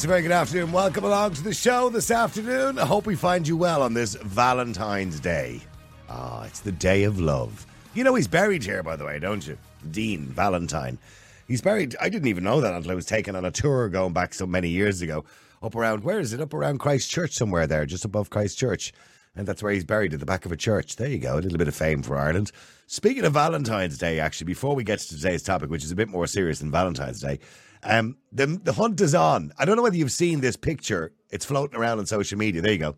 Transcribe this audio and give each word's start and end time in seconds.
It's 0.00 0.06
a 0.06 0.08
very 0.08 0.22
good 0.22 0.32
afternoon. 0.32 0.72
Welcome 0.72 1.04
along 1.04 1.34
to 1.34 1.42
the 1.42 1.52
show 1.52 1.90
this 1.90 2.10
afternoon. 2.10 2.78
I 2.78 2.86
hope 2.86 3.04
we 3.04 3.14
find 3.14 3.46
you 3.46 3.54
well 3.54 3.82
on 3.82 3.92
this 3.92 4.14
Valentine's 4.14 5.20
Day. 5.20 5.60
Ah, 6.08 6.44
it's 6.44 6.60
the 6.60 6.72
day 6.72 7.02
of 7.02 7.20
love. 7.20 7.66
You 7.92 8.02
know 8.02 8.14
he's 8.14 8.26
buried 8.26 8.64
here, 8.64 8.82
by 8.82 8.96
the 8.96 9.04
way, 9.04 9.18
don't 9.18 9.46
you? 9.46 9.58
Dean 9.90 10.24
Valentine. 10.28 10.98
He's 11.46 11.60
buried. 11.60 11.96
I 12.00 12.08
didn't 12.08 12.28
even 12.28 12.44
know 12.44 12.62
that 12.62 12.72
until 12.72 12.92
I 12.92 12.94
was 12.94 13.04
taken 13.04 13.36
on 13.36 13.44
a 13.44 13.50
tour 13.50 13.90
going 13.90 14.14
back 14.14 14.32
so 14.32 14.46
many 14.46 14.70
years 14.70 15.02
ago. 15.02 15.26
Up 15.62 15.74
around, 15.74 16.02
where 16.02 16.18
is 16.18 16.32
it? 16.32 16.40
Up 16.40 16.54
around 16.54 16.78
Christchurch 16.78 17.34
somewhere 17.34 17.66
there, 17.66 17.84
just 17.84 18.06
above 18.06 18.30
Christchurch. 18.30 18.94
And 19.36 19.46
that's 19.46 19.62
where 19.62 19.74
he's 19.74 19.84
buried 19.84 20.14
at 20.14 20.20
the 20.20 20.24
back 20.24 20.46
of 20.46 20.52
a 20.52 20.56
church. 20.56 20.96
There 20.96 21.10
you 21.10 21.18
go, 21.18 21.34
a 21.34 21.40
little 21.40 21.58
bit 21.58 21.68
of 21.68 21.74
fame 21.74 22.02
for 22.02 22.16
Ireland. 22.16 22.52
Speaking 22.86 23.26
of 23.26 23.34
Valentine's 23.34 23.98
Day, 23.98 24.18
actually, 24.18 24.46
before 24.46 24.74
we 24.74 24.82
get 24.82 25.00
to 25.00 25.08
today's 25.08 25.42
topic, 25.42 25.68
which 25.68 25.84
is 25.84 25.92
a 25.92 25.96
bit 25.96 26.08
more 26.08 26.26
serious 26.26 26.60
than 26.60 26.70
Valentine's 26.70 27.20
Day, 27.20 27.38
um, 27.82 28.16
the 28.32 28.46
the 28.46 28.72
hunt 28.72 29.00
is 29.00 29.14
on. 29.14 29.52
I 29.58 29.64
don't 29.64 29.76
know 29.76 29.82
whether 29.82 29.96
you've 29.96 30.12
seen 30.12 30.40
this 30.40 30.56
picture. 30.56 31.12
It's 31.30 31.44
floating 31.44 31.78
around 31.78 31.98
on 31.98 32.06
social 32.06 32.38
media. 32.38 32.60
There 32.60 32.72
you 32.72 32.78
go. 32.78 32.96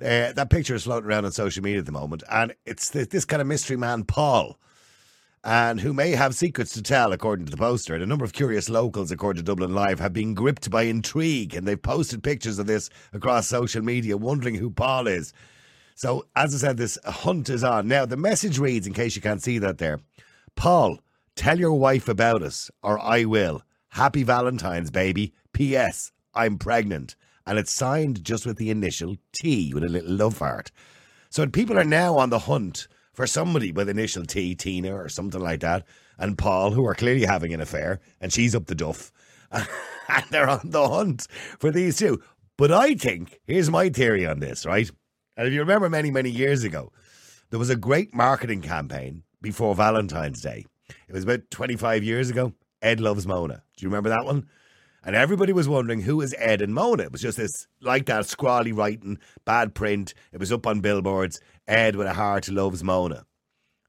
Uh, 0.00 0.32
that 0.32 0.50
picture 0.50 0.74
is 0.74 0.84
floating 0.84 1.08
around 1.08 1.24
on 1.24 1.32
social 1.32 1.62
media 1.62 1.78
at 1.78 1.86
the 1.86 1.92
moment, 1.92 2.24
and 2.30 2.54
it's 2.66 2.90
this, 2.90 3.24
kind 3.24 3.40
of 3.40 3.46
mystery 3.46 3.76
man, 3.76 4.02
Paul, 4.02 4.58
and 5.44 5.80
who 5.80 5.92
may 5.92 6.10
have 6.10 6.34
secrets 6.34 6.72
to 6.74 6.82
tell, 6.82 7.12
according 7.12 7.46
to 7.46 7.50
the 7.50 7.56
poster. 7.56 7.94
And 7.94 8.02
a 8.02 8.06
number 8.06 8.24
of 8.24 8.32
curious 8.32 8.68
locals, 8.68 9.12
according 9.12 9.40
to 9.40 9.44
Dublin 9.44 9.72
Live, 9.72 10.00
have 10.00 10.12
been 10.12 10.34
gripped 10.34 10.68
by 10.68 10.82
intrigue, 10.82 11.54
and 11.54 11.66
they've 11.66 11.80
posted 11.80 12.24
pictures 12.24 12.58
of 12.58 12.66
this 12.66 12.90
across 13.12 13.46
social 13.46 13.82
media, 13.82 14.16
wondering 14.16 14.56
who 14.56 14.70
Paul 14.70 15.06
is. 15.06 15.32
So, 15.94 16.26
as 16.34 16.54
I 16.54 16.58
said, 16.58 16.76
this 16.76 16.98
hunt 17.04 17.48
is 17.48 17.62
on. 17.62 17.86
Now, 17.86 18.04
the 18.04 18.16
message 18.16 18.58
reads, 18.58 18.88
in 18.88 18.94
case 18.94 19.14
you 19.14 19.22
can't 19.22 19.42
see 19.42 19.58
that 19.58 19.78
there 19.78 20.00
Paul, 20.56 20.98
tell 21.36 21.58
your 21.58 21.74
wife 21.74 22.08
about 22.08 22.42
us, 22.42 22.70
or 22.82 22.98
I 22.98 23.24
will. 23.24 23.62
Happy 23.94 24.24
Valentine's, 24.24 24.90
baby. 24.90 25.32
P.S. 25.52 26.10
I'm 26.34 26.58
pregnant. 26.58 27.14
And 27.46 27.60
it's 27.60 27.70
signed 27.70 28.24
just 28.24 28.44
with 28.44 28.56
the 28.56 28.70
initial 28.70 29.14
T 29.32 29.72
with 29.72 29.84
a 29.84 29.88
little 29.88 30.10
love 30.10 30.38
heart. 30.38 30.72
So 31.30 31.46
people 31.46 31.78
are 31.78 31.84
now 31.84 32.16
on 32.16 32.30
the 32.30 32.40
hunt 32.40 32.88
for 33.12 33.24
somebody 33.28 33.70
with 33.70 33.88
initial 33.88 34.26
T, 34.26 34.56
Tina 34.56 34.92
or 34.92 35.08
something 35.08 35.40
like 35.40 35.60
that, 35.60 35.86
and 36.18 36.36
Paul, 36.36 36.72
who 36.72 36.84
are 36.84 36.96
clearly 36.96 37.24
having 37.24 37.54
an 37.54 37.60
affair, 37.60 38.00
and 38.20 38.32
she's 38.32 38.52
up 38.56 38.66
the 38.66 38.74
duff. 38.74 39.12
and 39.52 40.24
they're 40.28 40.50
on 40.50 40.70
the 40.70 40.88
hunt 40.88 41.28
for 41.60 41.70
these 41.70 41.96
two. 41.96 42.20
But 42.56 42.72
I 42.72 42.96
think, 42.96 43.38
here's 43.46 43.70
my 43.70 43.90
theory 43.90 44.26
on 44.26 44.40
this, 44.40 44.66
right? 44.66 44.90
And 45.36 45.46
if 45.46 45.52
you 45.52 45.60
remember 45.60 45.88
many, 45.88 46.10
many 46.10 46.30
years 46.30 46.64
ago, 46.64 46.90
there 47.50 47.60
was 47.60 47.70
a 47.70 47.76
great 47.76 48.12
marketing 48.12 48.60
campaign 48.60 49.22
before 49.40 49.76
Valentine's 49.76 50.40
Day. 50.40 50.66
It 51.06 51.12
was 51.12 51.22
about 51.22 51.48
25 51.52 52.02
years 52.02 52.28
ago. 52.28 52.54
Ed 52.84 53.00
Loves 53.00 53.26
Mona. 53.26 53.62
Do 53.76 53.84
you 53.84 53.88
remember 53.88 54.10
that 54.10 54.26
one? 54.26 54.46
And 55.02 55.16
everybody 55.16 55.52
was 55.52 55.68
wondering 55.68 56.02
who 56.02 56.20
is 56.20 56.34
Ed 56.38 56.60
and 56.60 56.74
Mona. 56.74 57.04
It 57.04 57.12
was 57.12 57.22
just 57.22 57.38
this, 57.38 57.66
like 57.80 58.06
that, 58.06 58.26
scrawly 58.26 58.72
writing, 58.72 59.18
bad 59.44 59.74
print. 59.74 60.14
It 60.32 60.38
was 60.38 60.52
up 60.52 60.66
on 60.66 60.80
billboards. 60.80 61.40
Ed 61.66 61.96
with 61.96 62.06
a 62.06 62.12
heart 62.12 62.48
loves 62.48 62.84
Mona. 62.84 63.24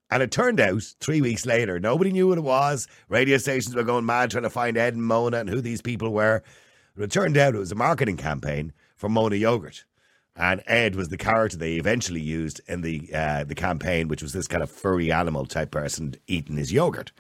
And 0.09 0.23
it 0.23 0.31
turned 0.31 0.59
out, 0.59 0.83
three 1.01 1.19
weeks 1.19 1.45
later, 1.45 1.79
nobody 1.79 2.11
knew 2.11 2.29
what 2.29 2.37
it 2.37 2.41
was. 2.41 2.87
Radio 3.09 3.37
stations 3.37 3.75
were 3.75 3.83
going 3.83 4.05
mad 4.05 4.31
trying 4.31 4.43
to 4.43 4.49
find 4.49 4.77
Ed 4.77 4.93
and 4.93 5.03
Mona 5.03 5.37
and 5.37 5.49
who 5.49 5.61
these 5.61 5.81
people 5.81 6.11
were. 6.13 6.41
But 6.95 7.03
it 7.03 7.11
turned 7.11 7.37
out 7.37 7.55
it 7.55 7.59
was 7.59 7.71
a 7.71 7.75
marketing 7.75 8.17
campaign 8.17 8.71
for 8.95 9.09
Mona 9.09 9.35
Yogurt. 9.35 9.83
And 10.37 10.63
Ed 10.67 10.95
was 10.95 11.09
the 11.09 11.17
character 11.17 11.57
they 11.57 11.75
eventually 11.75 12.21
used 12.21 12.61
in 12.67 12.81
the 12.81 13.09
uh, 13.13 13.45
the 13.45 13.55
campaign, 13.55 14.09
which 14.09 14.21
was 14.21 14.33
this 14.33 14.47
kind 14.47 14.61
of 14.61 14.69
furry 14.69 15.11
animal 15.11 15.45
type 15.45 15.71
person 15.71 16.15
eating 16.27 16.57
his 16.57 16.73
yogurt. 16.73 17.13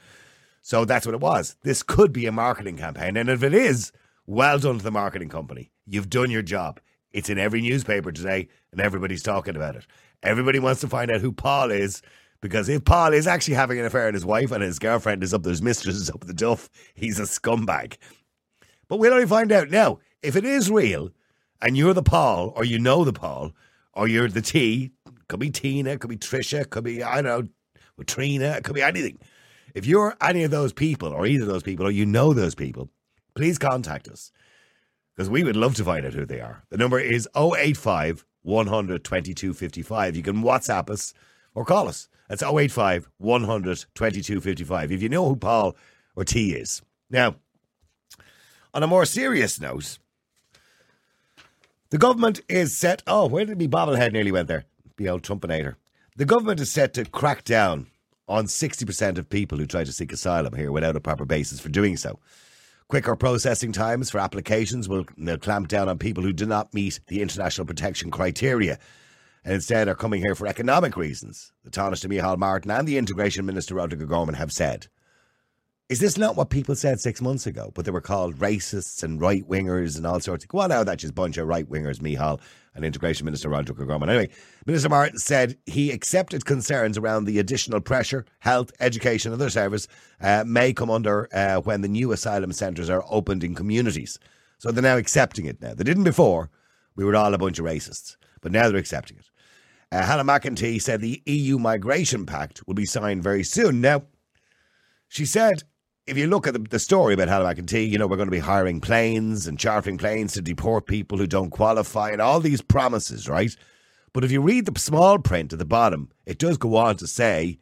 So 0.65 0.83
that's 0.83 1.05
what 1.05 1.13
it 1.13 1.21
was. 1.21 1.55
This 1.61 1.83
could 1.83 2.11
be 2.11 2.25
a 2.25 2.31
marketing 2.31 2.75
campaign. 2.75 3.17
And 3.17 3.29
if 3.29 3.43
it 3.43 3.53
is, 3.53 3.91
well 4.25 4.57
done 4.57 4.79
to 4.79 4.83
the 4.83 4.89
marketing 4.89 5.29
company. 5.29 5.69
You've 5.85 6.09
done 6.09 6.31
your 6.31 6.41
job. 6.41 6.79
It's 7.11 7.29
in 7.29 7.37
every 7.37 7.61
newspaper 7.61 8.11
today, 8.11 8.47
and 8.71 8.81
everybody's 8.81 9.21
talking 9.21 9.55
about 9.55 9.75
it. 9.75 9.85
Everybody 10.23 10.57
wants 10.57 10.81
to 10.81 10.87
find 10.87 11.11
out 11.11 11.21
who 11.21 11.31
Paul 11.31 11.69
is, 11.69 12.01
because 12.41 12.67
if 12.67 12.83
Paul 12.83 13.13
is 13.13 13.27
actually 13.27 13.53
having 13.53 13.77
an 13.77 13.85
affair 13.85 14.07
with 14.07 14.15
his 14.15 14.25
wife 14.25 14.51
and 14.51 14.63
his 14.63 14.79
girlfriend 14.79 15.21
is 15.21 15.35
up, 15.35 15.45
his 15.45 15.61
mistress 15.61 15.97
is 15.97 16.09
up 16.09 16.25
the 16.25 16.33
duff, 16.33 16.67
he's 16.95 17.19
a 17.19 17.23
scumbag. 17.23 17.97
But 18.87 18.97
we'll 18.97 19.13
only 19.13 19.27
find 19.27 19.51
out 19.51 19.69
now. 19.69 19.99
If 20.23 20.35
it 20.35 20.45
is 20.45 20.71
real, 20.71 21.11
and 21.61 21.77
you're 21.77 21.93
the 21.93 22.01
Paul, 22.01 22.53
or 22.55 22.63
you 22.63 22.79
know 22.79 23.05
the 23.05 23.13
Paul, 23.13 23.51
or 23.93 24.07
you're 24.07 24.29
the 24.29 24.41
T, 24.41 24.89
could 25.27 25.39
be 25.39 25.51
Tina, 25.51 25.99
could 25.99 26.09
be 26.09 26.17
Trisha, 26.17 26.67
could 26.67 26.83
be, 26.83 27.03
I 27.03 27.21
don't 27.21 27.25
know, 27.25 28.03
Trina, 28.07 28.61
could 28.63 28.73
be 28.73 28.81
anything. 28.81 29.19
If 29.75 29.85
you're 29.85 30.15
any 30.21 30.43
of 30.43 30.51
those 30.51 30.71
people, 30.71 31.09
or 31.09 31.27
either 31.27 31.43
of 31.43 31.49
those 31.49 31.61
people, 31.61 31.85
or 31.85 31.91
you 31.91 32.05
know 32.05 32.33
those 32.33 32.55
people, 32.55 32.89
please 33.35 33.59
contact 33.59 34.07
us 34.07 34.31
because 35.13 35.29
we 35.29 35.43
would 35.43 35.57
love 35.57 35.75
to 35.75 35.83
find 35.83 36.05
out 36.05 36.13
who 36.13 36.25
they 36.25 36.39
are. 36.39 36.63
The 36.69 36.77
number 36.77 36.97
is 36.97 37.27
085 37.35 38.25
100 38.43 39.03
2255. 39.03 40.15
You 40.15 40.23
can 40.23 40.43
WhatsApp 40.43 40.89
us 40.89 41.13
or 41.53 41.65
call 41.65 41.89
us. 41.89 42.07
That's 42.29 42.41
085 42.41 43.09
100 43.17 43.85
2255 43.93 44.91
if 44.93 45.01
you 45.01 45.09
know 45.09 45.27
who 45.27 45.35
Paul 45.35 45.75
or 46.15 46.23
T 46.23 46.53
is. 46.53 46.81
Now, 47.09 47.35
on 48.73 48.81
a 48.81 48.87
more 48.87 49.05
serious 49.05 49.59
note, 49.59 49.99
the 51.89 51.97
government 51.97 52.39
is 52.47 52.75
set. 52.77 53.03
Oh, 53.05 53.27
where 53.27 53.43
did 53.43 53.57
me 53.57 53.67
bobblehead 53.67 54.13
nearly 54.13 54.31
went 54.31 54.47
there? 54.47 54.63
The 54.95 55.09
old 55.09 55.23
Trumpinator. 55.23 55.75
The 56.15 56.25
government 56.25 56.61
is 56.61 56.71
set 56.71 56.93
to 56.93 57.03
crack 57.03 57.43
down 57.43 57.87
on 58.27 58.45
60% 58.45 59.17
of 59.17 59.29
people 59.29 59.57
who 59.57 59.65
try 59.65 59.83
to 59.83 59.91
seek 59.91 60.11
asylum 60.11 60.55
here 60.55 60.71
without 60.71 60.95
a 60.95 61.01
proper 61.01 61.25
basis 61.25 61.59
for 61.59 61.69
doing 61.69 61.97
so. 61.97 62.19
Quicker 62.87 63.15
processing 63.15 63.71
times 63.71 64.09
for 64.09 64.19
applications 64.19 64.87
will 64.87 65.05
clamp 65.41 65.67
down 65.67 65.89
on 65.89 65.97
people 65.97 66.23
who 66.23 66.33
do 66.33 66.45
not 66.45 66.73
meet 66.73 66.99
the 67.07 67.21
international 67.21 67.65
protection 67.65 68.11
criteria 68.11 68.77
and 69.45 69.53
instead 69.53 69.87
are 69.87 69.95
coming 69.95 70.21
here 70.21 70.33
for 70.33 70.47
economic 70.47 70.97
reasons, 70.97 71.53
the 71.63 71.69
Taoiseach 71.69 72.07
Micheál 72.07 72.37
Martin 72.37 72.71
and 72.71 72.87
the 72.87 72.97
Integration 72.97 73.45
Minister 73.45 73.75
Roderick 73.75 74.01
O'Gorman 74.01 74.35
have 74.35 74.51
said. 74.51 74.87
Is 75.87 75.99
this 75.99 76.17
not 76.17 76.35
what 76.35 76.49
people 76.49 76.75
said 76.75 76.99
six 76.99 77.21
months 77.21 77.45
ago? 77.45 77.71
But 77.75 77.85
they 77.85 77.91
were 77.91 78.01
called 78.01 78.39
racists 78.39 79.03
and 79.03 79.21
right 79.21 79.47
wingers 79.47 79.97
and 79.97 80.07
all 80.07 80.19
sorts. 80.19 80.43
Of, 80.43 80.51
well, 80.51 80.67
now 80.67 80.83
that's 80.83 81.01
just 81.01 81.11
a 81.11 81.13
bunch 81.13 81.37
of 81.37 81.47
right 81.47 81.69
wingers, 81.69 81.99
Micheál 81.99 82.41
and 82.75 82.85
Integration 82.85 83.25
Minister 83.25 83.49
Roderick 83.49 83.79
O'Gorman. 83.79 84.09
Anyway, 84.09 84.29
Minister 84.65 84.89
Martin 84.89 85.17
said 85.17 85.57
he 85.65 85.91
accepted 85.91 86.45
concerns 86.45 86.97
around 86.97 87.25
the 87.25 87.39
additional 87.39 87.79
pressure, 87.79 88.25
health, 88.39 88.71
education, 88.79 89.31
and 89.31 89.41
other 89.41 89.49
service 89.49 89.87
uh, 90.21 90.43
may 90.45 90.73
come 90.73 90.91
under 90.91 91.29
uh, 91.33 91.61
when 91.61 91.81
the 91.81 91.87
new 91.87 92.11
asylum 92.11 92.51
centres 92.51 92.89
are 92.89 93.05
opened 93.09 93.43
in 93.43 93.55
communities. 93.55 94.19
So 94.59 94.71
they're 94.71 94.83
now 94.83 94.97
accepting 94.97 95.45
it 95.45 95.61
now. 95.61 95.73
They 95.73 95.83
didn't 95.83 96.03
before. 96.03 96.49
We 96.95 97.05
were 97.05 97.15
all 97.15 97.33
a 97.33 97.37
bunch 97.37 97.59
of 97.59 97.65
racists, 97.65 98.17
but 98.41 98.51
now 98.51 98.67
they're 98.69 98.77
accepting 98.77 99.17
it. 99.17 99.29
Uh, 99.91 100.03
Helen 100.03 100.27
McEntee 100.27 100.81
said 100.81 101.01
the 101.01 101.21
EU 101.25 101.57
Migration 101.57 102.25
Pact 102.25 102.65
will 102.67 102.73
be 102.73 102.85
signed 102.85 103.23
very 103.23 103.43
soon. 103.43 103.81
Now, 103.81 104.03
she 105.07 105.25
said 105.25 105.63
if 106.07 106.17
you 106.17 106.27
look 106.27 106.45
at 106.47 106.53
the, 106.53 106.59
the 106.59 106.79
story 106.79 107.13
about 107.13 107.27
Helen 107.27 107.55
McEntee, 107.55 107.89
you 107.89 107.97
know, 107.97 108.05
we're 108.05 108.17
going 108.17 108.27
to 108.27 108.31
be 108.31 108.39
hiring 108.39 108.79
planes 108.79 109.47
and 109.47 109.57
chartering 109.57 109.97
planes 109.97 110.33
to 110.33 110.41
deport 110.41 110.85
people 110.85 111.17
who 111.17 111.25
don't 111.27 111.49
qualify 111.49 112.11
and 112.11 112.21
all 112.21 112.39
these 112.39 112.61
promises, 112.61 113.27
right? 113.27 113.55
But 114.13 114.23
if 114.23 114.31
you 114.31 114.41
read 114.41 114.65
the 114.65 114.79
small 114.79 115.17
print 115.19 115.51
at 115.51 115.59
the 115.59 115.65
bottom, 115.65 116.11
it 116.25 116.37
does 116.37 116.57
go 116.57 116.75
on 116.75 116.97
to 116.97 117.07
say, 117.07 117.57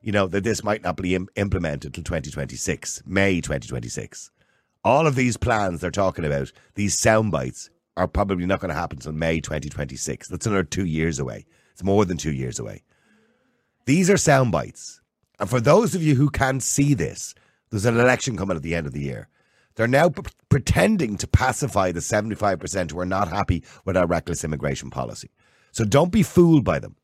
you 0.00 0.12
know, 0.12 0.26
that 0.26 0.44
this 0.44 0.64
might 0.64 0.82
not 0.82 0.96
be 0.96 1.14
Im- 1.14 1.28
implemented 1.36 1.94
till 1.94 2.04
2026, 2.04 3.02
May 3.06 3.40
2026. 3.40 4.30
All 4.82 5.06
of 5.06 5.14
these 5.14 5.36
plans 5.36 5.80
they're 5.80 5.90
talking 5.90 6.24
about, 6.24 6.52
these 6.74 6.98
sound 6.98 7.32
bites, 7.32 7.70
are 7.96 8.08
probably 8.08 8.44
not 8.44 8.60
going 8.60 8.70
to 8.70 8.74
happen 8.74 8.98
until 8.98 9.12
May 9.12 9.40
2026. 9.40 10.28
That's 10.28 10.46
another 10.46 10.64
two 10.64 10.84
years 10.84 11.18
away. 11.18 11.46
It's 11.72 11.84
more 11.84 12.04
than 12.04 12.16
two 12.16 12.32
years 12.32 12.58
away. 12.58 12.82
These 13.86 14.10
are 14.10 14.16
sound 14.16 14.52
bites. 14.52 15.00
And 15.38 15.48
for 15.48 15.60
those 15.60 15.94
of 15.94 16.02
you 16.02 16.14
who 16.14 16.28
can't 16.28 16.62
see 16.62 16.94
this, 16.94 17.34
there's 17.74 17.84
an 17.86 17.98
election 17.98 18.36
coming 18.36 18.56
at 18.56 18.62
the 18.62 18.76
end 18.76 18.86
of 18.86 18.92
the 18.92 19.00
year. 19.00 19.28
They're 19.74 19.88
now 19.88 20.08
p- 20.08 20.22
pretending 20.48 21.16
to 21.16 21.26
pacify 21.26 21.90
the 21.90 21.98
75% 21.98 22.92
who 22.92 23.00
are 23.00 23.04
not 23.04 23.26
happy 23.26 23.64
with 23.84 23.96
our 23.96 24.06
reckless 24.06 24.44
immigration 24.44 24.90
policy. 24.90 25.30
So 25.72 25.84
don't 25.84 26.12
be 26.12 26.22
fooled 26.22 26.64
by 26.64 26.78
them. 26.78 26.94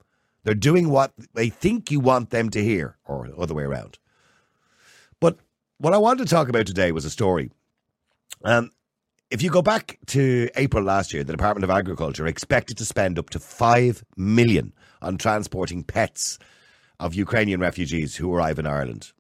They're 0.44 0.54
doing 0.54 0.88
what 0.88 1.12
they 1.34 1.48
think 1.48 1.90
you 1.90 1.98
want 1.98 2.30
them 2.30 2.50
to 2.50 2.62
hear, 2.62 2.96
or 3.04 3.26
the 3.26 3.36
other 3.36 3.52
way 3.52 3.64
around. 3.64 3.98
But 5.18 5.38
what 5.78 5.92
I 5.92 5.98
wanted 5.98 6.28
to 6.28 6.30
talk 6.32 6.48
about 6.48 6.66
today 6.66 6.92
was 6.92 7.04
a 7.04 7.10
story. 7.10 7.50
Um, 8.44 8.70
if 9.28 9.42
you 9.42 9.50
go 9.50 9.62
back 9.62 9.98
to 10.06 10.48
April 10.54 10.84
last 10.84 11.12
year, 11.12 11.24
the 11.24 11.32
Department 11.32 11.64
of 11.64 11.70
Agriculture 11.70 12.28
expected 12.28 12.78
to 12.78 12.84
spend 12.84 13.18
up 13.18 13.30
to 13.30 13.40
5 13.40 14.04
million 14.16 14.72
on 15.02 15.18
transporting 15.18 15.82
pets 15.82 16.38
of 17.00 17.14
Ukrainian 17.14 17.58
refugees 17.58 18.14
who 18.14 18.32
arrive 18.32 18.60
in 18.60 18.66
Ireland 18.66 19.12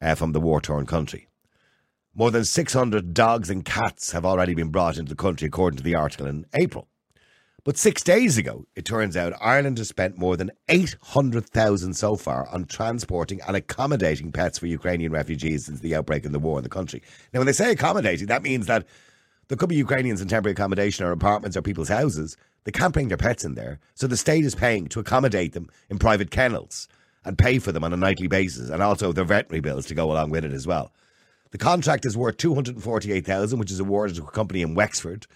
uh, 0.00 0.14
from 0.14 0.32
the 0.32 0.40
war 0.40 0.60
torn 0.60 0.86
country. 0.86 1.28
More 2.14 2.30
than 2.30 2.44
600 2.44 3.12
dogs 3.12 3.50
and 3.50 3.64
cats 3.64 4.12
have 4.12 4.24
already 4.24 4.54
been 4.54 4.70
brought 4.70 4.96
into 4.96 5.10
the 5.10 5.16
country, 5.16 5.48
according 5.48 5.76
to 5.78 5.82
the 5.82 5.94
article 5.94 6.26
in 6.26 6.46
April. 6.54 6.88
But 7.62 7.76
six 7.76 8.02
days 8.02 8.38
ago, 8.38 8.64
it 8.76 8.84
turns 8.84 9.16
out 9.16 9.34
Ireland 9.40 9.78
has 9.78 9.88
spent 9.88 10.16
more 10.16 10.36
than 10.36 10.52
800,000 10.68 11.94
so 11.94 12.16
far 12.16 12.48
on 12.48 12.64
transporting 12.66 13.40
and 13.46 13.56
accommodating 13.56 14.30
pets 14.30 14.58
for 14.58 14.66
Ukrainian 14.66 15.12
refugees 15.12 15.66
since 15.66 15.80
the 15.80 15.96
outbreak 15.96 16.24
of 16.24 16.32
the 16.32 16.38
war 16.38 16.58
in 16.58 16.62
the 16.62 16.70
country. 16.70 17.02
Now, 17.34 17.40
when 17.40 17.46
they 17.46 17.52
say 17.52 17.72
accommodating, 17.72 18.28
that 18.28 18.42
means 18.44 18.66
that 18.66 18.86
There 19.48 19.56
could 19.56 19.68
be 19.68 19.76
Ukrainians 19.76 20.20
in 20.20 20.28
temporary 20.28 20.52
accommodation 20.52 21.04
or 21.04 21.12
apartments 21.12 21.56
or 21.56 21.62
people's 21.62 21.88
houses. 21.88 22.36
They 22.64 22.72
can't 22.72 22.92
bring 22.92 23.08
their 23.08 23.16
pets 23.16 23.44
in 23.44 23.54
there. 23.54 23.78
So 23.94 24.06
the 24.06 24.16
state 24.16 24.44
is 24.44 24.56
paying 24.56 24.88
to 24.88 25.00
accommodate 25.00 25.52
them 25.52 25.68
in 25.88 25.98
private 25.98 26.30
kennels 26.32 26.88
and 27.26 27.36
pay 27.36 27.58
for 27.58 27.72
them 27.72 27.84
on 27.84 27.92
a 27.92 27.96
nightly 27.96 28.28
basis 28.28 28.70
and 28.70 28.82
also 28.82 29.12
their 29.12 29.24
veterinary 29.24 29.60
bills 29.60 29.84
to 29.86 29.94
go 29.94 30.10
along 30.10 30.30
with 30.30 30.44
it 30.44 30.52
as 30.52 30.66
well. 30.66 30.92
The 31.50 31.58
contract 31.58 32.06
is 32.06 32.16
worth 32.16 32.36
248,000 32.38 33.58
which 33.58 33.72
is 33.72 33.80
awarded 33.80 34.16
to 34.16 34.22
a 34.22 34.30
company 34.30 34.62
in 34.62 34.74
Wexford 34.74 35.26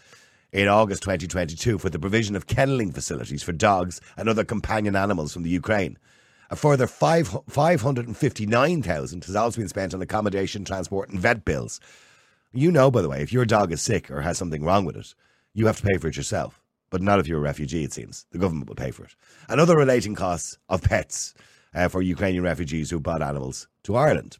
in 0.52 0.68
August 0.68 1.02
2022 1.02 1.78
for 1.78 1.90
the 1.90 1.98
provision 1.98 2.36
of 2.36 2.46
kenneling 2.46 2.92
facilities 2.92 3.42
for 3.42 3.52
dogs 3.52 4.00
and 4.16 4.28
other 4.28 4.44
companion 4.44 4.94
animals 4.94 5.32
from 5.32 5.42
the 5.42 5.50
Ukraine. 5.50 5.98
A 6.48 6.56
further 6.56 6.86
5, 6.86 7.38
559,000 7.48 9.24
has 9.24 9.36
also 9.36 9.60
been 9.60 9.68
spent 9.68 9.92
on 9.92 10.02
accommodation, 10.02 10.64
transport 10.64 11.08
and 11.08 11.18
vet 11.18 11.44
bills. 11.44 11.80
You 12.52 12.72
know, 12.72 12.90
by 12.90 13.02
the 13.02 13.08
way, 13.08 13.22
if 13.22 13.32
your 13.32 13.44
dog 13.44 13.72
is 13.72 13.82
sick 13.82 14.10
or 14.10 14.22
has 14.22 14.38
something 14.38 14.64
wrong 14.64 14.84
with 14.84 14.96
it, 14.96 15.14
you 15.54 15.66
have 15.66 15.80
to 15.80 15.86
pay 15.86 15.98
for 15.98 16.08
it 16.08 16.16
yourself. 16.16 16.60
But 16.90 17.02
not 17.02 17.20
if 17.20 17.28
you're 17.28 17.38
a 17.38 17.42
refugee, 17.42 17.84
it 17.84 17.92
seems. 17.92 18.26
The 18.30 18.38
government 18.38 18.68
will 18.68 18.76
pay 18.76 18.90
for 18.90 19.04
it. 19.04 19.14
And 19.48 19.60
other 19.60 19.76
relating 19.76 20.16
costs 20.16 20.58
of 20.68 20.82
pets 20.82 21.34
uh, 21.74 21.88
for 21.88 22.02
Ukrainian 22.02 22.44
refugees 22.44 22.90
who 22.90 23.00
brought 23.00 23.22
animals 23.22 23.66
to 23.84 23.96
Ireland. 23.96 24.36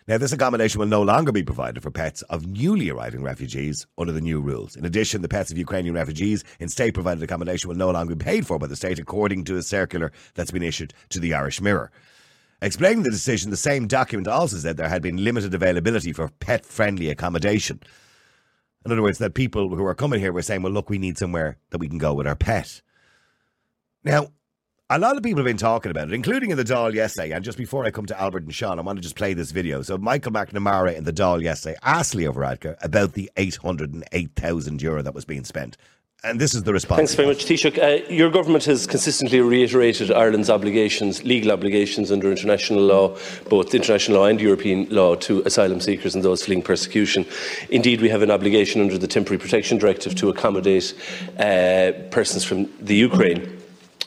Now, 0.08 0.18
this 0.18 0.32
accommodation 0.32 0.80
will 0.80 0.88
no 0.88 1.02
longer 1.04 1.32
be 1.32 1.44
provided 1.44 1.84
for 1.84 1.92
pets 1.92 2.24
of 2.24 2.48
newly 2.48 2.90
arriving 2.90 3.22
refugees 3.22 3.86
under 3.96 4.12
the 4.12 4.22
new 4.22 4.42
rules. 4.42 4.76
In 4.76 4.84
addition, 4.84 5.22
the 5.22 5.30
pets 5.30 5.52
of 5.52 5.58
Ukrainian 5.60 5.94
refugees 5.94 6.44
in 6.60 6.68
state 6.68 6.96
provided 6.96 7.22
accommodation 7.22 7.70
will 7.70 7.78
no 7.78 7.92
longer 7.92 8.16
be 8.16 8.26
paid 8.26 8.48
for 8.48 8.58
by 8.58 8.66
the 8.66 8.76
state, 8.76 8.98
according 8.98 9.44
to 9.44 9.58
a 9.58 9.62
circular 9.62 10.12
that's 10.34 10.50
been 10.50 10.64
issued 10.64 10.96
to 11.10 11.20
the 11.20 11.36
Irish 11.36 11.62
Mirror. 11.62 11.92
Explaining 12.62 13.04
the 13.04 13.12
decision, 13.12 13.52
the 13.52 13.58
same 13.58 13.88
document 13.88 14.28
also 14.28 14.58
said 14.58 14.76
there 14.76 14.90
had 14.90 15.02
been 15.02 15.24
limited 15.24 15.54
availability 15.54 16.12
for 16.12 16.30
pet 16.40 16.66
friendly 16.66 17.10
accommodation. 17.10 17.80
In 18.86 18.92
other 18.92 19.02
words, 19.02 19.18
that 19.20 19.34
people 19.34 19.70
who 19.70 19.86
are 19.86 19.96
coming 19.96 20.20
here 20.20 20.34
were 20.34 20.42
saying, 20.42 20.62
well, 20.62 20.72
look, 20.72 20.90
we 20.90 20.98
need 20.98 21.18
somewhere 21.18 21.58
that 21.70 21.78
we 21.78 21.88
can 21.88 21.98
go 21.98 22.14
with 22.14 22.28
our 22.28 22.36
pet. 22.36 22.82
Now, 24.04 24.30
a 24.90 24.98
lot 24.98 25.16
of 25.16 25.24
people 25.24 25.38
have 25.38 25.46
been 25.46 25.58
talking 25.58 25.92
about 25.92 26.08
it, 26.08 26.14
including 26.14 26.50
in 26.50 26.58
the 26.58 26.64
Dáil 26.64 26.94
yesterday. 26.94 27.32
And 27.32 27.46
just 27.46 27.58
before 27.58 27.86
I 27.86 27.92
come 27.92 28.08
to 28.08 28.20
Albert 28.20 28.44
and 28.44 28.56
Sean, 28.56 28.80
I 28.80 28.82
want 28.82 28.98
to 28.98 29.04
just 29.04 29.16
play 29.16 29.34
this 29.34 29.52
video. 29.52 29.82
So 29.84 29.98
Michael 29.98 30.32
McNamara 30.32 30.96
in 30.96 31.04
the 31.04 31.14
Dáil 31.14 31.44
yesterday 31.44 31.78
asked 31.84 32.16
Leo 32.16 32.34
Varadkar 32.34 32.76
about 32.82 33.14
the 33.14 33.30
808,000 33.38 34.82
euro 34.82 35.02
that 35.04 35.14
was 35.14 35.26
being 35.26 35.44
spent. 35.44 35.78
And 36.22 36.38
this 36.38 36.54
is 36.54 36.64
the 36.64 36.74
response. 36.74 36.98
Thanks 36.98 37.16
very 37.16 37.30
much, 37.30 37.46
Taoiseach. 37.46 37.78
Uh, 37.82 38.06
your 38.12 38.30
government 38.30 38.66
has 38.66 38.86
consistently 38.86 39.40
reiterated 39.40 40.12
Ireland's 40.12 40.50
obligations, 40.50 41.24
legal 41.24 41.50
obligations 41.50 42.12
under 42.12 42.30
international 42.30 42.82
law, 42.82 43.18
both 43.48 43.74
international 43.74 44.20
law 44.20 44.26
and 44.26 44.42
European 44.42 44.86
law, 44.90 45.16
to 45.16 45.42
asylum 45.46 45.80
seekers 45.80 46.16
and 46.16 46.24
those 46.24 46.44
fleeing 46.44 46.62
persecution. 46.62 47.26
Indeed, 47.70 48.02
we 48.02 48.10
have 48.10 48.22
an 48.22 48.32
obligation 48.32 48.82
under 48.82 48.98
the 48.98 49.08
Temporary 49.08 49.40
Protection 49.40 49.78
Directive 49.78 50.14
to 50.16 50.28
accommodate 50.28 50.94
uh, 51.40 51.94
persons 52.12 52.44
from 52.44 52.70
the 52.82 52.96
Ukraine. 52.96 53.59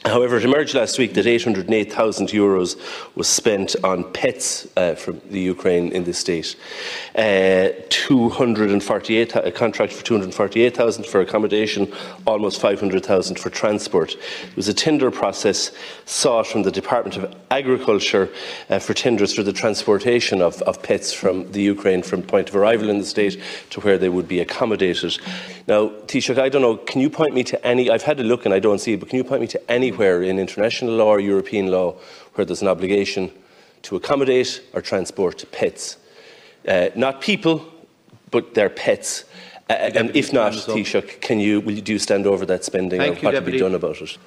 However, 0.05 0.37
it 0.37 0.45
emerged 0.45 0.75
last 0.75 0.99
week 0.99 1.15
that 1.15 1.29
808,000 1.29 2.29
euros 2.31 2.77
was 3.15 3.29
spent 3.29 3.77
on 3.85 4.11
pets 4.13 4.67
uh, 4.77 4.97
from 4.97 5.21
the 5.31 5.39
Ukraine 5.39 5.93
in 5.93 6.03
the 6.03 6.13
state. 6.13 6.57
Uh, 7.15 7.69
248 7.89 9.37
a 9.37 9.53
contract 9.53 9.93
for 9.93 10.05
248,000 10.05 11.07
for 11.07 11.21
accommodation, 11.21 11.93
almost 12.27 12.61
500,000 12.61 13.39
for 13.39 13.49
transport. 13.49 14.15
It 14.15 14.57
was 14.57 14.67
a 14.67 14.75
tender 14.75 15.13
process 15.13 15.71
sought 16.05 16.49
from 16.49 16.65
the 16.65 16.73
Department 16.73 17.17
of 17.19 17.33
Agriculture 17.53 18.29
uh, 18.71 18.81
for 18.81 18.95
tenders 18.95 19.33
for 19.33 19.45
the 19.45 19.53
transportation 19.53 20.43
of, 20.43 20.61
of 20.63 20.83
pets 20.83 21.13
from 21.13 21.53
the 21.53 21.63
Ukraine 21.63 22.03
from 22.03 22.23
point 22.23 22.49
of 22.49 22.57
arrival 22.57 22.91
in 22.91 22.99
the 22.99 23.07
state 23.07 23.41
to 23.71 23.81
where 23.83 23.99
they 23.99 24.09
would 24.09 24.27
be 24.27 24.41
accommodated. 24.41 25.17
Now, 25.69 25.91
Taoiseach, 26.07 26.39
I 26.39 26.49
don't 26.49 26.63
know, 26.63 26.77
can 26.77 27.01
you 27.01 27.09
point 27.09 27.35
me 27.35 27.45
to 27.45 27.65
any, 27.65 27.89
I've 27.89 28.03
had 28.03 28.19
a 28.19 28.25
look 28.25 28.45
and 28.45 28.53
I 28.53 28.59
don't 28.59 28.81
see 28.81 28.95
it, 28.95 29.01
but 29.01 29.09
can 29.09 29.19
you 29.19 29.25
point 29.25 29.43
me 29.43 29.47
to 29.49 29.71
anywhere 29.93 30.23
in 30.23 30.39
international 30.39 30.95
law 30.95 31.09
or 31.09 31.21
European 31.21 31.67
law 31.69 31.95
where 32.35 32.45
there's 32.45 32.63
an 32.63 32.69
obligation 32.69 33.31
to 33.83 33.97
accommodate 33.97 34.63
or 34.73 34.81
transport 34.81 35.45
pets? 35.53 35.99
Uh, 36.67 36.89
not 36.95 37.21
people, 37.21 37.65
but 38.31 38.55
their 38.55 38.71
pets. 38.71 39.25
Uh, 39.69 39.73
and 39.73 40.17
if 40.17 40.33
not, 40.33 40.53
Taoiseach, 40.53 41.21
can 41.21 41.41
you, 41.41 41.61
will 41.61 41.73
you 41.75 41.83
do 41.83 41.93
you 41.93 41.99
stand 41.99 42.27
over 42.27 42.47
that 42.47 42.65
spending 42.65 43.01
Thank 43.01 43.15
and 43.15 43.23
you, 43.23 43.27
what 43.27 43.33
Deputy. 43.33 43.59
to 43.59 43.65
be 43.65 43.71
done 43.71 43.75
about 43.75 44.01
it? 44.01 44.19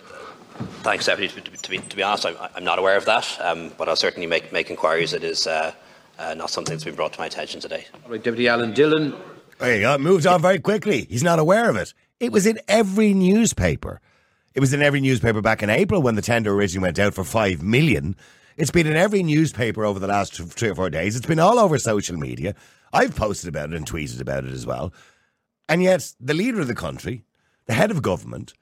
Thanks, 0.83 1.05
Deputy. 1.05 1.41
To, 1.41 1.51
to, 1.51 1.69
be, 1.69 1.77
to 1.79 1.95
be 1.95 2.03
honest, 2.03 2.25
I'm, 2.25 2.35
I'm 2.55 2.63
not 2.63 2.79
aware 2.79 2.97
of 2.97 3.05
that, 3.05 3.37
um, 3.41 3.71
but 3.77 3.89
I'll 3.89 3.95
certainly 3.95 4.27
make, 4.27 4.51
make 4.53 4.69
inquiries. 4.69 5.13
It 5.13 5.23
is 5.23 5.47
uh, 5.47 5.73
uh, 6.19 6.33
not 6.35 6.49
something 6.49 6.73
that's 6.73 6.85
been 6.85 6.95
brought 6.95 7.13
to 7.13 7.19
my 7.19 7.25
attention 7.25 7.59
today. 7.59 7.85
All 8.05 8.11
right, 8.11 8.23
Deputy 8.23 8.47
Alan 8.47 8.73
Dillon. 8.73 9.13
There 9.59 9.75
you 9.75 9.81
go. 9.81 9.93
It 9.93 10.01
moved 10.01 10.27
on 10.27 10.41
very 10.41 10.59
quickly. 10.59 11.05
He's 11.09 11.23
not 11.23 11.39
aware 11.39 11.69
of 11.69 11.75
it. 11.75 11.93
It 12.19 12.31
was 12.31 12.45
in 12.45 12.59
every 12.67 13.13
newspaper. 13.13 14.01
It 14.55 14.61
was 14.61 14.73
in 14.73 14.81
every 14.81 15.01
newspaper 15.01 15.41
back 15.41 15.61
in 15.61 15.69
April 15.69 16.01
when 16.01 16.15
the 16.15 16.21
tender 16.21 16.53
originally 16.53 16.83
went 16.87 16.97
out 16.97 17.13
for 17.13 17.25
five 17.25 17.61
million. 17.61 18.15
It's 18.55 18.71
been 18.71 18.87
in 18.87 18.95
every 18.95 19.21
newspaper 19.21 19.83
over 19.83 19.99
the 19.99 20.07
last 20.07 20.33
three 20.33 20.69
or 20.69 20.75
four 20.75 20.89
days. 20.89 21.17
It's 21.17 21.25
been 21.25 21.39
all 21.39 21.59
over 21.59 21.77
social 21.77 22.15
media. 22.17 22.55
I've 22.93 23.15
posted 23.15 23.49
about 23.49 23.71
it 23.71 23.75
and 23.75 23.85
tweeted 23.85 24.21
about 24.21 24.45
it 24.45 24.53
as 24.53 24.65
well. 24.65 24.93
And 25.67 25.83
yet, 25.83 26.13
the 26.21 26.33
leader 26.33 26.61
of 26.61 26.67
the 26.67 26.75
country, 26.75 27.25
the 27.65 27.73
head 27.73 27.91
of 27.91 28.01
government, 28.01 28.53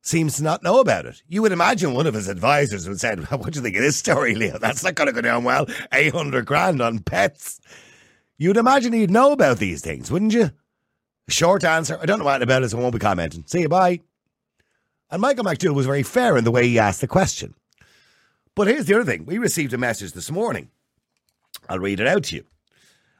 seems 0.00 0.36
to 0.36 0.42
not 0.42 0.62
know 0.62 0.80
about 0.80 1.04
it. 1.04 1.22
You 1.28 1.42
would 1.42 1.52
imagine 1.52 1.92
one 1.92 2.06
of 2.06 2.14
his 2.14 2.28
advisors 2.28 2.88
would 2.88 3.00
say, 3.00 3.14
well, 3.14 3.26
What 3.38 3.52
do 3.52 3.58
you 3.58 3.62
think 3.62 3.76
of 3.76 3.82
this 3.82 3.96
story, 3.96 4.34
Leo? 4.34 4.58
That's 4.58 4.82
not 4.82 4.94
going 4.94 5.08
to 5.08 5.12
go 5.12 5.20
down 5.20 5.44
well. 5.44 5.66
800 5.92 6.46
grand 6.46 6.80
on 6.80 7.00
pets. 7.00 7.60
You'd 8.38 8.56
imagine 8.56 8.94
he'd 8.94 9.10
know 9.10 9.32
about 9.32 9.58
these 9.58 9.82
things, 9.82 10.10
wouldn't 10.10 10.32
you? 10.32 10.50
Short 11.28 11.64
answer 11.64 11.98
I 12.00 12.06
don't 12.06 12.20
know 12.20 12.28
anything 12.28 12.44
about 12.44 12.62
it, 12.62 12.70
so 12.70 12.78
I 12.78 12.80
won't 12.80 12.94
be 12.94 13.00
commenting. 13.00 13.44
See 13.46 13.62
you, 13.62 13.68
bye. 13.68 14.00
And 15.10 15.22
Michael 15.22 15.44
McDougall 15.44 15.74
was 15.74 15.86
very 15.86 16.02
fair 16.02 16.36
in 16.36 16.44
the 16.44 16.50
way 16.50 16.66
he 16.66 16.78
asked 16.78 17.00
the 17.00 17.06
question. 17.06 17.54
But 18.54 18.66
here's 18.66 18.86
the 18.86 18.94
other 18.94 19.04
thing 19.04 19.24
we 19.24 19.38
received 19.38 19.72
a 19.72 19.78
message 19.78 20.12
this 20.12 20.30
morning. 20.30 20.70
I'll 21.68 21.78
read 21.78 22.00
it 22.00 22.06
out 22.06 22.24
to 22.24 22.36
you. 22.36 22.44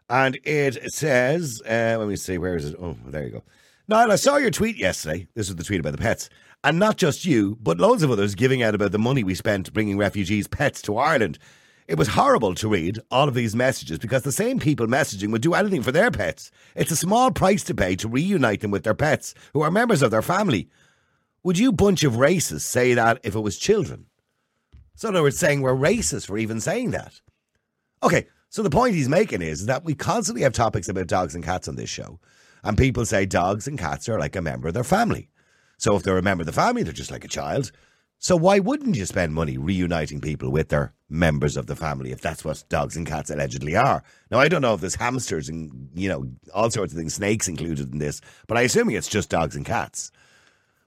And 0.09 0.38
it 0.45 0.93
says, 0.93 1.61
uh, 1.69 1.97
let 1.99 2.09
me 2.09 2.16
see, 2.16 2.38
where 2.38 2.57
is 2.57 2.66
it? 2.66 2.76
Oh, 2.81 2.97
there 3.07 3.25
you 3.25 3.31
go. 3.31 3.43
Niall, 3.88 4.12
I 4.12 4.16
saw 4.16 4.37
your 4.37 4.50
tweet 4.50 4.76
yesterday. 4.76 5.26
This 5.35 5.49
was 5.49 5.57
the 5.57 5.64
tweet 5.64 5.81
about 5.81 5.93
the 5.93 5.99
pets. 5.99 6.28
And 6.64 6.78
not 6.78 6.97
just 6.97 7.25
you, 7.25 7.57
but 7.61 7.78
loads 7.78 8.02
of 8.02 8.11
others 8.11 8.35
giving 8.35 8.62
out 8.62 8.75
about 8.75 8.93
the 8.93 8.99
money 8.99 9.23
we 9.23 9.35
spent 9.35 9.73
bringing 9.73 9.99
refugees' 9.99 10.49
pets 10.49 10.83
to 10.83 10.97
Ireland. 10.97 11.38
It 11.87 11.99
was 11.99 12.09
horrible 12.09 12.55
to 12.57 12.69
read 12.69 12.99
all 13.12 13.28
of 13.28 13.35
these 13.35 13.55
messages 13.55 13.99
because 13.99 14.23
the 14.23 14.33
same 14.33 14.59
people 14.59 14.88
messaging 14.88 15.31
would 15.31 15.43
do 15.43 15.55
anything 15.55 15.83
for 15.83 15.93
their 15.93 16.11
pets. 16.11 16.50
It's 16.75 16.90
a 16.90 16.97
small 16.97 17.31
price 17.31 17.62
to 17.64 17.75
pay 17.75 17.95
to 17.97 18.09
reunite 18.09 18.61
them 18.61 18.73
with 18.73 18.83
their 18.83 18.95
pets, 18.95 19.35
who 19.52 19.61
are 19.61 19.71
members 19.71 20.02
of 20.02 20.11
their 20.11 20.23
family. 20.23 20.69
Would 21.47 21.59
you 21.59 21.71
bunch 21.71 22.03
of 22.03 22.15
racists 22.15 22.62
say 22.62 22.95
that 22.95 23.21
if 23.23 23.37
it 23.37 23.41
was 23.41 23.57
children? 23.57 24.07
So, 24.97 25.09
in 25.09 25.15
other 25.15 25.23
words, 25.23 25.38
saying 25.38 25.62
we're 25.62 25.76
racist 25.76 26.26
for 26.26 26.38
even 26.38 26.61
saying 26.61 26.91
that. 26.91 27.21
Okay, 28.03 28.26
so 28.49 28.65
the 28.65 28.69
point 28.69 28.97
he's 28.97 29.09
making 29.09 29.43
is 29.43 29.67
that 29.67 29.85
we 29.85 29.95
constantly 29.95 30.43
have 30.43 30.55
topics 30.55 30.88
about 30.88 31.07
dogs 31.07 31.37
and 31.37 31.45
cats 31.45 31.69
on 31.69 31.76
this 31.76 31.88
show, 31.88 32.19
and 32.65 32.76
people 32.76 33.07
say 33.07 33.26
dogs 33.26 33.69
and 33.69 33.79
cats 33.79 34.09
are 34.09 34.19
like 34.19 34.35
a 34.35 34.43
member 34.43 34.67
of 34.67 34.75
their 34.75 34.83
family. 34.83 35.29
So, 35.79 35.95
if 35.95 36.03
they're 36.03 36.19
a 36.19 36.23
member 36.23 36.43
of 36.43 36.47
the 36.47 36.53
family, 36.53 36.83
they're 36.83 36.93
just 36.93 37.12
like 37.12 37.25
a 37.25 37.29
child. 37.29 37.71
So, 38.19 38.35
why 38.35 38.59
wouldn't 38.59 38.97
you 38.97 39.07
spend 39.07 39.33
money 39.33 39.57
reuniting 39.57 40.21
people 40.21 40.50
with 40.50 40.71
their 40.71 40.95
members 41.09 41.57
of 41.57 41.69
the 41.69 41.76
family 41.76 42.11
if 42.11 42.21
that's 42.21 42.45
what 42.45 42.65
dogs 42.69 42.97
and 42.97 43.07
cats 43.07 43.31
allegedly 43.31 43.76
are? 43.76 44.03
Now, 44.33 44.41
I 44.41 44.49
don't 44.49 44.62
know 44.62 44.75
if 44.75 44.81
there's 44.81 44.97
hamsters 44.97 45.49
and, 45.49 45.91
you 45.95 46.09
know, 46.09 46.26
all 46.53 46.73
sorts 46.73 46.93
of 46.93 46.99
things, 46.99 47.15
snakes 47.15 47.47
included 47.47 47.93
in 47.93 48.00
this, 48.00 48.21
but 48.49 48.59
I 48.59 48.62
assume 48.62 48.91
it's 48.91 49.07
just 49.07 49.31
dogs 49.31 49.55
and 49.55 49.65
cats. 49.65 50.11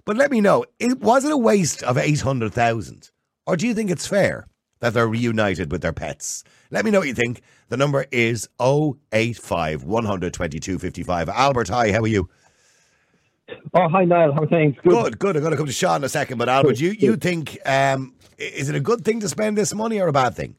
But 0.10 0.18
let 0.18 0.32
me 0.32 0.42
know, 0.42 0.66
it, 0.80 0.98
was 1.01 1.24
it 1.24 1.32
a 1.32 1.38
waste 1.38 1.84
of 1.84 1.96
800,000? 1.96 3.12
Or 3.46 3.56
do 3.56 3.68
you 3.68 3.75
think 3.75 3.92
it's 3.92 4.08
fair 4.08 4.48
that 4.80 4.96
they're 4.96 5.08
reunited 5.08 5.72
with 5.72 5.84
their 5.84 5.94
pets? 5.94 6.44
Let 6.72 6.84
me 6.84 6.89
know 6.89 6.98
what 6.98 7.08
you 7.08 7.13
think. 7.13 7.44
The 7.68 7.78
number 7.78 8.08
is 8.12 8.50
085 8.60 9.84
122 9.84 10.80
55. 10.80 11.30
Albert, 11.30 11.68
hi, 11.68 11.92
how 11.92 12.00
are 12.00 12.08
you? 12.08 12.28
Oh, 13.75 13.88
hi, 13.88 14.04
Niall. 14.04 14.34
How 14.34 14.42
are 14.42 14.48
things? 14.48 14.75
Good, 14.84 15.20
good. 15.20 15.36
I'm 15.36 15.44
going 15.44 15.51
to 15.51 15.58
come 15.58 15.68
to 15.68 15.72
Sean 15.72 15.98
in 15.98 16.06
a 16.06 16.10
second. 16.10 16.39
But 16.39 16.50
Albert, 16.50 16.80
you, 16.80 16.89
you 16.89 17.16
think, 17.16 17.60
um, 17.68 18.16
is 18.39 18.68
it 18.68 18.74
a 18.75 18.80
good 18.80 19.06
thing 19.06 19.20
to 19.20 19.30
spend 19.30 19.60
this 19.60 19.75
money 19.75 20.01
or 20.01 20.08
a 20.08 20.12
bad 20.12 20.34
thing? 20.34 20.56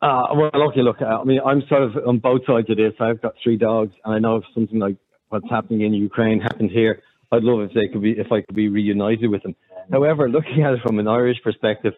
Uh, 0.00 0.26
well, 0.32 0.68
okay, 0.68 0.82
look, 0.82 1.02
I 1.02 1.24
mean, 1.24 1.40
I'm 1.44 1.64
sort 1.68 1.82
of 1.82 1.96
on 2.06 2.20
both 2.20 2.42
sides 2.46 2.70
of 2.70 2.76
this. 2.76 2.92
I've 3.00 3.20
got 3.20 3.34
three 3.42 3.56
dogs, 3.56 3.94
and 4.04 4.14
I 4.14 4.20
know 4.20 4.36
if 4.36 4.44
something 4.54 4.78
like 4.78 4.94
what's 5.30 5.50
happening 5.50 5.80
in 5.80 5.92
Ukraine 5.92 6.40
happened 6.40 6.70
here, 6.70 7.02
I'd 7.32 7.42
love 7.42 7.60
if 7.62 7.72
they 7.74 7.88
could 7.88 8.02
be, 8.02 8.12
if 8.12 8.30
I 8.30 8.42
could 8.42 8.54
be 8.54 8.68
reunited 8.68 9.30
with 9.30 9.42
them. 9.42 9.56
However, 9.90 10.28
looking 10.28 10.62
at 10.62 10.74
it 10.74 10.80
from 10.82 10.98
an 10.98 11.08
Irish 11.08 11.38
perspective, 11.42 11.94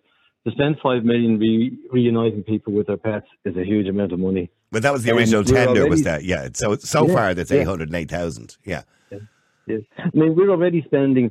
to 0.46 0.50
spend 0.52 0.76
five 0.82 1.04
million 1.04 1.38
re- 1.38 1.76
reuniting 1.90 2.42
people 2.42 2.72
with 2.72 2.86
their 2.86 2.96
pets 2.96 3.26
is 3.44 3.56
a 3.56 3.64
huge 3.64 3.88
amount 3.88 4.12
of 4.12 4.18
money. 4.20 4.50
But 4.70 4.82
that 4.82 4.92
was 4.92 5.02
the 5.02 5.12
original 5.12 5.42
tender, 5.42 5.88
was 5.88 6.02
that? 6.02 6.24
Yeah. 6.24 6.48
So 6.52 6.76
so 6.76 7.06
Yeah, 7.08 7.14
far, 7.14 7.34
that's 7.34 7.50
yeah. 7.50 7.62
808,000. 7.62 8.56
Yeah. 8.64 8.82
Yes. 9.66 9.80
I 9.98 10.10
mean, 10.12 10.34
we're 10.36 10.50
already 10.50 10.82
spending 10.82 11.30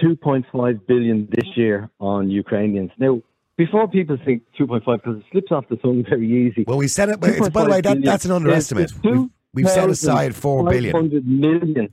2.5 0.00 0.86
billion 0.86 1.28
this 1.30 1.48
year 1.56 1.90
on 1.98 2.30
Ukrainians. 2.30 2.92
Now, 2.98 3.20
before 3.56 3.88
people 3.88 4.16
think 4.24 4.44
2.5, 4.58 4.84
because 4.84 5.16
it 5.18 5.24
slips 5.32 5.50
off 5.50 5.68
the 5.68 5.76
tongue 5.76 6.04
very 6.08 6.46
easy. 6.46 6.64
Well, 6.68 6.78
we 6.78 6.86
said 6.86 7.08
it. 7.08 7.18
It's, 7.22 7.48
by 7.48 7.64
the 7.64 7.70
way, 7.70 7.80
that, 7.80 8.02
that's 8.02 8.24
an 8.24 8.30
underestimate. 8.30 8.92
We've, 9.02 9.28
we've 9.52 9.68
set 9.68 9.90
aside 9.90 10.36
four 10.36 10.62
billion. 10.70 11.10
million. 11.40 11.92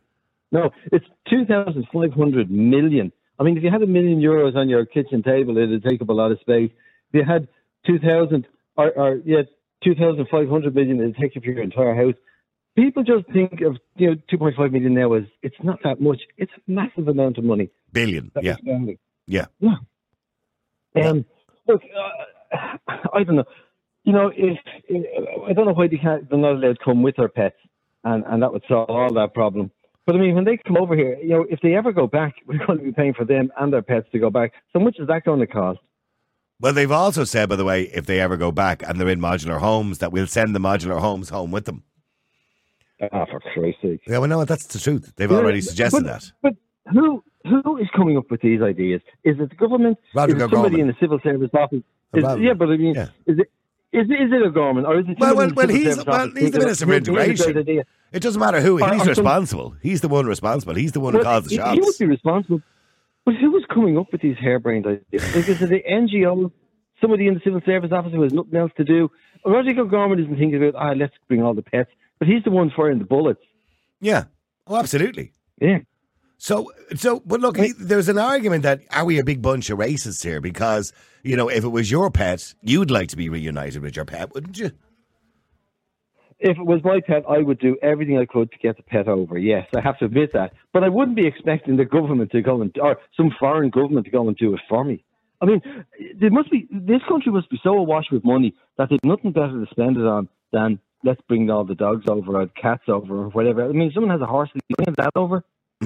No, 0.51 0.69
it's 0.91 1.05
2,500 1.29 2.51
million. 2.51 3.11
I 3.39 3.43
mean, 3.43 3.57
if 3.57 3.63
you 3.63 3.71
had 3.71 3.81
a 3.81 3.87
million 3.87 4.21
euros 4.21 4.55
on 4.55 4.69
your 4.69 4.85
kitchen 4.85 5.23
table, 5.23 5.57
it'd 5.57 5.83
take 5.83 6.01
up 6.01 6.09
a 6.09 6.13
lot 6.13 6.31
of 6.31 6.39
space. 6.39 6.71
If 7.11 7.13
you 7.13 7.23
had 7.25 7.47
2,000 7.85 8.47
or, 8.77 8.91
or 8.91 9.21
yeah, 9.25 9.41
2,500 9.83 10.75
million, 10.75 10.99
it'd 10.99 11.17
take 11.17 11.35
up 11.35 11.43
your 11.43 11.61
entire 11.61 11.95
house. 11.95 12.15
People 12.75 13.03
just 13.03 13.25
think 13.31 13.61
of 13.61 13.77
you 13.95 14.09
know 14.09 14.15
2.5 14.31 14.71
million 14.71 14.93
now 14.93 15.13
as 15.13 15.23
it's 15.41 15.55
not 15.63 15.79
that 15.83 16.01
much. 16.01 16.21
It's 16.37 16.51
a 16.55 16.71
massive 16.71 17.07
amount 17.07 17.37
of 17.37 17.45
money. 17.45 17.69
Billion, 17.93 18.31
yeah, 18.41 18.55
yeah, 19.27 19.75
yeah. 20.93 21.09
Um, 21.09 21.25
look, 21.67 21.81
uh, 21.83 22.77
I 23.13 23.23
don't 23.23 23.37
know. 23.37 23.45
You 24.03 24.13
know, 24.13 24.31
if, 24.35 24.57
if 24.87 25.49
I 25.49 25.53
don't 25.53 25.65
know 25.65 25.73
why 25.73 25.87
they 25.87 25.97
can't, 25.97 26.29
they're 26.29 26.37
not 26.37 26.53
allowed 26.53 26.77
to 26.77 26.83
come 26.83 27.01
with 27.01 27.15
their 27.15 27.29
pets, 27.29 27.55
and 28.03 28.25
and 28.25 28.43
that 28.43 28.51
would 28.51 28.63
solve 28.67 28.89
all 28.89 29.13
that 29.13 29.33
problem. 29.33 29.71
But 30.05 30.15
I 30.15 30.19
mean, 30.19 30.35
when 30.35 30.45
they 30.45 30.57
come 30.57 30.77
over 30.77 30.95
here, 30.95 31.17
you 31.21 31.29
know, 31.29 31.45
if 31.49 31.59
they 31.61 31.75
ever 31.75 31.91
go 31.91 32.07
back, 32.07 32.35
we're 32.45 32.65
going 32.65 32.79
to 32.79 32.85
be 32.85 32.91
paying 32.91 33.13
for 33.13 33.25
them 33.25 33.51
and 33.57 33.73
their 33.73 33.81
pets 33.81 34.07
to 34.11 34.19
go 34.19 34.29
back. 34.29 34.53
So 34.73 34.79
much 34.79 34.97
is 34.99 35.07
that 35.07 35.23
going 35.23 35.39
to 35.39 35.47
cost? 35.47 35.79
Well, 36.61 36.73
they've 36.73 36.91
also 36.91 37.25
said, 37.25 37.49
by 37.49 37.57
the 37.57 37.65
way, 37.65 37.83
if 37.83 38.05
they 38.05 38.21
ever 38.21 38.37
go 38.37 38.51
back 38.51 38.81
and 38.87 38.99
they're 38.99 39.09
in 39.09 39.19
modular 39.19 39.59
homes, 39.59 39.97
that 39.97 40.13
we'll 40.13 40.27
send 40.27 40.55
the 40.55 40.59
modular 40.59 40.99
homes 40.99 41.29
home 41.29 41.51
with 41.51 41.65
them. 41.65 41.83
Ah, 43.11 43.25
for 43.25 43.41
Christ's 43.41 43.81
sake! 43.81 43.99
Yeah, 44.07 44.19
well, 44.19 44.29
no, 44.29 44.45
that's 44.45 44.67
the 44.67 44.79
truth. 44.79 45.11
They've 45.17 45.29
yeah, 45.29 45.37
already 45.37 45.59
suggested 45.59 46.03
but, 46.03 46.21
that. 46.21 46.31
But 46.41 46.53
who 46.93 47.21
who 47.43 47.77
is 47.77 47.87
coming 47.93 48.15
up 48.15 48.31
with 48.31 48.39
these 48.39 48.61
ideas? 48.61 49.01
Is 49.25 49.35
it 49.37 49.49
the 49.49 49.55
government? 49.55 49.97
Roger 50.15 50.37
is 50.37 50.41
it 50.41 50.49
somebody 50.49 50.79
in 50.79 50.87
the 50.87 50.95
civil 51.01 51.19
service 51.21 51.49
office? 51.53 51.83
Is, 52.13 52.23
yeah, 52.39 52.53
but 52.53 52.69
I 52.69 52.77
mean, 52.77 52.95
yeah. 52.95 53.09
is 53.25 53.39
it 53.39 53.51
is, 53.95 54.07
is 54.07 54.31
it 54.31 54.45
a 54.45 54.51
government 54.51 54.87
or 54.87 54.99
is 54.99 55.05
it? 55.07 55.19
Well, 55.19 55.35
well, 55.35 55.51
well 55.53 55.67
he's 55.67 56.03
well, 56.05 56.29
he's 56.35 56.51
the 56.51 56.59
minister 56.59 56.85
for 56.85 56.93
integration. 56.93 57.83
It 58.11 58.19
doesn't 58.21 58.39
matter 58.39 58.61
who. 58.61 58.77
He's 58.77 59.05
or, 59.05 59.09
responsible. 59.09 59.71
Some, 59.71 59.79
he's 59.81 60.01
the 60.01 60.07
one 60.09 60.25
responsible. 60.25 60.75
He's 60.75 60.91
the 60.91 60.99
one 60.99 61.13
well, 61.13 61.23
who 61.23 61.29
calls 61.29 61.45
the 61.45 61.55
shots. 61.55 61.73
He 61.73 61.79
would 61.81 61.97
be 61.97 62.05
responsible. 62.05 62.61
But 63.25 63.35
who 63.35 63.51
was 63.51 63.63
coming 63.73 63.97
up 63.97 64.11
with 64.11 64.21
these 64.21 64.37
harebrained 64.37 64.85
ideas? 64.85 65.35
Like, 65.35 65.49
is 65.49 65.61
it 65.61 65.69
the 65.69 65.81
NGO, 65.89 66.51
somebody 67.01 67.27
in 67.27 67.33
the 67.33 67.41
civil 67.43 67.59
service 67.65 67.91
office 67.91 68.13
who 68.13 68.21
has 68.21 68.33
nothing 68.33 68.55
else 68.55 68.71
to 68.77 68.83
do? 68.83 69.09
Roger 69.45 69.73
Gorman 69.73 70.19
isn't 70.19 70.37
thinking 70.37 70.63
about, 70.63 70.75
ah, 70.81 70.93
let's 70.95 71.13
bring 71.27 71.41
all 71.41 71.53
the 71.53 71.63
pets. 71.63 71.89
But 72.19 72.27
he's 72.27 72.43
the 72.43 72.51
one 72.51 72.71
firing 72.75 72.99
the 72.99 73.05
bullets. 73.05 73.41
Yeah. 73.99 74.25
Oh, 74.67 74.77
absolutely. 74.77 75.33
Yeah. 75.59 75.79
So, 76.37 76.71
so, 76.95 77.21
but 77.25 77.39
look, 77.39 77.57
he, 77.57 77.71
there's 77.79 78.09
an 78.09 78.17
argument 78.17 78.63
that 78.63 78.81
are 78.91 79.05
we 79.05 79.19
a 79.19 79.23
big 79.23 79.41
bunch 79.41 79.69
of 79.69 79.79
racists 79.79 80.23
here? 80.23 80.41
Because 80.41 80.93
you 81.23 81.35
know, 81.35 81.49
if 81.49 81.63
it 81.63 81.69
was 81.69 81.89
your 81.89 82.11
pet, 82.11 82.53
you'd 82.61 82.91
like 82.91 83.09
to 83.09 83.17
be 83.17 83.29
reunited 83.29 83.81
with 83.81 83.95
your 83.95 84.05
pet, 84.05 84.33
wouldn't 84.33 84.59
you? 84.59 84.71
If 86.37 86.57
it 86.57 86.65
was 86.65 86.81
my 86.83 86.99
pet, 87.05 87.23
I 87.27 87.39
would 87.39 87.59
do 87.59 87.77
everything 87.81 88.17
I 88.17 88.25
could 88.25 88.51
to 88.51 88.57
get 88.57 88.77
the 88.77 88.83
pet 88.83 89.07
over. 89.07 89.37
Yes, 89.37 89.67
I 89.75 89.81
have 89.81 89.97
to 89.99 90.05
admit 90.05 90.33
that. 90.33 90.53
But 90.73 90.83
I 90.83 90.89
wouldn't 90.89 91.15
be 91.15 91.25
expecting 91.25 91.77
the 91.77 91.85
government 91.85 92.31
to 92.31 92.41
go 92.41 92.61
and 92.61 92.75
or 92.79 92.97
some 93.15 93.31
foreign 93.39 93.69
government 93.69 94.05
to 94.05 94.11
go 94.11 94.27
and 94.27 94.37
do 94.37 94.53
it 94.53 94.59
for 94.69 94.83
me. 94.83 95.03
I 95.41 95.45
mean, 95.45 95.61
there 96.19 96.29
must 96.29 96.51
be 96.51 96.67
this 96.69 97.01
country 97.07 97.31
must 97.31 97.49
be 97.49 97.59
so 97.63 97.71
awash 97.71 98.05
with 98.11 98.23
money 98.23 98.53
that 98.77 98.89
they've 98.89 98.99
nothing 99.03 99.31
better 99.31 99.65
to 99.65 99.67
spend 99.71 99.97
it 99.97 100.05
on 100.05 100.29
than 100.51 100.79
let's 101.03 101.21
bring 101.27 101.49
all 101.49 101.63
the 101.63 101.75
dogs 101.75 102.05
over 102.07 102.41
or 102.41 102.47
cats 102.47 102.83
over 102.87 103.23
or 103.23 103.29
whatever. 103.29 103.63
I 103.63 103.69
mean, 103.69 103.87
if 103.87 103.93
someone 103.93 104.11
has 104.11 104.21
a 104.21 104.25
horse, 104.25 104.49
bring 104.77 104.95
that 104.97 105.11
over. 105.15 105.43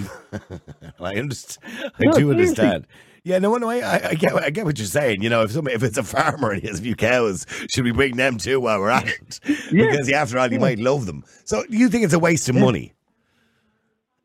I 1.00 1.16
understand. 1.16 1.92
I 2.00 2.06
no, 2.06 2.12
do 2.12 2.32
understand. 2.32 2.88
Yeah, 3.24 3.40
no, 3.40 3.56
no, 3.58 3.70
I, 3.70 4.10
I, 4.10 4.14
get, 4.16 4.34
I 4.34 4.50
get 4.50 4.66
what 4.66 4.78
you're 4.78 4.88
saying. 4.88 5.22
You 5.22 5.30
know, 5.30 5.44
if 5.44 5.52
somebody, 5.52 5.76
if 5.76 5.84
it's 5.84 5.98
a 5.98 6.04
farmer 6.04 6.52
and 6.52 6.62
he 6.62 6.68
has 6.68 6.80
a 6.80 6.84
few 6.84 6.96
cows, 6.96 7.46
should 7.70 7.84
we 7.84 7.92
bring 7.92 8.16
them 8.16 8.38
too 8.38 8.60
while 8.60 8.80
we're 8.80 8.90
at 8.90 9.08
it? 9.08 9.40
yeah. 9.72 9.92
Because 9.92 10.12
after 10.12 10.40
all, 10.40 10.48
you 10.48 10.54
yeah. 10.54 10.60
might 10.60 10.80
love 10.80 11.06
them. 11.06 11.24
So, 11.46 11.64
do 11.64 11.78
you 11.78 11.90
think 11.90 12.06
it's 12.06 12.14
a 12.14 12.20
waste 12.20 12.50
of 12.50 12.56
yeah. 12.56 12.62
money? 12.62 12.94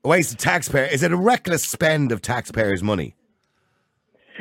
A 0.04 0.08
waste 0.08 0.32
of 0.32 0.38
taxpayer? 0.38 0.86
Is 0.86 1.02
it 1.02 1.12
a 1.12 1.16
reckless 1.16 1.64
spend 1.64 2.12
of 2.12 2.22
taxpayers' 2.22 2.82
money? 2.82 3.16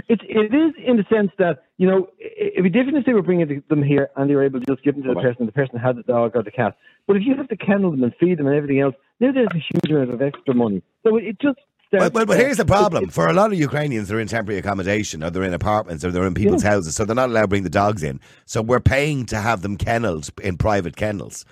It, 0.08 0.22
it 0.28 0.54
is 0.54 0.74
in 0.86 0.98
the 0.98 1.06
sense 1.10 1.32
that, 1.38 1.64
you 1.78 1.88
know, 1.88 2.08
it 2.20 2.62
would 2.62 2.72
be 2.72 2.78
different 2.78 2.98
if 2.98 3.06
they 3.06 3.14
were 3.14 3.22
bringing 3.22 3.64
them 3.70 3.84
here 3.84 4.10
and 4.16 4.30
they 4.30 4.36
were 4.36 4.44
able 4.44 4.60
to 4.60 4.66
just 4.66 4.84
give 4.84 4.96
them 4.96 5.04
to 5.04 5.14
the 5.14 5.22
person 5.22 5.46
the 5.46 5.52
person 5.52 5.78
had 5.78 5.96
the 5.96 6.04
dog 6.04 6.32
or 6.36 6.44
the 6.44 6.52
cat. 6.52 6.76
But 7.08 7.16
if 7.18 7.24
you 7.26 7.36
have 7.36 7.48
to 7.50 7.58
kennel 7.58 7.92
them 7.92 8.04
and 8.04 8.14
feed 8.20 8.40
them 8.40 8.48
and 8.48 8.56
everything 8.56 8.80
else, 8.80 8.96
there's 9.32 9.48
a 9.52 9.58
huge 9.58 9.92
amount 9.92 10.12
of 10.12 10.22
extra 10.22 10.54
money. 10.54 10.82
So 11.04 11.18
it 11.18 11.40
just 11.40 11.60
uh, 11.94 12.00
well, 12.00 12.10
well, 12.12 12.26
but 12.26 12.40
here's 12.40 12.58
the 12.58 12.66
problem. 12.66 13.10
For 13.10 13.28
a 13.28 13.34
lot 13.34 13.52
of 13.52 13.60
Ukrainians, 13.60 14.08
they're 14.08 14.20
in 14.20 14.28
temporary 14.28 14.60
accommodation 14.60 15.24
or 15.24 15.30
they're 15.30 15.44
in 15.44 15.54
apartments 15.54 16.04
or 16.04 16.12
they're 16.12 16.26
in 16.26 16.34
people's 16.34 16.64
yeah. 16.64 16.72
houses, 16.72 16.96
so 16.96 17.06
they're 17.06 17.16
not 17.16 17.30
allowed 17.30 17.44
to 17.44 17.48
bring 17.48 17.64
the 17.64 17.70
dogs 17.70 18.02
in. 18.02 18.20
So 18.46 18.64
we're 18.64 18.80
paying 18.80 19.28
to 19.28 19.40
have 19.40 19.62
them 19.62 19.78
kennelled 19.78 20.30
in 20.42 20.58
private 20.58 20.96
kennels 20.96 21.46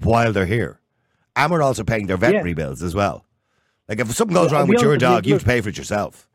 while 0.00 0.32
they're 0.32 0.44
here. 0.44 0.80
And 1.34 1.50
we're 1.50 1.62
also 1.62 1.82
paying 1.82 2.08
their 2.08 2.18
veterinary 2.18 2.50
yeah. 2.50 2.54
bills 2.56 2.82
as 2.82 2.94
well. 2.94 3.24
Like 3.88 4.00
if 4.00 4.12
something 4.12 4.34
goes 4.34 4.52
wrong 4.52 4.68
with 4.68 4.82
your 4.82 4.98
dog, 4.98 5.24
you 5.24 5.32
have 5.32 5.42
to 5.42 5.46
pay 5.46 5.60
for 5.60 5.70
it 5.70 5.78
yourself. 5.78 6.28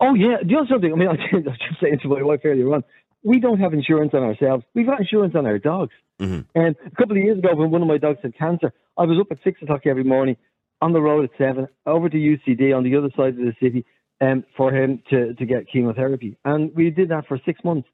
Oh, 0.00 0.14
yeah. 0.14 0.38
Do 0.42 0.48
you 0.48 0.56
know 0.56 0.66
something? 0.68 0.92
I 0.92 0.96
mean, 0.96 1.08
I 1.32 1.36
was 1.36 1.44
just 1.44 1.80
saying 1.80 2.00
to 2.02 2.08
my 2.08 2.22
wife 2.22 2.40
earlier 2.44 2.74
on, 2.74 2.84
we 3.24 3.40
don't 3.40 3.58
have 3.58 3.72
insurance 3.72 4.12
on 4.14 4.22
ourselves. 4.22 4.64
We've 4.74 4.86
got 4.86 5.00
insurance 5.00 5.34
on 5.34 5.46
our 5.46 5.58
dogs. 5.58 5.94
Mm-hmm. 6.20 6.40
And 6.54 6.76
a 6.86 6.90
couple 6.90 7.16
of 7.16 7.22
years 7.22 7.38
ago, 7.38 7.54
when 7.54 7.70
one 7.70 7.82
of 7.82 7.88
my 7.88 7.98
dogs 7.98 8.18
had 8.22 8.36
cancer, 8.36 8.72
I 8.96 9.04
was 9.04 9.18
up 9.18 9.28
at 9.30 9.38
six 9.42 9.60
o'clock 9.62 9.86
every 9.86 10.04
morning 10.04 10.36
on 10.80 10.92
the 10.92 11.00
road 11.00 11.24
at 11.24 11.30
seven 11.38 11.66
over 11.86 12.08
to 12.08 12.16
UCD 12.16 12.76
on 12.76 12.84
the 12.84 12.96
other 12.96 13.08
side 13.16 13.30
of 13.30 13.36
the 13.36 13.54
city 13.60 13.84
um, 14.20 14.44
for 14.56 14.72
him 14.72 15.02
to, 15.10 15.34
to 15.34 15.46
get 15.46 15.66
chemotherapy. 15.72 16.36
And 16.44 16.74
we 16.74 16.90
did 16.90 17.08
that 17.08 17.26
for 17.26 17.40
six 17.44 17.64
months. 17.64 17.88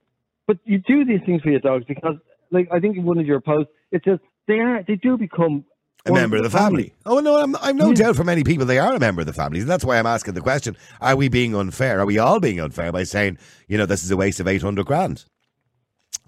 But 0.47 0.59
you 0.65 0.79
do 0.79 1.05
these 1.05 1.21
things 1.25 1.43
for 1.43 1.51
your 1.51 1.61
dogs 1.61 1.85
because, 1.87 2.17
like, 2.51 2.69
I 2.73 2.81
think 2.81 2.97
in 2.97 3.05
one 3.05 3.19
of 3.19 3.27
your 3.27 3.41
posts, 3.41 3.73
it 3.93 4.03
says 4.05 4.19
they 4.49 4.59
are, 4.59 4.83
they 4.87 4.97
do 4.97 5.17
become 5.17 5.65
a 6.07 6.13
member 6.13 6.37
of 6.37 6.43
the 6.43 6.51
family. 6.51 6.85
family. 6.85 6.95
Oh 7.07 7.21
no, 7.21 7.41
I'm, 7.41 7.57
I'm 7.57 7.77
no 7.77 7.89
yeah. 7.89 7.95
doubt 7.95 8.17
for 8.17 8.25
many 8.25 8.45
people 8.45 8.65
they 8.67 8.79
are 8.79 8.95
a 8.95 8.99
member 8.99 9.21
of 9.21 9.27
the 9.27 9.33
family. 9.33 9.61
That's 9.61 9.85
why 9.85 9.99
I'm 9.99 10.07
asking 10.07 10.35
the 10.35 10.41
question: 10.41 10.77
Are 11.01 11.17
we 11.17 11.29
being 11.29 11.55
unfair? 11.55 12.01
Are 12.01 12.07
we 12.07 12.19
all 12.19 12.41
being 12.41 12.61
unfair 12.61 12.93
by 12.93 13.05
saying, 13.05 13.39
you 13.69 13.77
know, 13.79 13.87
this 13.87 14.03
is 14.03 14.11
a 14.11 14.17
waste 14.17 14.41
of 14.41 14.49
eight 14.49 14.63
hundred 14.63 14.87
grand? 14.87 15.25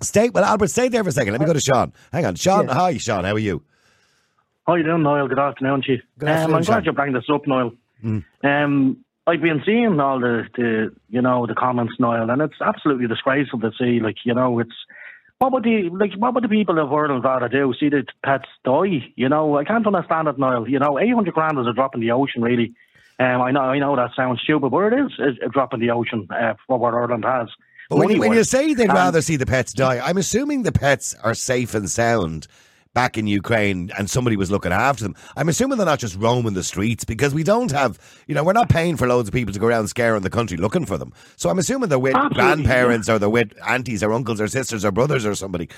Stay 0.01 0.31
well, 0.31 0.45
Albert. 0.45 0.69
Stay 0.69 0.89
there 0.89 1.03
for 1.03 1.11
a 1.11 1.13
second. 1.13 1.33
Let 1.33 1.41
me 1.41 1.47
go 1.47 1.53
to 1.53 1.61
Sean. 1.61 1.93
Hang 2.13 2.27
on, 2.27 2.35
Sean. 2.35 2.67
Yeah. 2.67 2.75
Hi, 2.75 2.97
Sean. 2.99 3.25
How 3.25 3.33
are 3.33 3.39
you? 3.39 3.63
How 4.67 4.75
you 4.75 4.85
doing, 4.85 5.03
Niall? 5.03 5.29
Good 5.29 5.39
afternoon 5.39 5.83
to 5.83 5.93
you. 5.93 6.03
Good 6.19 6.29
afternoon, 6.29 6.55
um, 6.55 6.57
I'm 6.57 6.65
glad 6.65 6.87
you 6.87 6.93
bringing 6.93 7.15
this 7.15 7.25
up, 7.33 7.47
Niall. 7.47 7.73
Mm. 8.05 8.25
Um, 8.45 9.05
I've 9.27 9.41
been 9.41 9.63
seeing 9.65 9.99
all 10.01 10.21
the, 10.21 10.45
the, 10.57 10.95
you 11.09 11.21
know, 11.21 11.47
the 11.47 11.55
comments, 11.55 11.95
Niall, 11.99 12.31
and 12.31 12.43
it's 12.43 12.61
absolutely 12.61 13.07
disgraceful 13.07 13.61
to 13.61 13.71
see. 13.79 14.01
Like, 14.01 14.17
you 14.25 14.35
know, 14.35 14.59
it's 14.61 14.75
what 15.43 15.53
would 15.53 15.65
the 15.65 15.91
like 15.91 16.15
what 16.19 16.35
would 16.35 16.45
the 16.45 16.49
people 16.49 16.79
of 16.79 16.93
Ireland 16.93 17.25
rather 17.25 17.49
do? 17.49 17.75
See 17.79 17.89
the 17.89 18.05
pets 18.23 18.49
die? 18.65 19.13
You 19.17 19.29
know, 19.29 19.59
I 19.59 19.65
can't 19.65 19.85
understand 19.85 20.29
it, 20.29 20.39
Niall. 20.39 20.69
You 20.69 20.79
know, 20.79 21.01
eight 21.01 21.13
hundred 21.13 21.35
grand 21.35 21.59
is 21.59 21.67
a 21.67 21.73
drop 21.73 21.97
in 21.97 22.01
the 22.01 22.13
ocean, 22.13 22.43
really. 22.43 22.73
Um, 23.19 23.43
I 23.43 23.51
know, 23.51 23.61
I 23.63 23.79
know 23.81 23.97
that 23.97 24.11
sounds 24.15 24.41
stupid, 24.41 24.71
but 24.71 24.93
it 24.93 25.01
is 25.01 25.39
a 25.45 25.49
drop 25.49 25.75
in 25.75 25.81
the 25.81 25.91
ocean 25.91 26.29
uh, 26.31 26.55
for 26.67 26.79
what 26.79 26.95
Ireland 26.95 27.25
has. 27.25 27.49
But 27.91 27.99
when 27.99 28.11
you, 28.11 28.21
when 28.21 28.33
you 28.33 28.45
say 28.45 28.73
they'd 28.73 28.89
rather 28.89 29.21
see 29.21 29.35
the 29.35 29.45
pets 29.45 29.73
die, 29.73 29.99
I'm 29.99 30.17
assuming 30.17 30.63
the 30.63 30.73
pets 30.73 31.15
are 31.23 31.35
safe 31.35 31.75
and 31.75 31.91
sound 31.91 32.47
back 32.95 33.17
in 33.17 33.27
Ukraine 33.27 33.91
and 33.97 34.11
somebody 34.11 34.37
was 34.37 34.51
looking 34.51 34.73
after 34.73 35.05
them. 35.05 35.15
I'm 35.37 35.49
assuming 35.49 35.79
they're 35.79 35.87
not 35.87 35.99
just 35.99 36.17
roaming 36.17 36.55
the 36.55 36.63
streets 36.63 37.05
because 37.05 37.35
we 37.35 37.43
don't 37.43 37.71
have, 37.71 37.99
you 38.27 38.35
know, 38.35 38.45
we're 38.45 38.53
not 38.53 38.69
paying 38.69 38.97
for 38.97 39.07
loads 39.07 39.29
of 39.29 39.35
people 39.35 39.53
to 39.53 39.59
go 39.59 39.67
around 39.67 39.89
scaring 39.89 40.23
the 40.23 40.31
country 40.31 40.57
looking 40.57 40.85
for 40.85 40.99
them. 40.99 41.13
So 41.37 41.49
I'm 41.49 41.59
assuming 41.59 41.89
they're 41.89 41.99
with 41.99 42.15
Absolutely, 42.15 42.37
grandparents 42.37 43.09
or 43.09 43.19
they're 43.19 43.31
with 43.31 43.53
aunties 43.67 44.03
or 44.03 44.13
uncles 44.13 44.41
or 44.41 44.49
sisters 44.49 44.85
or 44.85 44.91
brothers 44.91 45.25
or 45.25 45.35
somebody. 45.35 45.69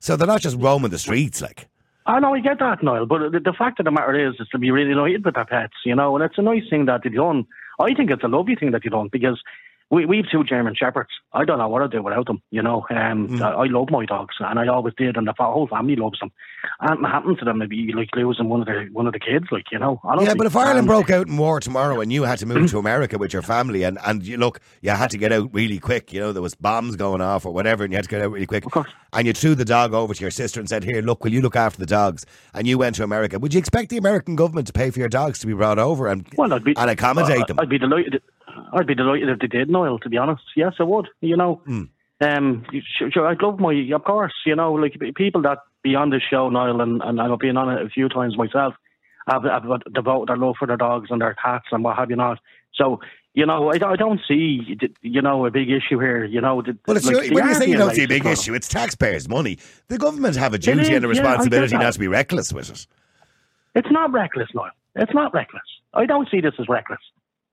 So 0.00 0.16
they're 0.16 0.26
not 0.26 0.40
just 0.40 0.56
roaming 0.58 0.90
the 0.90 0.98
streets 0.98 1.40
like. 1.40 1.68
I 2.06 2.20
know, 2.20 2.34
I 2.34 2.40
get 2.40 2.60
that, 2.60 2.84
Niall, 2.84 3.06
but 3.06 3.32
the, 3.32 3.40
the, 3.40 3.52
fact 3.52 3.80
of 3.80 3.84
the 3.84 3.90
matter 3.90 4.28
is, 4.28 4.36
is 4.38 4.46
to 4.50 4.58
be 4.58 4.70
really 4.70 4.92
annoyed 4.92 5.24
with 5.24 5.34
their 5.34 5.44
pets, 5.44 5.74
you 5.84 5.96
know, 5.96 6.14
and 6.14 6.24
it's 6.24 6.38
a 6.38 6.42
nice 6.42 6.62
thing 6.70 6.86
that 6.86 7.00
they 7.02 7.10
don't. 7.10 7.48
I 7.80 7.94
think 7.94 8.12
it's 8.12 8.22
a 8.22 8.28
lovely 8.28 8.54
thing 8.54 8.70
that 8.70 8.84
you 8.84 8.92
don't 8.92 9.10
because 9.10 9.42
we 9.90 10.04
we 10.04 10.16
have 10.16 10.26
two 10.30 10.42
German 10.42 10.74
shepherds. 10.74 11.10
I 11.32 11.44
don't 11.44 11.58
know 11.58 11.68
what 11.68 11.82
I'd 11.82 11.92
do 11.92 12.02
without 12.02 12.26
them. 12.26 12.42
You 12.50 12.62
know, 12.62 12.86
um, 12.90 13.28
mm. 13.28 13.40
I, 13.40 13.52
I, 13.52 13.66
love 13.66 13.88
my 13.90 14.04
dogs, 14.04 14.34
and 14.40 14.58
I 14.58 14.66
always 14.66 14.94
did, 14.96 15.16
and 15.16 15.28
the 15.28 15.34
whole 15.38 15.68
family 15.68 15.94
loves 15.94 16.18
them. 16.18 16.32
And 16.80 17.02
what 17.02 17.10
happened 17.12 17.38
to 17.38 17.44
them, 17.44 17.58
maybe 17.58 17.92
like 17.94 18.08
losing 18.16 18.48
one 18.48 18.62
of 18.62 18.66
the 18.66 18.88
one 18.92 19.06
of 19.06 19.12
the 19.12 19.20
kids, 19.20 19.46
like 19.52 19.70
you 19.70 19.78
know. 19.78 20.00
Yeah, 20.20 20.34
but 20.34 20.46
if 20.46 20.56
Ireland 20.56 20.80
um, 20.80 20.86
broke 20.86 21.10
out 21.10 21.28
in 21.28 21.36
war 21.36 21.60
tomorrow 21.60 22.00
and 22.00 22.12
you 22.12 22.24
had 22.24 22.38
to 22.40 22.46
move 22.46 22.68
to 22.70 22.78
America 22.78 23.16
with 23.16 23.32
your 23.32 23.42
family, 23.42 23.84
and 23.84 23.98
and 24.04 24.26
you 24.26 24.38
look, 24.38 24.60
you 24.80 24.90
had 24.90 25.10
to 25.10 25.18
get 25.18 25.32
out 25.32 25.54
really 25.54 25.78
quick. 25.78 26.12
You 26.12 26.20
know, 26.20 26.32
there 26.32 26.42
was 26.42 26.56
bombs 26.56 26.96
going 26.96 27.20
off 27.20 27.46
or 27.46 27.52
whatever, 27.52 27.84
and 27.84 27.92
you 27.92 27.96
had 27.96 28.04
to 28.04 28.10
get 28.10 28.22
out 28.22 28.32
really 28.32 28.46
quick. 28.46 28.66
Of 28.66 28.72
course. 28.72 28.90
And 29.12 29.26
you 29.26 29.32
threw 29.32 29.54
the 29.54 29.64
dog 29.64 29.94
over 29.94 30.14
to 30.14 30.20
your 30.20 30.32
sister 30.32 30.58
and 30.58 30.68
said, 30.68 30.82
"Here, 30.82 31.00
look, 31.00 31.22
will 31.22 31.32
you 31.32 31.42
look 31.42 31.54
after 31.54 31.78
the 31.78 31.86
dogs?" 31.86 32.26
And 32.54 32.66
you 32.66 32.76
went 32.76 32.96
to 32.96 33.04
America. 33.04 33.38
Would 33.38 33.54
you 33.54 33.58
expect 33.58 33.90
the 33.90 33.98
American 33.98 34.34
government 34.34 34.66
to 34.66 34.72
pay 34.72 34.90
for 34.90 34.98
your 34.98 35.08
dogs 35.08 35.38
to 35.40 35.46
be 35.46 35.52
brought 35.52 35.78
over 35.78 36.08
and 36.08 36.26
well, 36.36 36.58
be, 36.58 36.74
and 36.76 36.90
accommodate 36.90 37.42
uh, 37.42 37.46
them? 37.46 37.60
I'd 37.60 37.68
be 37.68 37.78
delighted. 37.78 38.20
I'd 38.72 38.86
be 38.86 38.94
delighted 38.94 39.28
if 39.28 39.38
they 39.38 39.46
did, 39.46 39.70
Niall. 39.70 39.98
To 40.00 40.08
be 40.08 40.16
honest, 40.16 40.42
yes, 40.56 40.74
I 40.78 40.84
would. 40.84 41.08
You 41.20 41.36
know, 41.36 41.62
mm. 41.66 41.88
um, 42.20 42.66
sure, 43.12 43.26
I'd 43.26 43.42
love 43.42 43.58
my, 43.60 43.74
of 43.94 44.04
course, 44.04 44.34
you 44.44 44.56
know, 44.56 44.72
like 44.72 44.96
people 45.14 45.42
that 45.42 45.58
be 45.82 45.94
on 45.94 46.10
this 46.10 46.22
show, 46.28 46.48
Niall, 46.48 46.80
and, 46.80 47.02
and 47.02 47.20
I've 47.20 47.38
been 47.38 47.56
on 47.56 47.70
it 47.70 47.84
a 47.84 47.88
few 47.88 48.08
times 48.08 48.36
myself. 48.36 48.74
Have, 49.28 49.42
have 49.42 49.64
devoted 49.92 50.28
their 50.28 50.36
love 50.36 50.54
for 50.56 50.68
their 50.68 50.76
dogs 50.76 51.08
and 51.10 51.20
their 51.20 51.34
cats 51.34 51.66
and 51.72 51.82
what 51.82 51.96
have 51.96 52.10
you 52.10 52.16
not. 52.16 52.38
So 52.74 53.00
you 53.36 53.44
know, 53.44 53.70
I, 53.70 53.74
I 53.74 53.96
don't 53.96 54.20
see, 54.26 54.78
you 55.02 55.20
know, 55.20 55.44
a 55.44 55.50
big 55.50 55.70
issue 55.70 55.98
here. 55.98 56.24
You 56.24 56.40
know, 56.40 56.62
well, 56.86 56.96
it's 56.96 57.04
like, 57.04 57.26
your, 57.26 57.34
when 57.34 57.46
you 57.48 57.54
say 57.54 57.68
you 57.68 57.76
don't 57.76 57.94
see 57.94 58.04
a 58.04 58.08
big 58.08 58.24
Niall. 58.24 58.32
issue, 58.32 58.54
it's 58.54 58.66
taxpayers' 58.66 59.28
money. 59.28 59.58
The 59.88 59.98
government 59.98 60.36
have 60.36 60.54
a 60.54 60.58
duty 60.58 60.80
is, 60.80 60.88
and 60.88 61.04
a 61.04 61.08
responsibility 61.08 61.76
that. 61.76 61.82
not 61.82 61.92
to 61.92 61.98
be 61.98 62.08
reckless 62.08 62.50
with 62.50 62.70
it. 62.70 62.86
It's 63.74 63.90
not 63.90 64.10
reckless, 64.10 64.48
Niall. 64.54 64.70
It's 64.94 65.12
not 65.12 65.34
reckless. 65.34 65.62
I 65.92 66.06
don't 66.06 66.30
see 66.30 66.40
this 66.40 66.54
as 66.58 66.66
reckless, 66.66 66.98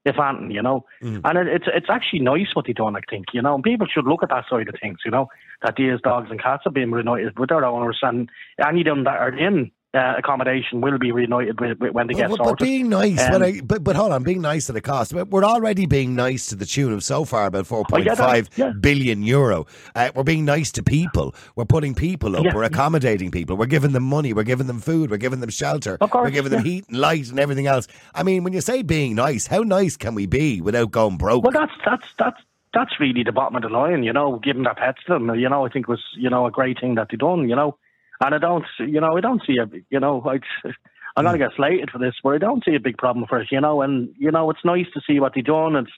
if 0.05 0.15
anything, 0.19 0.51
you 0.51 0.61
know. 0.61 0.85
Mm. 1.01 1.21
And 1.23 1.37
it, 1.37 1.47
it's 1.47 1.65
it's 1.73 1.89
actually 1.89 2.19
nice 2.19 2.47
what 2.53 2.65
they're 2.65 2.73
doing, 2.73 2.95
I 2.95 3.01
think, 3.09 3.27
you 3.33 3.41
know. 3.41 3.55
And 3.55 3.63
people 3.63 3.87
should 3.87 4.05
look 4.05 4.23
at 4.23 4.29
that 4.29 4.45
side 4.49 4.67
of 4.67 4.75
things, 4.81 4.99
you 5.05 5.11
know, 5.11 5.29
that 5.61 5.75
these 5.75 6.01
dogs 6.01 6.29
and 6.29 6.41
cats 6.41 6.63
are 6.65 6.71
being 6.71 6.91
reunited 6.91 7.37
with 7.39 7.49
their 7.49 7.65
owners, 7.65 7.99
and 8.01 8.29
any 8.65 8.81
of 8.81 8.85
them 8.85 9.03
that 9.05 9.17
are 9.17 9.37
in 9.37 9.71
uh, 9.93 10.15
accommodation 10.17 10.81
will 10.81 10.97
be 10.97 11.11
reunited 11.11 11.59
with, 11.59 11.79
with 11.79 11.93
when 11.93 12.07
they 12.07 12.15
get 12.15 12.29
But, 12.29 12.39
but 12.39 12.59
being 12.59 12.89
nice, 12.89 13.21
Um, 13.21 13.31
but, 13.31 13.43
I, 13.43 13.61
but 13.61 13.83
but 13.83 13.95
hold 13.95 14.11
on, 14.11 14.23
being 14.23 14.41
nice 14.41 14.69
at 14.69 14.75
a 14.75 14.81
cost. 14.81 15.13
But 15.13 15.29
We're 15.29 15.43
already 15.43 15.85
being 15.85 16.15
nice 16.15 16.47
to 16.47 16.55
the 16.55 16.65
tune 16.65 16.93
of 16.93 17.03
so 17.03 17.25
far 17.25 17.45
about 17.45 17.67
four 17.67 17.83
point 17.85 18.09
five 18.17 18.49
yeah. 18.55 18.71
billion 18.79 19.21
euro. 19.23 19.67
Uh, 19.93 20.11
we're 20.15 20.23
being 20.23 20.45
nice 20.45 20.71
to 20.73 20.83
people. 20.83 21.35
We're 21.55 21.65
putting 21.65 21.93
people 21.93 22.35
up. 22.35 22.43
Yeah. 22.43 22.55
We're 22.55 22.63
accommodating 22.63 23.29
people. 23.29 23.55
We're 23.55 23.67
giving 23.67 23.91
them 23.91 24.03
money. 24.03 24.33
We're 24.33 24.43
giving 24.43 24.67
them 24.67 24.79
food. 24.79 25.11
We're 25.11 25.17
giving 25.17 25.41
them 25.41 25.51
shelter. 25.51 25.97
Of 26.01 26.09
course, 26.09 26.25
we're 26.25 26.31
giving 26.31 26.51
them 26.51 26.63
heat 26.63 26.85
and 26.89 26.99
light 26.99 27.29
and 27.29 27.39
everything 27.39 27.67
else. 27.67 27.87
I 28.15 28.23
mean, 28.23 28.43
when 28.43 28.53
you 28.53 28.61
say 28.61 28.81
being 28.81 29.15
nice, 29.15 29.45
how 29.47 29.59
nice 29.59 29.95
can 29.95 30.15
we 30.15 30.25
be 30.25 30.61
without 30.61 30.91
going 30.91 31.17
broke? 31.17 31.43
Well, 31.43 31.51
that's 31.51 31.73
that's 31.85 32.07
that's 32.17 32.41
that's 32.73 32.99
really 32.99 33.23
the 33.23 33.31
bottom 33.31 33.55
of 33.55 33.61
the 33.61 33.69
line, 33.69 34.01
you 34.01 34.13
know. 34.13 34.39
Giving 34.43 34.63
their 34.63 34.73
pets 34.73 35.03
to 35.05 35.13
them, 35.13 35.35
you 35.35 35.49
know, 35.49 35.65
I 35.65 35.69
think 35.69 35.87
was 35.87 36.01
you 36.17 36.31
know 36.31 36.47
a 36.47 36.51
great 36.51 36.79
thing 36.79 36.95
that 36.95 37.09
they 37.11 37.17
done, 37.17 37.47
you 37.47 37.55
know. 37.55 37.77
And 38.25 38.33
I 38.35 38.37
don't, 38.37 38.65
you 38.79 39.01
know, 39.01 39.17
I 39.17 39.21
don't 39.21 39.41
see 39.45 39.57
a, 39.57 39.67
you 39.89 39.99
know, 39.99 40.21
like 40.25 40.43
I'm 41.15 41.25
gonna 41.25 41.37
get 41.37 41.51
slated 41.55 41.91
for 41.91 41.99
this, 41.99 42.15
but 42.23 42.33
I 42.33 42.37
don't 42.39 42.63
see 42.65 42.75
a 42.75 42.79
big 42.79 42.97
problem 42.97 43.25
for 43.27 43.39
it, 43.41 43.49
you 43.51 43.61
know. 43.61 43.81
And 43.81 44.13
you 44.17 44.31
know, 44.31 44.49
it's 44.49 44.63
nice 44.65 44.87
to 44.93 45.01
see 45.05 45.19
what 45.19 45.33
they 45.35 45.41
done. 45.41 45.75
It's 45.75 45.91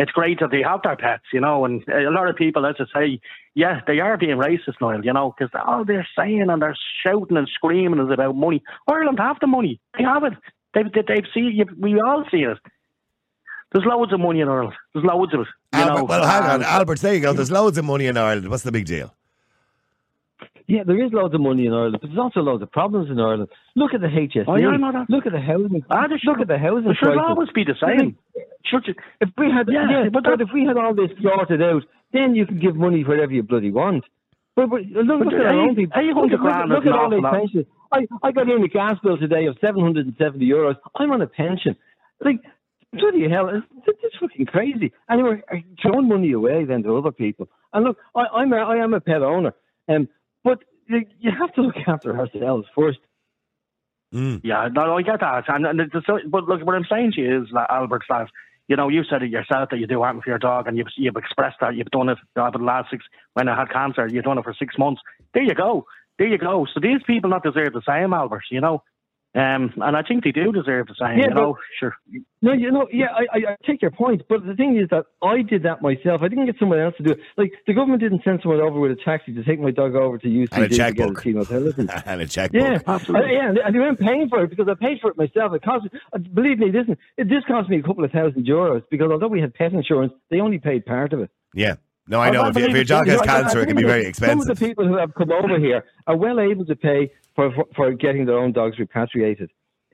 it's 0.00 0.12
great 0.12 0.38
that 0.40 0.50
they 0.50 0.62
have 0.62 0.80
their 0.84 0.96
pets, 0.96 1.24
you 1.32 1.40
know. 1.40 1.64
And 1.64 1.82
a 1.88 2.10
lot 2.10 2.28
of 2.28 2.36
people, 2.36 2.64
as 2.66 2.76
I 2.78 2.84
say, 3.00 3.20
yeah, 3.54 3.80
they 3.86 3.98
are 4.00 4.16
being 4.16 4.36
racist, 4.38 4.80
Niall, 4.80 5.04
you 5.04 5.12
know, 5.12 5.34
because 5.36 5.50
all 5.66 5.84
they're 5.84 6.06
saying 6.16 6.46
and 6.48 6.62
they're 6.62 6.76
shouting 7.04 7.36
and 7.36 7.48
screaming 7.52 7.98
is 8.04 8.12
about 8.12 8.36
money. 8.36 8.62
Ireland 8.86 9.18
have 9.18 9.38
the 9.40 9.46
money, 9.46 9.80
they 9.96 10.04
have 10.04 10.24
it. 10.24 10.34
They've 10.74 10.92
they- 10.92 11.02
they've 11.14 11.26
seen, 11.34 11.52
you- 11.54 11.76
we 11.80 12.00
all 12.00 12.24
see 12.30 12.42
it. 12.42 12.58
There's 13.72 13.84
loads 13.84 14.12
of 14.12 14.20
money 14.20 14.40
in 14.40 14.48
Ireland. 14.48 14.74
There's 14.94 15.04
loads 15.04 15.34
of 15.34 15.40
it. 15.40 15.46
You 15.74 15.80
Albert, 15.80 15.94
know, 15.98 16.04
well, 16.04 16.26
hang 16.26 16.42
on, 16.44 16.50
and- 16.56 16.64
Albert. 16.64 17.00
There 17.00 17.14
you 17.14 17.20
go. 17.20 17.32
There's 17.32 17.50
loads 17.50 17.76
of 17.76 17.84
money 17.84 18.06
in 18.06 18.16
Ireland. 18.16 18.48
What's 18.48 18.62
the 18.62 18.72
big 18.72 18.86
deal? 18.86 19.14
Yeah, 20.68 20.84
there 20.84 21.02
is 21.02 21.10
loads 21.14 21.34
of 21.34 21.40
money 21.40 21.64
in 21.66 21.72
Ireland, 21.72 21.96
but 22.00 22.08
there's 22.08 22.18
also 22.18 22.40
loads 22.40 22.62
of 22.62 22.70
problems 22.70 23.10
in 23.10 23.18
Ireland. 23.18 23.48
Look 23.74 23.94
at 23.94 24.02
the 24.02 24.08
HSE. 24.08 24.44
Oh, 24.46 24.56
yeah. 24.56 25.04
Look 25.08 25.24
at 25.24 25.32
the 25.32 25.40
housing. 25.40 25.82
Ah, 25.90 26.06
there 26.08 26.18
look 26.24 26.40
at 26.40 26.48
the 26.48 26.58
housing 26.58 26.84
There 26.84 26.94
should 26.94 27.16
crisis. 27.16 27.24
always 27.26 27.48
be 27.54 27.64
the 27.64 27.74
same. 27.80 28.16
Should 28.66 28.84
you? 28.86 28.94
If 29.22 29.30
we 29.38 29.50
had, 29.50 29.66
Yeah, 29.72 29.88
yeah, 29.90 30.08
but 30.12 30.24
but, 30.24 30.42
if 30.42 30.48
we 30.52 30.66
had 30.66 30.76
all 30.76 30.94
this 30.94 31.10
sorted 31.22 31.62
out, 31.62 31.84
then 32.12 32.34
you 32.34 32.44
can 32.44 32.58
give 32.60 32.76
money 32.76 33.02
wherever 33.02 33.32
you 33.32 33.42
bloody 33.42 33.70
want. 33.70 34.04
But, 34.56 34.68
but 34.68 34.82
look, 34.82 35.24
look 35.24 35.32
at 35.32 35.40
our 35.46 35.58
own 35.58 35.74
people. 35.74 36.02
Look, 36.04 36.32
at- 36.32 36.38
grand 36.38 36.68
look 36.68 36.84
is 36.84 36.88
at 36.92 36.98
all 36.98 37.10
these 37.10 37.24
pensions. 37.32 37.66
I, 37.90 38.06
I 38.22 38.32
got 38.32 38.50
in 38.50 38.62
a 38.62 38.68
gas 38.68 38.98
bill 39.02 39.16
today 39.16 39.46
of 39.46 39.56
770 39.64 40.46
euros. 40.46 40.76
I'm 40.96 41.10
on 41.12 41.22
a 41.22 41.26
pension. 41.26 41.76
Like, 42.22 42.40
bloody 42.92 43.26
hell, 43.30 43.48
it's, 43.48 43.66
it's 44.02 44.16
fucking 44.20 44.44
crazy. 44.46 44.92
And 45.08 45.22
we're 45.22 45.42
throwing 45.80 46.08
money 46.08 46.32
away 46.32 46.66
then 46.66 46.82
to 46.82 46.94
other 46.98 47.12
people. 47.12 47.48
And 47.72 47.84
look, 47.84 47.96
I, 48.14 48.26
I'm 48.34 48.52
a, 48.52 48.56
I 48.56 48.76
am 48.84 48.92
a 48.92 49.00
pet 49.00 49.22
owner, 49.22 49.54
um, 49.88 50.08
but 50.44 50.64
you, 50.86 51.04
you 51.20 51.30
have 51.38 51.52
to 51.54 51.62
look 51.62 51.76
after 51.86 52.18
ourselves 52.18 52.66
first. 52.74 52.98
Mm. 54.14 54.40
Yeah, 54.42 54.68
no, 54.72 54.96
I 54.96 55.02
get 55.02 55.20
that. 55.20 55.44
And, 55.48 55.66
and 55.66 55.80
it's, 55.80 56.06
but 56.28 56.44
look, 56.44 56.64
what 56.64 56.74
I'm 56.74 56.86
saying 56.90 57.12
to 57.12 57.20
you 57.20 57.42
is 57.42 57.48
that 57.52 57.70
Albert, 57.70 58.04
that 58.08 58.28
you 58.68 58.76
know, 58.76 58.88
you 58.88 59.02
said 59.04 59.22
it 59.22 59.30
yourself 59.30 59.70
that 59.70 59.78
you 59.78 59.86
do 59.86 60.02
anything 60.02 60.22
for 60.22 60.30
your 60.30 60.38
dog, 60.38 60.66
and 60.66 60.76
you've 60.76 60.88
you've 60.96 61.16
expressed 61.16 61.56
that 61.60 61.74
you've 61.74 61.90
done 61.90 62.10
it 62.10 62.18
over 62.36 62.58
the 62.58 62.64
last 62.64 62.90
six. 62.90 63.04
When 63.34 63.48
I 63.48 63.58
had 63.58 63.70
cancer, 63.70 64.06
you've 64.06 64.24
done 64.24 64.38
it 64.38 64.44
for 64.44 64.54
six 64.58 64.76
months. 64.78 65.00
There 65.34 65.42
you 65.42 65.54
go. 65.54 65.86
There 66.18 66.26
you 66.26 66.38
go. 66.38 66.66
So 66.72 66.80
these 66.80 67.00
people 67.06 67.30
not 67.30 67.42
deserve 67.42 67.72
the 67.72 67.82
same, 67.86 68.12
Albert. 68.12 68.44
You 68.50 68.60
know. 68.60 68.82
Um, 69.38 69.72
and 69.76 69.96
I 69.96 70.02
think 70.02 70.24
they 70.24 70.32
do 70.32 70.50
deserve 70.50 70.88
the 70.88 70.94
same, 71.00 71.18
Yeah, 71.18 71.28
you 71.28 71.34
know. 71.34 71.56
Sure. 71.78 71.94
No, 72.42 72.52
you 72.52 72.70
know, 72.72 72.88
yeah, 72.92 73.06
I, 73.14 73.36
I, 73.38 73.52
I 73.52 73.56
take 73.64 73.80
your 73.82 73.92
point, 73.92 74.22
but 74.28 74.44
the 74.44 74.54
thing 74.54 74.76
is 74.76 74.88
that 74.90 75.04
I 75.22 75.42
did 75.42 75.62
that 75.62 75.80
myself. 75.80 76.22
I 76.22 76.28
didn't 76.28 76.46
get 76.46 76.56
someone 76.58 76.80
else 76.80 76.94
to 76.96 77.02
do 77.04 77.10
it. 77.12 77.20
Like 77.36 77.52
the 77.66 77.72
government 77.74 78.00
didn't 78.02 78.22
send 78.24 78.40
someone 78.42 78.60
over 78.60 78.80
with 78.80 78.90
a 78.90 78.96
taxi 79.04 79.32
to 79.34 79.44
take 79.44 79.60
my 79.60 79.70
dog 79.70 79.94
over 79.94 80.18
to 80.18 80.26
UCD 80.26 80.48
And 80.52 80.64
a 80.64 80.68
to 80.68 80.74
get 80.74 80.90
a 80.90 80.92
checkbook. 80.96 81.22
chemotherapy. 81.22 81.86
and 82.06 82.20
a 82.22 82.26
checkbook. 82.26 82.60
Yeah, 82.62 82.78
Absolutely. 82.86 83.28
Uh, 83.30 83.32
yeah, 83.32 83.48
and, 83.50 83.58
and 83.58 83.74
they 83.74 83.78
weren't 83.78 84.00
paying 84.00 84.28
for 84.28 84.42
it 84.42 84.50
because 84.50 84.66
I 84.68 84.74
paid 84.74 84.98
for 85.00 85.10
it 85.12 85.16
myself. 85.16 85.52
It 85.54 85.62
cost, 85.62 85.86
uh, 86.12 86.18
believe 86.18 86.58
me, 86.58 86.72
listen, 86.72 86.96
it 87.16 87.28
this 87.28 87.44
cost 87.46 87.68
me 87.68 87.78
a 87.78 87.82
couple 87.82 88.04
of 88.04 88.10
thousand 88.10 88.44
euros 88.46 88.82
because 88.90 89.10
although 89.12 89.28
we 89.28 89.40
had 89.40 89.54
pet 89.54 89.72
insurance, 89.72 90.12
they 90.30 90.40
only 90.40 90.58
paid 90.58 90.84
part 90.84 91.12
of 91.12 91.20
it. 91.20 91.30
Yeah. 91.54 91.76
No, 92.10 92.20
I 92.20 92.30
know. 92.30 92.42
I 92.42 92.48
if, 92.48 92.56
if 92.56 92.70
your 92.74 92.84
dog 92.84 93.06
has 93.06 93.18
know, 93.18 93.24
I- 93.26 93.36
I 93.38 93.42
cancer, 93.42 93.60
it 93.60 93.66
can 93.66 93.76
be 93.76 93.82
very 93.84 94.06
expensive. 94.06 94.40
Some 94.40 94.50
of 94.50 94.58
the 94.58 94.66
people 94.66 94.86
who 94.88 94.96
have 94.96 95.14
come 95.14 95.30
over 95.30 95.58
here 95.58 95.84
are 96.06 96.16
well 96.16 96.40
able 96.40 96.64
to 96.64 96.74
pay 96.74 97.12
for 97.38 97.52
for, 97.54 97.64
for 97.76 97.92
getting 97.92 98.26
their 98.26 98.36
own 98.36 98.52
dogs 98.52 98.78
repatriated. 98.80 99.50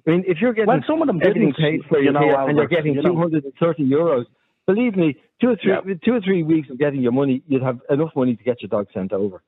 I 0.07 0.11
mean, 0.11 0.25
if 0.27 0.39
you're 0.41 0.55
getting 0.55 0.69
Well, 0.69 0.81
some 0.87 1.03
of 1.03 1.07
them 1.07 1.21
everything 1.23 1.53
paid 1.53 1.81
for 1.89 1.99
you 1.99 2.07
you 2.07 2.13
know, 2.13 2.21
here 2.21 2.35
and 2.35 2.57
you're 2.57 2.67
getting 2.67 2.95
you 2.95 3.03
know. 3.03 3.13
230 3.13 3.85
euros, 3.85 4.25
believe 4.67 4.97
me, 4.97 5.17
two 5.41 5.51
or 5.51 5.57
three 5.57 5.73
Yeah. 5.73 5.95
two 6.05 6.15
or 6.15 6.21
three 6.23 6.43
weeks 6.43 6.71
of 6.71 6.79
getting 6.79 7.03
your 7.03 7.13
money, 7.13 7.43
you'd 7.47 7.63
have 7.63 7.81
enough 7.91 8.13
money 8.17 8.35
to 8.35 8.45
get 8.45 8.63
your 8.63 8.71
dog 8.71 8.87
sent 8.95 9.13
over. 9.13 9.43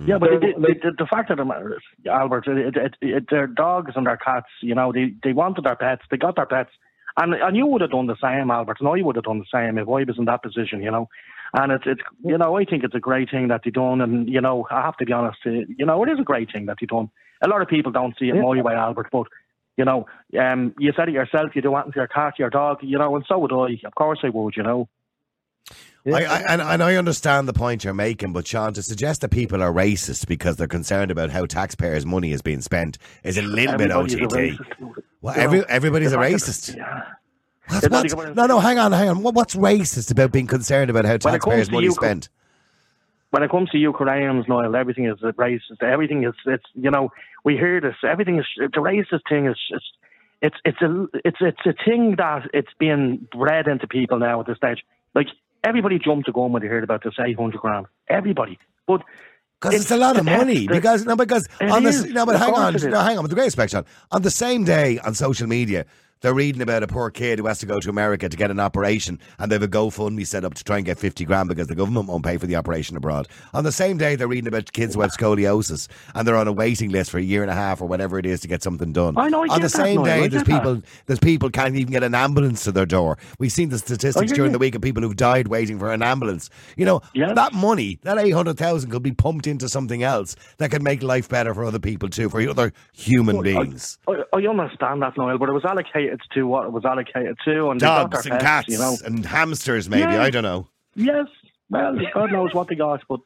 Mm. 0.00 0.08
Yeah, 0.08 0.18
but 0.18 0.30
So, 0.30 0.36
it, 0.36 0.44
it, 0.44 0.82
the, 0.82 0.92
the 0.98 1.06
fact 1.06 1.30
of 1.30 1.38
the 1.38 1.44
matter 1.46 1.74
is, 1.74 1.82
um, 2.10 2.20
Albert, 2.20 2.46
it, 2.46 2.76
it, 2.76 2.94
it, 3.00 3.24
their 3.30 3.46
dogs 3.46 3.92
and 3.96 4.06
their 4.06 4.16
cats, 4.18 4.48
you 4.62 4.74
know, 4.74 4.92
they, 4.92 5.14
they 5.22 5.32
wanted 5.32 5.64
their 5.64 5.76
pets, 5.76 6.02
they 6.10 6.18
got 6.18 6.36
their 6.36 6.46
pets, 6.46 6.70
and 7.18 7.34
and 7.34 7.56
you 7.56 7.66
would 7.66 7.82
have 7.82 7.90
done 7.90 8.06
the 8.06 8.16
same, 8.22 8.50
Albert, 8.50 8.78
and 8.80 8.88
I 8.88 9.02
would 9.02 9.16
have 9.16 9.24
done 9.24 9.38
the 9.38 9.52
same 9.58 9.78
if 9.78 9.86
I 9.88 10.04
was 10.04 10.18
in 10.18 10.26
that 10.26 10.42
position, 10.42 10.82
you 10.82 10.90
know. 10.90 11.08
And 11.54 11.70
it's 11.72 11.84
it's 11.86 12.00
you 12.24 12.38
know 12.38 12.56
I 12.56 12.64
think 12.64 12.82
it's 12.84 12.94
a 12.94 13.00
great 13.00 13.30
thing 13.30 13.48
that 13.48 13.60
they 13.64 13.70
done, 13.70 14.00
and 14.00 14.28
you 14.28 14.40
know 14.40 14.66
I 14.70 14.82
have 14.82 14.96
to 14.98 15.04
be 15.04 15.12
honest, 15.12 15.38
uh, 15.44 15.50
you 15.50 15.84
know 15.84 16.02
it 16.02 16.08
is 16.10 16.18
a 16.18 16.24
great 16.24 16.50
thing 16.50 16.66
that 16.66 16.78
they 16.80 16.86
done. 16.86 17.10
A 17.42 17.48
lot 17.48 17.60
of 17.60 17.68
people 17.68 17.92
don't 17.92 18.16
see 18.18 18.28
it 18.28 18.36
Yeah. 18.36 18.42
my 18.42 18.62
way, 18.62 18.74
Albert, 18.74 19.08
but 19.12 19.26
you 19.76 19.84
know, 19.84 20.06
um, 20.38 20.74
you 20.78 20.92
said 20.96 21.08
it 21.08 21.12
yourself, 21.12 21.50
you 21.54 21.62
do 21.62 21.74
anything 21.74 21.92
for 21.92 21.98
your 22.00 22.06
cat, 22.06 22.38
your 22.38 22.50
dog, 22.50 22.78
you 22.82 22.98
know, 22.98 23.16
and 23.16 23.24
so 23.28 23.38
would 23.38 23.52
I. 23.52 23.80
Of 23.86 23.94
course 23.94 24.20
I 24.22 24.28
would, 24.28 24.56
you 24.56 24.62
know. 24.62 24.88
Yeah. 26.04 26.16
I, 26.16 26.20
I, 26.24 26.38
and, 26.48 26.60
and 26.60 26.82
I 26.82 26.96
understand 26.96 27.46
the 27.48 27.52
point 27.52 27.84
you're 27.84 27.94
making, 27.94 28.32
but 28.32 28.46
Sean, 28.46 28.72
to 28.74 28.82
suggest 28.82 29.20
that 29.20 29.30
people 29.30 29.62
are 29.62 29.72
racist 29.72 30.26
because 30.26 30.56
they're 30.56 30.66
concerned 30.66 31.10
about 31.10 31.30
how 31.30 31.46
taxpayers' 31.46 32.04
money 32.04 32.32
is 32.32 32.42
being 32.42 32.60
spent 32.60 32.98
is 33.22 33.38
a 33.38 33.42
little 33.42 33.76
bit 33.78 33.90
Everybody's 33.92 34.58
a 34.58 34.64
OTT. 34.64 35.04
Well, 35.20 35.34
every, 35.36 35.64
everybody's 35.68 36.12
a 36.12 36.16
fact 36.18 36.32
that- 36.32 36.36
racist. 36.40 36.76
Yeah. 36.76 37.02
What's, 37.68 37.84
It's 37.86 38.14
what's, 38.14 38.36
no, 38.36 38.46
no, 38.46 38.60
hang 38.60 38.78
on, 38.78 38.92
hang 38.92 39.08
on. 39.08 39.22
What, 39.22 39.34
what's 39.34 39.54
racist 39.54 40.10
about 40.10 40.32
being 40.32 40.46
concerned 40.46 40.90
about 40.90 41.04
how 41.04 41.10
When 41.12 41.16
it 41.16 41.20
comes 41.22 41.32
taxpayers' 41.42 41.70
money 41.70 41.86
is 41.86 41.94
spent? 41.94 42.28
when 43.30 43.42
it 43.42 43.50
comes 43.50 43.70
to 43.70 43.78
Ukrainians, 43.78 44.44
Noel, 44.46 44.76
everything 44.76 45.06
is 45.06 45.18
racist. 45.20 45.82
Everything 45.82 46.24
is, 46.24 46.34
it's 46.44 46.64
you 46.74 46.90
know, 46.90 47.10
we 47.44 47.54
hear 47.54 47.80
this. 47.80 47.94
Everything 48.06 48.38
is 48.38 48.46
the 48.58 48.80
racist 48.80 49.22
thing 49.28 49.46
is, 49.46 49.56
is 49.70 49.82
it's 50.42 50.56
it's 50.64 50.82
a 50.82 51.06
it's 51.24 51.38
it's 51.40 51.64
a 51.66 51.72
thing 51.84 52.16
that 52.18 52.42
it's 52.52 52.68
being 52.78 53.26
bred 53.32 53.68
into 53.68 53.86
people 53.86 54.18
now 54.18 54.40
at 54.40 54.46
this 54.46 54.58
stage. 54.58 54.82
Like 55.14 55.28
everybody 55.64 55.98
jumped 55.98 56.26
to 56.26 56.32
gun 56.32 56.52
when 56.52 56.60
they 56.62 56.68
heard 56.68 56.84
about 56.84 57.04
this 57.04 57.14
eight 57.24 57.38
hundred 57.38 57.60
grand. 57.60 57.86
Everybody, 58.08 58.58
but 58.86 59.00
Because 59.60 59.74
it's, 59.76 59.84
It's 59.84 59.90
a 59.92 59.96
lot 59.96 60.18
of 60.18 60.24
money. 60.26 60.66
tax- 60.66 60.76
Because 60.78 61.06
no, 61.06 61.16
because 61.16 61.48
on 61.60 61.86
is. 61.86 62.02
the 62.04 62.12
no, 62.12 62.26
but 62.26 62.36
hang 62.38 62.52
on, 62.52 62.74
no, 62.74 63.00
hang 63.00 63.16
on. 63.16 63.22
With 63.22 63.30
the 63.30 63.36
greatest 63.36 63.56
respect, 63.56 63.86
on 64.10 64.20
the 64.22 64.30
same 64.30 64.64
day 64.64 64.98
on 64.98 65.14
social 65.14 65.46
media, 65.46 65.86
they're 66.22 66.34
reading 66.34 66.62
about 66.62 66.82
a 66.82 66.86
poor 66.86 67.10
kid 67.10 67.38
who 67.38 67.46
has 67.46 67.58
to 67.58 67.66
go 67.66 67.78
to 67.80 67.90
America 67.90 68.28
to 68.28 68.36
get 68.36 68.50
an 68.50 68.58
operation, 68.60 69.18
and 69.38 69.50
they 69.50 69.56
have 69.56 69.62
a 69.62 69.68
GoFundMe 69.68 70.26
set 70.26 70.44
up 70.44 70.54
to 70.54 70.64
try 70.64 70.76
and 70.78 70.86
get 70.86 70.98
fifty 70.98 71.24
grand 71.24 71.48
because 71.48 71.66
the 71.66 71.74
government 71.74 72.08
won't 72.08 72.24
pay 72.24 72.38
for 72.38 72.46
the 72.46 72.56
operation 72.56 72.96
abroad. 72.96 73.28
On 73.52 73.64
the 73.64 73.72
same 73.72 73.98
day, 73.98 74.16
they're 74.16 74.28
reading 74.28 74.48
about 74.48 74.72
kids 74.72 74.94
who 74.94 75.02
have 75.02 75.10
scoliosis 75.12 75.88
and 76.14 76.26
they're 76.26 76.36
on 76.36 76.48
a 76.48 76.52
waiting 76.52 76.90
list 76.90 77.10
for 77.10 77.18
a 77.18 77.22
year 77.22 77.42
and 77.42 77.50
a 77.50 77.54
half 77.54 77.80
or 77.80 77.86
whatever 77.86 78.18
it 78.18 78.26
is 78.26 78.40
to 78.40 78.48
get 78.48 78.62
something 78.62 78.92
done. 78.92 79.18
I 79.18 79.28
know, 79.28 79.44
I 79.44 79.48
on 79.54 79.60
the 79.60 79.68
same 79.68 80.02
day, 80.02 80.28
there's 80.28 80.44
that. 80.44 80.46
people 80.46 80.82
there's 81.06 81.18
people 81.18 81.50
can't 81.50 81.74
even 81.76 81.92
get 81.92 82.02
an 82.02 82.14
ambulance 82.14 82.64
to 82.64 82.72
their 82.72 82.86
door. 82.86 83.18
We've 83.38 83.52
seen 83.52 83.68
the 83.68 83.78
statistics 83.78 84.32
during 84.32 84.52
the 84.52 84.58
week 84.58 84.74
of 84.74 84.82
people 84.82 85.02
who've 85.02 85.16
died 85.16 85.48
waiting 85.48 85.78
for 85.78 85.92
an 85.92 86.02
ambulance. 86.02 86.48
You 86.76 86.86
know, 86.86 87.02
Yes. 87.14 87.32
that 87.34 87.52
money, 87.52 87.98
that 88.02 88.18
800,000 88.18 88.90
could 88.90 89.02
be 89.02 89.12
pumped 89.12 89.46
into 89.46 89.68
something 89.68 90.02
else 90.02 90.36
that 90.58 90.70
could 90.70 90.82
make 90.82 91.02
life 91.02 91.28
better 91.28 91.52
for 91.54 91.64
other 91.64 91.78
people 91.78 92.08
too, 92.08 92.28
for 92.28 92.40
other 92.48 92.72
human 92.92 93.42
beings. 93.42 93.98
I, 94.08 94.22
I 94.32 94.46
understand 94.46 95.02
that, 95.02 95.16
Noel. 95.16 95.38
But 95.38 95.48
it 95.48 95.52
was 95.52 95.64
allocated 95.64 96.11
to 96.34 96.46
what 96.46 96.66
it 96.66 96.72
was 96.72 96.84
allocated 96.84 97.36
to, 97.44 97.70
and 97.70 97.80
Dogs 97.80 98.24
and 98.26 98.32
pets, 98.32 98.44
cats 98.44 98.68
you 98.68 98.78
know. 98.78 98.96
and 99.04 99.24
hamsters, 99.24 99.88
maybe. 99.88 100.12
Yeah. 100.12 100.22
I 100.22 100.30
don't 100.30 100.42
know. 100.42 100.68
Yes, 100.94 101.26
well, 101.70 101.96
God 102.14 102.32
knows 102.32 102.52
what 102.54 102.68
they 102.68 102.74
got, 102.74 103.00
but 103.08 103.20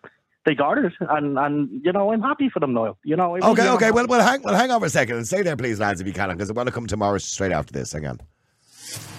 they 0.44 0.54
got 0.54 0.78
it, 0.78 0.92
and 1.00 1.38
and 1.38 1.80
you 1.84 1.92
know 1.92 2.12
I'm 2.12 2.22
happy 2.22 2.48
for 2.48 2.60
them, 2.60 2.72
Noel. 2.74 2.96
You 3.04 3.16
know. 3.16 3.34
I 3.34 3.38
really 3.38 3.50
Okay, 3.52 3.68
okay. 3.70 3.84
happy. 3.86 3.94
Well, 3.96 4.06
well, 4.06 4.26
hang, 4.26 4.42
well, 4.42 4.54
hang 4.54 4.70
on 4.70 4.80
for 4.80 4.86
a 4.86 4.90
second 4.90 5.16
and 5.16 5.26
stay 5.26 5.42
there, 5.42 5.56
please, 5.56 5.80
lads, 5.80 6.00
if 6.00 6.06
you 6.06 6.12
can, 6.12 6.28
because 6.30 6.48
I 6.48 6.52
want 6.52 6.68
to 6.68 6.72
come 6.72 6.86
to 6.86 6.96
Morris 6.96 7.24
straight 7.24 7.52
after 7.52 7.72
this. 7.72 7.92
Hang 7.92 8.06
on. 8.06 8.20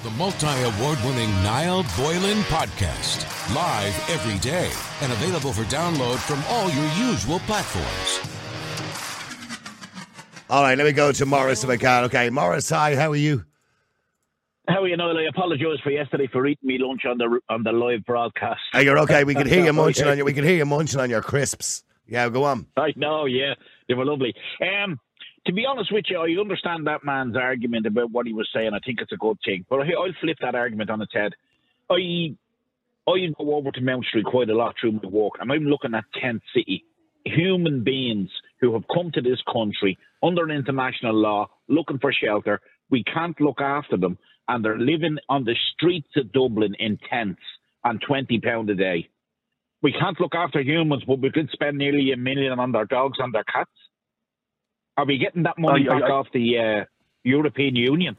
The 0.03 0.09
multi 0.11 0.47
award 0.47 0.97
winning 1.03 1.29
Niall 1.43 1.83
Boylan 1.97 2.37
podcast. 2.43 3.25
Live 3.53 4.09
every 4.09 4.37
day 4.39 4.71
and 5.01 5.11
available 5.11 5.51
for 5.51 5.63
download 5.63 6.17
from 6.19 6.41
all 6.47 6.69
your 6.69 7.09
usual 7.09 7.39
platforms. 7.39 8.21
All 10.49 10.63
right, 10.63 10.77
let 10.77 10.85
me 10.85 10.93
go 10.93 11.11
to 11.11 11.25
Morris 11.25 11.65
if 11.65 11.69
I 11.69 11.75
can. 11.75 12.05
Okay, 12.05 12.29
Morris, 12.29 12.69
hi, 12.69 12.95
how 12.95 13.11
are 13.11 13.15
you? 13.17 13.43
How 14.67 14.83
are 14.83 14.87
you 14.87 14.97
know? 14.97 15.11
I 15.11 15.23
apologise 15.29 15.79
for 15.81 15.91
yesterday 15.91 16.27
for 16.31 16.45
eating 16.45 16.67
me 16.67 16.77
lunch 16.79 17.05
on 17.05 17.17
the 17.17 17.39
on 17.49 17.63
the 17.63 17.71
live 17.71 18.03
broadcast. 18.05 18.59
Oh, 18.73 18.79
you're 18.79 18.99
okay. 18.99 19.23
We 19.23 19.33
can 19.33 19.47
hear 19.47 19.63
you 19.63 19.73
munching 19.73 20.05
yeah. 20.05 20.11
on 20.11 20.17
your. 20.17 20.25
We 20.25 20.33
can 20.33 20.43
hear 20.43 20.57
you 20.57 20.65
munching 20.65 20.99
on 20.99 21.09
your 21.09 21.21
crisps. 21.21 21.83
Yeah, 22.07 22.29
go 22.29 22.45
on. 22.45 22.65
I 22.77 22.93
know, 22.95 23.25
yeah, 23.25 23.53
they 23.87 23.93
were 23.93 24.05
lovely. 24.05 24.33
Um, 24.61 24.99
to 25.45 25.53
be 25.53 25.65
honest 25.65 25.91
with 25.91 26.05
you, 26.09 26.19
I 26.19 26.39
understand 26.39 26.87
that 26.87 27.03
man's 27.03 27.35
argument 27.35 27.85
about 27.85 28.11
what 28.11 28.25
he 28.25 28.33
was 28.33 28.49
saying. 28.53 28.71
I 28.73 28.79
think 28.85 28.99
it's 29.01 29.11
a 29.11 29.17
good 29.17 29.37
thing, 29.45 29.65
but 29.69 29.81
I, 29.81 29.91
I'll 29.97 30.13
flip 30.21 30.37
that 30.41 30.55
argument 30.55 30.89
on 30.89 31.01
its 31.01 31.13
head. 31.13 31.33
I 31.89 32.35
I 33.07 33.27
go 33.37 33.55
over 33.55 33.71
to 33.71 33.81
Mount 33.81 34.05
Street 34.05 34.25
quite 34.25 34.49
a 34.49 34.55
lot 34.55 34.75
through 34.79 34.93
my 34.93 35.07
walk, 35.09 35.37
and 35.39 35.51
I'm 35.51 35.63
looking 35.63 35.93
at 35.93 36.03
Tent 36.21 36.41
City. 36.53 36.83
Human 37.25 37.83
beings 37.83 38.29
who 38.61 38.73
have 38.73 38.83
come 38.93 39.11
to 39.13 39.21
this 39.21 39.41
country 39.51 39.97
under 40.23 40.49
international 40.49 41.13
law, 41.13 41.47
looking 41.67 41.99
for 41.99 42.13
shelter. 42.13 42.61
We 42.89 43.03
can't 43.03 43.39
look 43.41 43.59
after 43.59 43.97
them, 43.97 44.17
and 44.47 44.63
they're 44.63 44.77
living 44.79 45.17
on 45.29 45.43
the 45.43 45.55
streets 45.73 46.09
of 46.15 46.31
Dublin 46.31 46.75
in 46.79 46.97
tents 47.09 47.41
on 47.83 47.99
twenty 47.99 48.39
pound 48.39 48.69
a 48.69 48.75
day. 48.75 49.09
We 49.81 49.91
can't 49.91 50.19
look 50.19 50.33
after 50.35 50.61
humans, 50.61 51.03
but 51.07 51.19
we 51.19 51.31
could 51.31 51.49
spend 51.51 51.77
nearly 51.77 52.11
a 52.11 52.17
million 52.17 52.59
on 52.59 52.71
their 52.71 52.85
dogs 52.85 53.17
and 53.19 53.33
their 53.33 53.43
cats. 53.43 53.69
Are 54.97 55.05
we 55.05 55.17
getting 55.19 55.43
that 55.43 55.57
money 55.59 55.85
I- 55.89 55.93
I- 55.95 55.99
back 55.99 56.09
I- 56.09 56.13
off 56.13 56.27
the 56.33 56.57
uh, 56.57 56.85
European 57.23 57.75
Union? 57.75 58.15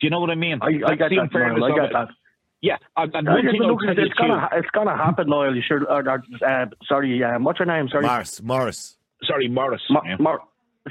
Do 0.00 0.06
you 0.06 0.10
know 0.10 0.18
what 0.20 0.30
I 0.30 0.34
mean? 0.34 0.58
I, 0.60 0.66
I 0.66 0.94
get 0.96 1.10
that, 1.10 1.18
unfairness 1.18 1.60
Niall, 1.60 1.72
I 1.80 1.84
get 1.84 1.92
that. 1.92 2.08
Yeah, 2.60 2.76
and, 2.96 3.14
and 3.14 3.28
Uh, 3.28 3.32
one 3.32 3.42
thing 3.42 3.60
I'll 3.62 3.68
look, 3.68 3.80
tell 3.82 4.04
it's 4.04 4.14
gonna, 4.14 4.48
it's 4.52 4.70
gonna 4.70 4.96
happen, 4.96 5.28
Niall. 5.28 5.54
You 5.54 5.62
should. 5.66 5.82
Or, 5.86 6.02
or, 6.08 6.24
uh, 6.46 6.66
sorry, 6.88 7.22
um, 7.22 7.44
what's 7.44 7.60
your 7.60 7.66
name? 7.66 7.88
Sorry, 7.88 8.04
Morris. 8.06 8.42
Morris. 8.42 8.96
sorry, 9.24 9.48
Morris. 9.48 9.82
Mo- 9.90 10.02
yeah. 10.04 10.16
Mor- 10.18 10.42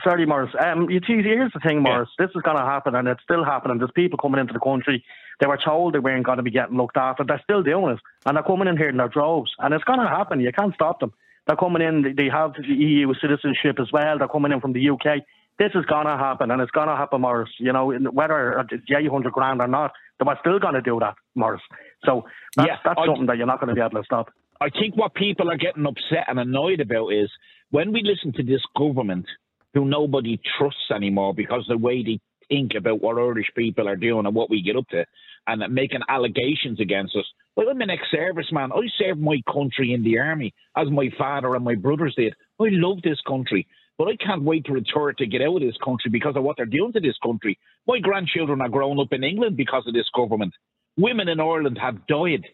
sorry, 0.03 0.25
Morris. 0.25 0.53
Um, 0.59 0.89
you 0.89 0.99
see, 1.05 1.21
here's 1.21 1.51
the 1.53 1.59
thing, 1.59 1.81
Morris. 1.83 2.09
This 2.17 2.29
is 2.35 2.41
going 2.41 2.57
to 2.57 2.63
happen, 2.63 2.95
and 2.95 3.07
it's 3.07 3.23
still 3.23 3.43
happening. 3.43 3.77
There's 3.77 3.91
people 3.91 4.17
coming 4.17 4.39
into 4.39 4.53
the 4.53 4.59
country. 4.59 5.03
They 5.39 5.47
were 5.47 5.57
told 5.63 5.93
they 5.93 5.99
weren't 5.99 6.25
going 6.25 6.37
to 6.37 6.43
be 6.43 6.51
getting 6.51 6.77
looked 6.77 6.97
after. 6.97 7.23
They're 7.23 7.41
still 7.43 7.63
doing 7.63 7.93
it, 7.95 7.99
and 8.25 8.35
they're 8.37 8.43
coming 8.43 8.67
in 8.67 8.77
here 8.77 8.89
in 8.89 8.97
their 8.97 9.07
droves, 9.09 9.51
and 9.59 9.73
it's 9.73 9.83
going 9.83 9.99
to 9.99 10.07
happen. 10.07 10.39
You 10.39 10.51
can't 10.51 10.73
stop 10.73 10.99
them. 10.99 11.13
They're 11.47 11.55
coming 11.55 11.81
in. 11.81 12.15
they- 12.15 12.29
have 12.29 12.53
the 12.53 12.63
EU 12.67 13.13
citizenship 13.19 13.79
as 13.79 13.91
well. 13.91 14.17
They're 14.17 14.27
coming 14.27 14.51
in 14.51 14.61
from 14.61 14.73
the 14.73 14.89
UK. 14.89 15.23
This 15.59 15.71
is 15.75 15.85
going 15.85 16.05
to 16.07 16.17
happen, 16.17 16.49
and 16.51 16.61
it's 16.61 16.71
going 16.71 16.87
to 16.87 16.95
happen, 16.95 17.21
Morris. 17.21 17.49
You 17.59 17.73
know, 17.73 17.91
whether 17.91 18.65
it's 18.71 18.83
800 18.89 19.33
grand 19.33 19.61
or 19.61 19.67
not, 19.67 19.91
they 20.19 20.25
were 20.25 20.37
still 20.39 20.59
going 20.59 20.75
to 20.75 20.81
do 20.81 20.99
that, 21.01 21.15
Morris. 21.35 21.61
So 22.05 22.25
that's, 22.55 22.67
Yeah, 22.67 22.77
that's 22.85 22.99
I- 22.99 23.05
something 23.05 23.25
that 23.25 23.37
you're 23.37 23.47
not 23.47 23.59
going 23.59 23.69
to 23.69 23.75
be 23.75 23.81
able 23.81 23.99
to 23.99 24.05
stop. 24.05 24.31
I 24.61 24.69
think 24.69 24.95
what 24.95 25.13
people 25.15 25.49
are 25.51 25.57
getting 25.57 25.85
upset 25.87 26.25
and 26.27 26.39
annoyed 26.39 26.79
about 26.79 27.09
is 27.09 27.29
when 27.71 27.91
we 27.91 28.03
listen 28.03 28.31
to 28.33 28.43
this 28.43 28.61
government 28.77 29.25
who 29.73 29.85
nobody 29.85 30.39
trusts 30.57 30.91
anymore 30.93 31.33
because 31.33 31.65
the 31.67 31.77
way 31.77 32.03
they 32.03 32.19
think 32.49 32.73
about 32.77 33.01
what 33.01 33.17
Irish 33.17 33.49
people 33.55 33.87
are 33.87 33.95
doing 33.95 34.25
and 34.25 34.35
what 34.35 34.49
we 34.49 34.61
get 34.61 34.75
up 34.75 34.87
to 34.89 35.05
and 35.47 35.73
making 35.73 36.01
allegations 36.09 36.79
against 36.79 37.15
us. 37.15 37.25
Well, 37.55 37.69
I'm 37.69 37.81
an 37.81 37.89
ex-serviceman. 37.89 38.71
I 38.71 38.87
served 38.97 39.19
my 39.19 39.41
country 39.51 39.93
in 39.93 40.03
the 40.03 40.19
army 40.19 40.53
as 40.75 40.89
my 40.89 41.09
father 41.17 41.55
and 41.55 41.65
my 41.65 41.75
brothers 41.75 42.13
did. 42.15 42.33
I 42.59 42.67
love 42.69 43.01
this 43.03 43.19
country. 43.27 43.67
But 43.97 44.07
I 44.07 44.15
can't 44.15 44.43
wait 44.43 44.65
to 44.65 44.73
return 44.73 45.13
to 45.17 45.27
get 45.27 45.41
out 45.41 45.57
of 45.57 45.61
this 45.61 45.77
country 45.83 46.09
because 46.11 46.35
of 46.35 46.43
what 46.43 46.57
they're 46.57 46.65
doing 46.65 46.93
to 46.93 46.99
this 46.99 47.17
country. 47.23 47.59
My 47.87 47.99
grandchildren 47.99 48.61
are 48.61 48.69
growing 48.69 48.99
up 48.99 49.11
in 49.13 49.23
England 49.23 49.57
because 49.57 49.83
of 49.85 49.93
this 49.93 50.09
government. 50.15 50.53
Women 50.97 51.27
in 51.27 51.39
Ireland 51.39 51.77
have 51.79 52.07
died. 52.07 52.45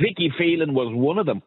Vicky 0.00 0.32
Phelan 0.38 0.74
was 0.74 0.92
one 0.94 1.18
of 1.18 1.26
them 1.26 1.42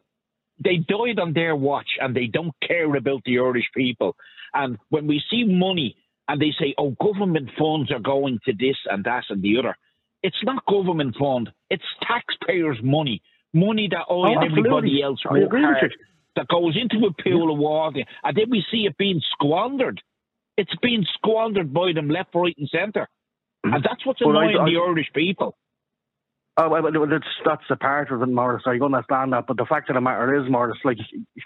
they 0.62 0.76
died 0.76 1.18
on 1.18 1.32
their 1.32 1.54
watch 1.56 1.88
and 2.00 2.14
they 2.14 2.26
don't 2.26 2.54
care 2.66 2.94
about 2.94 3.22
the 3.24 3.38
Irish 3.38 3.66
people. 3.74 4.16
And 4.54 4.78
when 4.88 5.06
we 5.06 5.22
see 5.30 5.44
money 5.44 5.96
and 6.28 6.40
they 6.40 6.52
say, 6.58 6.74
oh, 6.78 6.96
government 7.00 7.50
funds 7.58 7.90
are 7.92 8.00
going 8.00 8.38
to 8.46 8.52
this 8.52 8.76
and 8.90 9.04
that 9.04 9.24
and 9.28 9.42
the 9.42 9.58
other, 9.58 9.76
it's 10.22 10.42
not 10.42 10.64
government 10.66 11.16
fund, 11.18 11.50
it's 11.70 11.84
taxpayers' 12.02 12.78
money, 12.82 13.22
money 13.52 13.88
that 13.90 13.98
I 13.98 14.04
oh, 14.08 14.24
and 14.24 14.50
everybody 14.50 15.02
else 15.02 15.20
I 15.28 15.34
work 15.34 15.52
hard, 15.52 15.94
that 16.36 16.48
goes 16.48 16.76
into 16.76 17.06
a 17.06 17.22
pool 17.22 17.52
of 17.52 17.58
water, 17.58 18.00
and 18.24 18.36
then 18.36 18.50
we 18.50 18.64
see 18.70 18.86
it 18.86 18.96
being 18.96 19.20
squandered. 19.32 20.02
It's 20.56 20.74
being 20.82 21.06
squandered 21.14 21.72
by 21.72 21.92
them 21.92 22.08
left, 22.08 22.34
right, 22.34 22.56
and 22.58 22.68
centre. 22.68 23.08
And 23.62 23.84
that's 23.84 24.04
what's 24.06 24.20
Well, 24.20 24.36
I- 24.36 24.46
annoying 24.46 24.58
I- 24.58 24.70
the 24.70 24.76
Irish 24.78 25.12
people. 25.12 25.56
Oh, 26.58 26.70
well, 26.70 26.82
that's 27.06 27.26
that's 27.44 27.62
a 27.70 27.76
part 27.76 28.10
of 28.10 28.22
it, 28.22 28.26
Morris. 28.26 28.62
I 28.66 28.78
understand 28.82 29.32
that, 29.34 29.46
but 29.46 29.58
the 29.58 29.66
fact 29.66 29.90
of 29.90 29.94
the 29.94 30.00
matter 30.00 30.34
is, 30.42 30.50
Morris, 30.50 30.78
like 30.84 30.96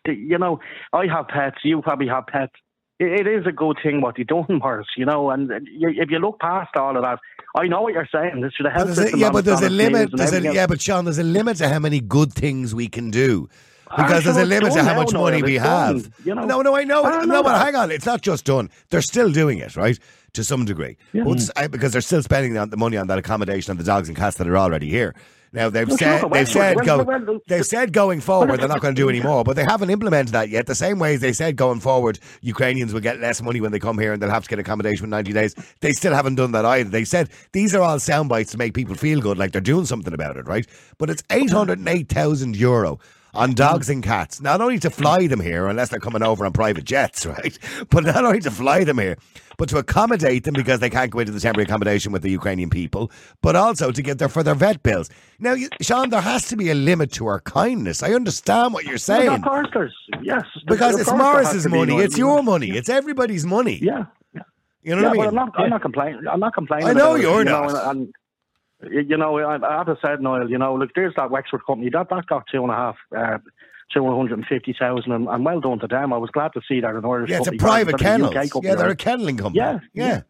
you 0.06 0.38
know, 0.38 0.60
I 0.92 1.06
have 1.06 1.26
pets. 1.28 1.56
You 1.64 1.82
probably 1.82 2.06
have 2.08 2.26
pets. 2.28 2.52
It, 3.00 3.26
it 3.26 3.26
is 3.26 3.44
a 3.46 3.50
good 3.52 3.78
thing 3.82 4.00
what 4.02 4.18
you're 4.18 4.24
doing, 4.24 4.60
Morris. 4.62 4.86
You 4.96 5.06
know, 5.06 5.30
and 5.30 5.50
if 5.50 6.10
you 6.10 6.18
look 6.20 6.38
past 6.38 6.76
all 6.76 6.96
of 6.96 7.02
that, 7.02 7.18
I 7.58 7.66
know 7.66 7.82
what 7.82 7.92
you're 7.94 8.08
saying. 8.14 8.40
This 8.40 8.52
should 8.52 8.66
have 8.66 8.74
But 8.76 8.86
helped. 8.86 8.96
there's 8.96 9.14
a- 9.14 9.18
yeah, 9.18 9.30
but 9.30 9.44
there's 9.44 9.62
a 9.62 9.68
limit. 9.70 10.10
There's 10.12 10.32
a, 10.32 10.42
yeah, 10.54 10.68
but 10.68 10.80
Sean, 10.80 11.04
there's 11.06 11.18
a 11.18 11.24
limit 11.24 11.56
to 11.56 11.68
how 11.68 11.80
many 11.80 12.00
good 12.00 12.32
things 12.32 12.72
we 12.72 12.86
can 12.86 13.10
do. 13.10 13.48
Because 13.96 14.24
there's 14.24 14.36
a 14.36 14.44
limit 14.44 14.72
to 14.72 14.78
how 14.84 14.94
much 14.94 15.12
money 15.20 15.42
we 15.42 15.54
have. 15.56 16.10
No, 16.46 16.62
no, 16.62 16.76
I 16.76 16.84
know. 16.84 17.04
I 17.04 17.24
no, 17.24 17.42
but 17.42 17.60
hang 17.64 17.74
on. 17.76 17.90
It's 17.90 18.06
not 18.06 18.22
just 18.22 18.44
done. 18.44 18.70
They're 18.90 19.02
still 19.02 19.30
doing 19.32 19.58
it, 19.58 19.76
right? 19.76 19.98
To 20.34 20.44
some 20.44 20.64
degree. 20.64 20.96
I- 21.56 21.66
because 21.66 21.92
they're 21.92 22.00
still 22.00 22.22
spending 22.22 22.52
the 22.54 22.76
money 22.76 22.96
on 22.96 23.08
that 23.08 23.18
accommodation 23.18 23.72
of 23.72 23.78
the 23.78 23.84
dogs 23.84 24.08
and 24.08 24.16
cats 24.16 24.36
that 24.36 24.46
are 24.46 24.56
already 24.56 24.88
here. 24.88 25.14
Now 25.52 25.68
they've 25.68 25.88
said 25.98 26.20
they've 26.32 26.48
said 26.48 26.76
go 26.86 26.98
they've 27.48 27.66
said 27.66 27.92
going 27.92 28.20
forward 28.20 28.60
they're 28.60 28.68
not 28.68 28.80
going 28.80 28.94
to 28.94 29.02
do 29.02 29.08
any 29.08 29.20
more, 29.20 29.42
but 29.42 29.56
they 29.56 29.64
haven't 29.64 29.90
implemented 29.90 30.32
that 30.32 30.48
yet. 30.48 30.66
The 30.66 30.76
same 30.76 31.00
way 31.00 31.14
as 31.14 31.20
they 31.20 31.32
said 31.32 31.56
going 31.56 31.80
forward, 31.80 32.20
Ukrainians 32.40 32.92
will 32.92 33.00
get 33.00 33.18
less 33.18 33.42
money 33.42 33.60
when 33.60 33.72
they 33.72 33.80
come 33.80 33.98
here 33.98 34.12
and 34.12 34.22
they'll 34.22 34.30
have 34.30 34.44
to 34.44 34.48
get 34.48 34.60
accommodation 34.60 35.06
in 35.06 35.10
ninety 35.10 35.32
days. 35.32 35.56
They 35.80 35.90
still 35.92 36.14
haven't 36.14 36.36
done 36.36 36.52
that 36.52 36.64
either. 36.64 36.88
They 36.88 37.02
said 37.04 37.30
these 37.50 37.74
are 37.74 37.82
all 37.82 37.98
sound 37.98 38.28
bites 38.28 38.52
to 38.52 38.58
make 38.58 38.74
people 38.74 38.94
feel 38.94 39.20
good, 39.20 39.38
like 39.38 39.50
they're 39.50 39.60
doing 39.60 39.86
something 39.86 40.14
about 40.14 40.36
it, 40.36 40.46
right? 40.46 40.68
But 40.98 41.10
it's 41.10 41.24
eight 41.30 41.50
hundred 41.50 41.80
and 41.80 41.88
eight 41.88 42.08
thousand 42.08 42.54
euro 42.56 43.00
on 43.34 43.52
dogs 43.54 43.88
and 43.88 44.02
cats. 44.02 44.40
Not 44.40 44.60
only 44.60 44.78
to 44.80 44.90
fly 44.90 45.26
them 45.26 45.40
here, 45.40 45.68
unless 45.68 45.88
they're 45.88 46.00
coming 46.00 46.22
over 46.22 46.44
on 46.44 46.52
private 46.52 46.84
jets, 46.84 47.26
right? 47.34 47.58
But 47.90 48.04
not 48.04 48.24
only 48.24 48.40
to 48.40 48.50
fly 48.50 48.84
them 48.84 48.98
here, 48.98 49.16
but 49.56 49.68
to 49.68 49.78
accommodate 49.78 50.44
them 50.44 50.54
because 50.54 50.80
they 50.80 50.88
can't 50.88 51.10
go 51.10 51.18
into 51.18 51.32
the 51.32 51.40
temporary 51.40 51.64
accommodation 51.64 52.12
with 52.12 52.22
the 52.22 52.30
Ukrainian 52.30 52.70
people, 52.70 53.10
but 53.42 53.56
also 53.56 53.92
to 53.92 54.02
get 54.02 54.18
their 54.18 54.28
for 54.28 54.42
their 54.42 54.54
vet 54.54 54.82
bills. 54.82 55.10
Now, 55.38 55.52
you, 55.52 55.68
Sean, 55.82 56.10
there 56.10 56.20
has 56.20 56.48
to 56.48 56.56
be 56.56 56.70
a 56.70 56.74
limit 56.74 57.12
to 57.12 57.26
our 57.26 57.40
kindness. 57.40 58.02
I 58.02 58.12
understand 58.14 58.72
what 58.72 58.84
you're 58.84 58.98
saying. 58.98 59.28
Of 59.28 59.42
course, 59.42 59.68
there's 59.74 59.94
yes. 60.22 60.44
Because 60.66 60.98
it's 60.98 61.12
Morris's 61.12 61.68
money, 61.68 61.96
it's 61.98 62.16
your 62.16 62.42
money, 62.42 62.70
it's 62.70 62.88
everybody's 62.88 63.44
money. 63.44 63.78
Yeah. 63.82 64.04
You 64.82 64.96
know 64.96 65.02
yeah, 65.02 65.08
what 65.08 65.12
I 65.12 65.20
mean? 65.20 65.28
I'm 65.28 65.34
not. 65.34 65.60
I'm 65.60 65.70
not 65.70 65.82
complaining. 65.82 66.22
I'm 66.30 66.40
not 66.40 66.54
complaining. 66.54 66.88
I 66.88 66.92
know 66.94 67.14
you're 67.14 67.40
you 67.40 67.44
not. 67.44 67.68
Know, 67.70 67.90
and, 67.90 67.98
and, 68.00 68.14
you 68.88 69.16
know, 69.16 69.38
I, 69.38 69.56
I 69.56 69.78
have 69.78 69.86
to 69.86 69.96
say, 70.02 70.10
Noel. 70.20 70.48
You 70.48 70.58
know, 70.58 70.74
look, 70.74 70.90
there's 70.94 71.14
that 71.16 71.30
Wexford 71.30 71.66
company 71.66 71.90
that 71.92 72.08
that 72.10 72.26
got 72.26 72.44
two 72.50 72.62
and 72.62 72.70
a 72.72 72.74
half. 72.76 72.96
Uh, 73.16 73.38
250,000 73.92 75.10
and, 75.10 75.28
and 75.28 75.44
well 75.44 75.60
done 75.60 75.80
to 75.80 75.86
them. 75.88 76.12
I 76.12 76.16
was 76.16 76.30
glad 76.30 76.52
to 76.52 76.60
see 76.68 76.80
that 76.80 76.94
an 76.94 77.04
Irish 77.04 77.28
Yeah, 77.28 77.38
it's 77.38 77.48
a 77.48 77.52
private 77.52 78.00
rather 78.00 78.04
than 78.04 78.22
a 78.22 78.28
kennel. 78.30 78.38
UK 78.38 78.50
company, 78.50 78.68
Yeah, 78.68 78.74
they're 78.76 78.90
a 78.90 78.94
kenneling 78.96 79.36
company. 79.36 79.58
Yeah, 79.58 79.80
yeah. 79.94 80.06
yeah. 80.06 80.22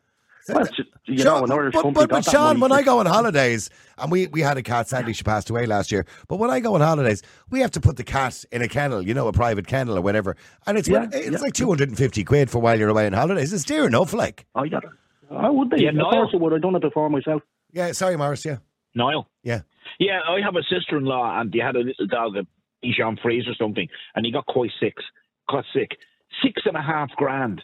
Well, 0.55 0.67
you 1.05 1.19
Sean, 1.19 1.25
know, 1.41 1.45
an 1.45 1.53
Irish 1.53 1.75
but, 1.75 1.83
company 1.83 2.07
but, 2.07 2.11
but 2.11 2.25
Sean, 2.25 2.59
when 2.61 2.73
I 2.73 2.83
go 2.83 2.99
on 3.01 3.07
holidays, 3.07 3.69
and 3.99 4.11
we, 4.11 4.29
we 4.29 4.41
had 4.41 4.57
a 4.57 4.63
cat, 4.63 4.89
sadly 4.89 5.13
she 5.13 5.23
passed 5.23 5.51
away 5.51 5.67
last 5.67 5.93
year, 5.93 6.07
but 6.29 6.39
when 6.39 6.49
I 6.49 6.61
go 6.61 6.75
on 6.75 6.81
holidays, 6.81 7.23
we 7.51 7.61
have 7.61 7.71
to 7.73 7.81
put 7.81 7.99
the 7.99 8.05
cat 8.05 8.43
in 8.51 8.63
a 8.63 8.69
kennel, 8.69 9.03
you 9.07 9.13
know, 9.13 9.29
a 9.29 9.33
private 9.33 9.67
kennel 9.67 9.99
or 9.99 10.01
whatever, 10.01 10.37
and 10.67 10.79
it's 10.79 10.89
Yeah, 10.89 11.09
it's 11.13 11.31
yeah. 11.31 11.39
like 11.39 11.53
250 11.53 12.25
quid 12.25 12.51
for 12.51 12.59
while 12.61 12.79
you're 12.79 12.89
away 12.89 13.05
on 13.07 13.13
holidays. 13.13 13.53
It's 13.53 13.65
dear 13.65 13.87
enough, 13.87 14.15
like. 14.15 14.47
I 14.55 14.69
got 14.69 14.85
it. 14.85 14.91
I 15.31 15.51
would 15.51 15.69
be. 15.71 15.83
Yeah, 15.83 15.91
of 15.91 15.97
Niall. 15.97 16.11
course 16.11 16.31
I 16.33 16.39
would. 16.39 16.55
I've 16.55 16.63
done 16.63 16.75
it 16.75 16.83
before 16.83 17.09
myself. 17.11 17.43
Yeah, 17.73 17.93
sorry, 17.93 18.17
Morris, 18.17 18.45
yeah. 18.45 18.59
Niall. 18.95 19.29
Yeah. 19.43 19.61
Yeah, 19.99 20.21
I 20.29 20.41
have 20.43 20.57
a 20.57 20.63
sister-in-law, 20.63 21.41
and 21.41 21.53
they 21.53 21.59
had 21.59 21.77
a 21.77 21.81
little 21.81 22.07
dog, 22.07 22.37
a 22.37 22.47
Bichon 22.85 23.21
Frise 23.21 23.47
or 23.47 23.55
something, 23.55 23.89
and 24.15 24.25
he 24.25 24.33
got 24.33 24.47
quite 24.47 24.71
sick. 24.81 24.95
Got 25.49 25.65
sick. 25.75 25.91
Six 26.43 26.63
and 26.65 26.77
a 26.77 26.83
half 26.83 27.11
grand 27.17 27.63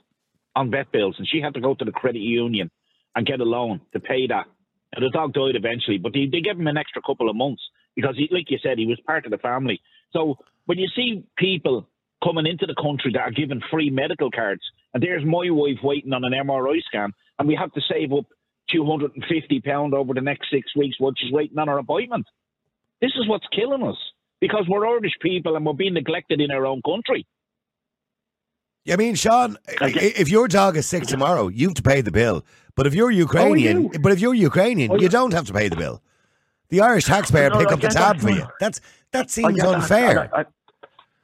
on 0.54 0.70
vet 0.70 0.92
bills, 0.92 1.16
and 1.18 1.28
she 1.28 1.40
had 1.40 1.54
to 1.54 1.60
go 1.60 1.74
to 1.74 1.84
the 1.84 1.92
credit 1.92 2.20
union 2.20 2.70
and 3.14 3.26
get 3.26 3.40
a 3.40 3.44
loan 3.44 3.80
to 3.92 4.00
pay 4.00 4.26
that. 4.26 4.46
And 4.94 5.04
the 5.04 5.10
dog 5.10 5.34
died 5.34 5.56
eventually, 5.56 5.98
but 5.98 6.12
they, 6.12 6.26
they 6.30 6.40
gave 6.40 6.58
him 6.58 6.66
an 6.66 6.76
extra 6.76 7.02
couple 7.02 7.28
of 7.28 7.36
months 7.36 7.62
because, 7.94 8.16
he, 8.16 8.28
like 8.30 8.50
you 8.50 8.58
said, 8.62 8.78
he 8.78 8.86
was 8.86 9.00
part 9.06 9.24
of 9.24 9.30
the 9.30 9.38
family. 9.38 9.80
So 10.12 10.36
when 10.66 10.78
you 10.78 10.88
see 10.94 11.24
people 11.36 11.88
coming 12.22 12.46
into 12.46 12.66
the 12.66 12.74
country 12.74 13.12
that 13.12 13.20
are 13.20 13.30
given 13.30 13.62
free 13.70 13.90
medical 13.90 14.30
cards, 14.30 14.62
and 14.94 15.02
there's 15.02 15.24
my 15.24 15.50
wife 15.50 15.78
waiting 15.82 16.12
on 16.12 16.24
an 16.24 16.32
MRI 16.32 16.80
scan, 16.86 17.12
and 17.38 17.48
we 17.48 17.54
have 17.54 17.72
to 17.72 17.80
save 17.80 18.12
up 18.12 18.26
£250 18.74 19.92
over 19.94 20.14
the 20.14 20.20
next 20.20 20.50
six 20.50 20.74
weeks 20.76 20.96
while 20.98 21.12
she's 21.16 21.32
waiting 21.32 21.58
on 21.58 21.68
her 21.68 21.78
appointment. 21.78 22.26
This 23.00 23.12
is 23.16 23.28
what's 23.28 23.46
killing 23.54 23.82
us 23.82 23.96
because 24.40 24.64
we're 24.68 24.86
Irish 24.86 25.12
people 25.20 25.56
and 25.56 25.64
we're 25.66 25.72
being 25.74 25.94
neglected 25.94 26.40
in 26.40 26.50
our 26.50 26.66
own 26.66 26.82
country. 26.82 27.26
I 28.90 28.96
mean, 28.96 29.16
Sean, 29.16 29.56
if 29.80 30.28
your 30.28 30.46
dog 30.46 30.76
is 30.76 30.86
sick 30.86 31.04
tomorrow, 31.04 31.48
you 31.48 31.68
have 31.68 31.74
to 31.74 31.82
pay 31.82 32.02
the 32.02 32.12
bill. 32.12 32.44
But 32.76 32.86
if 32.86 32.94
you're 32.94 33.10
Ukrainian, 33.10 33.84
you? 33.84 33.98
but 34.00 34.12
if 34.12 34.20
you're 34.20 34.34
Ukrainian, 34.34 34.92
Oh, 34.92 34.96
you 35.00 35.08
don't 35.08 35.32
have 35.32 35.46
to 35.46 35.52
pay 35.52 35.68
the 35.68 35.76
bill. 35.76 36.02
The 36.68 36.80
Irish 36.82 37.04
taxpayer 37.06 37.50
No, 37.50 37.58
pick 37.58 37.68
I 37.68 37.72
up 37.74 37.80
the 37.80 37.88
tab 37.88 38.16
that. 38.16 38.22
for 38.22 38.30
you. 38.30 38.44
That's 38.60 38.80
that 39.12 39.30
seems 39.30 39.56
that. 39.56 39.66
unfair. 39.74 40.30
I, 40.34 40.40
I, 40.40 40.44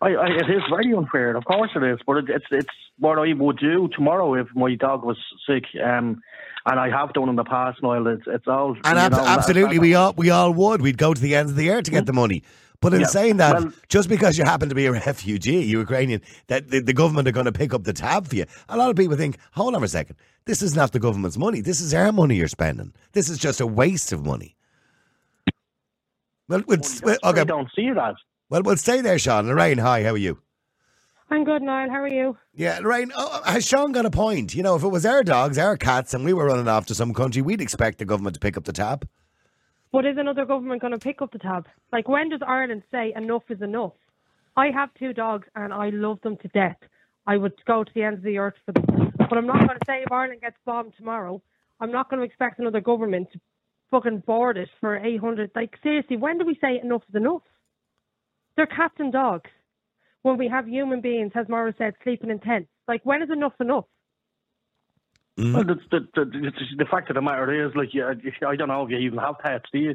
I, 0.01 0.15
I, 0.15 0.27
it 0.29 0.51
is 0.51 0.63
very 0.71 0.93
unfair. 0.93 1.37
Of 1.37 1.45
course 1.45 1.71
it 1.77 1.83
is, 1.85 1.99
but 2.07 2.17
it, 2.19 2.25
it's 2.31 2.47
it's 2.51 2.69
what 2.99 3.19
I 3.19 3.33
would 3.33 3.59
do 3.59 3.89
tomorrow 3.95 4.35
if 4.35 4.49
my 4.55 4.75
dog 4.75 5.05
was 5.05 5.19
sick. 5.49 5.65
Um, 5.85 6.21
and 6.67 6.79
I 6.81 6.89
have 6.91 7.13
done 7.13 7.29
in 7.29 7.37
the 7.37 7.45
past, 7.45 7.83
Noel. 7.83 8.07
It's 8.07 8.23
it's 8.27 8.47
all 8.47 8.77
And 8.85 8.99
ab- 8.99 9.13
know, 9.13 9.19
absolutely, 9.27 9.77
that- 9.77 9.83
we 9.83 9.95
all 9.95 10.13
we 10.17 10.31
all 10.31 10.53
would. 10.53 10.81
We'd 10.83 10.99
go 10.99 11.15
to 11.15 11.21
the 11.21 11.35
ends 11.35 11.53
of 11.53 11.57
the 11.57 11.71
earth 11.71 11.85
to 11.85 11.91
get 11.91 12.07
the 12.07 12.13
money. 12.13 12.43
But 12.81 12.95
in 12.95 13.03
Yeah, 13.03 13.07
saying 13.07 13.37
that, 13.37 13.55
well- 13.63 13.73
just 13.89 14.09
because 14.09 14.37
you 14.37 14.45
happen 14.45 14.69
to 14.69 14.75
be 14.75 14.87
a 14.87 14.93
refugee, 14.93 15.61
you 15.63 15.79
Ukrainian, 15.79 16.21
that 16.49 16.69
the, 16.71 16.81
the 16.81 16.93
government 16.93 17.29
are 17.29 17.33
going 17.33 17.47
to 17.47 17.53
pick 17.53 17.73
up 17.73 17.85
the 17.85 17.93
tab 17.93 18.27
for 18.27 18.35
you. 18.35 18.45
A 18.69 18.77
lot 18.77 18.91
of 18.91 18.97
people 18.97 19.17
think, 19.17 19.39
hold 19.53 19.77
on 19.77 19.85
a 19.85 19.89
second, 19.89 20.17
this 20.47 20.63
is 20.63 20.75
not 20.75 20.91
the 20.91 20.99
government's 20.99 21.39
money. 21.39 21.61
This 21.61 21.81
is 21.81 21.95
our 21.95 22.11
money 22.11 22.35
you're 22.35 22.49
spending. 22.49 22.93
This 23.13 23.29
is 23.29 23.39
just 23.39 23.61
a 23.61 23.67
waste 23.69 24.13
of 24.13 24.25
money. 24.27 24.57
Well, 26.49 26.63
we'll, 26.67 26.81
well, 27.05 27.19
I 27.23 27.45
don't 27.45 27.69
see 27.75 27.91
that. 27.93 28.15
well, 28.51 28.63
we'll 28.65 28.77
stay 28.77 29.01
there, 29.01 29.19
Sean. 29.19 29.47
Lorraine, 29.47 29.79
hi, 29.79 30.03
how 30.03 30.11
are 30.11 30.17
you? 30.17 30.39
I'm 31.33 31.45
good, 31.45 31.63
Niall. 31.63 31.89
How 31.89 32.03
are 32.03 32.09
you? 32.09 32.37
Yeah, 32.53 32.81
Lorraine, 32.81 33.11
oh, 33.17 33.41
oh, 33.43 33.51
has 33.51 33.67
Sean 33.67 33.93
got 33.93 34.05
a 34.05 34.11
point? 34.11 34.55
You 34.55 34.63
know, 34.63 34.77
if 34.77 34.83
it 34.83 34.89
was 34.89 35.07
our 35.07 35.25
dogs, 35.25 35.57
our 35.57 35.79
cats, 35.79 36.13
and 36.13 36.27
we 36.27 36.35
were 36.35 36.45
running 36.45 36.69
off 36.69 36.85
to 36.87 36.95
some 36.95 37.15
country, 37.15 37.41
we'd 37.41 37.63
expect 37.63 37.97
the 37.97 38.05
government 38.05 38.35
to 38.35 38.41
pick 38.41 38.59
up 38.59 38.65
the 38.65 38.73
tab. 38.75 39.09
But 39.93 40.05
is 40.05 40.19
another 40.19 40.45
government 40.45 40.83
going 40.83 40.93
to 40.93 40.99
pick 40.99 41.23
up 41.23 41.33
the 41.33 41.39
tab? 41.39 41.69
Like, 41.91 42.07
when 42.07 42.29
does 42.29 42.41
Ireland 42.47 42.83
say 42.91 43.15
enough 43.17 43.45
is 43.49 43.63
enough? 43.63 43.95
I 44.59 44.67
have 44.73 44.93
two 44.99 45.15
dogs 45.15 45.49
and 45.57 45.73
I 45.73 45.89
love 45.89 46.21
them 46.21 46.37
to 46.37 46.49
death. 46.49 46.77
I 47.27 47.39
would 47.39 47.55
go 47.65 47.83
to 47.83 47.91
the 47.95 48.03
end 48.03 48.19
of 48.19 48.25
the 48.25 48.37
earth 48.37 48.57
for 48.67 48.73
them. 48.73 49.15
But 49.17 49.39
I'm 49.39 49.47
not 49.47 49.67
going 49.67 49.79
to 49.79 49.87
say 49.87 50.03
if 50.03 50.13
Ireland 50.13 50.43
gets 50.43 50.57
bombed 50.67 50.93
tomorrow, 50.99 51.41
I'm 51.81 51.93
not 51.93 52.11
going 52.11 52.21
to 52.21 52.27
expect 52.27 52.59
another 52.59 52.83
government 52.83 53.33
to 53.33 53.41
fucking 53.91 54.25
board 54.27 54.59
it 54.59 54.69
for 54.81 54.99
800. 54.99 55.53
Like, 55.55 55.79
seriously, 55.83 56.19
when 56.19 56.37
do 56.37 56.45
we 56.45 56.59
say 56.61 56.79
enough 56.79 57.05
is 57.09 57.15
enough? 57.15 57.43
They're 58.55 58.67
cats 58.67 58.97
and 58.99 59.11
dogs. 59.11 59.49
When 60.23 60.39
we 60.39 60.49
have 60.49 60.67
human 60.69 61.01
beings, 61.01 61.33
as 61.35 61.49
Maura 61.49 61.75
said, 61.79 61.95
sleeping 62.05 62.31
in 62.31 62.39
tents. 62.39 62.69
Like, 62.87 63.01
when 63.05 63.23
is 63.23 63.31
enough 63.31 63.55
enough? 63.61 63.85
Mm-hmm. 65.39 65.53
Well, 65.55 65.65
the, 65.65 65.75
the, 65.91 66.01
the, 66.15 66.25
the, 66.25 66.53
the 66.79 66.85
fact 66.91 67.11
of 67.11 67.15
the 67.15 67.23
matter 67.23 67.67
is, 67.67 67.73
like, 67.75 67.89
yeah, 67.93 68.13
I 68.47 68.57
don't 68.57 68.69
know 68.69 68.85
if 68.85 68.91
you 68.91 68.99
even 68.99 69.19
have 69.19 69.39
pets, 69.39 69.65
do 69.73 69.79
you? 69.79 69.95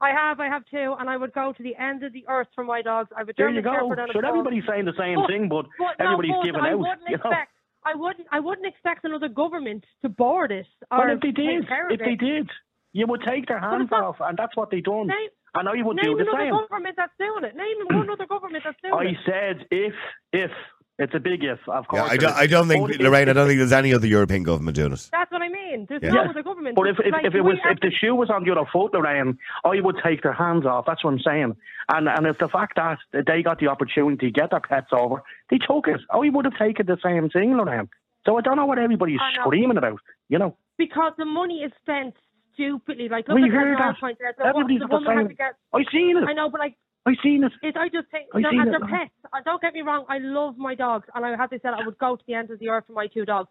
I 0.00 0.10
have, 0.10 0.40
I 0.40 0.48
have 0.48 0.64
two, 0.70 0.96
and 0.98 1.08
I 1.08 1.16
would 1.16 1.32
go 1.32 1.52
to 1.52 1.62
the 1.62 1.76
end 1.76 2.02
of 2.02 2.12
the 2.12 2.24
earth 2.28 2.48
for 2.56 2.64
my 2.64 2.82
dogs. 2.82 3.08
I 3.16 3.22
would 3.22 3.36
There 3.36 3.46
German 3.48 3.56
you 3.56 3.62
go. 3.62 3.72
Shepherd 3.72 3.98
and 4.00 4.10
a 4.10 4.12
Sure, 4.12 4.22
Pug. 4.22 4.28
everybody's 4.30 4.64
saying 4.68 4.84
the 4.84 4.92
same 4.98 5.16
But- 5.20 5.28
thing, 5.28 5.48
but, 5.48 5.66
But 5.78 6.02
no, 6.02 6.04
everybody's 6.12 6.32
but 6.32 6.44
giving 6.44 6.60
I 6.60 6.72
out. 6.72 6.78
wouldn't 6.80 7.00
You 7.08 7.16
know? 7.18 7.30
expect. 7.30 7.50
I 7.84 7.94
wouldn't. 7.96 8.28
I 8.30 8.40
wouldn't 8.40 8.66
expect 8.66 9.04
another 9.04 9.28
government 9.28 9.84
to 10.02 10.08
board 10.08 10.52
it. 10.52 10.66
Well, 10.90 11.00
or 11.02 11.08
if 11.10 11.20
they 11.20 11.30
did, 11.32 11.66
care 11.66 11.86
of 11.86 11.92
if 11.92 11.98
they 12.00 12.14
did, 12.14 12.48
you 12.92 13.06
would 13.08 13.22
take 13.26 13.46
their 13.46 13.58
hands 13.60 13.88
not- 13.90 14.02
off, 14.04 14.16
and 14.20 14.36
that's 14.36 14.56
what 14.56 14.70
they 14.70 14.80
done. 14.80 15.06
Name, 15.08 15.28
And 15.54 15.68
I 15.68 15.82
would 15.82 15.96
name 15.96 16.16
do 16.16 16.16
the 16.16 16.24
same. 16.24 16.34
another 16.34 16.44
same. 16.44 16.66
government 16.68 16.94
that's 16.96 17.12
doing 17.18 17.44
it. 17.44 17.56
Name 17.56 17.76
one 17.98 18.08
other 18.10 18.26
government 18.26 18.64
that's 18.64 18.80
doing 18.80 18.94
I 18.94 19.10
it. 19.10 19.16
said 19.26 19.66
if, 19.70 19.94
if. 20.32 20.50
It's 20.98 21.14
a 21.14 21.18
big 21.20 21.42
if, 21.42 21.58
of 21.68 21.88
course. 21.88 22.02
Yeah, 22.06 22.12
I 22.12 22.16
don't. 22.18 22.36
I 22.36 22.46
don't 22.46 22.68
think, 22.68 22.86
But 22.86 22.94
if- 22.94 23.00
Lorraine, 23.00 23.28
I 23.28 23.32
don't 23.32 23.48
think 23.48 23.58
there's 23.58 23.72
any 23.72 23.94
other 23.94 24.06
European 24.06 24.42
government 24.42 24.76
doing 24.76 24.92
it. 24.92 25.08
That's 25.10 25.32
what 25.32 25.40
I 25.42 25.48
mean. 25.48 25.86
There's 25.88 26.02
Yeah. 26.02 26.10
no 26.10 26.20
Yes, 26.20 26.30
other 26.30 26.42
government. 26.42 26.76
But 26.76 26.86
if 26.86 27.00
if, 27.00 27.12
Like, 27.12 27.24
if 27.24 27.34
it 27.34 27.40
was 27.40 27.56
if 27.64 27.80
the 27.80 27.90
shoe 27.90 28.14
was 28.14 28.28
on 28.30 28.44
the 28.44 28.52
other 28.52 28.68
foot, 28.70 28.92
Lorraine, 28.92 29.38
I 29.64 29.80
would 29.80 29.96
take 30.04 30.22
their 30.22 30.34
hands 30.34 30.66
off. 30.66 30.84
That's 30.86 31.02
what 31.02 31.14
I'm 31.14 31.18
saying. 31.20 31.56
And 31.88 32.08
and 32.08 32.26
it's 32.26 32.38
the 32.38 32.48
fact 32.48 32.76
that 32.76 32.98
they 33.26 33.42
got 33.42 33.58
the 33.58 33.68
opportunity 33.68 34.26
to 34.26 34.30
get 34.30 34.50
their 34.50 34.60
pets 34.60 34.88
over, 34.92 35.22
they 35.50 35.58
took 35.58 35.88
it. 35.88 36.00
I 36.12 36.18
would 36.18 36.44
have 36.44 36.56
taken 36.58 36.84
the 36.86 36.98
same 37.02 37.30
thing, 37.30 37.56
Lorraine. 37.56 37.88
So 38.26 38.36
I 38.36 38.42
don't 38.42 38.56
know 38.56 38.66
what 38.66 38.78
everybody's 38.78 39.18
I 39.20 39.32
screaming 39.40 39.78
about. 39.78 39.98
You 40.28 40.38
know, 40.38 40.56
because 40.76 41.14
the 41.16 41.24
money 41.24 41.62
is 41.62 41.72
spent 41.80 42.14
stupidly. 42.54 43.08
Like 43.08 43.28
look 43.28 43.36
we 43.36 43.44
at 43.44 43.50
hear 43.50 43.72
as 43.72 43.78
that. 43.78 44.00
pointed 44.00 44.26
out, 44.26 44.36
the, 44.36 44.46
Everybody's 44.46 44.80
the 44.80 44.86
the 44.88 44.94
woman 44.94 45.18
had 45.18 45.28
to 45.28 45.34
get. 45.34 45.54
I 45.72 45.84
seen 45.92 46.16
it. 46.16 46.24
I 46.28 46.32
know, 46.32 46.48
but 46.50 46.60
like 46.60 46.76
I 47.06 47.14
seen 47.22 47.44
it. 47.44 47.52
It, 47.62 47.76
I 47.76 47.88
just 47.88 48.08
think 48.10 48.26
I 48.34 48.40
they're, 48.42 48.64
they're 48.70 48.80
pets. 48.80 49.10
Uh, 49.32 49.40
Don't 49.44 49.60
get 49.60 49.74
me 49.74 49.82
wrong. 49.82 50.04
I 50.08 50.18
love 50.18 50.56
my 50.56 50.74
dogs, 50.74 51.08
and 51.14 51.24
I, 51.24 51.32
as 51.34 51.50
I 51.50 51.58
said, 51.58 51.74
I 51.74 51.84
would 51.84 51.98
go 51.98 52.16
to 52.16 52.22
the 52.26 52.34
end 52.34 52.50
of 52.50 52.58
the 52.58 52.68
earth 52.68 52.84
for 52.86 52.92
my 52.92 53.06
two 53.08 53.24
dogs. 53.24 53.48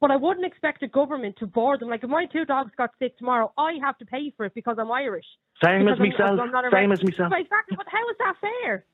But 0.00 0.10
I 0.10 0.16
wouldn't 0.16 0.44
expect 0.44 0.82
a 0.82 0.88
government 0.88 1.36
to 1.38 1.46
board 1.46 1.80
them. 1.80 1.88
Like 1.88 2.02
if 2.02 2.10
my 2.10 2.26
two 2.26 2.44
dogs 2.44 2.72
got 2.76 2.90
sick 2.98 3.16
tomorrow, 3.18 3.52
I 3.56 3.74
have 3.82 3.96
to 3.98 4.04
pay 4.06 4.32
for 4.36 4.46
it 4.46 4.54
because 4.54 4.76
I'm 4.78 4.90
Irish. 4.90 5.26
Same 5.64 5.86
as 5.86 5.98
I'm- 5.98 6.08
myself. 6.10 6.40
I'm 6.40 6.70
Same 6.72 6.90
as 6.90 7.02
myself. 7.02 7.30
But 7.30 7.40
exactly. 7.40 7.76
But 7.76 7.86
how 7.88 8.02
is 8.10 8.16
that 8.18 8.34
fair? 8.40 8.84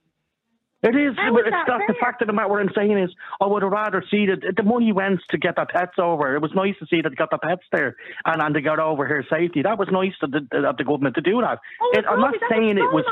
It 0.81 0.95
is, 0.95 1.17
but 1.17 1.41
it's 1.47 1.57
that 1.67 1.81
the 1.89 1.95
fact 2.01 2.23
of 2.23 2.29
the 2.29 2.33
matter. 2.33 2.49
What 2.49 2.61
I'm 2.61 2.71
saying 2.75 2.97
is, 2.99 3.11
I 3.41 3.47
would 3.47 3.63
have 3.63 3.73
rather 3.73 4.05
see 4.09 4.27
that 4.27 4.55
the 4.57 4.63
money 4.63 4.93
went 4.93 5.21
to 5.31 5.39
get 5.39 5.57
the 5.57 5.67
pets 5.67 5.95
over. 5.99 6.37
It 6.37 6.41
was 6.41 6.53
nice 6.55 6.75
to 6.79 6.87
see 6.87 7.01
that 7.03 7.09
they 7.11 7.17
got 7.17 7.31
the 7.31 7.39
pets 7.39 7.63
there 7.73 7.97
and, 8.25 8.41
and 8.41 8.55
they 8.55 8.61
got 8.61 8.79
over 8.79 9.05
here 9.07 9.25
safely. 9.29 9.63
That 9.63 9.77
was 9.77 9.89
nice 9.91 10.15
of 10.23 10.31
the, 10.31 10.47
of 10.69 10.77
the 10.77 10.85
government 10.85 11.17
to 11.17 11.21
do 11.21 11.41
that. 11.41 11.59
Oh, 11.83 11.91
It- 11.95 12.05
I'm 12.09 12.21
not 12.21 12.35
saying 12.49 12.79
it 12.79 12.93
was. 12.93 13.05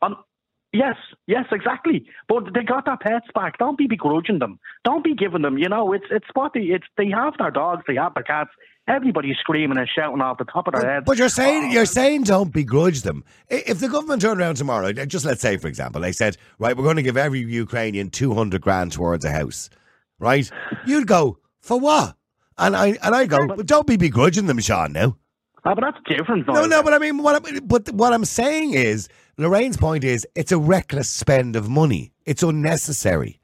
I'm, 0.00 0.12
um, 0.14 0.24
yes, 0.72 0.96
yes, 1.26 1.44
exactly. 1.52 2.06
But 2.26 2.54
they 2.54 2.62
got 2.62 2.86
their 2.86 2.96
pets 2.96 3.26
back. 3.34 3.58
Don't 3.58 3.76
be 3.76 3.86
begrudging 3.86 4.38
them. 4.38 4.58
Don't 4.84 5.04
be 5.04 5.14
giving 5.14 5.42
them. 5.42 5.58
You 5.58 5.68
know, 5.68 5.92
it's 5.92 6.06
it's 6.10 6.28
what 6.32 6.54
they 6.54 6.60
it's 6.62 6.86
they 6.96 7.10
have 7.10 7.34
their 7.38 7.50
dogs, 7.50 7.82
they 7.86 7.96
have 7.96 8.14
their 8.14 8.24
cats. 8.24 8.50
Everybody's 8.90 9.36
screaming 9.38 9.78
and 9.78 9.88
shouting 9.88 10.20
off 10.20 10.38
the 10.38 10.44
top 10.44 10.66
of 10.66 10.72
their 10.74 10.82
But, 10.82 10.88
heads. 10.90 11.04
but 11.06 11.18
you're 11.18 11.28
saying 11.28 11.64
Oh, 11.66 11.72
you're 11.72 11.86
saying 11.86 12.24
don't 12.24 12.52
begrudge 12.52 13.02
them. 13.02 13.24
If 13.48 13.78
the 13.78 13.88
government 13.88 14.20
turned 14.22 14.40
around 14.40 14.56
tomorrow, 14.56 14.92
just 14.92 15.24
let's 15.24 15.40
say 15.40 15.56
for 15.56 15.68
example, 15.68 16.00
they 16.02 16.12
said, 16.12 16.36
right, 16.58 16.76
we're 16.76 16.84
going 16.84 16.96
to 16.96 17.02
give 17.02 17.16
every 17.16 17.40
Ukrainian 17.40 18.10
two 18.10 18.34
hundred 18.34 18.62
grand 18.62 18.92
towards 18.92 19.24
a 19.24 19.30
house, 19.30 19.70
right? 20.18 20.50
You'd 20.86 21.06
go 21.06 21.38
for 21.60 21.78
what? 21.78 22.16
And 22.58 22.76
I 22.76 22.98
and 23.02 23.14
I 23.14 23.26
go, 23.26 23.46
but 23.46 23.66
don't 23.66 23.86
be 23.86 23.96
begrudging 23.96 24.46
them, 24.46 24.58
Sean. 24.60 24.92
Now, 24.92 25.16
Ah, 25.64 25.74
but 25.74 25.82
that's 25.82 25.98
different. 26.18 26.46
no, 26.48 26.64
no, 26.64 26.82
but 26.82 26.94
I 26.94 26.98
mean, 26.98 27.22
what 27.22 27.36
I, 27.36 27.60
but 27.60 27.90
what 27.92 28.12
I'm 28.14 28.24
saying 28.24 28.72
is, 28.74 29.08
Lorraine's 29.36 29.76
point 29.76 30.04
is, 30.04 30.26
it's 30.34 30.52
a 30.52 30.58
reckless 30.58 31.08
spend 31.10 31.54
of 31.54 31.68
money. 31.68 32.12
It's 32.24 32.42
unnecessary. 32.42 33.39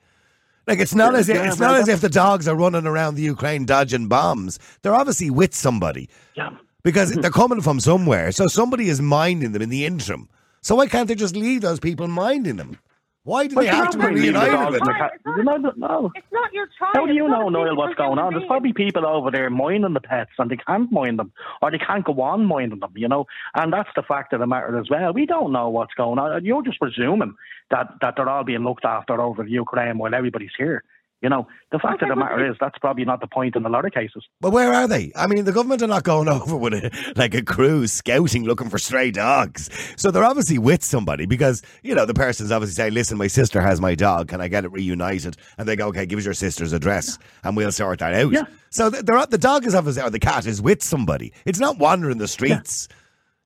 Like 0.67 0.81
it's 0.81 0.95
not 0.95 1.13
Yeah, 1.13 1.19
as 1.21 1.29
if 1.29 1.37
yeah, 1.37 1.49
it's 1.49 1.61
not 1.61 1.77
as 1.77 1.89
if 1.89 2.01
the 2.01 2.09
dogs 2.09 2.49
are 2.49 2.57
running 2.57 2.87
around 2.87 3.15
the 3.15 3.23
Ukraine 3.23 3.67
dodging 3.67 4.09
bombs. 4.09 4.59
They're 4.83 4.95
obviously 4.95 5.31
with 5.31 5.55
somebody 5.55 6.09
Yeah. 6.35 6.51
because 6.83 7.11
mm-hmm. 7.13 7.21
they're 7.21 7.31
coming 7.31 7.61
from 7.61 7.79
somewhere. 7.81 8.33
So 8.33 8.47
somebody 8.49 8.89
is 8.89 9.01
minding 9.01 9.53
them 9.53 9.63
in 9.63 9.69
the 9.69 9.87
interim. 9.87 10.29
So 10.63 10.75
why 10.75 10.89
can't 10.89 11.07
they 11.07 11.15
just 11.15 11.37
leave 11.37 11.61
those 11.61 11.79
people 11.79 12.09
minding 12.09 12.57
them? 12.57 12.79
Why 13.27 13.49
do 13.49 13.55
But 13.57 13.62
they 13.62 13.67
you're 13.67 13.75
have 13.75 13.91
to 13.91 13.99
be 13.99 14.03
going 14.03 14.15
to 14.17 14.23
leave 14.23 14.33
the 14.35 14.39
reunited 14.39 14.55
dogs 14.55 14.73
with 14.73 14.81
in 14.83 14.87
them? 14.87 14.87
the 14.87 14.93
Right, 14.93 15.11
cat- 15.11 15.12
it's 15.15 15.27
not- 15.27 15.45
No, 15.45 15.57
no, 15.57 15.73
no. 15.77 16.12
It's 16.15 16.27
not 16.33 16.53
your 16.53 16.67
child. 16.79 16.93
How 16.95 17.07
do 17.07 17.12
you 17.12 17.27
know, 17.29 17.49
Noel, 17.49 17.77
what's 17.77 17.95
going 17.97 18.19
on? 18.21 18.33
There's 18.35 18.47
probably 18.47 18.73
people 18.73 19.05
over 19.05 19.31
there 19.33 19.51
minding 19.51 19.95
the 19.95 20.01
pets 20.01 20.31
and 20.39 20.49
they 20.51 20.57
can't 20.57 20.91
mind 20.93 21.19
them 21.19 21.33
or 21.61 21.71
they 21.73 21.79
can't 21.79 22.05
go 22.05 22.21
on 22.23 22.45
minding 22.47 22.79
them, 22.79 22.93
you 22.95 23.09
know? 23.09 23.27
And 23.57 23.73
that's 23.73 23.89
the 23.97 24.03
fact 24.03 24.33
of 24.33 24.39
the 24.41 24.47
matter 24.47 24.79
as 24.79 24.89
well. 24.89 25.12
We 25.12 25.27
don't 25.27 25.51
know 25.53 25.69
what's 25.69 25.95
going 25.95 26.19
on. 26.21 26.45
You're 26.45 26.62
just 26.62 26.79
presuming 26.79 27.35
that, 27.73 27.89
that 28.01 28.15
they're 28.17 28.29
all 28.29 28.45
being 28.45 28.62
looked 28.65 28.85
after 28.85 29.21
over 29.21 29.43
the 29.43 29.51
Ukraine 29.51 29.99
while 29.99 30.15
everybody's 30.15 30.55
here. 30.57 30.85
You 31.23 31.31
know, 31.31 31.49
the 31.73 31.79
fact 31.79 32.03
Okay, 32.03 32.05
of 32.05 32.11
the 32.11 32.15
but 32.15 32.31
matter 32.31 32.51
is 32.51 32.57
that's 32.61 32.79
probably 32.79 33.05
not 33.05 33.21
the 33.21 33.27
point 33.27 33.57
in 33.57 33.65
a 33.65 33.71
lot 33.71 33.87
of 33.87 33.93
cases. 33.93 34.23
But 34.41 34.51
where 34.51 34.73
are 34.73 34.87
they? 34.87 35.13
I 35.17 35.27
mean, 35.27 35.45
the 35.47 35.53
government 35.53 35.83
are 35.83 35.87
not 35.87 36.05
going 36.05 36.29
over 36.37 36.57
with 36.57 36.75
a, 36.75 37.13
like 37.17 37.35
a 37.35 37.43
crew 37.43 37.87
scouting 37.87 38.45
looking 38.45 38.69
for 38.69 38.79
stray 38.79 39.11
dogs. 39.11 39.71
So 39.97 40.11
they're 40.11 40.25
obviously 40.25 40.59
with 40.59 40.85
somebody 40.85 41.25
because, 41.25 41.63
you 41.83 41.95
know, 41.95 42.05
the 42.05 42.15
person's 42.15 42.53
obviously 42.53 42.75
saying, 42.75 42.93
listen, 42.93 43.17
my 43.17 43.29
sister 43.29 43.63
has 43.63 43.81
my 43.81 43.95
dog. 43.95 44.29
Can 44.29 44.43
I 44.43 44.49
get 44.49 44.65
it 44.67 44.73
reunited? 44.73 45.37
And 45.57 45.67
they 45.67 45.75
go, 45.75 45.89
okay, 45.89 46.05
give 46.05 46.19
us 46.19 46.27
your 46.27 46.35
sister's 46.35 46.75
address 46.75 47.19
and 47.45 47.57
we'll 47.57 47.73
sort 47.73 48.01
that 48.01 48.13
out. 48.13 48.33
Yeah. 48.33 48.45
So 48.71 48.91
they're, 48.91 49.27
the 49.27 49.39
dog 49.39 49.65
is 49.65 49.75
obviously, 49.75 50.03
or 50.03 50.11
the 50.11 50.21
cat 50.21 50.47
is 50.47 50.61
with 50.61 50.83
somebody. 50.83 51.33
It's 51.47 51.59
not 51.59 51.79
wandering 51.79 52.19
the 52.19 52.29
streets 52.29 52.89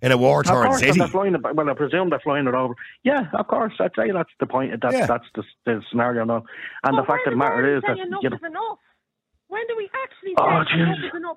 in 0.03 0.13
a 0.13 0.17
war 0.17 0.41
Of 0.41 0.47
torn 0.47 0.67
course, 0.69 0.81
city. 0.81 0.99
they're 0.99 1.09
flying 1.09 1.35
it, 1.35 1.41
well, 1.55 1.69
I 1.71 1.75
presume 1.75 2.11
they're 2.11 2.21
flying 2.21 2.47
it 2.47 2.55
over. 2.55 2.75
Yeah, 3.05 3.27
of 3.35 3.47
course. 3.49 3.75
I'd 3.81 3.93
say 3.97 4.11
that's 4.13 4.31
the 4.41 4.47
point. 4.47 4.73
That's, 4.81 4.95
Yeah. 4.95 5.07
that's 5.07 5.27
the, 5.35 5.43
the 5.67 5.83
scenario. 5.91 6.25
No. 6.25 6.37
And 6.85 6.97
But 6.97 7.03
the 7.03 7.07
fact 7.07 7.27
of 7.27 7.33
the 7.33 7.37
matter 7.37 7.77
is 7.77 7.83
that, 7.87 7.97
say 7.97 8.03
enough 8.03 8.23
you 8.23 8.31
know, 8.31 8.37
is 8.37 8.43
enough. 8.43 8.79
When 9.49 9.67
do 9.67 9.75
we 9.77 9.91
actually 10.05 10.35
Oh, 10.39 10.65
say 10.73 10.81
enough 10.81 10.99
is 11.05 11.17
enough? 11.17 11.37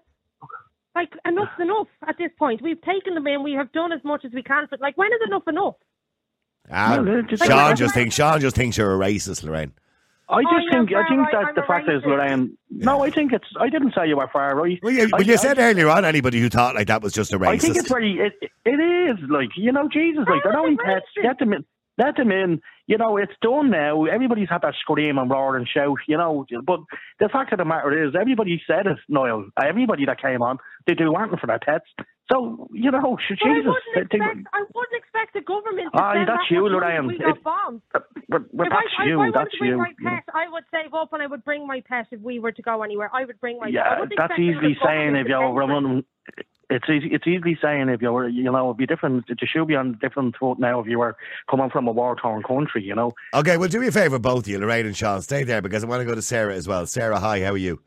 Like 0.95 1.11
enough's 1.25 1.47
enough 1.59 1.87
at 2.07 2.17
this 2.19 2.31
point. 2.37 2.61
We've 2.61 2.81
taken 2.81 3.15
them 3.15 3.25
in. 3.27 3.41
We 3.43 3.53
have 3.53 3.71
done 3.71 3.91
as 3.91 4.03
much 4.03 4.23
as 4.25 4.31
we 4.31 4.43
can. 4.43 4.67
But 4.69 4.79
like, 4.79 4.95
when 4.97 5.11
is 5.11 5.19
enough 5.27 5.47
enough? 5.47 5.75
Ah, 6.71 6.97
Well, 7.01 7.19
it's 7.19 7.29
just- 7.29 7.45
Sean 7.45 7.75
just 7.75 7.93
thinks 7.95 8.15
Sean 8.15 8.39
just 8.39 8.55
thinks 8.55 8.77
you're 8.77 8.93
a 8.93 8.97
racist, 8.97 9.43
Lorraine. 9.43 9.73
I 10.29 10.41
just 10.43 10.53
Oh, 10.53 10.71
think 10.71 10.93
I 10.93 11.07
think 11.07 11.19
right, 11.21 11.31
that 11.33 11.45
I'm 11.49 11.55
the 11.55 11.63
a 11.63 11.65
fact 11.67 11.89
is, 11.89 12.01
racist. 12.01 12.05
Lorraine. 12.07 12.57
No, 12.69 13.03
I 13.03 13.09
think 13.09 13.33
it's. 13.33 13.45
I 13.59 13.69
didn't 13.69 13.93
say 13.93 14.07
you 14.07 14.17
were 14.17 14.29
far 14.31 14.55
right. 14.55 14.79
Well, 14.81 14.91
you, 14.93 15.03
I- 15.03 15.09
well, 15.11 15.21
you 15.23 15.33
I- 15.33 15.37
said 15.37 15.59
earlier 15.59 15.89
on 15.89 16.05
anybody 16.05 16.39
who 16.39 16.49
thought 16.49 16.75
like 16.75 16.87
that 16.87 17.01
was 17.01 17.11
just 17.13 17.33
a 17.33 17.39
racist. 17.39 17.47
I 17.49 17.57
think 17.57 17.75
it's 17.77 17.89
very. 17.89 18.17
It, 18.19 18.33
it 18.65 18.69
is 18.79 19.17
like 19.29 19.49
you 19.57 19.71
know, 19.71 19.89
Jesus. 19.89 20.23
Like 20.29 20.41
they're 20.43 20.53
How 20.53 20.63
is 20.65 20.71
only 20.71 20.77
pets. 20.77 21.05
racist? 21.17 21.23
Get 21.23 21.39
them 21.39 21.53
in. 21.53 21.65
Let 21.97 22.15
them 22.15 22.31
in. 22.31 22.61
You 22.85 22.97
know, 22.97 23.15
it's 23.17 23.31
done 23.41 23.69
now. 23.69 24.03
Everybody's 24.05 24.49
had 24.49 24.61
that 24.63 24.73
scream 24.81 25.17
and 25.17 25.31
roar 25.31 25.55
and 25.55 25.65
shout. 25.67 25.97
You 26.07 26.17
know, 26.17 26.45
but 26.65 26.81
the 27.19 27.29
fact 27.29 27.53
of 27.53 27.59
the 27.59 27.65
matter 27.65 28.05
is, 28.07 28.13
everybody 28.19 28.61
said 28.67 28.87
it. 28.87 28.97
Niall. 29.07 29.45
Everybody 29.63 30.05
that 30.05 30.21
came 30.21 30.41
on, 30.41 30.57
they 30.85 30.93
do 30.93 31.11
want 31.11 31.39
for 31.39 31.47
their 31.47 31.59
pets. 31.59 31.85
So 32.31 32.67
you 32.73 32.91
know, 32.91 33.17
But 33.29 33.37
I 33.47 33.53
Jesus. 33.53 33.65
wouldn't 33.67 34.09
they- 34.11 34.17
expect. 34.17 34.47
I 34.53 34.59
wouldn't 34.73 34.95
expect 34.95 35.33
the 35.33 35.41
government 35.41 35.93
to 35.93 35.99
Ah, 36.01 36.13
that's 36.13 36.27
that 36.27 36.51
you, 36.51 36.67
Lorraine. 36.67 37.05
if 37.05 37.07
We 37.07 37.15
It- 37.15 37.19
got 37.21 37.43
bombed. 37.43 37.81
but, 37.91 38.03
but 38.29 38.67
that's 38.69 38.93
I, 38.99 39.05
you. 39.05 39.21
if 39.21 39.35
I 39.35 39.39
that's 39.39 39.53
you. 39.59 39.77
my 39.77 39.87
you 39.97 40.03
know. 40.03 40.09
pet, 40.09 40.23
I 40.33 40.49
would 40.49 40.63
save 40.71 40.93
up 40.93 41.13
and 41.13 41.21
I 41.21 41.27
would 41.27 41.43
bring 41.45 41.65
my 41.67 41.81
pet 41.87 42.07
if 42.11 42.19
we 42.21 42.39
were 42.39 42.51
to 42.51 42.61
go 42.61 42.81
anywhere. 42.83 43.09
I 43.13 43.23
would 43.25 43.39
bring 43.39 43.59
my 43.59 43.65
pet. 43.67 43.73
Yeah, 43.73 43.99
wouldn't 43.99 44.17
that's 44.17 44.39
easily 44.39 44.77
saying 44.83 45.15
if 45.15 45.27
you're 45.27 45.51
running. 45.53 46.03
It's 46.69 46.89
easy, 46.89 47.09
it's 47.13 47.27
easily 47.27 47.57
saying 47.61 47.89
if 47.89 48.01
you 48.01 48.11
were, 48.11 48.27
you 48.27 48.43
know, 48.43 48.65
it'd 48.67 48.77
be 48.77 48.85
different. 48.85 49.25
It 49.29 49.39
should 49.45 49.67
be 49.67 49.75
on 49.75 49.89
a 49.89 49.93
different 49.93 50.35
foot 50.37 50.59
now 50.59 50.79
if 50.79 50.87
you 50.87 50.99
were 50.99 51.15
coming 51.49 51.69
from 51.69 51.87
a 51.87 51.91
war 51.91 52.15
torn 52.15 52.43
country, 52.43 52.83
you 52.83 52.95
know. 52.95 53.13
Okay, 53.33 53.57
well, 53.57 53.69
do 53.69 53.79
me 53.79 53.87
a 53.87 53.91
favour, 53.91 54.19
both 54.19 54.45
of 54.45 54.47
you, 54.47 54.59
Lorraine 54.59 54.85
and 54.85 54.95
Sean. 54.95 55.21
Stay 55.21 55.43
there 55.43 55.61
because 55.61 55.83
I 55.83 55.87
want 55.87 56.01
to 56.01 56.05
go 56.05 56.15
to 56.15 56.21
Sarah 56.21 56.55
as 56.55 56.67
well. 56.67 56.85
Sarah, 56.85 57.19
hi, 57.19 57.41
how 57.41 57.51
are 57.51 57.57
you? 57.57 57.81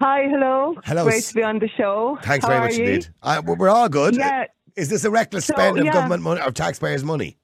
Hi, 0.00 0.22
hello. 0.30 0.76
Hello, 0.84 1.04
Great 1.04 1.16
s- 1.18 1.28
to 1.28 1.34
be 1.34 1.42
on 1.42 1.58
the 1.58 1.68
show. 1.68 2.18
Thanks 2.22 2.44
How 2.44 2.50
very 2.52 2.60
are 2.60 2.64
much 2.68 2.76
you? 2.78 2.84
indeed. 2.84 3.08
Uh, 3.22 3.42
we're 3.44 3.56
we're 3.56 3.68
all 3.68 3.88
good. 3.88 4.16
Yeah. 4.16 4.46
Is 4.76 4.88
this 4.88 5.04
a 5.04 5.10
reckless 5.10 5.44
So, 5.46 5.54
spend 5.54 5.78
of 5.78 5.84
yeah. 5.84 5.92
government 5.92 6.22
money, 6.22 6.40
of 6.40 6.54
taxpayers' 6.54 7.04
money? 7.04 7.36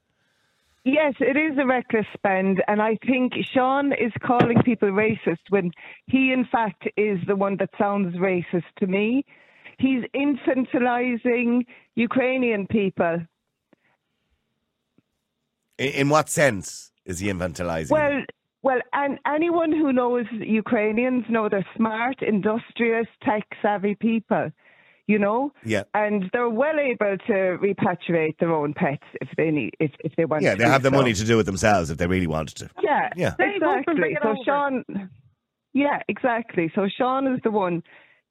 Yes, 0.84 1.14
it 1.18 1.36
is 1.36 1.58
a 1.58 1.66
reckless 1.66 2.06
spend, 2.14 2.62
and 2.68 2.80
I 2.80 2.96
think 3.04 3.32
Sean 3.52 3.92
is 3.92 4.12
calling 4.22 4.62
people 4.62 4.88
racist 4.90 5.40
when 5.50 5.72
he, 6.06 6.32
in 6.32 6.44
fact, 6.46 6.88
is 6.96 7.18
the 7.26 7.34
one 7.34 7.56
that 7.56 7.70
sounds 7.76 8.14
racist 8.16 8.62
to 8.78 8.86
me. 8.86 9.24
He's 9.78 10.04
infantilizing 10.14 11.66
Ukrainian 11.94 12.66
people. 12.66 13.26
In, 15.78 15.88
in 15.88 16.08
what 16.08 16.28
sense 16.28 16.92
is 17.04 17.18
he 17.18 17.28
infantilizing? 17.28 17.90
Well, 17.90 18.22
well, 18.62 18.80
and 18.92 19.18
anyone 19.26 19.70
who 19.70 19.92
knows 19.92 20.26
Ukrainians 20.32 21.24
know 21.28 21.48
they're 21.48 21.66
smart, 21.76 22.22
industrious, 22.22 23.06
tech-savvy 23.22 23.96
people. 23.96 24.50
You 25.08 25.20
know, 25.20 25.52
yeah. 25.64 25.84
and 25.94 26.28
they're 26.32 26.48
well 26.48 26.80
able 26.80 27.16
to 27.28 27.58
repatriate 27.62 28.38
their 28.40 28.52
own 28.52 28.74
pets 28.74 29.04
if 29.20 29.28
they 29.36 29.52
need, 29.52 29.74
if, 29.78 29.92
if 30.00 30.16
they 30.16 30.24
want. 30.24 30.42
Yeah, 30.42 30.54
to 30.54 30.58
they 30.58 30.64
do 30.64 30.70
have 30.70 30.82
the 30.82 30.90
money 30.90 31.12
to 31.12 31.24
do 31.24 31.38
it 31.38 31.44
themselves 31.44 31.90
if 31.90 31.98
they 31.98 32.08
really 32.08 32.26
wanted 32.26 32.56
to. 32.56 32.70
Yeah, 32.82 33.10
Yeah. 33.14 33.34
There 33.38 33.52
you 33.52 33.60
go, 33.60 33.80
bring 33.84 33.98
exactly. 33.98 34.18
So 34.20 34.28
over. 34.30 34.38
Sean, 34.44 35.10
yeah, 35.74 36.02
exactly. 36.08 36.72
So 36.74 36.88
Sean 36.88 37.32
is 37.32 37.40
the 37.44 37.52
one 37.52 37.84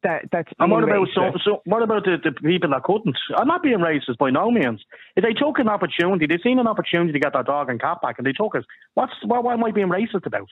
that 0.05 0.29
that's. 0.31 0.51
And 0.59 0.71
what 0.71 0.83
about 0.83 1.07
so, 1.13 1.31
so? 1.43 1.61
What 1.65 1.81
about 1.81 2.05
the, 2.05 2.17
the 2.23 2.31
people 2.31 2.69
that 2.69 2.83
couldn't? 2.83 3.17
I'm 3.35 3.47
not 3.47 3.63
being 3.63 3.79
racist 3.79 4.17
by 4.17 4.29
no 4.29 4.51
means. 4.51 4.81
If 5.15 5.23
they 5.23 5.33
took 5.33 5.59
an 5.59 5.67
opportunity, 5.67 6.27
they 6.27 6.37
seen 6.41 6.59
an 6.59 6.67
opportunity 6.67 7.11
to 7.11 7.19
get 7.19 7.33
their 7.33 7.43
dog 7.43 7.69
and 7.69 7.81
cat 7.81 8.01
back, 8.01 8.15
and 8.17 8.25
they 8.25 8.31
took 8.31 8.55
it. 8.55 8.65
What's 8.93 9.13
what, 9.23 9.43
what 9.43 9.53
am 9.53 9.63
I 9.63 9.71
being 9.71 9.89
racist 9.89 10.25
about? 10.25 10.47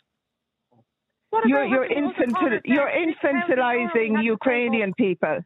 What 1.29 1.47
You're 1.47 1.65
about 1.65 1.69
you're, 1.69 1.79
what 1.79 1.89
the 1.89 1.95
other 1.95 2.59
infantil- 2.59 2.61
you're 2.65 2.91
said? 3.21 3.33
6,000 3.47 3.57
euro 3.57 3.89
infantilizing 3.93 4.09
we 4.09 4.15
had 4.15 4.21
to 4.21 4.23
Ukrainian 4.25 4.93
people. 4.93 5.39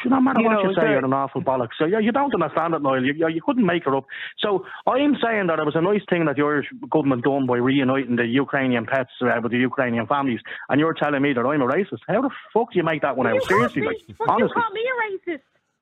Should 0.00 0.10
no 0.10 0.20
matter 0.20 0.40
You 0.40 0.46
what 0.46 0.52
know, 0.54 0.68
you 0.70 0.74
say, 0.74 0.80
the- 0.82 0.88
you're 0.90 1.04
an 1.04 1.12
awful 1.12 1.42
bollocks. 1.42 1.76
So 1.78 1.84
yeah, 1.84 1.98
you 1.98 2.12
don't 2.12 2.32
understand 2.34 2.74
it, 2.74 2.82
Niall. 2.82 3.04
You, 3.04 3.12
you, 3.12 3.28
you 3.28 3.42
couldn't 3.44 3.66
make 3.66 3.86
it 3.86 3.94
up. 3.94 4.04
So 4.38 4.64
I'm 4.86 5.16
saying 5.22 5.46
that 5.48 5.58
it 5.58 5.64
was 5.66 5.76
a 5.76 5.80
nice 5.82 6.00
thing 6.08 6.24
that 6.24 6.36
the 6.36 6.42
Irish 6.42 6.66
government 6.90 7.24
done 7.24 7.46
by 7.46 7.58
reuniting 7.58 8.16
the 8.16 8.26
Ukrainian 8.26 8.86
pets 8.86 9.10
uh, 9.20 9.38
with 9.42 9.52
the 9.52 9.58
Ukrainian 9.58 10.06
families, 10.06 10.40
and 10.70 10.80
you're 10.80 10.94
telling 10.94 11.20
me 11.22 11.32
that 11.34 11.40
I'm 11.44 11.60
a 11.60 11.66
racist. 11.66 12.00
How 12.08 12.22
the 12.22 12.30
fuck 12.54 12.72
do 12.72 12.78
you 12.78 12.84
make 12.84 13.02
that 13.02 13.16
one 13.16 13.26
You 13.28 13.34
out? 13.34 13.40
call 13.40 13.48
Seriously, 13.48 13.82
me- 13.82 13.86
like 13.88 13.96
but 14.18 14.38
you 14.38 14.48
call 14.48 14.70
me 14.70 14.80
a 14.82 15.30
racist. 15.30 15.40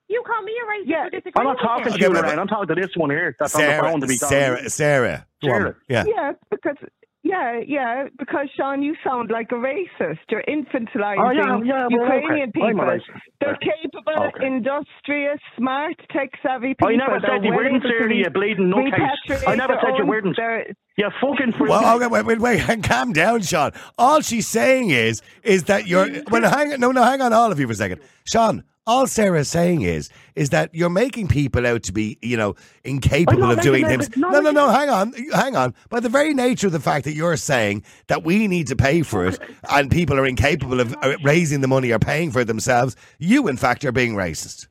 You 0.08 0.24
call 0.26 0.42
me 0.42 0.52
a 0.52 0.64
racist 0.72 0.88
Yeah, 1.24 1.30
I'm 1.36 1.44
not 1.44 1.58
talking 1.60 1.92
to 1.92 1.98
you, 2.00 2.08
but- 2.10 2.24
Lorraine. 2.24 2.38
I'm 2.40 2.48
talking 2.48 2.74
to 2.74 2.80
this 2.80 2.90
one 2.96 3.10
here 3.10 3.36
that's 3.38 3.54
on 3.54 3.60
the 3.60 3.66
Sarah, 3.68 3.82
phone 3.90 4.00
to 4.00 4.06
be 4.08 4.16
talking. 4.18 4.28
Sarah, 4.36 4.68
Sarah. 4.70 5.26
Sarah. 5.44 5.76
Yeah. 5.88 6.04
Yeah, 6.08 6.32
because 6.50 6.76
yeah, 7.22 7.60
yeah, 7.66 8.04
because 8.18 8.48
Sean, 8.56 8.82
you 8.82 8.94
sound 9.04 9.30
like 9.30 9.48
a 9.52 9.54
racist. 9.54 10.18
You're 10.30 10.42
infantilizing 10.48 11.22
Oh, 11.24 11.30
yeah, 11.30 11.60
yeah, 11.64 11.86
well, 11.86 11.90
Ukrainian 11.90 12.48
okay. 12.56 12.62
I'm 12.62 12.80
a 12.80 12.82
people. 12.82 12.98
They're 13.40 13.58
Yeah. 13.60 13.72
capable, 13.82 14.22
Okay. 14.28 14.46
industrious, 14.46 15.38
smart, 15.56 15.94
tech-savvy 16.10 16.68
people. 16.68 16.88
I 16.88 16.96
never 16.96 17.20
They're 17.20 17.30
said 17.36 17.44
you 17.44 17.52
weren't, 17.52 17.68
able 17.76 17.80
to 17.80 17.88
Sarah, 17.88 18.08
re- 18.08 18.18
you 18.18 18.30
bleeding 18.30 18.70
nutcase. 18.72 19.46
I 19.46 19.54
never 19.54 19.74
said 19.82 19.96
you 19.96 20.02
own- 20.02 20.08
weren't. 20.08 20.36
their- 20.36 20.66
You 20.96 21.10
fucking 21.20 21.52
freak. 21.58 21.70
Well, 21.70 21.96
okay, 21.96 22.06
wait, 22.06 22.24
wait, 22.26 22.40
wait, 22.40 22.82
calm 22.82 23.12
down, 23.12 23.42
Sean. 23.42 23.72
All 23.98 24.20
she's 24.22 24.48
saying 24.48 24.90
is, 24.90 25.22
is 25.42 25.64
that 25.64 25.86
you're. 25.86 26.08
Well, 26.30 26.42
hang 26.50 26.72
on, 26.74 26.80
no, 26.80 26.90
no, 26.92 27.02
hang 27.02 27.20
on, 27.20 27.32
all 27.32 27.52
of 27.52 27.60
you 27.60 27.66
for 27.66 27.72
a 27.72 27.76
second, 27.76 28.00
Sean. 28.24 28.64
All 28.90 29.06
Sarah's 29.06 29.48
saying 29.48 29.82
is, 29.82 30.10
is 30.34 30.50
that 30.50 30.74
you're 30.74 30.90
making 30.90 31.28
people 31.28 31.64
out 31.64 31.84
to 31.84 31.92
be, 31.92 32.18
you 32.22 32.36
know, 32.36 32.56
incapable 32.82 33.48
of 33.48 33.60
doing 33.60 33.82
making 33.82 34.00
things. 34.00 34.16
no, 34.16 34.30
No, 34.30 34.50
no, 34.50 34.68
hang 34.68 34.90
on, 34.90 35.12
hang 35.32 35.54
on. 35.54 35.76
By 35.90 36.00
the 36.00 36.08
very 36.08 36.34
nature 36.34 36.66
of 36.66 36.72
the 36.72 36.80
fact 36.80 37.04
that 37.04 37.14
you're 37.14 37.36
saying 37.36 37.84
that 38.08 38.24
we 38.24 38.48
need 38.48 38.66
to 38.66 38.74
pay 38.74 39.02
for 39.02 39.26
it, 39.26 39.38
and 39.70 39.92
people 39.92 40.18
are 40.18 40.26
incapable 40.26 40.80
of 40.80 40.92
uh, 41.02 41.14
raising 41.22 41.60
the 41.60 41.68
money 41.68 41.92
or 41.92 42.00
paying 42.00 42.32
for 42.32 42.40
it 42.40 42.46
themselves, 42.46 42.96
you, 43.20 43.46
in 43.46 43.56
fact, 43.56 43.84
are 43.84 43.92
being 43.92 44.16
racist. 44.16 44.66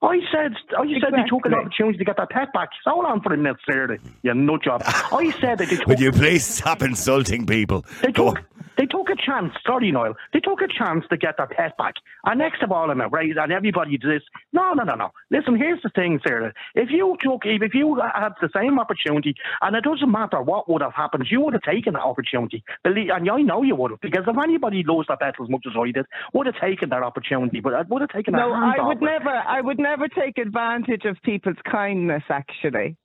I 0.00 0.18
said, 0.30 0.52
I 0.78 0.84
said 1.00 1.12
they 1.12 1.28
took 1.28 1.44
an 1.46 1.54
opportunity 1.54 1.98
to 1.98 2.04
get 2.04 2.16
that 2.18 2.30
pet 2.30 2.52
back. 2.52 2.68
Hold 2.84 3.06
on 3.06 3.20
for 3.20 3.34
a 3.34 3.36
minute, 3.36 3.56
Sarah. 3.68 3.98
You 4.22 4.34
nut 4.34 4.62
job. 4.62 4.82
I 4.86 5.34
said 5.40 5.58
that 5.58 5.70
they 5.70 5.76
took, 5.76 5.88
Would 5.88 5.98
you 5.98 6.12
please 6.12 6.44
stop 6.44 6.82
insulting 6.82 7.46
people? 7.46 7.84
they 8.00 8.12
took, 8.12 8.38
on. 8.38 8.44
They 8.76 8.86
took 8.86 9.08
a 9.10 9.16
chance. 9.16 9.52
Sorry, 9.66 9.90
Niall. 9.92 10.14
They 10.32 10.40
took 10.40 10.60
a 10.60 10.68
chance 10.68 11.04
to 11.10 11.16
get 11.16 11.36
their 11.36 11.46
pet 11.46 11.76
back. 11.76 11.94
And 12.24 12.38
next 12.38 12.62
of 12.62 12.72
all, 12.72 12.90
in 12.90 13.00
it, 13.00 13.06
right? 13.06 13.30
And 13.36 13.52
everybody 13.52 13.98
does 13.98 14.10
this. 14.10 14.22
No, 14.52 14.72
no, 14.72 14.84
no, 14.84 14.94
no. 14.94 15.10
Listen, 15.30 15.56
here's 15.56 15.82
the 15.82 15.90
thing, 15.90 16.20
Sarah. 16.26 16.52
If 16.74 16.90
you 16.90 17.16
took, 17.22 17.42
if 17.44 17.74
you 17.74 18.00
had 18.14 18.32
the 18.40 18.50
same 18.54 18.78
opportunity, 18.78 19.34
and 19.62 19.76
it 19.76 19.84
doesn't 19.84 20.10
matter 20.10 20.42
what 20.42 20.68
would 20.68 20.82
have 20.82 20.94
happened, 20.94 21.26
you 21.30 21.40
would 21.40 21.54
have 21.54 21.62
taken 21.62 21.94
that 21.94 22.02
opportunity. 22.02 22.64
Believe, 22.82 23.10
and 23.10 23.28
I 23.30 23.42
know 23.42 23.62
you 23.62 23.76
would 23.76 23.92
have, 23.92 24.00
because 24.00 24.24
if 24.26 24.36
anybody 24.42 24.82
lost 24.86 25.08
their 25.08 25.16
pet 25.16 25.34
as 25.40 25.48
much 25.48 25.64
as 25.66 25.72
I 25.76 25.90
did, 25.90 26.06
would 26.32 26.46
have 26.46 26.60
taken 26.60 26.88
that 26.90 27.02
opportunity. 27.02 27.60
But 27.60 27.74
I 27.74 27.82
would 27.82 28.00
have 28.02 28.10
taken. 28.10 28.34
No, 28.34 28.52
I 28.52 28.74
would 28.86 28.98
it. 28.98 29.04
never. 29.04 29.30
I 29.30 29.60
would 29.60 29.78
never 29.78 30.08
take 30.08 30.38
advantage 30.38 31.04
of 31.04 31.16
people's 31.22 31.56
kindness. 31.70 32.22
Actually, 32.28 32.96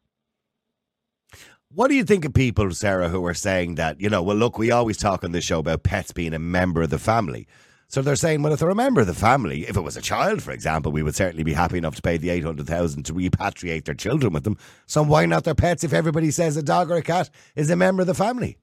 What 1.72 1.90
do 1.90 1.94
you 1.96 2.04
think 2.04 2.26
of 2.26 2.34
people, 2.34 2.72
Sarah, 2.72 3.10
who 3.10 3.24
are 3.28 3.36
saying 3.36 3.76
that, 3.76 4.02
you 4.02 4.10
know, 4.10 4.24
well, 4.24 4.36
look, 4.36 4.58
we 4.58 4.72
always 4.72 4.98
talk 4.98 5.24
on 5.24 5.34
this 5.34 5.44
show 5.44 5.60
about 5.60 5.84
pets 5.84 6.12
being 6.12 6.34
a 6.34 6.40
member 6.40 6.82
of 6.82 6.90
the 6.90 6.98
family. 6.98 7.48
So 7.88 8.02
they're 8.02 8.16
saying, 8.16 8.42
well, 8.42 8.54
if 8.54 8.60
they're 8.60 8.70
a 8.72 8.76
member 8.76 9.02
of 9.02 9.08
the 9.08 9.14
family, 9.14 9.68
if 9.68 9.78
it 9.78 9.82
was 9.82 9.96
a 9.96 10.02
child, 10.02 10.42
for 10.42 10.52
example, 10.52 10.92
we 10.92 11.04
would 11.04 11.16
certainly 11.16 11.44
be 11.44 11.54
happy 11.54 11.78
enough 11.78 11.94
to 11.96 12.02
pay 12.02 12.18
the 12.18 12.32
800000 12.32 13.04
to 13.04 13.14
repatriate 13.14 13.86
their 13.86 13.94
children 13.94 14.34
with 14.34 14.46
them. 14.46 14.58
So 14.88 15.04
why 15.04 15.28
not 15.28 15.44
their 15.44 15.54
pets 15.54 15.84
if 15.84 15.94
everybody 15.94 16.32
says 16.32 16.58
a 16.58 16.64
dog 16.64 16.90
or 16.90 16.96
a 16.96 17.02
cat 17.04 17.30
is 17.56 17.70
a 17.70 17.76
member 17.76 18.02
of 18.02 18.08
the 18.08 18.14
family? 18.16 18.58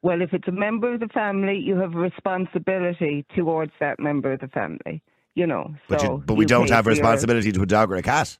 well, 0.00 0.22
if 0.22 0.32
it's 0.32 0.46
a 0.46 0.52
member 0.52 0.94
of 0.94 1.00
the 1.00 1.08
family, 1.08 1.58
you 1.58 1.76
have 1.76 1.94
a 1.94 1.98
responsibility 1.98 3.26
towards 3.34 3.72
that 3.80 3.98
member 3.98 4.32
of 4.32 4.40
the 4.40 4.48
family. 4.48 5.02
You 5.34 5.46
know, 5.46 5.74
But, 5.88 6.00
so 6.00 6.12
you, 6.12 6.22
but 6.24 6.34
we 6.34 6.46
don't 6.46 6.70
have 6.70 6.84
for 6.84 6.90
your- 6.90 6.98
responsibility 6.98 7.50
to 7.52 7.62
a 7.62 7.66
dog 7.66 7.90
or 7.92 7.96
a 7.96 8.02
cat. 8.02 8.38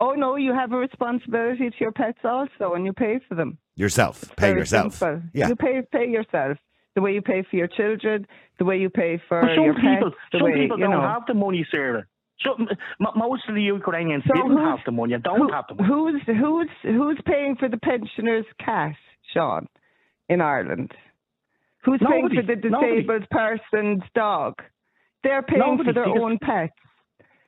Oh 0.00 0.12
no, 0.12 0.36
you 0.36 0.52
have 0.54 0.72
a 0.72 0.76
responsibility 0.76 1.70
to 1.70 1.76
your 1.80 1.92
pets 1.92 2.18
also, 2.24 2.74
and 2.74 2.84
you 2.84 2.92
pay 2.92 3.20
for 3.28 3.34
them. 3.34 3.58
Yourself. 3.74 4.24
Pay 4.36 4.50
yourself. 4.52 4.94
simple. 4.94 5.22
Yeah. 5.34 5.48
You 5.48 5.56
pay 5.56 5.82
pay 5.92 6.08
yourself. 6.08 6.58
The 6.94 7.00
way 7.02 7.12
you 7.14 7.22
pay 7.22 7.44
for 7.48 7.56
your 7.56 7.68
children, 7.68 8.26
the 8.58 8.64
way 8.64 8.78
you 8.78 8.90
pay 8.90 9.20
for 9.28 9.40
But 9.40 9.54
some 9.54 9.64
your 9.64 9.74
people, 9.74 10.10
pets, 10.10 10.16
some 10.32 10.42
way 10.42 10.52
people 10.54 10.78
you 10.78 10.84
don't 10.84 10.92
know. 10.94 11.00
have 11.00 11.22
the 11.28 11.34
money, 11.34 11.64
Sarah. 11.70 12.04
Some, 12.44 12.68
m- 12.70 13.06
most 13.16 13.42
of 13.48 13.54
the 13.54 13.62
Ukrainians 13.62 14.24
So 14.26 14.34
didn't 14.34 14.56
have 14.58 14.78
the 14.86 14.92
money 14.92 15.16
don't 15.22 15.38
Who- 15.38 15.52
have 15.52 15.64
the 15.68 15.74
money. 15.74 15.88
who's 15.88 16.22
who's 16.26 16.68
who's 16.82 17.20
paying 17.26 17.56
for 17.56 17.68
the 17.68 17.78
pensioners' 17.78 18.46
cash, 18.64 18.96
Sean, 19.32 19.68
in 20.28 20.40
Ireland? 20.40 20.92
Who's 21.84 22.00
Nobody. 22.00 22.20
paying 22.36 22.46
for 22.46 22.54
the 22.54 22.68
Nobody. 22.68 22.94
disabled 23.02 23.26
person's 23.30 24.02
dog? 24.14 24.54
They're 25.24 25.42
paying 25.42 25.60
Nobody, 25.60 25.88
for 25.88 25.92
their 25.92 26.04
because- 26.04 26.20
own 26.22 26.38
pets. 26.38 26.72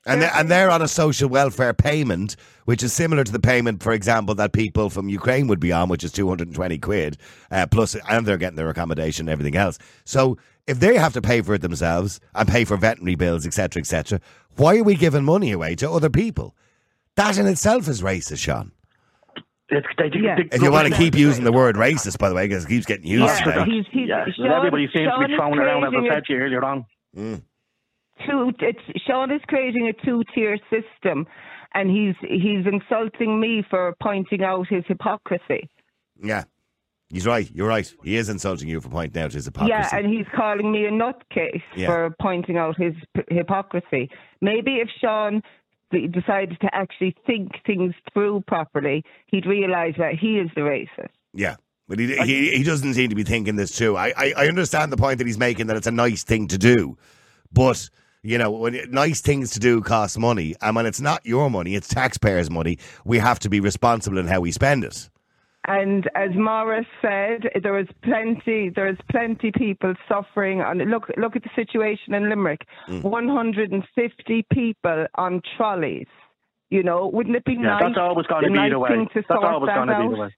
And 0.06 0.22
they're, 0.22 0.30
and 0.34 0.50
they're 0.50 0.70
on 0.70 0.80
a 0.80 0.88
social 0.88 1.28
welfare 1.28 1.74
payment, 1.74 2.34
which 2.64 2.82
is 2.82 2.92
similar 2.92 3.22
to 3.22 3.30
the 3.30 3.38
payment, 3.38 3.82
for 3.82 3.92
example, 3.92 4.34
that 4.36 4.52
people 4.52 4.88
from 4.88 5.08
Ukraine 5.10 5.46
would 5.48 5.60
be 5.60 5.72
on, 5.72 5.90
which 5.90 6.02
is 6.02 6.10
220 6.12 6.78
quid, 6.78 7.18
uh, 7.50 7.66
plus, 7.70 7.94
and 8.08 8.24
they're 8.26 8.38
getting 8.38 8.56
their 8.56 8.70
accommodation 8.70 9.24
and 9.28 9.32
everything 9.32 9.56
else. 9.56 9.78
So 10.04 10.38
if 10.66 10.80
they 10.80 10.96
have 10.96 11.12
to 11.12 11.20
pay 11.20 11.42
for 11.42 11.52
it 11.54 11.60
themselves 11.60 12.18
and 12.34 12.48
pay 12.48 12.64
for 12.64 12.78
veterinary 12.78 13.14
bills, 13.14 13.46
etc., 13.46 13.80
etc., 13.80 14.20
why 14.56 14.78
are 14.78 14.84
we 14.84 14.94
giving 14.94 15.24
money 15.24 15.52
away 15.52 15.74
to 15.76 15.90
other 15.90 16.08
people? 16.10 16.56
That 17.16 17.36
in 17.36 17.46
itself 17.46 17.86
is 17.86 18.00
racist, 18.00 18.38
Sean. 18.38 18.72
It's, 19.68 19.86
they, 19.98 20.10
Yeah. 20.18 20.36
they- 20.36 20.48
If 20.56 20.62
you 20.62 20.72
want 20.72 20.88
to 20.88 20.96
keep 20.96 21.14
using 21.14 21.44
the 21.44 21.52
word 21.52 21.76
racist, 21.76 22.18
by 22.18 22.28
the 22.30 22.34
way, 22.34 22.48
because 22.48 22.64
it 22.64 22.68
keeps 22.68 22.86
getting 22.86 23.06
used 23.06 23.26
Yeah, 23.26 23.44
today. 23.44 23.64
he's, 23.70 23.84
he's, 23.92 24.08
yeah, 24.08 24.24
Sean, 24.34 24.50
everybody 24.50 24.88
seems 24.94 25.08
Sean 25.10 25.20
to 25.20 25.26
be 25.28 25.32
is 25.34 25.36
thrown 25.38 25.58
around, 25.58 25.84
as 25.84 25.88
I 25.88 25.90
creating 25.90 26.10
a 26.10 26.14
said 26.14 26.24
to 26.24 26.32
you 26.32 26.38
earlier 26.40 26.64
on. 26.64 27.42
Two 28.26 28.52
it's 28.60 29.02
Sean 29.06 29.30
is 29.30 29.40
creating 29.48 29.88
a 29.88 30.04
two 30.04 30.22
tier 30.34 30.58
system 30.70 31.26
and 31.74 31.90
he's 31.90 32.14
he's 32.20 32.66
insulting 32.66 33.40
me 33.40 33.64
for 33.68 33.94
pointing 34.02 34.42
out 34.42 34.66
his 34.68 34.84
hypocrisy. 34.86 35.68
Yeah. 36.22 36.44
He's 37.08 37.26
right. 37.26 37.50
You're 37.52 37.66
right. 37.66 37.92
He 38.04 38.16
is 38.16 38.28
insulting 38.28 38.68
you 38.68 38.80
for 38.80 38.88
pointing 38.88 39.20
out 39.20 39.32
his 39.32 39.44
hypocrisy. 39.46 39.70
Yeah, 39.72 39.88
and 39.92 40.06
he's 40.06 40.26
calling 40.34 40.70
me 40.70 40.84
a 40.84 40.90
nutcase 40.92 41.60
Yeah. 41.74 41.86
for 41.88 42.14
pointing 42.20 42.56
out 42.56 42.76
his 42.80 42.94
p- 43.16 43.22
hypocrisy. 43.34 44.08
Maybe 44.40 44.76
if 44.76 44.88
Sean 45.00 45.42
decided 45.90 46.56
to 46.60 46.68
actually 46.72 47.16
think 47.26 47.50
things 47.66 47.94
through 48.12 48.44
properly, 48.46 49.02
he'd 49.26 49.44
realise 49.44 49.96
that 49.98 50.14
he 50.20 50.38
is 50.38 50.48
the 50.54 50.60
racist. 50.60 51.08
Yeah. 51.34 51.56
But 51.88 51.98
he, 51.98 52.16
he, 52.18 52.50
he 52.58 52.62
doesn't 52.62 52.94
seem 52.94 53.10
to 53.10 53.16
be 53.16 53.24
thinking 53.24 53.56
this 53.56 53.76
too. 53.76 53.96
I, 53.96 54.12
I, 54.16 54.32
I 54.36 54.46
understand 54.46 54.92
the 54.92 54.96
point 54.96 55.18
that 55.18 55.26
he's 55.26 55.38
making 55.38 55.66
that 55.66 55.76
it's 55.76 55.88
a 55.88 55.90
nice 55.90 56.22
thing 56.22 56.46
to 56.46 56.58
do. 56.58 56.96
But, 57.52 57.90
you 58.22 58.38
know, 58.38 58.50
when 58.50 58.78
nice 58.90 59.20
things 59.20 59.50
to 59.52 59.60
do 59.60 59.80
cost 59.80 60.18
money. 60.18 60.54
And 60.60 60.76
when 60.76 60.86
it's 60.86 61.00
not 61.00 61.24
your 61.24 61.50
money, 61.50 61.74
it's 61.74 61.88
taxpayers' 61.88 62.50
money, 62.50 62.78
we 63.04 63.18
have 63.18 63.38
to 63.40 63.48
be 63.48 63.60
responsible 63.60 64.18
in 64.18 64.26
how 64.26 64.40
we 64.40 64.52
spend 64.52 64.84
it. 64.84 65.08
And 65.66 66.08
as 66.14 66.30
Morris 66.34 66.86
said, 67.02 67.50
there 67.62 67.78
is 67.78 67.86
plenty, 68.02 68.70
there 68.70 68.88
is 68.88 68.96
plenty 69.10 69.52
people 69.52 69.94
suffering. 70.08 70.62
And 70.62 70.90
look, 70.90 71.10
look 71.18 71.36
at 71.36 71.42
the 71.42 71.50
situation 71.54 72.14
in 72.14 72.28
Limerick: 72.30 72.66
Mm. 72.88 73.02
150 73.02 74.46
people 74.52 75.06
on 75.16 75.42
trolleys. 75.56 76.06
You 76.70 76.82
know, 76.82 77.08
wouldn't 77.08 77.36
it 77.36 77.44
be 77.44 77.54
Yeah, 77.54 77.62
nice? 77.62 77.82
that's 77.82 77.98
always 77.98 78.26
going 78.26 78.44
to 78.44 78.48
be 78.48 78.54
nice 78.54 78.70
the 78.70 78.78
way. 78.78 78.90
That's 79.14 79.26
always 79.30 79.66
that 79.68 79.74
going 79.74 79.88
to 79.88 80.08
be 80.08 80.14
the 80.14 80.20
way. 80.22 80.34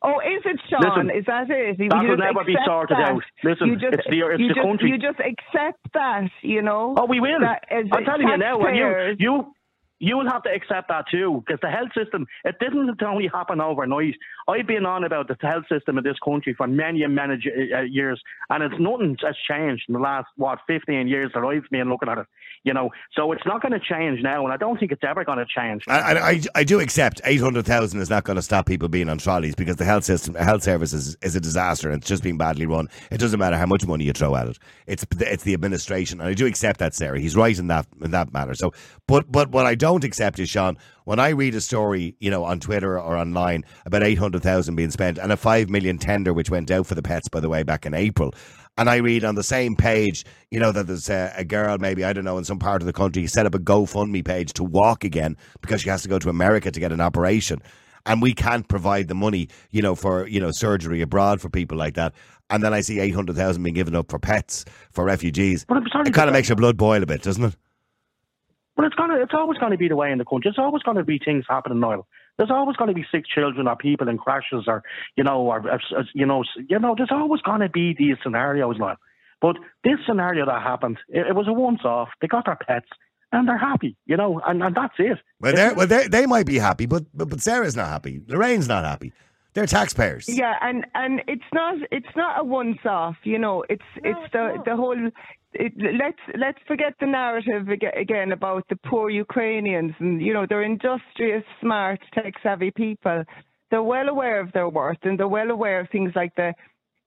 Oh, 0.00 0.20
is 0.20 0.42
it, 0.44 0.60
Sean? 0.70 0.80
Listen, 0.80 1.10
is 1.16 1.24
that 1.26 1.50
it? 1.50 1.78
You 1.78 1.88
that 1.90 2.02
will 2.02 2.16
never 2.16 2.44
be 2.44 2.56
sorted 2.64 2.96
that. 2.96 3.10
out. 3.10 3.22
Listen, 3.44 3.68
you 3.68 3.74
just, 3.76 3.94
it's 3.94 4.06
the- 4.08 4.26
it's 4.32 4.40
you 4.40 4.48
the 4.48 4.54
just, 4.54 4.66
country. 4.66 4.90
You 4.90 4.98
just 4.98 5.20
accept 5.20 5.80
that, 5.94 6.30
you 6.42 6.62
know. 6.62 6.94
Oh, 6.96 7.06
we 7.06 7.20
will. 7.20 7.40
That 7.40 7.64
I'm 7.70 8.04
telling 8.04 8.28
you 8.28 8.36
now, 8.36 8.58
you, 8.68 9.16
you, 9.18 9.54
you 9.98 10.16
will 10.16 10.28
have 10.28 10.42
to 10.42 10.50
accept 10.50 10.88
that 10.88 11.04
too, 11.10 11.42
because 11.46 11.60
the 11.62 11.68
health 11.68 11.90
system, 11.96 12.26
it 12.44 12.56
didn't 12.58 13.00
only 13.02 13.28
happen 13.32 13.60
overnight. 13.60 14.14
I've 14.48 14.66
been 14.66 14.86
on 14.86 15.04
about 15.04 15.28
the 15.28 15.36
health 15.40 15.64
system 15.70 15.98
in 15.98 16.04
this 16.04 16.18
country 16.24 16.54
for 16.54 16.66
many 16.66 17.06
many 17.06 17.34
uh, 17.74 17.80
years, 17.82 18.20
and 18.50 18.62
it's 18.62 18.74
nothing 18.78 19.16
has 19.24 19.36
changed 19.48 19.84
in 19.88 19.94
the 19.94 20.00
last 20.00 20.28
what 20.36 20.58
15 20.66 21.08
years 21.08 21.30
that 21.34 21.44
I've 21.44 21.68
been 21.70 21.88
looking 21.88 22.08
at 22.08 22.18
it. 22.18 22.26
You 22.64 22.72
know, 22.72 22.90
so 23.16 23.32
it's 23.32 23.44
not 23.44 23.60
going 23.60 23.72
to 23.72 23.80
change 23.80 24.20
now, 24.22 24.44
and 24.44 24.52
I 24.52 24.56
don't 24.56 24.78
think 24.78 24.92
it's 24.92 25.02
ever 25.02 25.24
going 25.24 25.38
to 25.38 25.46
change. 25.46 25.82
I, 25.88 26.14
I, 26.14 26.40
I- 26.54 26.64
do 26.64 26.78
accept 26.78 27.20
800,000 27.24 28.00
is 28.00 28.08
not 28.08 28.22
going 28.22 28.36
to 28.36 28.42
stop 28.42 28.66
people 28.66 28.88
being 28.88 29.08
on 29.08 29.18
trolleys 29.18 29.56
because 29.56 29.76
the 29.76 29.84
health 29.84 30.04
system, 30.04 30.36
health 30.36 30.62
service 30.62 30.92
is, 30.92 31.16
is 31.22 31.34
a 31.34 31.40
disaster 31.40 31.90
and 31.90 31.98
it's 31.98 32.08
just 32.08 32.22
being 32.22 32.38
badly 32.38 32.66
run. 32.66 32.88
It 33.10 33.18
doesn't 33.18 33.40
matter 33.40 33.56
how 33.56 33.66
much 33.66 33.84
money 33.84 34.04
you 34.04 34.12
throw 34.12 34.36
at 34.36 34.46
it. 34.46 34.58
It's 34.86 35.04
it's 35.18 35.42
the 35.42 35.54
administration. 35.54 36.20
And 36.20 36.28
I 36.28 36.34
do 36.34 36.46
accept 36.46 36.78
that, 36.78 36.94
Sarah. 36.94 37.18
He's 37.18 37.34
right 37.34 37.58
in 37.58 37.66
that 37.66 37.86
in 38.00 38.12
that 38.12 38.32
matter. 38.32 38.54
So, 38.54 38.72
but 39.08 39.30
but 39.30 39.50
what 39.50 39.66
I 39.66 39.74
don't 39.74 40.04
accept 40.04 40.38
is, 40.38 40.48
Sean, 40.48 40.78
when 41.04 41.18
I 41.18 41.30
read 41.30 41.54
a 41.54 41.60
story, 41.60 42.16
you 42.20 42.30
know, 42.30 42.44
on 42.44 42.60
Twitter 42.60 42.98
or 42.98 43.16
online 43.16 43.64
about 43.86 44.02
800,000 44.02 44.74
being 44.74 44.90
spent 44.90 45.18
and 45.18 45.32
a 45.32 45.36
5 45.36 45.68
million 45.68 45.98
tender 45.98 46.32
which 46.32 46.50
went 46.50 46.70
out 46.70 46.86
for 46.86 46.94
the 46.94 47.02
pets, 47.02 47.28
by 47.28 47.40
the 47.40 47.48
way, 47.48 47.62
back 47.62 47.86
in 47.86 47.94
April. 47.94 48.34
And 48.78 48.88
I 48.88 48.96
read 48.96 49.24
on 49.24 49.34
the 49.34 49.42
same 49.42 49.76
page, 49.76 50.24
you 50.50 50.58
know, 50.58 50.72
that 50.72 50.86
there's 50.86 51.10
a, 51.10 51.32
a 51.36 51.44
girl, 51.44 51.76
maybe, 51.78 52.04
I 52.04 52.12
don't 52.12 52.24
know, 52.24 52.38
in 52.38 52.44
some 52.44 52.58
part 52.58 52.80
of 52.80 52.86
the 52.86 52.92
country, 52.92 53.26
set 53.26 53.44
up 53.44 53.54
a 53.54 53.58
GoFundMe 53.58 54.24
page 54.24 54.54
to 54.54 54.64
walk 54.64 55.04
again 55.04 55.36
because 55.60 55.82
she 55.82 55.90
has 55.90 56.02
to 56.02 56.08
go 56.08 56.18
to 56.18 56.30
America 56.30 56.70
to 56.70 56.80
get 56.80 56.90
an 56.92 57.00
operation. 57.00 57.60
And 58.06 58.22
we 58.22 58.32
can't 58.32 58.66
provide 58.66 59.08
the 59.08 59.14
money, 59.14 59.48
you 59.70 59.82
know, 59.82 59.94
for, 59.94 60.26
you 60.26 60.40
know, 60.40 60.50
surgery 60.52 61.02
abroad 61.02 61.40
for 61.40 61.50
people 61.50 61.76
like 61.76 61.94
that. 61.94 62.14
And 62.50 62.62
then 62.62 62.74
I 62.74 62.80
see 62.80 62.98
800,000 62.98 63.62
being 63.62 63.74
given 63.74 63.94
up 63.94 64.10
for 64.10 64.18
pets, 64.18 64.64
for 64.90 65.04
refugees. 65.04 65.64
But 65.68 65.76
I'm 65.76 65.88
sorry, 65.92 66.08
It 66.08 66.14
kind 66.14 66.28
of 66.28 66.32
makes 66.32 66.48
your 66.48 66.56
blood 66.56 66.76
boil 66.76 67.02
a 67.02 67.06
bit, 67.06 67.22
doesn't 67.22 67.44
it? 67.44 67.56
But 68.76 68.86
it's 68.86 68.94
gonna, 68.94 69.20
it's 69.22 69.34
always 69.34 69.58
going 69.58 69.72
to 69.72 69.78
be 69.78 69.88
the 69.88 69.96
way 69.96 70.10
in 70.10 70.18
the 70.18 70.24
country. 70.24 70.50
There's 70.50 70.64
always 70.64 70.82
going 70.82 70.96
to 70.96 71.04
be 71.04 71.18
things 71.18 71.44
happening, 71.48 71.80
Niall. 71.80 72.06
There's 72.38 72.50
always 72.50 72.76
going 72.76 72.88
to 72.88 72.94
be 72.94 73.04
sick 73.12 73.24
children 73.26 73.68
or 73.68 73.76
people 73.76 74.08
in 74.08 74.16
crashes 74.16 74.64
or, 74.66 74.82
you 75.16 75.24
know, 75.24 75.42
or, 75.42 75.70
uh, 75.70 75.78
you 76.14 76.24
know, 76.24 76.44
you 76.68 76.78
know, 76.78 76.94
there's 76.96 77.10
always 77.12 77.42
going 77.42 77.60
to 77.60 77.68
be 77.68 77.94
these 77.98 78.16
scenarios, 78.22 78.76
Niall. 78.78 78.96
But 79.42 79.56
this 79.84 79.98
scenario 80.06 80.46
that 80.46 80.62
happened, 80.62 80.98
it, 81.08 81.26
it 81.26 81.34
was 81.34 81.48
a 81.48 81.52
once-off. 81.52 82.08
They 82.20 82.28
got 82.28 82.46
their 82.46 82.56
pets 82.56 82.88
and 83.32 83.48
they're 83.48 83.58
happy, 83.58 83.96
you 84.06 84.16
know, 84.16 84.40
and, 84.46 84.62
and 84.62 84.74
that's 84.74 84.94
it. 84.98 85.18
Well, 85.40 85.54
they 85.54 85.72
well, 85.74 85.86
they 85.86 86.06
they 86.06 86.26
might 86.26 86.46
be 86.46 86.58
happy, 86.58 86.86
but, 86.86 87.04
but 87.14 87.28
but 87.28 87.40
Sarah's 87.40 87.76
not 87.76 87.88
happy. 87.88 88.22
Lorraine's 88.28 88.68
not 88.68 88.84
happy. 88.84 89.12
They're 89.54 89.66
taxpayers. 89.66 90.28
Yeah, 90.28 90.54
and 90.62 90.86
and 90.94 91.20
it's 91.28 91.42
not 91.52 91.74
it's 91.90 92.16
not 92.16 92.40
a 92.40 92.44
once 92.44 92.78
off. 92.86 93.16
You 93.24 93.38
know, 93.38 93.64
it's 93.68 93.82
it's 93.96 94.32
the 94.32 94.62
the 94.64 94.76
whole. 94.76 95.10
It, 95.54 95.72
let's 95.76 96.38
let's 96.38 96.58
forget 96.66 96.94
the 96.98 97.06
narrative 97.06 97.68
again 97.68 98.32
about 98.32 98.64
the 98.70 98.76
poor 98.76 99.10
Ukrainians, 99.10 99.92
and 99.98 100.22
you 100.22 100.32
know 100.32 100.46
they're 100.48 100.62
industrious, 100.62 101.44
smart, 101.60 102.00
tech 102.14 102.34
savvy 102.42 102.70
people. 102.70 103.24
They're 103.70 103.82
well 103.82 104.08
aware 104.08 104.40
of 104.40 104.52
their 104.52 104.68
worth, 104.68 104.98
and 105.02 105.18
they're 105.18 105.28
well 105.28 105.50
aware 105.50 105.80
of 105.80 105.90
things 105.90 106.12
like 106.14 106.34
the 106.36 106.54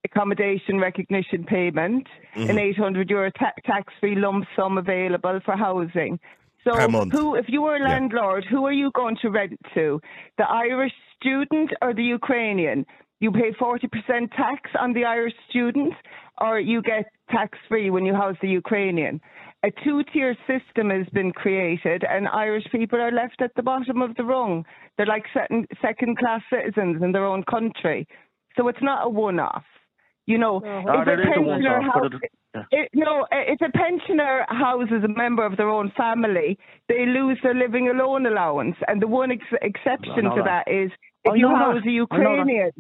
accommodation 0.04 0.80
recognition 0.80 1.44
payment, 1.44 2.08
an 2.36 2.48
mm-hmm. 2.48 2.60
800 2.60 3.10
euro 3.10 3.32
ta- 3.32 3.54
tax 3.66 3.92
free 4.00 4.16
lump 4.16 4.46
sum 4.56 4.78
available 4.78 5.40
for 5.44 5.58
housing. 5.58 6.20
So, 6.68 6.76
Per 6.76 6.88
month. 6.88 7.12
who, 7.14 7.36
if 7.36 7.46
you 7.48 7.62
were 7.62 7.76
a 7.76 7.80
Yeah. 7.80 7.90
landlord, 7.90 8.44
who 8.46 8.66
are 8.66 8.72
you 8.74 8.92
going 8.92 9.18
to 9.22 9.30
rent 9.30 9.60
to? 9.76 10.02
The 10.38 10.50
Irish 10.50 10.94
student 11.20 11.72
or 11.82 11.94
the 11.94 12.04
Ukrainian? 12.04 12.86
You 13.20 13.32
pay 13.32 13.52
40% 13.54 14.32
tax 14.36 14.72
on 14.80 14.94
the 14.94 15.06
Irish 15.06 15.34
student, 15.50 15.94
or 16.42 16.60
you 16.60 16.82
get 16.82 17.06
tax 17.32 17.58
free 17.70 17.90
when 17.90 18.06
you 18.06 18.14
house 18.14 18.36
the 18.42 18.50
Ukrainian. 18.50 19.22
A 19.64 19.72
two 19.84 20.04
tier 20.12 20.36
system 20.52 20.90
has 20.90 21.08
been 21.10 21.32
created, 21.32 22.04
and 22.04 22.28
Irish 22.28 22.66
people 22.72 23.00
are 23.02 23.12
left 23.12 23.42
at 23.42 23.54
the 23.56 23.64
bottom 23.64 24.02
of 24.02 24.16
the 24.16 24.24
rung. 24.26 24.66
They're 24.98 25.06
like 25.16 25.26
second 25.82 26.18
class 26.18 26.42
citizens 26.50 27.02
in 27.02 27.12
their 27.14 27.26
own 27.26 27.44
country. 27.44 28.08
So 28.58 28.68
it's 28.68 28.82
not 28.82 29.06
a 29.06 29.10
one 29.10 29.40
off. 29.40 29.66
You 30.28 30.38
know, 30.40 30.62
Ah, 30.66 30.80
if 31.00 31.06
that 31.06 31.20
a 31.20 31.22
is 31.22 31.28
a 31.28 31.32
pensioner 31.34 31.80
once-off, 31.80 32.12
house- 32.12 32.22
it- 32.72 32.90
no, 32.94 33.26
if 33.32 33.60
a 33.62 33.72
pensioner 33.72 34.46
houses 34.50 35.04
a 35.04 35.08
member 35.08 35.46
of 35.46 35.58
their 35.58 35.70
own 35.70 35.92
family, 35.98 36.58
they 36.90 37.06
lose 37.06 37.38
their 37.44 37.56
living 37.56 37.90
alone 37.90 38.26
allowance. 38.26 38.76
And 38.88 39.02
the 39.02 39.08
one 39.08 39.32
ex- 39.32 39.44
exception 39.62 40.24
to 40.36 40.42
that. 40.44 40.66
that 40.66 40.72
is 40.72 40.92
I 41.28 41.32
if 41.32 41.36
you 41.38 41.42
know 41.44 41.50
that. 41.50 41.58
house 41.58 41.84
a 41.86 41.90
I 41.90 41.92
know 41.92 42.06
that. 42.06 42.20
Ukrainian. 42.48 42.72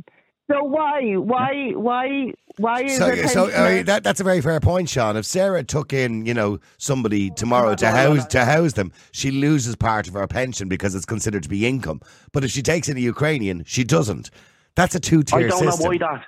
So 0.51 0.63
why, 0.63 1.01
why, 1.13 1.71
why, 1.75 2.31
why 2.57 2.83
is 2.83 2.97
So, 2.97 3.09
a 3.09 3.27
so 3.27 3.45
pensioner? 3.47 3.65
I 3.65 3.75
mean, 3.77 3.85
that, 3.85 4.03
that's 4.03 4.19
a 4.19 4.23
very 4.23 4.41
fair 4.41 4.59
point, 4.59 4.87
Sean. 4.89 5.17
If 5.17 5.25
Sarah 5.25 5.63
took 5.63 5.91
in, 5.91 6.27
you 6.27 6.35
know, 6.35 6.59
somebody 6.77 7.31
tomorrow 7.31 7.73
to 7.73 7.85
no, 7.85 7.91
no, 7.91 7.97
house 7.97 8.27
to 8.27 8.45
house 8.45 8.73
them, 8.73 8.91
she 9.11 9.31
loses 9.31 9.75
part 9.75 10.07
of 10.07 10.13
her 10.13 10.27
pension 10.27 10.69
because 10.69 10.93
it's 10.93 11.05
considered 11.05 11.41
to 11.43 11.49
be 11.49 11.65
income. 11.65 11.99
But 12.31 12.43
if 12.43 12.51
she 12.51 12.61
takes 12.61 12.87
in 12.89 12.95
a 12.95 12.99
Ukrainian, 12.99 13.63
she 13.65 13.83
doesn't. 13.83 14.29
That's 14.75 14.93
a 14.93 14.99
two 14.99 15.23
tier 15.23 15.49
system. 15.49 15.67
I 15.67 15.71
don't 15.71 15.71
system. 15.71 15.83
know 15.83 15.89
why 15.89 15.97
that. 16.17 16.25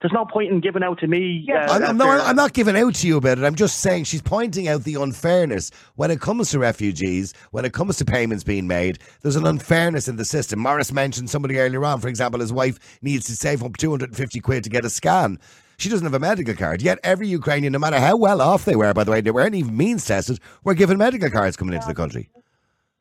There's 0.00 0.12
no 0.12 0.24
point 0.24 0.50
in 0.50 0.60
giving 0.60 0.82
out 0.82 0.98
to 1.00 1.06
me. 1.06 1.44
Yeah. 1.46 1.66
uh, 1.66 1.74
I'm, 1.74 1.84
I'm, 1.84 1.96
no, 1.98 2.08
I'm 2.08 2.36
not 2.36 2.54
giving 2.54 2.76
out 2.76 2.94
to 2.96 3.06
you 3.06 3.18
about 3.18 3.38
it. 3.38 3.44
I'm 3.44 3.54
just 3.54 3.80
saying 3.80 4.04
she's 4.04 4.22
pointing 4.22 4.66
out 4.66 4.84
the 4.84 4.94
unfairness 4.94 5.70
when 5.96 6.10
it 6.10 6.20
comes 6.22 6.50
to 6.50 6.58
refugees, 6.58 7.34
when 7.50 7.66
it 7.66 7.74
comes 7.74 7.98
to 7.98 8.06
payments 8.06 8.42
being 8.42 8.66
made. 8.66 8.98
There's 9.20 9.36
an 9.36 9.46
unfairness 9.46 10.08
in 10.08 10.16
the 10.16 10.24
system. 10.24 10.60
Morris 10.60 10.90
mentioned 10.90 11.28
somebody 11.28 11.58
earlier 11.58 11.84
on, 11.84 12.00
for 12.00 12.08
example, 12.08 12.40
his 12.40 12.52
wife 12.52 12.78
needs 13.02 13.26
to 13.26 13.36
save 13.36 13.62
up 13.62 13.76
250 13.76 14.40
quid 14.40 14.64
to 14.64 14.70
get 14.70 14.86
a 14.86 14.90
scan. 14.90 15.38
She 15.76 15.90
doesn't 15.90 16.04
have 16.04 16.14
a 16.14 16.18
medical 16.18 16.54
card. 16.54 16.80
Yet 16.80 16.98
every 17.04 17.28
Ukrainian, 17.28 17.72
no 17.72 17.78
matter 17.78 17.98
how 18.00 18.16
well 18.16 18.40
off 18.40 18.64
they 18.64 18.76
were, 18.76 18.94
by 18.94 19.04
the 19.04 19.10
way, 19.10 19.20
they 19.20 19.30
weren't 19.30 19.54
even 19.54 19.76
means 19.76 20.04
tested, 20.06 20.38
were 20.64 20.74
given 20.74 20.96
medical 20.96 21.30
cards 21.30 21.56
coming 21.56 21.74
into 21.74 21.86
the 21.86 21.94
country. 21.94 22.30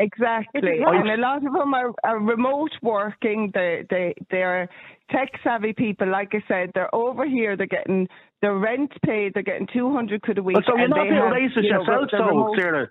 Exactly, 0.01 0.61
Right. 0.79 0.95
and 1.01 1.09
a 1.11 1.17
lot 1.17 1.37
of 1.45 1.51
them 1.51 1.73
are, 1.73 1.91
are 2.05 2.19
remote 2.19 2.71
working. 2.81 3.51
They 3.53 3.85
they 3.89 4.13
they're 4.31 4.69
tech 5.11 5.29
savvy 5.43 5.73
people. 5.73 6.07
Like 6.09 6.29
I 6.33 6.41
said, 6.47 6.71
they're 6.73 6.93
over 6.95 7.27
here. 7.27 7.57
They're 7.57 7.67
getting 7.67 8.07
their 8.41 8.55
rent 8.55 8.91
paid. 9.05 9.33
They're 9.33 9.43
getting 9.43 9.67
two 9.73 9.91
hundred 9.91 10.21
quid 10.21 10.37
a 10.37 10.43
week. 10.43 10.55
But 10.55 10.63
so 10.67 10.77
you're 10.77 10.87
not 10.87 10.95
they 11.03 11.09
being 11.09 11.15
have, 11.15 11.33
racist 11.33 11.63
you 11.63 11.73
know, 11.73 11.79
yourself, 11.81 12.09
the 12.11 12.17
so 12.17 12.25
remote- 12.27 12.57
Sarah. 12.57 12.87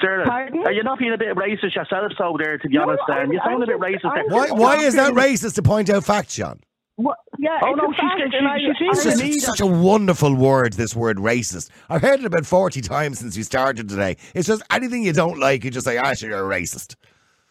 Sarah, 0.00 0.26
Pardon? 0.26 0.60
are 0.66 0.72
you 0.72 0.82
not 0.84 0.98
being 0.98 1.12
a 1.14 1.18
bit 1.18 1.34
racist 1.36 1.74
yourself, 1.74 2.12
so 2.18 2.36
there? 2.38 2.58
To 2.58 2.68
be 2.68 2.76
No, 2.76 2.82
honest, 2.82 3.02
I'm- 3.08 3.26
um, 3.28 3.32
you 3.32 3.40
sound 3.44 3.62
a 3.62 3.66
bit 3.66 3.74
I'm 3.76 3.80
racist. 3.80 4.02
just- 4.02 4.14
there. 4.14 4.24
Why, 4.28 4.50
why 4.50 4.76
is 4.76 4.94
that 4.94 5.14
racist 5.14 5.54
to 5.54 5.62
point 5.62 5.88
out 5.90 6.04
facts, 6.04 6.34
Sean? 6.34 6.60
What, 6.96 7.18
yeah, 7.38 7.58
Oh, 7.62 7.72
it's 7.72 7.76
no, 7.82 7.90
a 7.90 7.92
she's 7.92 8.00
fact, 8.00 8.20
she- 8.32 8.38
I- 8.38 8.58
she 8.58 8.66
I- 8.66 8.70
It's 8.70 9.02
seems 9.02 9.04
just 9.04 9.18
to 9.18 9.24
me 9.24 9.32
such 9.38 9.60
a 9.60 9.66
wonderful 9.66 10.34
word, 10.34 10.72
this 10.74 10.96
word 10.96 11.18
racist. 11.18 11.70
I've 11.90 12.00
heard 12.02 12.20
it 12.20 12.26
about 12.26 12.46
40 12.46 12.80
times 12.80 13.18
since 13.18 13.36
we 13.36 13.42
started 13.42 13.88
today. 13.88 14.16
It's 14.34 14.46
just 14.48 14.62
anything 14.70 15.02
you 15.02 15.12
don't 15.12 15.38
like, 15.38 15.62
you 15.64 15.70
just 15.70 15.86
say, 15.86 15.98
ah, 15.98 16.14
sure, 16.14 16.30
you're 16.30 16.50
a 16.50 16.60
racist. 16.60 16.96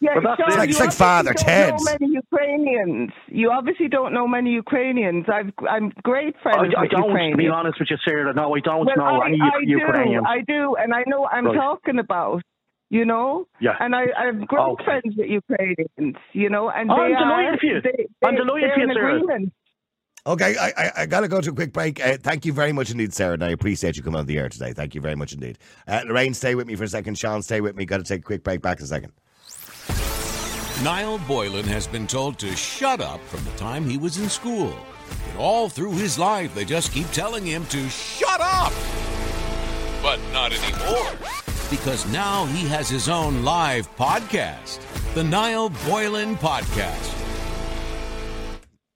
Yeah, 0.00 0.10
But 0.16 0.24
that's 0.24 0.40
Sean. 0.40 0.48
It's 0.48 0.56
like- 0.58 0.66
you 0.68 0.70
it's 0.72 0.80
like 0.80 0.86
obviously 0.88 0.98
Father 1.06 1.32
don't 1.32 1.46
Ted's. 1.46 1.84
Know 1.84 1.96
many 2.00 2.12
Ukrainians. 2.14 3.10
You 3.28 3.50
obviously 3.50 3.88
don't 3.88 4.12
know 4.12 4.26
many 4.28 4.50
Ukrainians. 4.50 5.24
I've 5.32 5.52
I'm 5.70 5.90
great 6.02 6.34
friends 6.42 6.74
I, 6.76 6.80
I 6.80 6.82
with 6.82 6.90
don't, 6.90 7.30
to 7.30 7.36
be 7.36 7.48
honest 7.48 7.78
with 7.78 7.88
you, 7.90 7.96
Sarah. 8.06 8.34
No, 8.34 8.54
I 8.54 8.60
don't 8.60 8.84
well, 8.86 8.96
know 8.96 9.22
I, 9.22 9.26
any 9.28 9.38
I 9.40 9.58
Ukrainians. 9.62 10.24
do, 10.26 10.28
I 10.28 10.40
do, 10.42 10.76
and 10.76 10.92
I 10.92 11.02
know 11.06 11.20
what 11.20 11.32
I'm 11.32 11.46
Right. 11.46 11.56
talking 11.56 11.98
about. 11.98 12.42
You 12.88 13.04
know, 13.04 13.48
Yeah. 13.60 13.74
and 13.80 13.94
I, 13.96 14.04
I 14.16 14.26
have 14.26 14.46
great 14.46 14.60
Okay. 14.60 14.84
friends 14.84 15.14
with 15.16 15.28
Ukrainians. 15.28 16.16
You 16.32 16.48
know, 16.50 16.70
and 16.70 16.90
Oh, 16.90 16.96
they 16.96 17.14
I'm 17.14 17.28
are, 17.30 17.42
delighted 17.42 17.60
for 17.60 17.66
you. 17.66 17.80
They, 17.82 18.06
I'm 18.26 18.34
they- 18.34 18.38
delighted 18.38 18.70
they're 18.70 18.74
for 18.74 18.80
you, 18.80 18.88
in 18.90 18.94
Sarah. 18.94 19.16
agreement. 19.20 19.52
Okay, 20.26 20.56
I, 20.56 20.66
I, 20.76 20.92
I 21.02 21.06
got 21.06 21.20
to 21.20 21.28
go 21.28 21.40
to 21.40 21.50
a 21.50 21.52
quick 21.52 21.72
break. 21.72 22.04
Uh, 22.04 22.16
thank 22.20 22.44
you 22.44 22.52
very 22.52 22.72
much 22.72 22.90
indeed, 22.90 23.12
Sarah, 23.14 23.34
and 23.34 23.44
I 23.44 23.50
appreciate 23.50 23.96
you 23.96 24.02
coming 24.02 24.18
on 24.18 24.26
the 24.26 24.36
air 24.38 24.48
today. 24.48 24.72
Thank 24.72 24.94
you 24.96 25.00
very 25.00 25.14
much 25.14 25.32
indeed. 25.32 25.56
Uh, 25.86 26.02
Lorraine, 26.04 26.34
stay 26.34 26.56
with 26.56 26.66
me 26.66 26.74
for 26.74 26.82
a 26.84 26.88
second. 26.88 27.16
Sean, 27.16 27.42
stay 27.42 27.60
with 27.60 27.76
me. 27.76 27.84
Got 27.84 27.98
to 27.98 28.02
take 28.04 28.20
a 28.20 28.24
quick 28.24 28.42
break. 28.42 28.60
Back 28.60 28.78
in 28.78 28.84
a 28.84 28.88
second. 28.88 29.12
Niall 30.82 31.18
Boylan 31.26 31.64
has 31.66 31.86
been 31.86 32.06
told 32.06 32.38
to 32.40 32.54
shut 32.56 33.00
up 33.00 33.20
from 33.26 33.42
the 33.44 33.50
time 33.52 33.88
he 33.88 33.96
was 33.98 34.18
in 34.18 34.28
school. 34.28 34.76
But 35.32 35.40
all 35.40 35.68
through 35.68 35.92
his 35.92 36.18
life, 36.18 36.54
they 36.54 36.64
just 36.64 36.92
keep 36.92 37.08
telling 37.12 37.46
him 37.46 37.64
to 37.66 37.88
shut 37.88 38.40
up. 38.40 38.72
But 40.02 40.18
not 40.32 40.52
anymore. 40.52 41.12
Because 41.70 42.06
now 42.12 42.44
he 42.46 42.66
has 42.68 42.88
his 42.88 43.08
own 43.08 43.42
live 43.42 43.94
podcast, 43.96 44.80
the 45.14 45.24
Niall 45.24 45.70
Boylan 45.86 46.36
Podcast. 46.36 47.12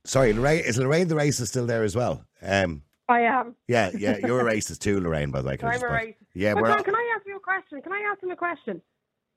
Sorry, 0.04 0.32
Lorraine, 0.32 0.64
is 0.64 0.78
Lorraine 0.78 1.08
the 1.08 1.16
racist 1.16 1.48
still 1.48 1.66
there 1.66 1.82
as 1.82 1.96
well? 1.96 2.24
Um, 2.42 2.82
I 3.08 3.20
am. 3.22 3.56
yeah, 3.66 3.90
yeah, 3.98 4.18
you're 4.18 4.46
a 4.46 4.52
racist 4.52 4.78
too, 4.78 5.00
Lorraine, 5.00 5.30
by 5.32 5.42
the 5.42 5.48
way. 5.48 5.56
can 5.56 5.68
I 5.68 5.72
I'm 5.72 5.76
a 5.78 5.80
just 5.80 5.92
racist. 5.92 6.14
Yeah, 6.34 6.54
But 6.54 6.62
we're 6.62 6.68
John, 6.74 6.84
can 6.84 6.94
I 6.94 7.14
ask 7.16 7.26
you 7.26 7.36
a 7.36 7.40
question? 7.40 7.82
Can 7.82 7.92
I 7.92 8.08
ask 8.12 8.22
him 8.22 8.30
a 8.30 8.36
question? 8.36 8.80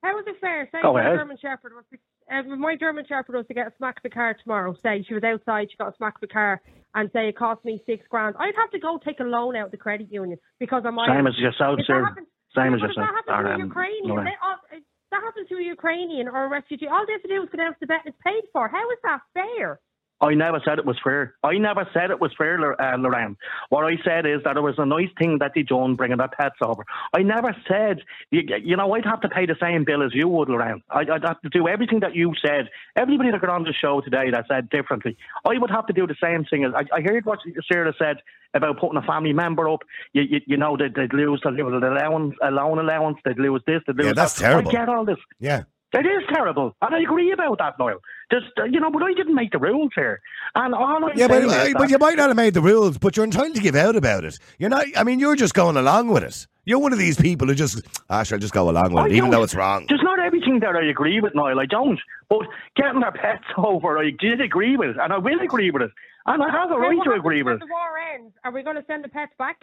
How 0.04 0.20
is 0.20 0.26
it 0.28 0.36
fair? 0.40 0.70
Say 0.72 0.80
Go 0.84 0.92
your 0.92 1.00
ahead. 1.00 1.18
German 1.18 1.38
Shepherd 1.42 1.74
was 1.74 1.86
if 2.30 2.46
my 2.60 2.76
German 2.76 3.06
Shepherd 3.08 3.36
was 3.36 3.48
to 3.48 3.54
get 3.54 3.68
a 3.68 3.74
smack 3.78 3.98
of 3.98 4.04
the 4.04 4.10
car 4.10 4.36
tomorrow, 4.44 4.76
say 4.84 5.04
she 5.08 5.14
was 5.14 5.24
outside, 5.24 5.70
she 5.72 5.78
got 5.78 5.94
a 5.94 5.98
smack 5.98 6.16
of 6.16 6.22
the 6.22 6.28
car, 6.28 6.62
and 6.94 7.10
say 7.14 7.30
it 7.30 7.38
cost 7.38 7.64
me 7.66 7.82
six 7.86 8.06
grand, 8.10 8.36
I'd 8.38 8.54
have 8.56 8.72
to 8.72 8.80
go 8.80 9.00
take 9.04 9.20
a 9.20 9.24
loan 9.24 9.56
out 9.56 9.66
of 9.66 9.72
the 9.72 9.78
credit 9.78 10.12
union 10.12 10.38
because 10.60 10.84
I'm 10.86 10.98
Same 11.08 11.28
as 11.28 11.38
yourself, 11.38 11.80
If 11.80 11.88
that 11.88 12.16
sir. 12.16 12.24
Same 12.56 12.74
as 12.74 12.82
but 12.82 12.90
yourself. 12.90 13.08
That 13.08 13.16
happens 13.26 13.46
to 13.46 13.50
a 13.50 13.56
um, 13.56 13.62
Ukrainian. 13.62 14.24
They, 14.24 14.38
uh, 14.38 14.80
that 15.12 15.22
happens 15.22 15.50
to 15.50 15.58
a 15.58 15.64
Ukrainian 15.64 16.28
or 16.28 16.46
a 16.46 16.50
refugee. 16.50 16.88
All 16.88 17.06
they 17.06 17.14
have 17.14 17.22
to 17.22 17.28
do 17.28 17.44
is 17.44 17.50
go 17.50 17.58
down 17.58 17.74
to 17.74 17.86
the 17.86 17.94
and 17.94 18.02
it's 18.06 18.18
paid 18.26 18.44
for. 18.52 18.68
How 18.68 18.86
is 18.92 18.98
that 19.04 19.22
fair? 19.34 19.80
I 20.24 20.34
never 20.36 20.62
said 20.64 20.80
it 20.80 20.86
was 20.86 20.98
fair. 21.04 21.36
I 21.44 21.58
never 21.58 21.86
said 21.94 22.10
it 22.10 22.22
was 22.22 22.32
fair, 22.38 22.56
uh, 22.82 22.98
Lorraine. 22.98 23.36
What 23.70 23.84
I 23.84 23.98
said 24.06 24.26
is 24.26 24.40
that 24.46 24.56
it 24.56 24.62
was 24.62 24.76
a 24.78 24.86
nice 24.86 25.10
thing 25.20 25.40
that 25.40 25.52
they 25.54 25.64
done 25.64 25.96
bringing 25.96 26.18
their 26.18 26.30
pets 26.30 26.56
over. 26.62 26.86
I 27.14 27.22
never 27.24 27.54
said, 27.68 28.00
you, 28.32 28.42
you 28.64 28.78
know, 28.78 28.94
I'd 28.94 29.06
have 29.06 29.20
to 29.22 29.30
pay 29.30 29.46
the 29.46 29.58
same 29.62 29.84
bill 29.84 30.02
as 30.02 30.12
you 30.16 30.30
would, 30.30 30.48
Lorraine. 30.48 30.82
I'd, 30.90 31.10
I'd 31.10 31.26
have 31.26 31.42
to 31.42 31.50
do 31.50 31.68
everything 31.68 32.00
that 32.00 32.16
you 32.16 32.34
said. 32.42 32.70
Everybody 32.96 33.32
that 33.32 33.42
got 33.42 33.50
on 33.50 33.64
the 33.64 33.74
show 33.74 34.00
today 34.00 34.32
that 34.32 34.46
said 34.48 34.70
differently, 34.70 35.18
I 35.46 35.58
would 35.58 35.72
have 35.72 35.88
to 35.88 35.94
do 35.94 36.08
the 36.08 36.16
same 36.24 36.46
thing. 36.46 36.64
As 36.64 36.72
I, 36.74 36.84
I 36.98 37.02
heard 37.02 37.26
what 37.26 37.40
Sarah 37.70 37.94
said 38.00 38.18
about 38.54 38.80
putting 38.80 38.98
a 38.98 39.02
family 39.02 39.34
member 39.34 39.68
up. 39.68 39.82
You, 40.14 40.22
you, 40.22 40.40
you 40.46 40.58
know, 40.58 40.78
they'd, 40.78 40.94
they'd 40.96 41.14
lose 41.14 41.42
the 41.44 41.50
allowance, 41.50 42.36
a 42.42 42.52
loan 42.52 42.80
allowance, 42.80 43.18
they'd 43.26 43.40
lose 43.40 43.62
this, 43.66 43.82
they'd 43.88 43.96
lose 43.96 44.08
Yeah, 44.08 44.14
that's 44.14 44.36
that. 44.36 44.48
terrible. 44.52 44.70
I 44.70 44.72
get 44.72 44.90
all 44.90 45.06
this. 45.06 45.18
Yeah. 45.40 45.64
It 45.94 46.06
is 46.08 46.24
terrible, 46.34 46.76
and 46.82 46.96
I 46.96 47.02
agree 47.02 47.32
about 47.32 47.60
that, 47.60 47.78
Niall. 47.78 48.00
Just 48.32 48.48
uh, 48.60 48.64
you 48.64 48.80
know, 48.80 48.90
but 48.90 49.04
I 49.04 49.14
didn't 49.14 49.36
make 49.36 49.52
the 49.52 49.60
rules 49.60 49.92
here, 49.94 50.22
and 50.56 50.74
all 50.74 50.84
I'm 51.06 51.12
Yeah, 51.16 51.28
but, 51.28 51.48
saying 51.48 51.74
but 51.74 51.80
that- 51.82 51.90
you 51.92 51.98
might 52.00 52.18
not 52.18 52.30
have 52.30 52.36
made 52.38 52.56
the 52.56 52.62
rules, 52.62 52.98
but 52.98 53.16
you're 53.16 53.26
entitled 53.26 53.56
to 53.56 53.62
give 53.62 53.76
out 53.76 53.96
about 53.96 54.24
it. 54.26 54.40
You're 54.58 54.72
not. 54.72 54.86
I 54.98 55.04
mean, 55.04 55.20
you're 55.20 55.36
just 55.36 55.54
going 55.54 55.78
along 55.78 56.08
with 56.08 56.24
it. 56.24 56.48
You're 56.66 56.80
one 56.80 56.94
of 56.94 56.98
these 57.00 57.18
people 57.20 57.48
who 57.48 57.54
just, 57.56 57.82
ah, 58.10 58.24
sure, 58.24 58.38
I'll 58.38 58.40
just 58.40 58.54
go 58.54 58.70
along 58.70 58.94
with 58.94 59.04
I 59.04 59.08
it, 59.08 59.12
even 59.14 59.30
though 59.30 59.44
it's 59.44 59.54
wrong. 59.54 59.86
There's 59.88 60.02
not 60.02 60.18
everything 60.20 60.62
that 60.62 60.76
I 60.76 60.86
agree 60.90 61.20
with, 61.22 61.36
Niall. 61.36 61.60
I 61.60 61.66
don't. 61.68 62.00
But 62.30 62.40
getting 62.76 63.02
their 63.02 63.12
pets 63.12 63.44
over, 63.58 64.00
I 64.00 64.12
did 64.18 64.42
agree 64.42 64.78
with 64.78 64.92
it, 64.92 64.98
and 65.00 65.14
I 65.14 65.18
will 65.20 65.42
agree 65.42 65.70
with 65.72 65.84
it, 65.84 65.92
and 66.26 66.42
I 66.42 66.50
have 66.50 66.72
a 66.72 66.76
Hey, 66.76 66.80
right 66.80 67.00
to 67.04 67.12
agree 67.12 67.44
with 67.44 67.56
it. 67.56 67.60
when 67.60 67.68
the 67.70 67.74
war 67.74 68.00
ends? 68.16 68.34
Are 68.44 68.52
we 68.52 68.64
going 68.64 68.78
to 68.78 68.86
send 68.88 69.04
the 69.04 69.10
pets 69.10 69.34
back? 69.38 69.58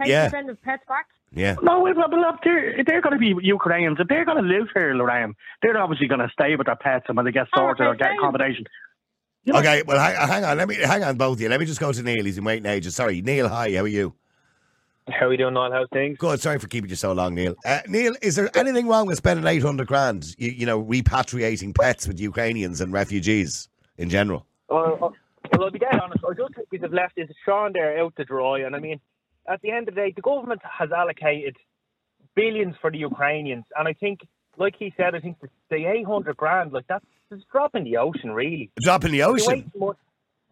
Pay 0.00 0.08
Yeah. 0.10 0.24
to 0.24 0.30
send 0.30 0.48
the 0.48 0.54
pets 0.54 0.82
back? 0.88 1.06
Yeah. 1.34 1.56
No, 1.62 1.86
if, 1.86 1.96
well, 1.96 2.06
if 2.12 2.40
they're, 2.44 2.84
they're 2.84 3.00
going 3.00 3.12
to 3.12 3.18
be 3.18 3.34
Ukrainians. 3.44 3.98
If 3.98 4.08
they're 4.08 4.24
going 4.24 4.42
to 4.42 4.48
live 4.48 4.68
here, 4.72 4.94
Lorraine, 4.94 5.34
they're 5.62 5.76
obviously 5.76 6.06
going 6.06 6.20
to 6.20 6.28
stay 6.32 6.54
with 6.56 6.66
their 6.66 6.76
pets 6.76 7.06
and 7.08 7.16
when 7.16 7.26
they 7.26 7.32
get 7.32 7.48
Oh, 7.54 7.58
sorted 7.60 7.86
or 7.86 7.90
okay, 7.90 7.98
get 7.98 8.06
fine. 8.08 8.18
accommodation. 8.18 8.64
Okay, 9.48 9.82
well, 9.86 9.98
hang, 9.98 10.28
hang 10.28 10.44
on. 10.44 10.56
Let 10.56 10.68
me 10.68 10.76
hang 10.76 11.02
on, 11.04 11.16
both 11.16 11.36
of 11.38 11.40
you. 11.42 11.48
Let 11.48 11.60
me 11.60 11.66
just 11.66 11.80
go 11.80 11.92
to 11.92 12.02
Neil. 12.02 12.24
He's 12.24 12.38
in 12.38 12.44
waiting 12.44 12.66
ages. 12.66 12.94
Sorry, 12.94 13.20
Neil. 13.20 13.48
Hi, 13.48 13.74
how 13.74 13.82
are 13.82 13.88
you? 13.88 14.14
How 15.10 15.26
are 15.26 15.28
we 15.28 15.36
doing, 15.36 15.52
Noel? 15.52 15.70
How's 15.70 15.88
things? 15.92 16.16
Good. 16.16 16.40
Sorry 16.40 16.58
for 16.58 16.66
keeping 16.66 16.88
you 16.88 16.96
so 16.96 17.12
long, 17.12 17.34
Neil. 17.34 17.54
Uh, 17.66 17.80
Neil, 17.86 18.14
is 18.22 18.36
there 18.36 18.48
anything 18.56 18.86
wrong 18.88 19.06
with 19.06 19.18
spending 19.18 19.46
eight 19.46 19.60
hundred 19.62 19.86
grand? 19.86 20.34
You, 20.38 20.50
you 20.50 20.64
know, 20.64 20.82
repatriating 20.82 21.74
pets 21.78 22.08
with 22.08 22.18
Ukrainians 22.18 22.80
and 22.80 22.90
refugees 22.90 23.68
in 23.98 24.08
general. 24.08 24.46
Well, 24.70 24.94
uh, 24.94 25.08
well, 25.52 25.64
I'll 25.64 25.70
be 25.70 25.78
dead 25.78 26.00
honest. 26.00 26.24
I 26.26 26.32
just 26.32 26.54
think 26.54 26.68
we've 26.70 26.82
left 26.90 27.16
this 27.16 27.28
Sean 27.44 27.74
there 27.74 27.98
out 28.00 28.16
to 28.16 28.24
dry. 28.24 28.60
And 28.60 28.74
I 28.74 28.78
mean, 28.78 28.98
at 29.48 29.60
the 29.62 29.70
end 29.70 29.88
of 29.88 29.94
the 29.94 30.00
day, 30.00 30.12
the 30.14 30.22
government 30.22 30.60
has 30.78 30.90
allocated 30.92 31.56
billions 32.34 32.74
for 32.80 32.90
the 32.90 32.98
Ukrainians. 32.98 33.64
And 33.76 33.86
I 33.88 33.92
think, 33.92 34.20
like 34.58 34.74
he 34.78 34.92
said, 34.96 35.14
I 35.14 35.20
think 35.20 35.38
the, 35.40 35.48
the 35.70 35.86
800 35.86 36.36
grand, 36.36 36.72
like 36.72 36.86
that's 36.88 37.04
it's 37.30 37.42
a 37.42 37.46
drop 37.52 37.74
in 37.74 37.84
the 37.84 37.96
ocean, 37.96 38.30
really. 38.32 38.70
A 38.78 38.80
drop 38.82 39.04
in 39.04 39.12
the 39.12 39.22
ocean. 39.22 39.52
waste 39.64 39.76
more- 39.76 39.96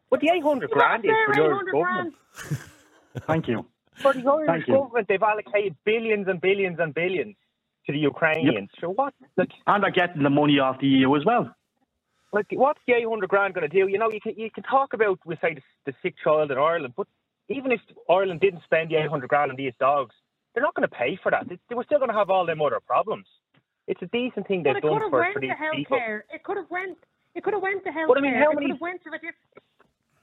What 0.09 0.21
the 0.21 0.31
800 0.33 0.71
grand 0.71 1.05
is 1.05 1.11
for 1.27 1.35
the 1.35 1.43
Irish 1.43 1.73
government. 1.73 2.15
Thank 3.27 3.49
you. 3.49 3.67
For 4.01 4.13
the 4.15 4.21
Irish 4.29 4.47
Thank 4.49 4.69
you. 4.69 4.75
government, 4.75 5.09
they've 5.09 5.23
allocated 5.23 5.77
billions 5.85 6.27
and 6.29 6.41
billions 6.41 6.79
and 6.81 6.95
billions 6.95 7.37
to 7.87 7.93
the 7.93 7.99
Ukrainians. 7.99 8.71
So 8.81 8.89
what? 8.91 9.13
Like, 9.37 9.51
And 9.67 9.83
they're 9.85 9.91
getting 9.91 10.23
the 10.23 10.31
money 10.31 10.59
off 10.59 10.81
the 10.81 10.87
EU 10.89 11.15
as 11.17 11.25
well. 11.25 11.55
like 12.33 12.47
what's 12.53 12.81
the 12.87 12.95
800 12.95 13.29
grand 13.29 13.55
going 13.55 13.69
to 13.69 13.75
do? 13.81 13.87
You 13.89 13.99
know, 13.99 14.11
you 14.11 14.21
can 14.21 14.35
you 14.37 14.51
can 14.51 14.63
talk 14.65 14.95
about 14.95 15.19
we 15.27 15.37
say 15.43 15.55
the, 15.55 15.63
the 15.87 15.93
sick 16.03 16.15
child 16.25 16.51
in 16.51 16.59
Ireland, 16.59 16.95
but 16.97 17.07
even 17.49 17.73
if 17.73 17.81
Ireland 18.09 18.41
didn't 18.41 18.63
spend 18.65 18.91
the 18.91 18.97
800 18.97 19.29
grand 19.29 19.51
on 19.51 19.57
these 19.57 19.73
dogs, 19.79 20.15
they're 20.55 20.63
not 20.63 20.75
going 20.75 20.89
to 20.89 20.95
pay 20.95 21.19
for 21.23 21.31
that. 21.31 21.49
They, 21.49 21.59
they 21.69 21.75
were 21.75 21.85
still 21.85 21.99
going 21.99 22.11
to 22.11 22.17
have 22.17 22.31
all 22.31 22.47
them 22.47 22.61
other 22.61 22.81
problems. 22.81 23.27
It's 23.89 24.01
a 24.03 24.07
decent 24.07 24.47
thing 24.47 24.63
they've 24.63 24.77
it 24.77 24.83
done 24.83 24.93
could 24.93 25.03
have 25.03 25.11
for, 25.11 25.21
went 25.21 25.35
for 25.35 25.41
to 25.41 25.47
these 25.47 25.57
people. 25.75 25.99
healthcare. 25.99 26.21
It 26.33 26.45
could 26.45 26.57
have 26.57 26.71
went. 26.71 26.99
It 27.35 27.43
could 27.43 27.55
have 27.55 27.63
went 27.63 27.85
to 27.85 27.91
healthcare. 27.91 28.09
But 28.09 28.19
I 28.19 28.21
mean, 28.21 28.35
how 28.35 28.53
many-. 28.53 28.73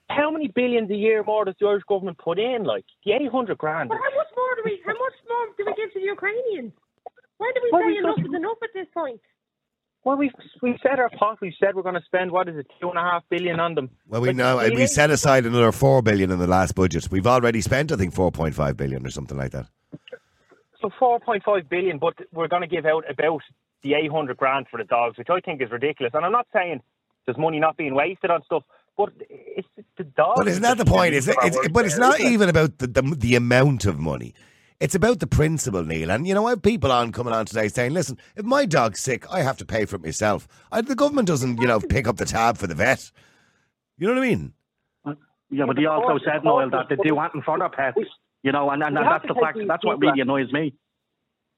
How 0.09 0.31
many 0.31 0.47
billions 0.47 0.89
a 0.89 0.95
year 0.95 1.23
more 1.23 1.45
does 1.45 1.53
the 1.59 1.67
Irish 1.67 1.83
government 1.87 2.17
put 2.17 2.39
in? 2.39 2.63
Like 2.63 2.85
the 3.05 3.11
800 3.13 3.57
grand. 3.57 3.89
But 3.89 3.99
how 3.99 4.15
much 4.17 4.27
more 4.35 4.55
do 4.55 4.61
we? 4.65 4.81
How 4.85 4.93
much 4.93 5.13
more 5.29 5.45
do 5.55 5.65
we 5.67 5.73
give 5.75 5.93
to 5.93 5.99
the 5.99 6.05
Ukrainians? 6.05 6.73
When 7.37 7.53
do 7.53 7.61
we 7.63 7.69
Well, 7.71 7.83
say 7.83 7.97
enough 7.97 8.19
is 8.19 8.33
enough 8.33 8.57
at 8.63 8.69
this 8.73 8.87
point? 8.93 9.21
Well, 10.05 10.17
we've 10.17 10.31
we've 10.61 10.77
said 10.81 10.99
our 10.99 11.09
pot. 11.09 11.39
We've 11.41 11.53
said 11.59 11.75
we're 11.75 11.83
going 11.83 11.95
to 11.95 12.05
spend 12.05 12.31
what 12.31 12.47
is 12.47 12.55
it, 12.57 12.67
two 12.81 12.89
and 12.89 12.97
a 12.97 13.01
half 13.01 13.23
billion 13.29 13.59
on 13.59 13.75
them. 13.75 13.89
Well, 14.07 14.21
we 14.21 14.29
Like, 14.29 14.37
know 14.37 14.57
we 14.57 14.71
we 14.71 14.87
set 14.87 15.09
aside 15.09 15.45
another 15.45 15.71
four 15.71 16.01
billion 16.01 16.31
in 16.31 16.39
the 16.39 16.47
last 16.47 16.73
budget. 16.73 17.09
We've 17.11 17.27
already 17.27 17.61
spent, 17.61 17.91
I 17.91 17.95
think, 17.97 18.13
four 18.13 18.31
point 18.31 18.55
five 18.55 18.77
billion 18.77 19.05
or 19.05 19.09
something 19.11 19.37
like 19.37 19.51
that. 19.51 19.67
So 20.81 20.89
4.5 20.97 21.67
billion, 21.67 21.97
but 21.97 22.13
we're 22.31 22.47
going 22.47 22.61
to 22.61 22.67
give 22.67 22.85
out 22.85 23.03
about 23.11 23.41
the 23.83 23.95
800 23.95 24.37
grand 24.37 24.67
for 24.71 24.77
the 24.77 24.85
dogs, 24.85 25.17
which 25.17 25.27
I 25.29 25.41
think 25.41 25.61
is 25.61 25.69
ridiculous. 25.71 26.13
And 26.13 26.23
I'm 26.25 26.31
not 26.31 26.47
saying 26.53 26.81
there's 27.25 27.37
money 27.37 27.59
not 27.59 27.75
being 27.75 27.93
wasted 27.95 28.31
on 28.31 28.41
stuff, 28.45 28.63
but 28.97 29.09
it's 29.29 29.67
the 29.97 30.05
dogs. 30.05 30.35
But 30.37 30.47
isn't 30.47 30.63
that 30.63 30.77
the 30.77 30.85
point? 30.85 31.15
It's, 31.15 31.27
it's, 31.27 31.67
but 31.67 31.85
it's 31.85 31.97
not 31.97 32.21
even 32.21 32.47
about 32.47 32.77
the, 32.77 32.87
the 32.87 33.01
the 33.01 33.35
amount 33.35 33.85
of 33.85 33.99
money. 33.99 34.33
It's 34.79 34.95
about 34.95 35.19
the 35.19 35.27
principle, 35.27 35.83
Neil. 35.83 36.09
And 36.09 36.25
you 36.25 36.33
know, 36.33 36.47
I 36.47 36.51
have 36.51 36.61
people 36.61 36.91
on 36.91 37.11
coming 37.11 37.33
on 37.33 37.45
today 37.45 37.67
saying, 37.67 37.93
"Listen, 37.93 38.17
if 38.37 38.45
my 38.45 38.65
dog's 38.65 39.01
sick, 39.01 39.29
I 39.31 39.41
have 39.41 39.57
to 39.57 39.65
pay 39.65 39.85
for 39.85 39.97
it 39.97 40.03
myself. 40.03 40.47
I, 40.71 40.81
the 40.81 40.95
government 40.95 41.27
doesn't, 41.27 41.59
you 41.59 41.67
know, 41.67 41.79
pick 41.81 42.07
up 42.07 42.15
the 42.17 42.25
tab 42.25 42.57
for 42.57 42.67
the 42.67 42.75
vet. 42.75 43.11
You 43.97 44.07
know 44.07 44.13
what 44.13 44.23
I 44.23 44.27
mean? 44.29 44.53
Yeah, 45.51 45.65
but 45.65 45.77
he 45.77 45.85
also 45.85 46.07
course, 46.07 46.21
said, 46.25 46.37
of 46.37 46.43
Noel, 46.43 46.69
course, 46.69 46.71
that 46.71 46.89
they 46.89 46.95
but 46.95 47.03
do 47.03 47.13
we- 47.13 47.17
want 47.17 47.33
for 47.43 47.57
their 47.59 47.69
pets. 47.69 47.97
You 48.43 48.53
know, 48.53 48.69
and, 48.69 48.81
and 48.81 48.95
we 48.95 49.03
have 49.03 49.21
that's 49.23 49.33
the 49.33 49.41
fact. 49.41 49.57
That's 49.67 49.83
what 49.83 49.99
really 49.99 50.21
annoys 50.21 50.49
me. 50.53 50.73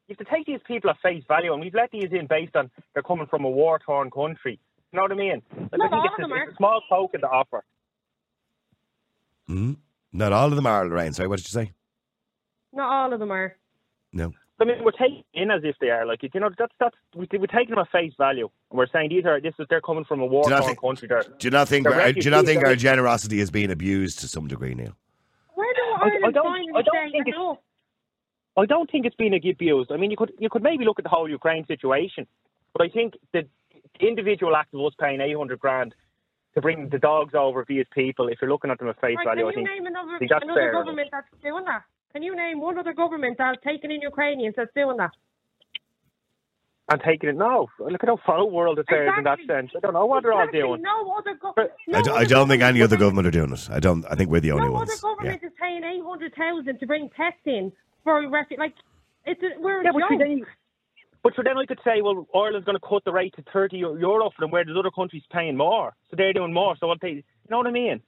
You 0.07 0.15
have 0.17 0.25
to 0.27 0.33
take 0.35 0.47
these 0.47 0.59
people 0.65 0.89
at 0.89 0.97
face 1.03 1.23
value, 1.27 1.53
and 1.53 1.61
we've 1.61 1.75
let 1.75 1.91
these 1.91 2.09
in 2.11 2.25
based 2.25 2.55
on 2.55 2.71
they're 2.95 3.03
coming 3.03 3.27
from 3.27 3.45
a 3.45 3.49
war-torn 3.49 4.09
country. 4.09 4.59
You 4.91 4.97
know 4.97 5.03
what 5.03 5.11
I 5.11 5.15
mean? 5.15 5.41
Like, 5.71 5.71
Not 5.77 5.93
I 5.93 5.95
all 5.97 6.01
think 6.01 6.13
of 6.13 6.19
it's, 6.19 6.23
them 6.23 6.31
a, 6.31 6.35
are. 6.35 6.43
it's 6.43 6.53
a 6.53 6.55
small 6.55 6.81
token 6.89 7.21
to 7.21 7.27
offer. 7.29 7.63
Mm. 9.47 9.77
Not 10.11 10.33
all 10.33 10.47
of 10.47 10.55
them 10.55 10.65
are, 10.65 10.85
Lorraine. 10.85 11.13
Sorry, 11.13 11.27
what 11.29 11.37
did 11.37 11.45
you 11.47 11.51
say? 11.61 11.71
Not 12.73 12.91
all 12.91 13.13
of 13.13 13.19
them 13.19 13.31
are. 13.31 13.55
No. 14.13 14.33
I 14.59 14.63
mean, 14.63 14.83
we're 14.83 14.91
taking 14.91 15.23
in 15.33 15.49
as 15.49 15.61
if 15.63 15.75
they 15.81 15.89
are 15.89 16.05
like 16.05 16.21
you 16.21 16.29
know 16.39 16.49
that's 16.55 16.73
that's 16.79 16.95
we, 17.15 17.27
we're 17.33 17.47
taking 17.47 17.71
them 17.71 17.79
at 17.79 17.89
face 17.89 18.13
value, 18.17 18.47
and 18.69 18.77
we're 18.77 18.85
saying 18.87 19.09
these 19.09 19.25
are 19.25 19.41
this 19.41 19.55
is 19.57 19.65
they're 19.69 19.81
coming 19.81 20.05
from 20.05 20.21
a 20.21 20.27
Do 20.29 20.35
you 20.35 20.41
not 20.49 20.61
war-torn 20.61 20.75
country. 20.75 21.07
They're, 21.07 21.23
Do 21.23 21.47
you 21.47 21.49
not 21.49 21.67
think? 21.67 21.87
Our, 21.87 22.11
do 22.13 22.19
you 22.21 22.29
not 22.29 22.45
think 22.45 22.63
our 22.63 22.75
generosity 22.75 23.39
is 23.39 23.49
being 23.49 23.71
abused 23.71 24.19
to 24.19 24.27
some 24.27 24.47
degree, 24.47 24.75
Neil? 24.75 24.95
Where 25.55 25.73
do 25.73 25.81
I- 25.81 26.27
I 26.27 26.31
don't- 26.31 26.75
I 26.75 26.81
don't 26.83 27.11
think 27.11 27.27
it's- 27.27 27.35
enough? 27.35 27.57
I 28.57 28.65
don't 28.65 28.89
think 28.91 29.05
it's 29.07 29.15
been 29.15 29.33
abused. 29.33 29.91
I 29.91 29.97
mean, 29.97 30.11
you 30.11 30.17
could 30.17 30.31
you 30.37 30.49
could 30.49 30.61
maybe 30.61 30.85
look 30.85 30.99
at 30.99 31.03
the 31.03 31.09
whole 31.09 31.27
Ukraine 31.29 31.65
situation, 31.65 32.27
but 32.73 32.83
I 32.85 32.89
think 32.89 33.15
the 33.33 33.47
individual 33.99 34.55
act 34.55 34.73
of 34.75 34.81
us 34.81 34.93
paying 34.99 35.21
eight 35.21 35.35
hundred 35.35 35.59
grand 35.59 35.95
to 36.53 36.61
bring 36.61 36.89
the 36.89 36.99
dogs 36.99 37.33
over 37.33 37.63
via 37.65 37.85
people, 37.85 38.27
if 38.27 38.39
you're 38.41 38.51
looking 38.51 38.69
at 38.69 38.77
them 38.77 38.89
at 38.89 38.99
face 39.01 39.15
Right, 39.17 39.25
value, 39.25 39.47
I 39.47 39.53
can 39.53 39.61
you 39.61 39.67
think, 39.67 39.77
name 39.79 39.87
another, 39.87 40.11
I 40.11 40.19
think 40.19 40.29
that's 40.31 40.43
another 40.43 40.59
fair. 40.59 40.71
government 40.73 41.09
that's 41.11 41.27
doing 41.41 41.63
that? 41.65 41.83
Can 42.13 42.23
you 42.23 42.35
name 42.35 42.59
one 42.61 42.77
other 42.77 42.93
government 42.93 43.37
that's 43.37 43.57
taking 43.65 43.91
in 43.91 44.01
Ukrainians 44.01 44.55
that's 44.57 44.71
doing 44.75 44.97
that? 44.97 45.11
And 46.91 47.01
taking 47.05 47.29
it 47.29 47.37
no, 47.37 47.67
look 47.79 48.03
at 48.03 48.09
how 48.09 48.19
far 48.25 48.43
world 48.45 48.77
affairs 48.77 49.13
in 49.17 49.23
that 49.23 49.39
sense. 49.47 49.71
I 49.77 49.79
don't 49.79 49.93
know 49.93 50.05
what 50.07 50.23
they're 50.23 50.33
all 50.33 50.47
doing. 50.51 50.81
No 50.81 51.15
other 51.17 51.35
go- 51.35 51.53
no 51.87 51.99
I, 51.99 52.01
do, 52.01 52.11
I 52.11 52.15
other 52.17 52.25
don't 52.25 52.47
think 52.49 52.63
any 52.63 52.81
other 52.81 52.97
government 52.97 53.27
are 53.27 53.31
doing 53.31 53.53
it. 53.53 53.69
I 53.71 53.79
don't. 53.79 54.05
I 54.11 54.15
think 54.15 54.29
we're 54.29 54.41
the 54.41 54.51
only 54.51 54.65
no 54.65 54.73
ones. 54.73 54.89
other 54.89 54.97
Yeah. 54.97 55.09
government 55.15 55.43
is 55.43 55.51
paying 55.61 55.83
eight 55.85 56.03
hundred 56.03 56.33
thousand 56.35 56.79
to 56.79 56.85
bring 56.87 57.09
pets 57.15 57.37
in 57.45 57.71
for 58.03 58.27
refugees. 58.29 58.59
Like 58.59 58.73
it's 59.25 59.41
a, 59.41 59.61
we're 59.61 59.79
a 59.81 59.83
Yeah, 59.85 59.91
but 59.93 59.99
joke. 60.01 60.19
then, 60.19 60.45
but 61.23 61.33
so 61.37 61.43
then 61.45 61.57
I 61.57 61.65
could 61.65 61.79
say, 61.85 62.01
well, 62.01 62.27
Ireland's 62.35 62.65
going 62.65 62.77
to 62.77 62.85
cut 62.85 63.05
the 63.05 63.13
rate 63.13 63.35
to 63.37 63.43
30 63.53 63.77
euro 63.77 64.29
for 64.35 64.41
them, 64.41 64.51
where 64.51 64.65
there's 64.65 64.75
other 64.77 64.91
countries 64.91 65.23
paying 65.31 65.55
more. 65.55 65.93
So 66.09 66.17
they're 66.17 66.33
doing 66.33 66.51
more. 66.51 66.75
So 66.77 66.89
I'll 66.89 66.97
pay. 66.97 67.11
You 67.11 67.23
know 67.49 67.59
what 67.59 67.67
I 67.67 67.71
mean? 67.71 68.01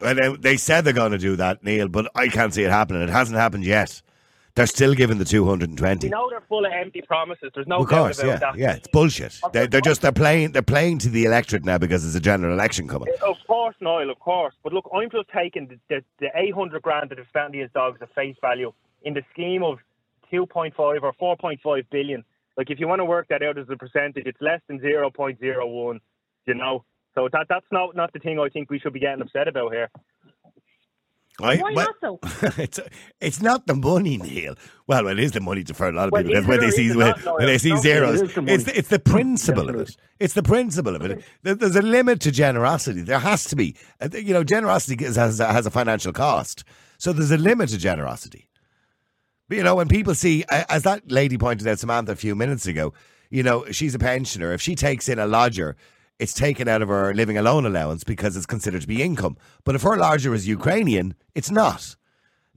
And 0.00 0.18
they, 0.18 0.36
they 0.36 0.56
said 0.56 0.84
they're 0.84 0.92
going 0.92 1.12
to 1.12 1.18
do 1.18 1.36
that, 1.36 1.62
Neil, 1.62 1.88
but 1.88 2.10
I 2.14 2.28
can't 2.28 2.52
see 2.52 2.62
it 2.62 2.70
happening. 2.70 3.02
It 3.02 3.10
hasn't 3.10 3.38
happened 3.38 3.64
yet. 3.64 4.02
They're 4.54 4.66
still 4.66 4.94
giving 4.94 5.18
the 5.18 5.24
two 5.24 5.44
hundred 5.44 5.70
and 5.70 5.78
twenty. 5.78 6.06
You 6.06 6.12
know 6.12 6.30
they're 6.30 6.40
full 6.42 6.64
of 6.64 6.70
empty 6.72 7.02
promises. 7.02 7.50
There's 7.54 7.66
no 7.66 7.80
of 7.80 7.88
course, 7.88 8.22
yeah, 8.22 8.36
that. 8.36 8.56
yeah, 8.56 8.74
it's 8.74 8.86
bullshit. 8.86 9.40
They're, 9.52 9.66
they're 9.66 9.80
just 9.80 10.00
they're 10.00 10.12
playing 10.12 10.52
they're 10.52 10.62
playing 10.62 10.98
to 10.98 11.08
the 11.08 11.24
electorate 11.24 11.64
now 11.64 11.78
because 11.78 12.02
there's 12.04 12.14
a 12.14 12.20
general 12.20 12.52
election 12.52 12.86
coming. 12.86 13.08
Eh, 13.08 13.26
of 13.26 13.36
course, 13.48 13.74
Niall, 13.80 14.10
of 14.10 14.20
course. 14.20 14.54
But 14.62 14.72
look, 14.72 14.88
I'm 14.94 15.10
just 15.10 15.28
taking 15.36 15.66
the, 15.66 15.78
the, 15.88 16.04
the 16.20 16.28
800 16.36 16.82
grand 16.82 17.10
that 17.10 17.18
have 17.18 17.26
spent 17.26 17.50
these 17.50 17.68
dogs 17.74 18.00
at 18.00 18.14
face 18.14 18.36
value 18.40 18.72
in 19.02 19.14
the 19.14 19.22
scheme 19.32 19.64
of 19.64 19.78
2.5 20.32 20.72
or 20.78 21.36
4.5 21.36 21.86
billion. 21.90 22.24
Like, 22.56 22.70
if 22.70 22.78
you 22.78 22.86
want 22.88 23.00
to 23.00 23.04
work 23.04 23.28
that 23.28 23.42
out 23.42 23.58
as 23.58 23.66
a 23.68 23.76
percentage, 23.76 24.26
it's 24.26 24.40
less 24.40 24.60
than 24.68 24.78
0.01, 24.78 26.00
you 26.46 26.54
know? 26.54 26.84
So 27.14 27.28
that 27.32 27.46
that's 27.48 27.66
not, 27.70 27.94
not 27.94 28.12
the 28.12 28.18
thing 28.18 28.38
I 28.40 28.48
think 28.48 28.70
we 28.70 28.78
should 28.78 28.92
be 28.92 29.00
getting 29.00 29.22
upset 29.22 29.48
about 29.48 29.72
here. 29.72 29.88
I- 31.40 31.56
Why 31.56 31.72
well- 31.74 31.86
not 32.02 32.20
so? 32.22 32.52
it's 32.62 32.78
it's 33.20 33.42
not 33.42 33.66
the 33.66 33.74
money, 33.74 34.18
Neil. 34.18 34.54
Well, 34.86 35.08
it 35.08 35.18
is 35.18 35.32
the 35.32 35.40
money 35.40 35.64
to 35.64 35.74
for 35.74 35.88
a 35.88 35.92
lot 35.92 36.06
of 36.06 36.12
Well, 36.12 36.22
people. 36.22 36.38
is 36.38 36.46
when 36.46 36.60
they 36.60 36.70
see 36.70 36.88
when, 36.94 37.08
not, 37.08 37.24
Noel? 37.24 37.36
when 37.38 37.46
they 37.46 37.58
see 37.58 37.70
No, 37.70 37.76
zeros, 37.80 38.20
it 38.22 38.28
is 38.30 38.34
the 38.34 38.44
it's 38.52 38.64
the, 38.64 38.78
it's 38.78 38.88
the 38.88 38.98
principle 39.00 39.68
of 39.68 39.74
it. 39.76 39.96
It's 40.20 40.34
the 40.34 40.44
principle 40.44 40.94
of 40.94 41.02
it. 41.04 41.24
There's 41.42 41.74
a 41.74 41.82
limit 41.82 42.20
to 42.20 42.30
generosity. 42.30 43.02
There 43.02 43.18
has 43.18 43.44
to 43.46 43.56
be. 43.56 43.74
Uh, 44.00 44.08
You 44.12 44.32
know, 44.32 44.44
generosity 44.44 45.04
is- 45.04 45.16
has 45.16 45.38
has 45.38 45.66
a 45.66 45.70
financial 45.72 46.12
cost. 46.12 46.62
So 46.98 47.12
there's 47.12 47.32
a 47.32 47.36
limit 47.38 47.70
to 47.70 47.78
generosity. 47.78 48.48
But, 49.48 49.58
you 49.58 49.64
know, 49.64 49.74
when 49.74 49.88
people 49.88 50.14
see, 50.14 50.44
as 50.50 50.84
that 50.84 51.10
lady 51.10 51.36
pointed 51.36 51.66
out, 51.66 51.78
Samantha, 51.80 52.12
a 52.12 52.16
few 52.16 52.34
minutes 52.36 52.66
ago, 52.66 52.94
you 53.28 53.42
know, 53.42 53.66
she's 53.72 53.94
a 53.94 53.98
pensioner. 53.98 54.52
If 54.54 54.62
she 54.62 54.74
takes 54.76 55.08
in 55.08 55.18
a 55.18 55.26
lodger, 55.26 55.76
it's 56.18 56.32
taken 56.34 56.68
out 56.68 56.82
of 56.82 56.88
her 56.88 57.12
living 57.14 57.36
alone 57.38 57.66
allowance 57.66 58.04
because 58.04 58.36
it's 58.36 58.46
considered 58.46 58.82
to 58.82 58.86
be 58.88 59.02
income. 59.02 59.36
But 59.64 59.74
if 59.74 59.82
her 59.82 59.96
larger 59.96 60.34
is 60.34 60.46
Ukrainian, 60.46 61.14
it's 61.34 61.50
not. 61.50 61.96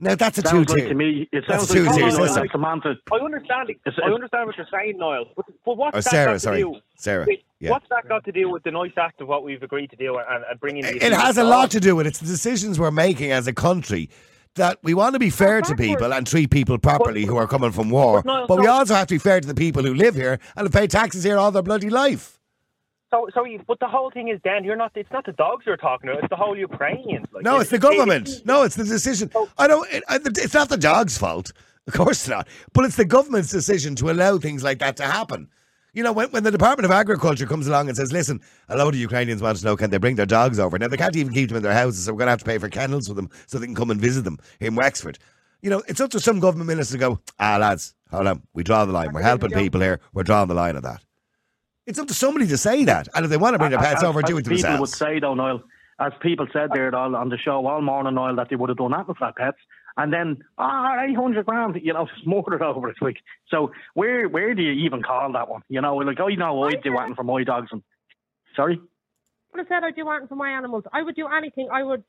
Now, 0.00 0.14
that's 0.14 0.38
a 0.38 0.42
two 0.42 0.48
Sounds 0.50 0.68
like 0.70 0.78
tier. 0.78 0.88
to 0.90 0.94
me. 0.94 1.28
It 1.32 1.42
That's 1.48 1.66
sounds 1.66 1.70
a 1.72 1.74
two 1.74 1.84
tier 1.86 1.92
to 1.92 2.04
me, 2.04 2.10
system. 2.12 2.42
like 2.42 2.52
Samantha. 2.52 2.94
I 3.12 3.16
understand. 3.16 3.70
It's- 3.70 3.98
I 4.00 4.08
understand 4.12 4.46
what 4.46 4.56
you're 4.56 4.66
saying, 4.70 4.96
Niall. 4.96 5.24
But, 5.34 5.46
but 5.64 5.76
what's 5.76 5.96
Or 5.96 6.02
that 6.02 6.08
Sarah, 6.10 6.26
got 6.26 6.32
to 6.34 6.38
sorry. 6.40 6.62
do? 6.62 6.76
Sarah, 6.96 7.24
Wait, 7.26 7.42
yeah. 7.58 7.70
What's 7.70 7.88
that 7.88 8.08
got 8.08 8.24
to 8.26 8.30
do 8.30 8.48
with 8.48 8.62
the 8.62 8.70
nice 8.70 8.92
act 8.96 9.20
of 9.20 9.26
what 9.26 9.42
we've 9.42 9.60
agreed 9.62 9.90
to 9.90 9.96
do 9.96 10.16
and, 10.18 10.44
and 10.48 10.60
bringing 10.60 10.82
the 10.82 11.04
It 11.04 11.12
has 11.12 11.36
a 11.36 11.42
law? 11.42 11.50
lot 11.62 11.72
to 11.72 11.80
do 11.80 11.96
with 11.96 12.06
it. 12.06 12.10
It's 12.10 12.20
the 12.20 12.26
decisions 12.26 12.78
we're 12.78 12.92
making 12.92 13.32
as 13.32 13.48
a 13.48 13.52
country 13.52 14.08
that 14.54 14.78
we 14.84 14.94
want 14.94 15.14
to 15.14 15.18
be 15.18 15.30
fair 15.30 15.62
to 15.62 15.74
people 15.74 16.12
and 16.14 16.24
treat 16.24 16.50
people 16.50 16.78
properly 16.78 17.24
who 17.24 17.36
are 17.36 17.48
coming 17.48 17.72
from 17.72 17.90
war. 17.90 18.22
But 18.22 18.26
no, 18.40 18.46
But 18.46 18.58
we 18.58 18.66
so- 18.66 18.70
also 18.72 18.94
have 18.94 19.08
to 19.08 19.14
be 19.16 19.18
fair 19.18 19.40
to 19.40 19.48
the 19.48 19.54
people 19.54 19.82
who 19.82 19.94
live 19.94 20.14
here 20.14 20.38
and 20.56 20.64
have 20.64 20.72
paid 20.72 20.92
taxes 20.92 21.24
here 21.24 21.38
all 21.38 21.50
their 21.50 21.62
bloody 21.62 21.90
life. 21.90 22.37
So, 23.10 23.28
so, 23.34 23.44
you- 23.44 23.62
but 23.66 23.80
the 23.80 23.86
whole 23.88 24.10
thing 24.10 24.28
is, 24.28 24.38
Dan, 24.44 24.64
you're 24.64 24.76
not. 24.76 24.92
It's 24.94 25.10
not 25.10 25.24
the 25.24 25.32
dogs 25.32 25.64
you're 25.66 25.76
talking 25.78 26.10
about. 26.10 26.24
It's 26.24 26.30
the 26.30 26.36
whole 26.36 26.56
Ukrainians. 26.56 27.26
Like, 27.32 27.42
No, 27.44 27.56
it- 27.56 27.62
it's 27.62 27.70
the 27.70 27.78
government. 27.78 28.28
it- 28.28 28.46
No, 28.46 28.62
it's 28.64 28.76
the 28.76 28.84
decision. 28.84 29.30
I 29.56 29.66
don't. 29.66 29.90
It, 29.90 30.02
I- 30.08 30.20
it's 30.24 30.54
not 30.54 30.68
the 30.68 30.76
dog's 30.76 31.16
fault. 31.16 31.52
Of 31.86 31.94
course 31.94 32.28
not. 32.28 32.46
But 32.74 32.84
it's 32.84 32.96
the 32.96 33.06
government's 33.06 33.50
decision 33.50 33.94
to 33.96 34.10
allow 34.10 34.36
things 34.36 34.62
like 34.62 34.78
that 34.80 34.96
to 34.98 35.04
happen. 35.04 35.48
You 35.94 36.02
know, 36.02 36.12
when, 36.12 36.28
when 36.32 36.42
the 36.42 36.50
Department 36.50 36.84
of 36.84 36.90
Agriculture 36.90 37.46
comes 37.46 37.66
along 37.66 37.88
and 37.88 37.96
says, 37.96 38.12
"Listen, 38.12 38.42
a 38.68 38.76
load 38.76 38.92
of 38.92 39.00
Ukrainians 39.00 39.40
want 39.40 39.56
to 39.58 39.64
know 39.64 39.74
can 39.74 39.88
they 39.90 39.96
bring 39.96 40.16
their 40.16 40.26
dogs 40.26 40.58
over?" 40.58 40.78
Now 40.78 40.88
they 40.88 40.98
can't 40.98 41.16
even 41.16 41.32
keep 41.32 41.48
them 41.48 41.56
in 41.56 41.62
their 41.62 41.72
houses, 41.72 42.04
so 42.04 42.12
we're 42.12 42.18
going 42.18 42.26
to 42.26 42.32
have 42.32 42.40
to 42.40 42.44
pay 42.44 42.58
for 42.58 42.68
kennels 42.68 43.08
for 43.08 43.14
them 43.14 43.30
so 43.46 43.58
they 43.58 43.64
can 43.66 43.74
come 43.74 43.90
and 43.90 43.98
visit 44.00 44.22
them 44.24 44.38
in 44.60 44.74
Wexford. 44.74 45.18
You 45.62 45.70
know, 45.70 45.82
it's 45.88 46.00
up 46.00 46.10
to 46.10 46.20
some 46.20 46.40
government 46.40 46.68
minister 46.68 46.92
to 46.92 46.98
go, 46.98 47.20
"Ah, 47.40 47.56
lads, 47.56 47.94
hold 48.10 48.26
on, 48.26 48.42
we 48.52 48.62
draw 48.62 48.84
the 48.84 48.92
line. 48.92 49.12
We're 49.14 49.22
helping 49.22 49.50
people 49.50 49.80
here. 49.80 49.98
We're 50.12 50.24
drawing 50.24 50.48
the 50.48 50.54
line 50.54 50.76
at 50.76 50.82
that." 50.82 51.02
It's 51.88 51.98
up 51.98 52.06
to 52.08 52.14
somebody 52.14 52.46
to 52.48 52.58
say 52.58 52.84
that, 52.84 53.08
and 53.14 53.24
if 53.24 53.30
they 53.30 53.38
want 53.38 53.54
to 53.54 53.58
bring 53.58 53.70
their 53.70 53.80
pets 53.80 54.02
As- 54.02 54.04
over, 54.04 54.18
as 54.18 54.26
do 54.26 54.36
it 54.36 54.46
People 54.46 54.78
would 54.80 54.90
say 54.90 55.18
though, 55.20 55.32
Niall, 55.32 55.62
as 55.98 56.12
people 56.20 56.46
said 56.52 56.68
there 56.74 56.94
all 56.94 57.16
on 57.16 57.30
the 57.30 57.38
show 57.38 57.66
all 57.66 57.80
morning, 57.80 58.14
Niall, 58.14 58.36
that 58.36 58.50
they 58.50 58.56
would 58.56 58.68
have 58.68 58.76
done 58.76 58.90
that 58.90 59.08
with 59.08 59.18
their 59.18 59.32
pets, 59.32 59.56
and 59.96 60.12
then 60.12 60.36
ah, 60.58 61.02
eight 61.02 61.16
hundred 61.16 61.46
grand, 61.46 61.80
you 61.82 61.94
know, 61.94 62.06
smothered 62.22 62.60
over 62.60 62.90
it. 62.90 62.96
Like, 63.00 63.16
so 63.48 63.72
where 63.94 64.28
where 64.28 64.54
do 64.54 64.62
you 64.62 64.72
even 64.84 65.02
call 65.02 65.32
that 65.32 65.48
one? 65.48 65.62
You 65.70 65.80
know, 65.80 65.96
like 65.96 66.20
oh, 66.20 66.28
you 66.28 66.36
know 66.36 66.62
I'd 66.64 66.82
do 66.82 66.94
anything 66.94 67.14
for 67.14 67.24
my 67.24 67.42
dogs. 67.42 67.68
And 67.72 67.82
sorry, 68.54 68.76
what 68.76 68.84
I 69.54 69.56
would 69.56 69.58
have 69.60 69.68
said 69.68 69.86
I'd 69.86 69.96
do 69.96 70.10
anything 70.10 70.28
for 70.28 70.36
my 70.36 70.50
animals. 70.50 70.84
I 70.92 71.02
would 71.02 71.16
do 71.16 71.26
anything. 71.26 71.70
I 71.72 71.84
would 71.84 72.04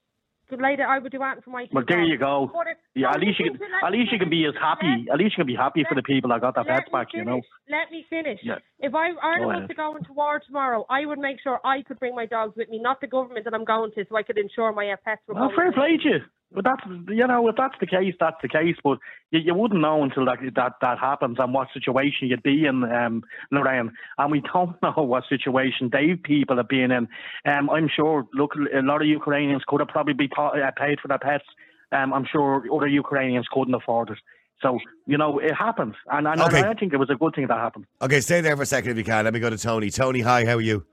later. 0.58 0.88
Would 1.02 1.12
do 1.12 1.22
anything 1.22 1.41
for 1.43 1.50
my. 1.52 1.68
well 1.72 1.84
there 1.88 2.04
you 2.04 2.18
go. 2.18 2.52
Yeah, 2.95 3.12
at 3.12 3.20
least 3.20 3.39
you 3.39 3.52
can 3.52 3.60
to- 3.60 3.86
at 3.86 3.91
least 3.91 4.12
you 4.12 4.20
can 4.20 4.30
be 4.30 4.45
as 4.45 4.54
finish. 4.54 4.62
happy. 4.64 5.06
At 5.12 5.18
least 5.20 5.38
you 5.38 5.43
can 5.43 5.47
be 5.47 5.56
happy 5.56 5.86
for 5.88 5.95
the 5.95 6.04
people 6.04 6.30
that 6.32 6.41
got 6.41 6.56
their 6.56 6.64
Let 6.64 6.80
pets 6.80 6.91
back. 6.91 7.08
You 7.14 7.24
know. 7.26 7.41
Let 7.70 7.91
me 7.91 8.06
finish. 8.10 8.39
Yeah. 8.43 8.58
If 8.80 8.95
I 8.95 9.12
Ireland 9.22 9.62
was 9.62 9.68
to 9.70 9.76
go 9.76 9.95
into 9.95 10.14
war 10.14 10.41
tomorrow, 10.45 10.86
I 10.89 11.06
would 11.06 11.20
make 11.20 11.39
sure 11.41 11.60
I 11.64 11.84
could 11.84 12.00
bring 12.00 12.16
my 12.16 12.26
dogs 12.26 12.56
with 12.58 12.70
me, 12.70 12.80
not 12.80 13.02
the 13.02 13.08
government 13.08 13.45
that 13.45 13.54
I'm 13.54 13.66
going 13.66 13.91
to, 13.91 14.06
so 14.10 14.18
I 14.18 14.24
could 14.24 14.38
ensure 14.38 14.72
my 14.72 14.89
uh, 14.91 14.95
pets 15.04 15.22
were 15.28 15.36
Well, 15.36 15.52
fair 15.56 15.72
play 15.72 15.97
to 15.97 16.10
you. 16.10 16.20
But 16.52 16.64
that's 16.64 16.82
you 17.10 17.28
know 17.28 17.47
if 17.47 17.56
that's 17.56 17.76
the 17.80 17.86
case, 17.86 18.16
that's 18.20 18.41
the 18.41 18.47
case. 18.47 18.76
But 18.84 18.97
you, 19.30 19.39
you 19.39 19.54
wouldn't 19.54 19.82
know 19.82 20.04
until 20.04 20.26
that 20.26 20.39
that 20.56 20.74
that 20.82 20.97
happens 20.97 21.38
and 21.39 21.54
what 21.54 21.68
situation 21.74 22.28
you'd 22.28 22.41
be 22.41 22.66
in, 22.66 22.84
um, 22.84 23.24
Lorraine. 23.52 23.91
And 24.18 24.32
we 24.32 24.41
don't 24.41 24.76
know 24.84 25.04
what 25.04 25.24
situation 25.30 25.89
they 25.91 26.16
people 26.16 26.58
have 26.58 26.68
been 26.68 26.91
in. 26.91 27.08
Um, 27.45 27.70
I'm 27.70 27.88
sure. 27.95 28.26
Look, 28.34 28.56
a 28.56 28.82
lot 28.82 29.02
of 29.02 29.08
Ukrainians 29.08 29.64
could 29.68 29.80
have 29.80 29.89
probably 29.89 30.14
be 30.14 30.30
uh, 30.38 30.72
paid 30.76 31.00
for 31.00 31.08
their 31.08 31.20
pets. 31.20 31.45
Um, 31.91 32.14
I'm 32.14 32.26
sure 32.32 32.64
other 32.74 32.88
Ukrainians 32.88 33.47
couldn't 33.52 33.74
afford 33.74 34.10
it. 34.10 34.18
So 34.62 34.80
you 35.06 35.18
know 35.18 35.39
it 35.39 35.54
happens, 35.54 35.95
and, 36.12 36.28
and, 36.28 36.41
Okay. 36.41 36.58
and 36.58 36.66
I 36.66 36.74
think 36.74 36.93
it 36.93 36.97
was 36.97 37.10
a 37.10 37.16
good 37.16 37.34
thing 37.34 37.47
that 37.47 37.58
happened. 37.58 37.86
Okay, 38.02 38.20
stay 38.22 38.41
there 38.41 38.58
for 38.58 38.64
a 38.64 38.66
second 38.66 38.91
if 38.91 38.97
you 38.97 39.04
can. 39.06 39.24
Let 39.24 39.34
me 39.34 39.39
go 39.39 39.50
to 39.50 39.58
Tony. 39.58 39.89
Tony, 39.89 40.20
hi, 40.20 40.45
how 40.45 40.56
are 40.56 40.62
you? 40.62 40.86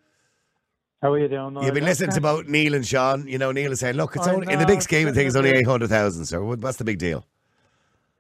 How 1.07 1.13
are 1.13 1.21
you 1.21 1.29
doing? 1.29 1.57
You've 1.63 1.73
been 1.73 1.85
listening 1.85 2.11
to 2.11 2.21
both 2.21 2.49
Neil 2.49 2.75
and 2.75 2.85
Sean. 2.85 3.29
You 3.29 3.39
know, 3.39 3.53
Neil 3.53 3.71
is 3.71 3.79
saying, 3.79 3.95
look, 3.95 4.17
it's 4.17 4.27
I 4.27 4.35
only, 4.35 4.53
in 4.53 4.59
the 4.59 4.67
big 4.67 4.83
scheme 4.83 5.07
of 5.07 5.15
things, 5.15 5.37
it's 5.37 5.37
only 5.37 5.51
800,000. 5.51 6.25
So 6.25 6.45
what- 6.45 6.59
what's 6.59 6.79
the 6.79 6.85
big 6.85 6.99
deal? 6.99 7.25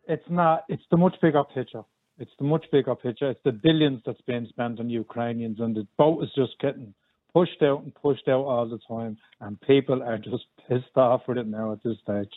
It's 0.07 0.30
not. 0.30 0.62
It's 0.68 0.84
the 0.93 0.97
much 0.97 1.16
bigger 1.20 1.43
picture. 1.43 1.82
It's 2.20 2.30
the 2.39 2.45
much 2.45 2.64
bigger 2.70 2.95
picture. 2.95 3.28
It's 3.28 3.43
the 3.43 3.51
billions 3.51 4.03
that's 4.07 4.20
being 4.20 4.47
spent 4.47 4.78
on 4.78 4.89
Ukrainians, 4.89 5.59
and 5.59 5.74
the 5.74 5.84
boat 5.99 6.22
is 6.22 6.30
just 6.37 6.53
getting 6.61 6.95
pushed 7.34 7.61
out 7.61 7.82
and 7.82 7.93
pushed 7.93 8.28
out 8.28 8.45
all 8.45 8.66
the 8.68 8.78
time, 8.87 9.18
and 9.41 9.61
people 9.62 10.01
are 10.05 10.16
just 10.18 10.45
pissed 10.68 10.97
off 10.97 11.22
with 11.26 11.39
it 11.39 11.49
now 11.49 11.72
at 11.72 11.82
this 11.82 11.99
stage. 12.05 12.32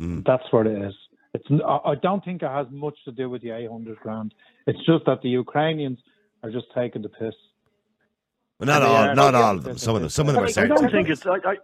Mm. 0.00 0.24
That's 0.24 0.50
what 0.50 0.66
it 0.66 0.80
is. 0.80 0.94
It's. 1.34 1.44
n- 1.50 1.60
I 1.62 1.76
I 1.92 1.94
don't 1.96 2.24
think 2.24 2.42
it 2.42 2.48
has 2.48 2.68
much 2.70 2.96
to 3.04 3.12
do 3.12 3.28
with 3.28 3.42
the 3.42 3.50
800 3.50 3.98
grand. 3.98 4.32
It's 4.66 4.78
just 4.86 5.04
that 5.04 5.20
the 5.20 5.28
Ukrainians 5.28 5.98
are 6.42 6.50
just 6.50 6.68
taking 6.74 7.02
the 7.02 7.10
piss. 7.10 7.34
Well, 8.58 8.66
not 8.66 8.82
all, 8.82 8.96
are- 8.96 9.14
not 9.14 9.34
all 9.34 9.56
of 9.56 9.62
them. 9.64 9.78
Some 9.78 9.94
of 9.96 10.00
them, 10.02 10.10
some 10.10 10.28
of 10.28 10.34
them 10.34 10.42
are 10.44 10.46
I 10.46 10.50
certain. 10.50 10.76
don't 10.76 10.90
think 10.90 11.08
it's. 11.08 11.24
I, 11.26 11.36
I, 11.44 11.56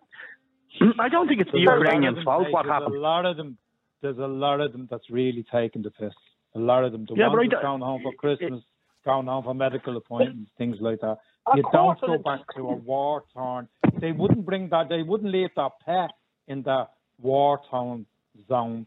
I 1.01 1.09
don't 1.09 1.27
think 1.29 1.41
it's 1.41 1.51
the 1.51 1.59
There's 1.59 1.67
a 1.67 1.71
lot 1.71 1.77
of 1.77 1.83
Ukrainians' 1.85 2.25
fault. 2.25 2.47
What 2.51 2.67
happened? 2.67 2.95
A 2.95 2.99
lot 3.01 3.27
of 3.27 3.37
them. 3.37 3.59
There's 4.01 4.19
a 4.19 4.27
lot 4.27 4.61
of 4.61 4.73
them 4.73 4.87
that's 4.91 5.09
really 5.11 5.45
taking 5.51 5.83
the 5.83 5.91
piss. 5.91 6.13
A 6.55 6.59
lot 6.59 6.85
of 6.85 6.93
them. 6.93 7.05
The 7.09 7.15
Yeah, 7.17 7.29
ones 7.29 7.41
I 7.41 7.43
that's 7.49 7.63
don't- 7.63 7.81
going 7.81 7.81
home 7.81 8.03
for 8.03 8.13
Christmas, 8.13 8.63
going 9.05 9.27
home 9.27 9.43
for 9.45 9.55
medical 9.55 9.97
appointments, 9.97 10.51
things 10.57 10.77
like 10.81 11.01
that. 11.01 11.19
You 11.57 11.63
don't 11.73 12.01
go 12.01 12.17
back 12.19 12.41
to 12.57 12.61
a 12.69 12.75
war 12.77 13.25
torn. 13.35 13.69
They 14.01 14.13
wouldn't 14.13 14.47
bring 14.47 14.69
that. 14.71 14.89
They 14.89 15.03
wouldn't 15.03 15.31
leave 15.33 15.51
that 15.57 15.73
pet 15.85 16.11
in 16.49 16.63
the 16.63 16.87
war 17.21 17.61
torn 17.71 18.07
zone. 18.49 18.87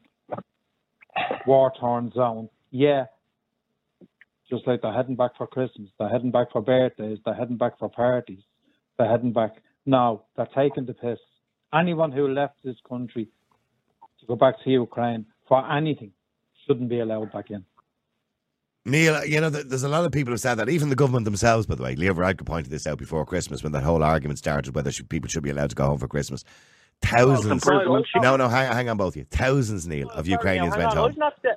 War 1.46 1.72
torn 1.80 2.12
zone. 2.14 2.50
Yeah. 2.72 3.06
Just 4.50 4.66
like 4.66 4.82
they're 4.82 4.94
heading 4.94 5.16
back 5.16 5.32
for 5.38 5.46
Christmas, 5.48 5.90
they're 6.00 6.10
heading 6.10 6.32
back 6.32 6.52
for 6.52 6.62
birthdays, 6.62 7.20
they're 7.26 7.34
heading 7.34 7.58
back 7.58 7.78
for 7.80 7.90
parties, 7.90 8.40
they're 8.98 9.10
heading 9.10 9.34
back. 9.34 9.56
No, 9.86 10.24
they're 10.36 10.48
taking 10.56 10.86
the 10.86 10.94
piss. 10.94 11.20
Anyone 11.74 12.12
who 12.14 12.28
left 12.30 12.56
this 12.64 12.78
country 12.88 13.28
to 14.20 14.26
go 14.26 14.36
back 14.36 14.56
to 14.64 14.70
Ukraine 14.70 15.26
for 15.48 15.70
anything 15.70 16.12
shouldn't 16.66 16.90
be 16.90 17.00
allowed 17.00 17.32
back 17.34 17.52
in. 17.52 17.66
Neil, 18.86 19.26
you 19.26 19.42
know, 19.42 19.50
there's 19.50 19.84
a 19.84 19.90
lot 19.90 20.06
of 20.06 20.14
people 20.14 20.32
who 20.32 20.38
said 20.38 20.56
that, 20.56 20.70
even 20.70 20.88
the 20.88 20.96
government 20.96 21.26
themselves, 21.26 21.66
by 21.66 21.76
the 21.76 21.84
way. 21.84 21.96
Leo 21.96 22.14
Varadkar 22.14 22.46
pointed 22.46 22.70
this 22.72 22.88
out 22.88 22.98
before 22.98 23.26
Christmas 23.26 23.62
when 23.62 23.74
that 23.74 23.84
whole 23.84 24.02
argument 24.02 24.40
started 24.40 24.74
whether 24.74 24.94
should, 24.94 25.10
people 25.10 25.28
should 25.28 25.44
be 25.44 25.50
allowed 25.50 25.72
to 25.72 25.76
go 25.76 25.88
home 25.88 25.98
for 25.98 26.08
Christmas. 26.08 26.46
Thousands. 27.02 27.66
Well, 27.66 28.02
No, 28.22 28.38
no, 28.38 28.48
hang, 28.48 28.72
hang 28.72 28.88
on, 28.90 28.96
both 28.96 29.14
of 29.14 29.18
you. 29.18 29.26
Thousands, 29.30 29.88
Neil, 29.88 30.10
of 30.12 30.26
Sorry, 30.26 30.32
Ukrainians 30.32 30.72
now, 30.72 30.78
hang 30.78 30.86
went 30.88 30.92
on. 30.92 30.98
home. 30.98 31.12
I've 31.12 31.18
not 31.18 31.34
said, 31.42 31.56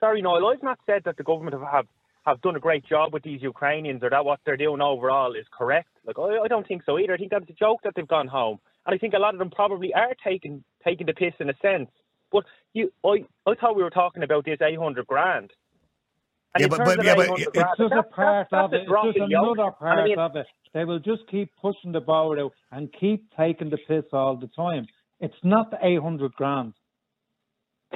sorry, 0.00 0.22
Noel. 0.22 0.46
I've 0.48 0.62
not 0.62 0.78
said 0.86 1.02
that 1.04 1.18
the 1.18 1.22
government 1.22 1.52
have, 1.52 1.70
have 1.70 1.86
have 2.26 2.40
done 2.40 2.56
a 2.56 2.60
great 2.60 2.84
job 2.86 3.12
with 3.12 3.22
these 3.22 3.42
Ukrainians 3.42 4.02
or 4.02 4.10
that 4.10 4.24
what 4.24 4.40
they're 4.46 4.56
doing 4.56 4.80
overall 4.80 5.34
is 5.34 5.46
correct. 5.56 5.88
Like 6.06 6.18
I, 6.18 6.38
I 6.44 6.48
don't 6.48 6.66
think 6.66 6.82
so 6.86 6.98
either. 6.98 7.14
I 7.14 7.16
think 7.16 7.30
that's 7.30 7.48
a 7.48 7.52
joke 7.52 7.80
that 7.84 7.92
they've 7.94 8.08
gone 8.08 8.28
home, 8.28 8.58
and 8.86 8.94
I 8.94 8.98
think 8.98 9.14
a 9.14 9.18
lot 9.18 9.34
of 9.34 9.38
them 9.38 9.50
probably 9.50 9.92
are 9.94 10.14
taking 10.26 10.64
taking 10.84 11.06
the 11.06 11.12
piss 11.14 11.34
in 11.40 11.50
a 11.50 11.54
sense. 11.60 11.90
But 12.32 12.44
you, 12.72 12.90
I, 13.04 13.24
I 13.46 13.54
thought 13.54 13.76
we 13.76 13.82
were 13.82 13.90
talking 13.90 14.22
about 14.22 14.44
this 14.44 14.58
eight 14.62 14.78
hundred 14.78 15.06
grand. 15.06 15.50
And 16.54 16.62
Yeah, 16.62 16.68
but- 16.68 16.84
but- 16.84 17.04
yeah, 17.04 17.14
but 17.16 17.28
it's 17.40 17.44
grand, 17.52 17.68
It's 17.72 17.78
just 17.78 17.92
a 17.92 18.02
part 18.04 18.48
that's- 18.50 18.64
of 18.64 18.72
it. 18.72 18.82
It's 18.82 18.90
just 18.90 19.16
in 19.18 19.28
the 19.28 19.36
ocean. 19.36 19.52
another 19.54 19.62
And 19.68 19.76
part 19.78 19.98
I 19.98 20.04
mean, 20.04 20.18
of 20.18 20.36
it. 20.36 20.46
They 20.72 20.84
will 20.84 20.98
just 21.00 21.22
keep 21.30 21.50
pushing 21.60 21.92
the 21.92 22.00
boat 22.00 22.38
out 22.38 22.52
and 22.72 22.92
keep 22.98 23.24
taking 23.36 23.70
the 23.70 23.76
piss 23.88 24.04
all 24.12 24.36
the 24.36 24.46
time. 24.48 24.86
It's 25.20 25.34
not 25.42 25.70
the 25.70 25.78
800 25.82 26.32
grand. 26.34 26.74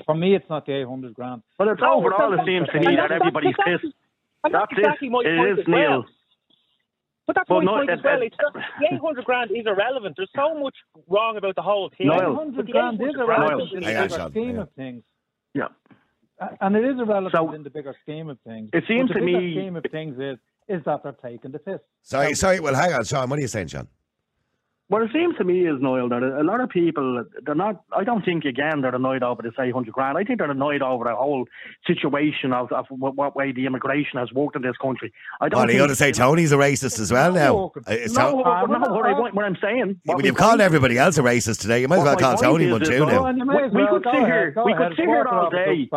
For 0.07 0.15
me, 0.15 0.35
it's 0.37 0.49
not 0.49 0.67
the 0.67 0.75
800 0.81 1.15
grand. 1.15 1.43
But 1.57 1.69
it's 1.69 1.81
No, 1.81 1.95
overall. 1.99 2.33
It 2.33 2.37
that's- 2.37 2.47
seems 2.47 2.69
to 2.69 2.79
me 2.81 2.97
that 2.97 3.11
everybody's 3.11 3.55
that's- 3.59 3.81
pissed. 3.83 3.95
And 4.45 4.55
that's, 4.55 4.67
That's 4.71 4.73
it. 4.73 4.79
exactly 4.85 5.09
my 5.11 5.21
It 5.21 5.37
point 5.37 5.51
is, 5.51 5.59
as 5.61 5.65
well. 5.67 5.79
Neil. 5.79 6.05
But 7.27 7.37
that's 7.37 7.49
But 7.49 7.55
my 7.59 7.65
no, 7.65 7.73
point 7.79 7.91
it- 7.91 7.99
as 7.99 8.03
well. 8.05 8.23
it- 8.23 8.27
It's 8.27 8.37
just, 8.37 8.55
the 8.55 8.95
800 8.95 9.25
grand 9.25 9.51
is 9.51 9.67
irrelevant. 9.67 10.15
There's 10.17 10.31
so 10.35 10.55
much 10.59 10.75
wrong 11.09 11.37
about 11.37 11.57
the 11.57 11.63
whole 11.63 11.91
thing. 11.97 12.07
Niall. 12.07 12.33
800 12.33 12.67
the 12.67 12.73
grand 12.73 13.03
is 13.03 13.15
irrelevant 13.15 13.73
in 13.73 13.81
the 13.81 13.87
bigger 13.87 14.29
scheme 14.31 14.55
yeah. 14.57 14.63
of 14.63 14.73
things. 14.73 15.03
Yeah. 15.55 15.69
And 16.61 16.77
it 16.77 16.85
is 16.85 16.99
irrelevant 17.01 17.35
So- 17.35 17.53
in 17.53 17.63
the 17.65 17.71
bigger 17.71 17.95
scheme 18.03 18.31
of 18.31 18.39
things. 18.47 18.71
It 18.73 18.85
seems 18.87 19.09
but 19.09 19.15
the 19.15 19.21
to 19.21 19.27
bigger 19.27 19.41
me- 19.41 19.55
scheme 19.55 19.77
of 19.77 19.85
things 19.91 20.19
is 20.19 20.39
is 20.69 20.85
that 20.85 21.03
they're 21.03 21.13
taking 21.13 21.51
the 21.51 21.59
piss. 21.59 21.81
Sorry, 22.03 22.35
sorry. 22.35 22.61
Well, 22.61 22.75
hang 22.75 22.93
on, 22.93 23.03
Sean. 23.03 23.29
What 23.31 23.39
are 23.39 23.43
you 23.43 23.49
saying, 23.49 23.69
Sean? 23.69 23.89
What 24.89 25.03
it 25.03 25.11
seems 25.13 25.37
to 25.37 25.45
me 25.45 25.67
is, 25.67 25.81
Noel, 25.83 26.09
that 26.09 26.23
a 26.23 26.43
lot 26.43 26.63
of 26.63 26.71
people, 26.71 27.23
they're 27.45 27.55
not, 27.55 27.83
I 27.95 28.05
don't 28.05 28.25
think, 28.25 28.47
again, 28.47 28.81
they're 28.81 28.95
annoyed 28.95 29.23
over 29.23 29.43
this 29.43 29.53
800 29.61 29.93
grand. 29.93 30.17
I 30.17 30.25
think 30.25 30.39
they're 30.39 30.51
annoyed 30.51 30.81
over 30.81 31.05
the 31.05 31.15
whole 31.15 31.45
situation 31.87 32.55
of, 32.55 32.73
of 32.73 32.87
what, 32.89 33.15
what 33.15 33.37
way 33.37 33.53
the 33.53 33.67
immigration 33.67 34.19
has 34.19 34.33
worked 34.33 34.57
in 34.57 34.63
this 34.63 34.77
country. 34.81 35.13
I 35.43 35.51
don't 35.51 35.59
Well, 35.59 35.67
you 35.67 35.73
think, 35.73 35.83
ought 35.83 35.87
to 35.89 35.95
say 35.95 36.11
Tony's 36.13 36.53
a 36.53 36.57
racist 36.57 37.01
as 37.01 37.13
well 37.13 37.33
now. 37.33 37.71
Uh, 37.77 37.81
It's 37.93 38.15
No, 38.15 38.43
Ton- 38.43 38.71
no, 38.71 38.79
no, 38.79 38.95
what, 38.95 39.05
I, 39.07 39.13
what 39.13 39.45
I'm 39.45 39.57
saying. 39.61 40.01
what 40.07 40.17
when 40.17 40.25
you've 40.25 40.37
called 40.37 40.63
everybody 40.63 40.97
else 40.97 41.19
a 41.19 41.23
racist 41.23 41.61
today, 41.61 41.83
you 41.83 41.89
might 41.89 41.99
as 41.99 42.05
well 42.05 42.17
call 42.17 42.37
Tony 42.39 42.71
point 42.71 42.81
one 42.81 42.91
too 42.91 43.05
now. 43.05 43.29
you 43.29 43.45
may 43.45 43.57
we, 43.57 43.63
as 43.65 43.73
we 43.73 43.83
well. 43.85 44.01
could 44.01 44.07
sit 44.11 44.25
here. 44.25 44.55
We 44.65 44.75
could 44.75 44.93
sit 44.97 45.05
here 45.05 45.27
all 45.31 45.47
off 45.47 45.53
the 45.53 45.59
day. 45.59 45.89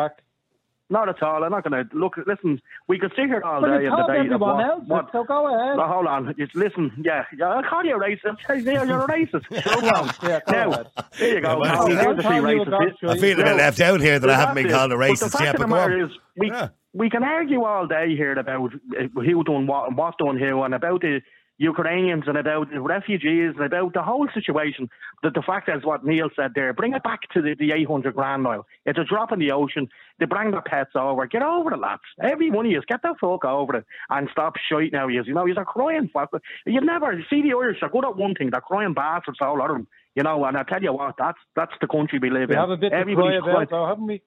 Back. 0.92 1.08
Not 1.08 1.10
at 1.10 1.24
all. 1.24 1.44
I'm 1.44 1.52
not 1.52 1.64
going 1.70 1.88
to 1.88 1.96
look. 1.98 2.16
Listen, 2.28 2.62
we 2.88 3.00
could 3.00 3.12
sit 3.16 3.26
here 3.28 3.42
all 3.44 3.62
Well, 3.62 3.78
day 3.78 3.86
you 3.86 3.90
and 3.90 3.98
told 3.98 4.08
debate 4.10 4.20
of 4.20 4.26
everyone 4.34 4.58
what, 4.58 4.66
else, 4.66 4.84
what 4.88 5.10
so 5.12 5.24
go 5.24 5.48
ahead. 5.48 5.78
Well, 5.78 5.88
hold 5.88 6.08
on. 6.08 6.36
Just 6.38 6.56
listen. 6.56 6.92
Yeah, 7.04 7.24
yeah. 7.38 7.46
I'll 7.50 7.64
call 7.64 7.84
you 7.86 7.96
a 7.96 8.00
racist. 8.00 8.38
Yeah, 8.66 8.84
you're 8.84 9.02
a 9.04 9.08
racist. 9.08 9.64
Sure, 9.64 9.82
well. 9.82 10.12
Yeah, 10.24 10.40
now, 10.48 10.72
ahead. 10.72 10.88
there 11.18 11.36
you 11.36 11.42
go. 11.42 11.64
Yeah, 11.64 11.72
Now, 11.72 11.86
well, 11.86 11.88
there's 11.88 12.18
the 12.18 12.24
I'll 12.24 12.96
you. 13.02 13.10
I 13.10 13.18
feel 13.18 13.40
a 13.40 13.44
bit 13.44 13.58
left 13.58 13.80
out 13.80 14.02
here 14.02 14.20
that 14.20 14.30
I 14.30 14.36
haven't 14.38 14.56
been 14.56 14.64
That's 14.68 14.76
it. 14.76 14.78
called 14.78 14.92
a 14.92 14.98
But 14.98 15.20
the 15.20 15.26
racist 15.26 15.32
fact 15.32 15.44
yet, 15.44 15.56
of 15.56 15.62
the 15.62 15.68
matter 15.68 16.06
is, 16.06 16.12
we, 16.38 16.48
Yeah. 16.50 16.68
we 16.94 17.10
can 17.10 17.24
argue 17.24 17.64
all 17.64 17.88
day 17.88 18.16
here 18.16 18.34
about 18.38 18.74
uh, 18.74 19.22
who 19.22 19.44
done 19.44 19.68
what 19.68 19.88
and 19.88 19.98
what 19.98 20.18
done 20.18 20.38
who 20.38 20.62
and 20.64 20.74
about 20.74 21.02
the 21.02 21.22
Ukrainians 21.62 22.24
and 22.28 22.38
about 22.38 22.72
the 22.72 22.82
refugees 22.82 23.54
and 23.56 23.64
about 23.64 23.94
the 23.94 24.02
whole 24.02 24.28
situation. 24.34 24.90
That 25.22 25.36
the 25.36 25.44
fact 25.44 25.70
is 25.70 25.84
what 25.86 26.04
Neil 26.04 26.30
said 26.36 26.52
there. 26.56 26.74
Bring 26.74 26.94
it 26.94 27.04
back 27.04 27.22
to 27.34 27.42
the, 27.42 27.56
the 27.58 27.72
800 27.72 28.16
grand 28.16 28.48
oil. 28.48 28.66
It's 28.86 28.98
a 28.98 29.04
drop 29.04 29.32
in 29.32 29.38
the 29.40 29.52
ocean. 29.52 29.88
They 30.20 30.26
bring 30.26 30.52
their 30.52 30.62
pets 30.64 30.92
over. 30.96 31.28
Get 31.28 31.44
over 31.44 31.74
it, 31.74 31.80
lads. 31.80 32.02
Every 32.22 32.50
one 32.50 32.66
of 32.66 32.72
you, 32.72 32.82
get 32.88 33.04
the 33.04 33.14
fuck 33.22 33.46
over 33.46 33.76
it 33.78 33.86
and 34.10 34.28
stop 34.32 34.56
shite 34.70 34.92
now. 34.92 35.08
You 35.08 35.24
know, 35.34 35.46
you're 35.46 35.64
crying. 35.66 36.10
Fuck. 36.12 36.32
You 36.66 36.82
never 36.82 37.24
see 37.30 37.42
the 37.44 37.54
Irish 37.54 37.78
are 37.84 37.90
good 37.90 38.06
at 38.06 38.18
one 38.18 38.34
thing. 38.34 38.50
They're 38.52 38.62
crying 38.62 38.94
bastards, 38.96 39.38
all 39.42 39.62
of 39.62 39.68
them. 39.68 39.88
You 40.16 40.24
know, 40.24 40.44
and 40.46 40.58
I 40.58 40.64
tell 40.64 40.82
you 40.82 40.94
what, 40.94 41.16
that's 41.18 41.38
that's 41.56 41.74
the 41.80 41.88
country 41.88 42.20
we 42.20 42.32
live 42.32 42.50
We 42.50 42.56
in. 42.56 42.60
have 42.60 42.70
a 42.72 42.78
bit 42.78 42.90
to 42.90 42.90
cry 42.90 43.00
Everybody's 43.02 43.42
about, 43.44 43.70
though, 43.70 43.88
haven't 43.88 44.08
we? 44.08 44.22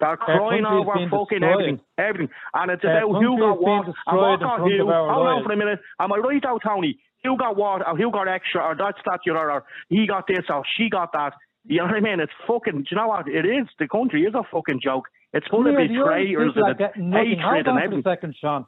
They're 0.00 0.16
crying 0.16 0.64
over 0.64 0.92
fucking 0.92 1.40
destroyed. 1.40 1.42
everything, 1.42 1.80
everything, 1.98 2.28
and 2.54 2.70
it's 2.72 2.82
about 2.82 3.20
who 3.20 3.38
got 3.38 3.60
what 3.60 3.86
and 3.86 3.94
what 4.16 4.40
got 4.40 4.58
who. 4.60 4.86
Hold 4.88 5.26
on 5.28 5.44
for 5.44 5.52
a 5.52 5.56
minute. 5.56 5.80
Am 6.00 6.12
I 6.12 6.16
right 6.16 6.44
out, 6.44 6.62
Tony? 6.66 6.98
Who 7.22 7.36
got 7.36 7.56
what? 7.56 7.86
Or 7.86 7.96
who 7.96 8.10
got 8.10 8.26
extra? 8.28 8.62
Or 8.62 8.74
that's 8.74 8.98
that, 9.04 9.20
you 9.26 9.34
know, 9.34 9.40
or 9.40 9.64
he 9.90 10.06
got 10.06 10.26
this, 10.26 10.46
or 10.48 10.64
she 10.76 10.88
got 10.88 11.12
that. 11.12 11.34
You 11.66 11.78
know 11.78 11.84
what 11.84 11.96
I 11.96 12.00
mean? 12.00 12.20
It's 12.20 12.32
fucking. 12.48 12.72
Do 12.72 12.84
you 12.90 12.96
know 12.96 13.08
what? 13.08 13.28
It 13.28 13.44
is. 13.44 13.68
The 13.78 13.86
country 13.88 14.22
is 14.22 14.34
a 14.34 14.42
fucking 14.50 14.80
joke. 14.82 15.04
It's 15.34 15.46
full 15.48 15.66
of 15.68 15.76
betrayers 15.76 16.52
and 16.56 17.12
hatred 17.14 17.68
on 17.68 17.82
and 17.82 17.92
for 17.92 18.10
a 18.10 18.14
second, 18.14 18.34
Sean. 18.40 18.64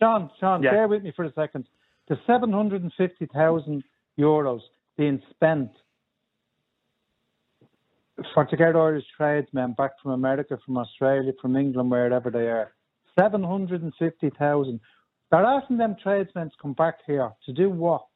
Sean, 0.00 0.30
Sean, 0.40 0.62
Yeah. 0.64 0.72
bear 0.72 0.88
with 0.88 1.04
me 1.04 1.12
for 1.14 1.24
a 1.24 1.32
second. 1.32 1.68
The 2.08 2.18
750,000 2.26 3.84
euros 4.18 4.60
being 4.98 5.22
spent 5.30 5.70
for 8.34 8.44
to 8.44 8.56
get 8.56 8.76
Irish 8.76 9.04
tradesmen 9.16 9.74
back 9.74 9.92
from 10.02 10.12
America, 10.12 10.58
from 10.64 10.76
Australia, 10.78 11.32
from 11.40 11.56
England, 11.56 11.90
wherever 11.90 12.30
they 12.30 12.46
are. 12.48 12.72
750,000. 13.18 14.80
They're 15.30 15.44
asking 15.44 15.78
them 15.78 15.96
tradesmen 16.02 16.50
to 16.50 16.56
come 16.60 16.74
back 16.74 16.98
here 17.06 17.30
to 17.46 17.52
do 17.52 17.70
what? 17.70 18.06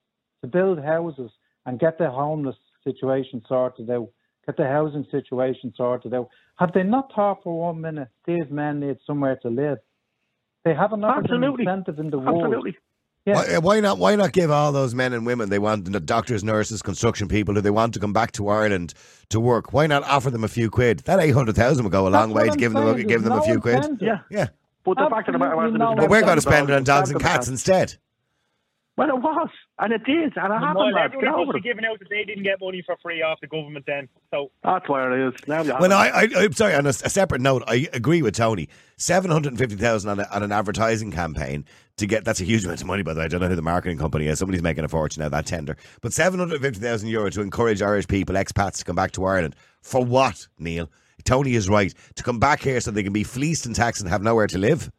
To 0.43 0.49
build 0.49 0.83
houses 0.83 1.31
and 1.65 1.81
get 1.81 1.99
the 1.99 2.11
homeless 2.11 2.57
situation 2.85 3.43
sorted 3.49 3.91
out, 3.91 4.09
get 4.45 4.57
the 4.57 4.67
housing 4.67 5.07
situation 5.11 5.73
sorted 5.77 6.15
out. 6.15 6.29
Have 6.57 6.73
they 6.73 6.83
not 6.83 7.11
thought 7.15 7.43
for 7.43 7.59
one 7.69 7.81
minute 7.81 8.09
these 8.27 8.49
men 8.51 8.81
need 8.81 8.99
somewhere 9.07 9.37
to 9.43 9.49
live? 9.49 9.79
They 10.65 10.75
haven't 10.75 11.05
offered 11.05 11.31
an 11.31 11.43
Absolutely. 11.43 11.65
incentive 11.65 11.99
in 11.99 12.11
the 12.11 12.19
world. 12.19 12.43
Absolutely. 12.43 12.77
Yeah. 13.27 13.35
Why, 13.35 13.55
uh, 13.57 13.61
why 13.61 13.81
not? 13.81 13.99
Why 13.99 14.15
not 14.15 14.33
give 14.33 14.53
all 14.53 14.71
those 14.71 14.95
men 14.95 15.13
and 15.13 15.27
women 15.27 15.49
they 15.49 15.59
want, 15.59 15.91
the 15.91 15.99
doctors, 15.99 16.45
nurses, 16.45 16.81
construction 16.81 17.27
people, 17.27 17.55
who 17.55 17.61
they 17.61 17.71
want 17.71 17.93
to 17.95 18.01
come 18.01 18.13
back 18.13 18.31
to 18.33 18.49
Ireland 18.49 18.95
to 19.31 19.41
work? 19.41 19.73
Why 19.73 19.89
not 19.89 20.05
offer 20.05 20.31
them 20.31 20.45
a 20.45 20.49
few 20.49 20.71
quid? 20.71 21.01
That 21.01 21.19
eight 21.19 21.33
hundred 21.33 21.57
thousand 21.57 21.83
will 21.85 21.91
go 21.91 22.07
a 22.07 22.09
long 22.09 22.33
That's 22.33 22.37
way 22.37 22.45
to 22.47 22.53
I'm 22.53 22.57
give 22.59 22.73
them 22.73 22.87
a, 22.87 23.03
give 23.03 23.25
them 23.25 23.33
a 23.33 23.43
few 23.43 23.59
quid. 23.61 23.85
Yeah. 24.01 24.19
Yeah, 24.31 24.49
But 24.85 24.99
the 24.99 25.09
fact 25.11 25.29
of 25.29 25.33
the 25.33 25.39
matter 25.41 25.57
was, 25.57 25.73
no 25.77 25.97
but 25.97 26.09
we're 26.09 26.23
going 26.23 26.37
to 26.37 26.41
spend 26.41 26.71
it 26.71 26.75
on 26.75 26.85
dogs 26.85 27.11
and 27.11 27.21
cats 27.21 27.49
instead. 27.49 27.97
Well, 28.97 29.11
it 29.11 29.17
was, 29.21 29.51
and 29.79 29.93
it 29.93 30.01
is, 30.11 30.33
and 30.37 30.53
it 30.55 30.59
happened. 30.59 30.77
Well, 30.77 30.97
everyone 30.97 31.25
Get 31.25 31.47
must 31.47 31.53
be 31.53 31.59
it. 31.59 31.65
giving 31.65 31.85
out 31.85 31.99
that 31.99 32.09
they 32.09 32.25
didn't 32.25 32.45
get 32.45 32.59
money 32.63 32.83
for 32.87 32.97
free 33.03 33.21
off 33.21 33.39
the 33.43 33.47
government 33.47 33.85
then. 33.87 34.09
So 34.31 34.51
That's 34.65 34.89
where 34.89 35.13
it 35.13 35.35
is. 35.35 35.35
Now 35.47 35.61
you 35.63 35.73
have 35.73 35.81
Well, 35.83 35.93
it. 35.93 35.95
I, 35.95 36.23
I, 36.23 36.29
I'm 36.45 36.53
sorry. 36.55 36.75
On 36.75 36.87
a, 36.87 36.89
a 36.89 36.93
separate 36.95 37.43
note, 37.43 37.63
I 37.67 37.89
agree 37.93 38.23
with 38.23 38.35
Tony. 38.37 38.71
Seven 38.97 39.31
hundred 39.31 39.51
and 39.51 39.59
fifty 39.59 39.77
thousand 39.77 40.09
on, 40.09 40.21
on 40.21 40.43
an 40.43 40.51
advertising 40.51 41.11
campaign 41.11 41.67
to 41.99 42.07
get 42.07 42.25
that's 42.25 42.41
a 42.41 42.45
huge 42.45 42.65
amount 42.65 42.81
of 42.81 42.87
money. 42.87 43.03
By 43.03 43.15
the 43.15 43.21
way, 43.21 43.25
I 43.25 43.29
don't 43.29 43.41
know 43.41 43.49
who 43.49 43.57
the 43.57 43.63
marketing 43.63 43.99
company 43.99 44.27
is. 44.27 44.39
Somebody's 44.39 44.63
making 44.63 44.85
a 44.85 44.89
fortune 44.89 45.23
out 45.23 45.27
of 45.27 45.33
that 45.33 45.47
tender. 45.47 45.77
But 46.03 46.13
seven 46.13 46.39
hundred 46.39 46.61
fifty 46.61 46.81
thousand 46.81 47.09
euro 47.09 47.31
to 47.31 47.41
encourage 47.41 47.83
Irish 47.83 48.07
people, 48.09 48.35
expats, 48.35 48.79
to 48.79 48.85
come 48.85 48.97
back 48.97 49.13
to 49.13 49.25
Ireland 49.25 49.57
for 49.83 50.05
what? 50.05 50.47
Neil, 50.59 50.91
Tony 51.25 51.55
is 51.55 51.69
right. 51.69 51.93
To 52.17 52.23
come 52.23 52.39
back 52.39 52.61
here 52.61 52.81
so 52.81 52.91
they 52.91 53.03
can 53.03 53.13
be 53.13 53.25
fleeced 53.25 53.67
and 53.67 53.75
taxed 53.75 54.03
and 54.03 54.11
have 54.11 54.23
nowhere 54.23 54.47
to 54.49 54.59
live. 54.59 54.91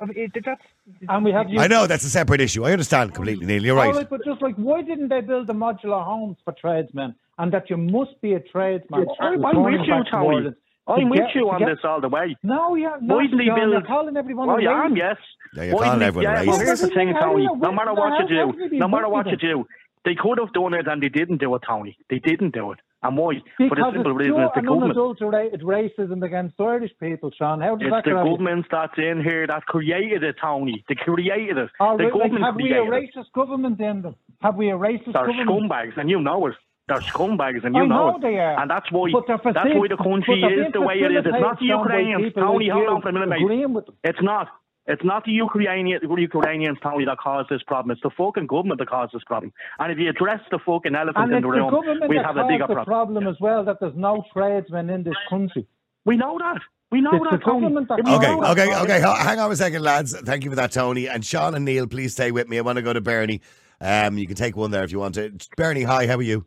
I 0.00 0.04
mean, 0.04 0.14
it- 0.16 0.44
that's 0.44 0.60
And 1.08 1.24
we 1.24 1.30
have. 1.30 1.46
I 1.56 1.68
know 1.68 1.86
that's 1.86 2.04
a 2.04 2.10
separate 2.10 2.40
issue. 2.40 2.64
I 2.64 2.72
understand 2.72 3.14
completely, 3.14 3.46
Neil. 3.46 3.62
You're 3.64 3.78
All 3.78 3.84
right. 3.86 3.94
right, 3.94 4.10
but 4.10 4.24
just 4.24 4.42
like, 4.42 4.56
why 4.56 4.82
didn't 4.82 5.08
they 5.10 5.20
build 5.20 5.46
the 5.46 5.52
modular 5.52 6.04
homes 6.04 6.38
for 6.44 6.52
tradesmen? 6.60 7.14
And 7.38 7.52
that 7.52 7.70
you 7.70 7.76
must 7.76 8.20
be 8.20 8.32
a 8.34 8.40
tradesman. 8.40 9.06
I'm, 9.20 9.34
who's 9.36 9.44
I'm 9.46 9.62
with 9.62 9.80
you, 9.86 9.92
back 9.92 10.04
to 10.06 10.10
Tony. 10.10 10.50
Ireland 10.86 11.00
to 11.00 11.04
I'm 11.06 11.10
with 11.10 11.18
get- 11.26 11.34
you 11.34 11.50
on 11.50 11.58
get- 11.60 11.68
this 11.68 11.78
all 11.84 12.00
the 12.00 12.08
way. 12.08 12.36
No, 12.42 12.74
you're 12.74 13.00
not. 13.00 13.16
Why 13.16 13.22
didn't 13.22 13.38
they 13.38 13.44
build? 13.46 13.72
You're 13.72 13.82
calling 13.82 14.16
everyone 14.16 14.48
Oh, 14.50 14.56
a 14.56 14.62
yeah, 14.62 14.70
racist. 14.70 14.84
I'm 14.84 14.96
yes. 14.96 15.16
Yeah, 15.54 15.62
you're 15.64 15.74
Why 15.76 15.84
calling 15.86 16.02
everyone 16.02 16.32
yeah, 16.34 16.42
racist. 16.42 16.46
Well, 16.48 16.58
here's 16.60 16.80
the 16.80 16.88
thing, 16.88 17.14
Tony. 17.20 17.46
No 17.56 17.72
matter 17.72 17.94
what 17.94 18.20
you 18.20 18.28
do, 18.28 18.52
can 18.52 18.60
you 18.62 18.68
be 18.70 18.78
no 18.78 18.88
matter 18.88 19.08
what 19.08 19.26
you 19.26 19.36
do, 19.36 19.66
they 20.04 20.14
could 20.14 20.38
have 20.38 20.52
done 20.52 20.74
it 20.74 20.88
and 20.88 21.02
they 21.02 21.08
didn't 21.08 21.38
do 21.38 21.54
it, 21.54 21.62
Tony. 21.66 21.96
They 22.10 22.18
didn't 22.18 22.52
do 22.54 22.72
it. 22.72 22.78
And 23.04 23.16
why? 23.16 23.34
For 23.56 23.68
the 23.68 23.74
Because 23.74 23.92
simple 23.94 24.12
it's 24.12 24.18
reason 24.20 24.34
pure 24.34 24.44
it's 24.44 24.54
the 24.54 24.58
and 24.60 24.66
government. 24.68 24.92
unadulterated 24.92 25.60
racism 25.62 26.24
against 26.24 26.60
Irish 26.60 26.92
people, 27.00 27.32
Sean. 27.36 27.60
How 27.60 27.74
does 27.74 27.86
It's 27.86 27.90
that 27.96 28.04
the 28.04 28.10
get 28.10 28.24
government 28.24 28.66
that's 28.70 28.96
in 28.96 29.22
here 29.24 29.44
that 29.48 29.66
created 29.66 30.22
it, 30.22 30.36
Tony. 30.40 30.84
They 30.88 30.94
created 30.94 31.58
it. 31.58 31.70
All 31.80 31.96
the 31.96 32.04
right, 32.04 32.12
like, 32.14 32.22
government 32.22 32.44
have 32.44 32.54
we 32.56 32.72
a 32.72 32.84
created 32.86 33.10
it. 33.10 33.14
racist 33.16 33.32
government 33.32 33.80
in 33.80 34.02
them? 34.02 34.14
Have 34.40 34.54
we 34.56 34.70
a 34.70 34.74
racist 34.74 35.12
They're 35.12 35.26
government? 35.26 35.48
scumbags, 35.50 35.96
and 35.96 36.10
you 36.10 36.20
know 36.20 36.46
it. 36.46 36.54
They're 36.88 36.98
scumbags, 37.00 37.64
and 37.64 37.74
you 37.76 37.82
I 37.82 37.86
know 37.86 38.16
it. 38.16 38.22
they 38.22 38.38
are. 38.38 38.60
And 38.60 38.70
that's 38.70 38.90
why 38.90 39.10
But 39.12 39.24
they're 39.26 39.40
that's 39.52 39.70
why 39.74 39.88
the 39.88 39.96
country 39.96 40.40
but 40.42 40.52
is 40.52 40.72
the 40.72 40.80
way 40.80 40.94
it 41.00 41.12
is. 41.12 41.24
It's 41.24 41.38
not 41.40 41.58
the 41.58 41.66
facilitated, 41.66 41.68
Sean, 41.68 41.88
by 41.88 41.98
Ukrainians. 42.02 42.34
Tony, 42.34 42.66
like 42.66 42.74
hold 42.74 42.88
on 42.88 43.02
for 43.02 43.08
a 43.08 43.12
minute, 43.12 43.28
mate. 43.28 43.42
agreeing 43.42 43.72
with 43.74 43.86
them. 43.86 43.94
It's 44.04 44.22
not. 44.22 44.48
It's 44.86 45.04
not 45.04 45.24
the 45.24 45.30
Ukrainian, 45.30 46.00
Ukrainians, 46.02 46.76
Tony, 46.82 47.04
that 47.04 47.16
caused 47.18 47.48
this 47.48 47.62
problem. 47.62 47.92
It's 47.92 48.02
the 48.02 48.10
fucking 48.18 48.48
government 48.48 48.80
that 48.80 48.88
caused 48.88 49.12
this 49.14 49.22
problem. 49.24 49.52
And 49.78 49.92
if 49.92 49.98
you 49.98 50.08
address 50.10 50.40
the 50.50 50.58
fucking 50.66 50.96
elephant 50.96 51.18
And 51.24 51.30
in 51.32 51.38
it's 51.38 51.44
the 51.46 51.50
the 51.52 51.56
room, 51.56 51.70
government 51.70 52.08
we'll 52.08 52.24
have 52.24 52.36
a 52.36 52.44
bigger 52.48 52.66
the 52.66 52.74
problem. 52.74 52.84
problem 52.84 53.26
as 53.28 53.36
well 53.40 53.64
that 53.64 53.78
there's 53.80 53.94
no 53.94 54.24
tradesmen 54.32 54.90
in 54.90 55.04
this 55.04 55.14
country. 55.30 55.66
We 56.04 56.16
know 56.16 56.36
that. 56.38 56.60
We 56.90 57.00
know 57.00 57.10
It's 57.14 57.24
the 57.30 57.36
that, 57.38 57.44
Tony. 57.44 57.60
government 57.62 57.88
that 57.90 58.00
Okay, 58.00 58.34
know 58.34 58.44
okay, 58.50 58.66
Tony. 58.72 58.82
okay. 58.82 59.00
Hang 59.00 59.38
on 59.38 59.52
a 59.52 59.56
second, 59.56 59.82
lads. 59.82 60.18
Thank 60.22 60.42
you 60.42 60.50
for 60.50 60.56
that, 60.56 60.72
Tony. 60.72 61.08
And 61.08 61.24
Sean 61.24 61.54
and 61.54 61.64
Neil, 61.64 61.86
please 61.86 62.12
stay 62.12 62.32
with 62.32 62.48
me. 62.48 62.58
I 62.58 62.62
want 62.62 62.76
to 62.76 62.82
go 62.82 62.92
to 62.92 63.00
Bernie. 63.00 63.40
Um, 63.80 64.18
you 64.18 64.26
can 64.26 64.34
take 64.36 64.56
one 64.56 64.72
there 64.72 64.82
if 64.82 64.90
you 64.90 64.98
want 64.98 65.14
to. 65.14 65.32
Bernie, 65.56 65.84
hi. 65.84 66.08
How 66.08 66.16
are 66.16 66.22
you? 66.22 66.44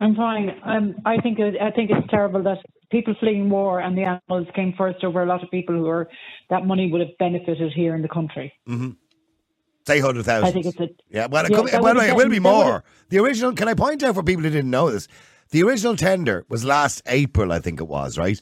I'm 0.00 0.14
fine. 0.14 0.50
Um, 0.64 0.94
I 1.04 1.16
think 1.18 1.38
it, 1.38 1.60
I 1.60 1.70
think 1.70 1.90
it's 1.90 2.08
terrible 2.08 2.42
that 2.44 2.58
people 2.90 3.14
fleeing 3.18 3.50
war 3.50 3.80
and 3.80 3.96
the 3.98 4.04
animals 4.04 4.46
came 4.54 4.74
first 4.76 5.02
over 5.04 5.22
a 5.22 5.26
lot 5.26 5.42
of 5.42 5.50
people 5.50 5.74
who 5.74 5.88
are 5.88 6.08
that 6.50 6.64
money 6.64 6.90
would 6.90 7.00
have 7.00 7.16
benefited 7.18 7.72
here 7.72 7.94
in 7.94 8.02
the 8.02 8.08
country. 8.08 8.52
Mm-hmm. 8.68 8.90
Say 9.86 10.00
hundred 10.00 10.24
thousand. 10.24 10.48
I 10.48 10.52
think 10.52 10.66
it's 10.66 10.78
a 10.78 10.88
Yeah, 11.10 11.26
well, 11.26 11.44
it, 11.44 11.50
Yeah, 11.50 11.56
could, 11.56 11.68
that 11.68 11.82
by 11.82 11.94
way, 11.94 12.08
it 12.08 12.16
will 12.16 12.28
be 12.28 12.40
more. 12.40 12.84
The 13.08 13.18
original, 13.18 13.52
can 13.54 13.68
I 13.68 13.74
point 13.74 14.02
out 14.02 14.14
for 14.14 14.22
people 14.22 14.44
who 14.44 14.50
didn't 14.50 14.70
know 14.70 14.90
this? 14.90 15.08
The 15.50 15.62
original 15.62 15.96
tender 15.96 16.44
was 16.48 16.64
last 16.64 17.02
April, 17.06 17.52
I 17.52 17.58
think 17.58 17.80
it 17.80 17.88
was, 17.88 18.18
right? 18.18 18.38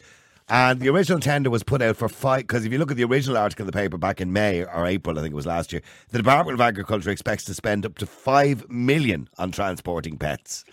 And 0.48 0.80
the 0.80 0.88
original 0.88 1.20
tender 1.20 1.50
was 1.50 1.62
put 1.62 1.82
out 1.82 1.96
for 1.96 2.08
five, 2.08 2.40
because 2.40 2.64
if 2.64 2.72
you 2.72 2.78
look 2.78 2.90
at 2.90 2.96
the 2.96 3.04
original 3.04 3.36
article 3.38 3.62
in 3.62 3.66
the 3.66 3.72
paper 3.72 3.96
back 3.96 4.20
in 4.20 4.32
May 4.32 4.64
or 4.64 4.86
April, 4.86 5.18
I 5.18 5.22
think 5.22 5.32
it 5.32 5.36
was 5.36 5.46
last 5.46 5.72
year, 5.72 5.82
the 6.10 6.18
Department 6.18 6.54
of 6.54 6.60
Agriculture 6.60 7.10
expects 7.10 7.44
to 7.44 7.54
spend 7.54 7.86
up 7.86 7.96
to 7.98 8.06
five 8.06 8.68
million 8.68 9.28
on 9.38 9.52
transporting 9.52 10.18
pets 10.18 10.64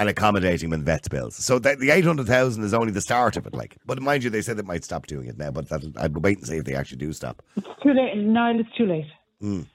and 0.00 0.08
accommodating 0.08 0.70
them 0.70 0.80
in 0.80 0.84
vets 0.84 1.08
bills. 1.08 1.36
So 1.36 1.58
that 1.58 1.78
the 1.78 1.90
800,000 1.90 2.64
is 2.64 2.72
only 2.72 2.90
the 2.90 3.02
start 3.02 3.36
of 3.36 3.46
it, 3.46 3.52
like. 3.52 3.76
But 3.84 4.00
mind 4.00 4.24
you, 4.24 4.30
they 4.30 4.40
said 4.40 4.56
they 4.56 4.62
might 4.62 4.82
stop 4.82 5.06
doing 5.06 5.28
it 5.28 5.36
now, 5.36 5.50
but 5.50 5.70
I'd 5.98 6.16
wait 6.16 6.38
and 6.38 6.46
see 6.46 6.56
if 6.56 6.64
they 6.64 6.74
actually 6.74 6.96
do 6.96 7.12
stop. 7.12 7.42
It's 7.54 7.66
too 7.82 7.92
late. 7.92 8.16
Niall, 8.16 8.60
it's 8.60 8.76
too 8.78 8.86
late. 8.86 9.04
Mm. 9.42 9.66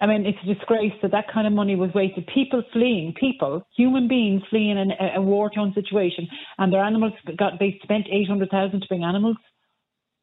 I 0.00 0.06
mean, 0.06 0.24
it's 0.24 0.38
a 0.42 0.54
disgrace 0.54 0.94
that 1.02 1.10
that 1.10 1.26
kind 1.32 1.46
of 1.46 1.52
money 1.52 1.76
was 1.76 1.90
wasted. 1.94 2.26
People 2.34 2.62
fleeing, 2.72 3.12
people, 3.20 3.66
human 3.76 4.08
beings 4.08 4.42
fleeing 4.48 4.78
in 4.78 4.92
a, 4.92 5.18
a 5.18 5.20
war-torn 5.20 5.74
situation, 5.74 6.26
and 6.56 6.72
their 6.72 6.82
animals 6.82 7.12
got. 7.36 7.58
They 7.60 7.78
spent 7.82 8.06
eight 8.10 8.26
hundred 8.26 8.48
thousand 8.48 8.80
to 8.80 8.86
bring 8.88 9.04
animals. 9.04 9.36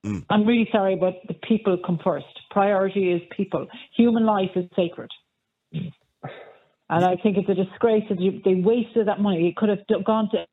Mm. 0.03 0.26
I'm 0.32 0.47
really 0.47 0.67
sorry, 0.72 0.95
but 0.95 1.22
the 1.28 1.36
people 1.47 1.78
come 1.86 1.99
first. 2.03 2.26
Priority 2.49 3.11
is 3.11 3.22
people. 3.38 3.67
Human 3.95 4.26
life 4.26 4.49
is 4.55 4.65
sacred. 4.76 5.11
And 6.91 7.05
I 7.05 7.15
think 7.15 7.37
it's 7.37 7.49
a 7.49 7.55
disgrace 7.55 8.03
that 8.09 8.19
you, 8.19 8.41
they 8.43 8.55
wasted 8.55 9.07
that 9.07 9.19
money. 9.21 9.47
It 9.47 9.55
could 9.55 9.69
have 9.69 9.79
gone 10.05 10.29
to, 10.31 10.45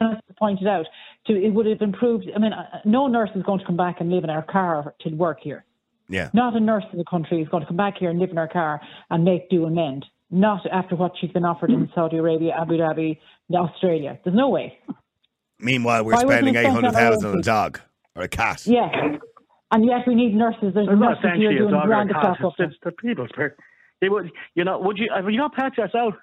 as 0.00 0.18
pointed 0.38 0.66
out, 0.66 0.86
to 1.28 1.32
it 1.32 1.50
would 1.50 1.66
have 1.66 1.80
improved. 1.80 2.26
I 2.34 2.38
mean, 2.38 2.52
uh, 2.52 2.80
no 2.84 3.06
nurse 3.06 3.30
is 3.36 3.42
going 3.44 3.60
to 3.60 3.64
come 3.64 3.76
back 3.76 4.00
and 4.00 4.10
live 4.10 4.24
in 4.24 4.30
our 4.30 4.42
car 4.42 4.94
to 5.02 5.10
work 5.10 5.38
here. 5.40 5.64
Yeah. 6.08 6.30
Not 6.34 6.54
a 6.56 6.60
nurse 6.60 6.84
in 6.92 6.98
the 6.98 7.04
country 7.08 7.40
is 7.40 7.48
going 7.48 7.62
to 7.62 7.66
come 7.66 7.76
back 7.76 7.94
here 7.98 8.10
and 8.10 8.18
live 8.18 8.30
in 8.30 8.36
her 8.36 8.48
car 8.48 8.80
and 9.08 9.24
make 9.24 9.48
do 9.48 9.66
and 9.66 9.74
mend. 9.74 10.04
Not 10.30 10.66
after 10.70 10.96
what 10.96 11.12
she's 11.20 11.30
been 11.30 11.44
offered 11.44 11.70
in 11.70 11.88
Saudi 11.94 12.16
Arabia, 12.16 12.54
Abu 12.60 12.74
Dhabi, 12.74 13.18
Australia. 13.54 14.18
There's 14.24 14.36
no 14.36 14.48
way. 14.48 14.76
Meanwhile, 15.60 16.04
we're 16.04 16.14
Why 16.14 16.22
spending 16.22 16.56
it 16.56 16.62
spent 16.64 16.76
on 16.78 16.84
800,000 16.86 17.30
on 17.30 17.38
a 17.38 17.42
dog 17.42 17.80
or 18.16 18.22
a 18.24 18.28
cat. 18.28 18.66
Yeah. 18.66 18.90
And 19.70 19.84
yet 19.86 20.00
we 20.08 20.14
need 20.16 20.34
nurses. 20.34 20.72
There's 20.74 20.88
It's 20.88 20.98
not 20.98 21.22
nurses 21.22 21.22
here 21.22 21.30
essentially 21.30 21.54
a 21.54 21.58
doing 21.60 21.70
dog 21.70 21.88
or 21.88 22.02
a 22.02 22.06
the 22.06 22.12
cat. 22.14 22.22
clock 22.22 22.40
up. 22.44 22.54
It's, 22.58 22.72
it's 22.74 22.84
the 22.84 22.92
people's 22.92 23.30
per- 23.32 23.56
They 24.00 24.08
would, 24.08 24.30
you 24.54 24.64
know, 24.64 24.78
would 24.78 24.98
you, 24.98 25.08
have 25.14 25.28
you 25.30 25.38
got 25.38 25.54
pets 25.54 25.76
yourself? 25.78 26.14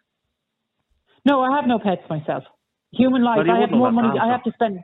No, 1.26 1.42
I 1.42 1.56
have 1.56 1.68
no 1.68 1.80
pets 1.80 2.02
myself. 2.10 2.44
Human 2.92 3.24
life. 3.24 3.40
Well, 3.46 3.56
I 3.56 3.62
have 3.62 3.72
more 3.72 3.92
money. 3.92 4.10
that 4.14 4.22
I 4.24 4.32
have 4.32 4.44
to 4.44 4.52
spend. 4.54 4.80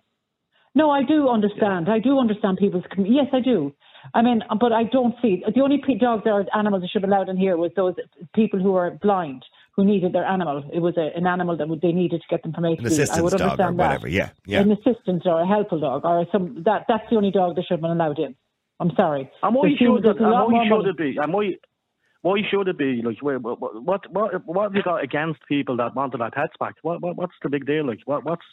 No, 0.76 0.92
I 0.92 1.04
do 1.04 1.28
understand. 1.30 1.90
I 1.90 2.00
do 2.00 2.20
understand 2.20 2.58
people's. 2.58 2.84
Yes, 2.98 3.26
I 3.34 3.40
do. 3.40 3.74
I 4.14 4.22
mean, 4.22 4.42
but 4.60 4.72
I 4.72 4.84
don't 4.84 5.16
see 5.22 5.44
the 5.54 5.62
only 5.62 5.82
pe- 5.86 5.98
dogs 5.98 6.24
or 6.26 6.46
animals 6.56 6.84
that 6.84 6.90
should 6.92 7.02
be 7.02 7.08
allowed 7.08 7.30
in 7.30 7.38
here 7.38 7.58
was 7.58 7.72
those 7.76 7.96
people 8.36 8.60
who 8.60 8.76
are 8.76 8.92
blind 9.02 9.44
who 9.76 9.84
needed 9.84 10.14
their 10.14 10.24
animal. 10.26 10.64
It 10.72 10.80
was 10.80 10.96
a, 10.98 11.10
an 11.18 11.28
animal 11.28 11.58
that 11.58 11.68
would, 11.68 11.82
they 11.82 11.92
needed 11.92 12.22
to 12.22 12.28
get 12.30 12.44
them 12.44 12.54
from 12.54 12.66
A 12.66 12.76
to 12.76 12.82
An 12.82 12.84
B. 12.84 12.86
I 12.86 12.88
assistance 12.94 13.22
would 13.22 13.32
dog 13.32 13.42
or 13.42 13.44
understand 13.46 13.80
that. 13.80 13.84
whatever. 13.88 14.08
Yeah. 14.08 14.30
Yeah. 14.46 14.62
An 14.62 14.72
assistant 14.72 15.24
or 15.26 15.42
a 15.42 15.48
helpful 15.48 15.80
dog 15.80 16.06
or 16.06 16.26
some 16.32 16.62
that 16.66 16.86
that's 16.88 17.04
the 17.10 17.16
only 17.18 17.32
dog 17.32 17.56
that 17.56 17.64
should 17.64 17.76
have 17.76 17.82
been 17.82 17.92
allowed 17.92 18.20
in. 18.20 18.36
I'm 18.80 18.92
sorry. 18.96 19.30
And 19.44 19.56
why 19.56 19.64
There's 19.68 19.78
should 19.80 19.86
human- 19.86 20.00
it? 20.00 20.04
there's 20.04 20.18
a 20.20 20.24
And 20.24 20.32
lot 20.32 20.52
why 20.52 21.50
why? 22.28 22.42
Should 22.50 22.68
it 22.68 22.78
be? 22.78 23.02
Like, 23.04 23.22
what, 23.22 23.42
what, 23.42 24.12
what, 24.12 24.46
what 24.46 24.64
have 24.64 24.76
you 24.76 24.84
got 24.84 25.04
against 25.04 25.40
people 25.48 25.78
that 25.78 25.96
wanted 25.96 26.20
their 26.20 26.32
pets 26.32 26.54
back? 26.60 26.76
What, 26.82 27.02
what, 27.02 27.16
what's 27.16 27.34
the 27.42 27.50
big 27.50 27.66
deal? 27.66 27.86
Like, 27.88 28.00
what, 28.06 28.24
what's 28.26 28.46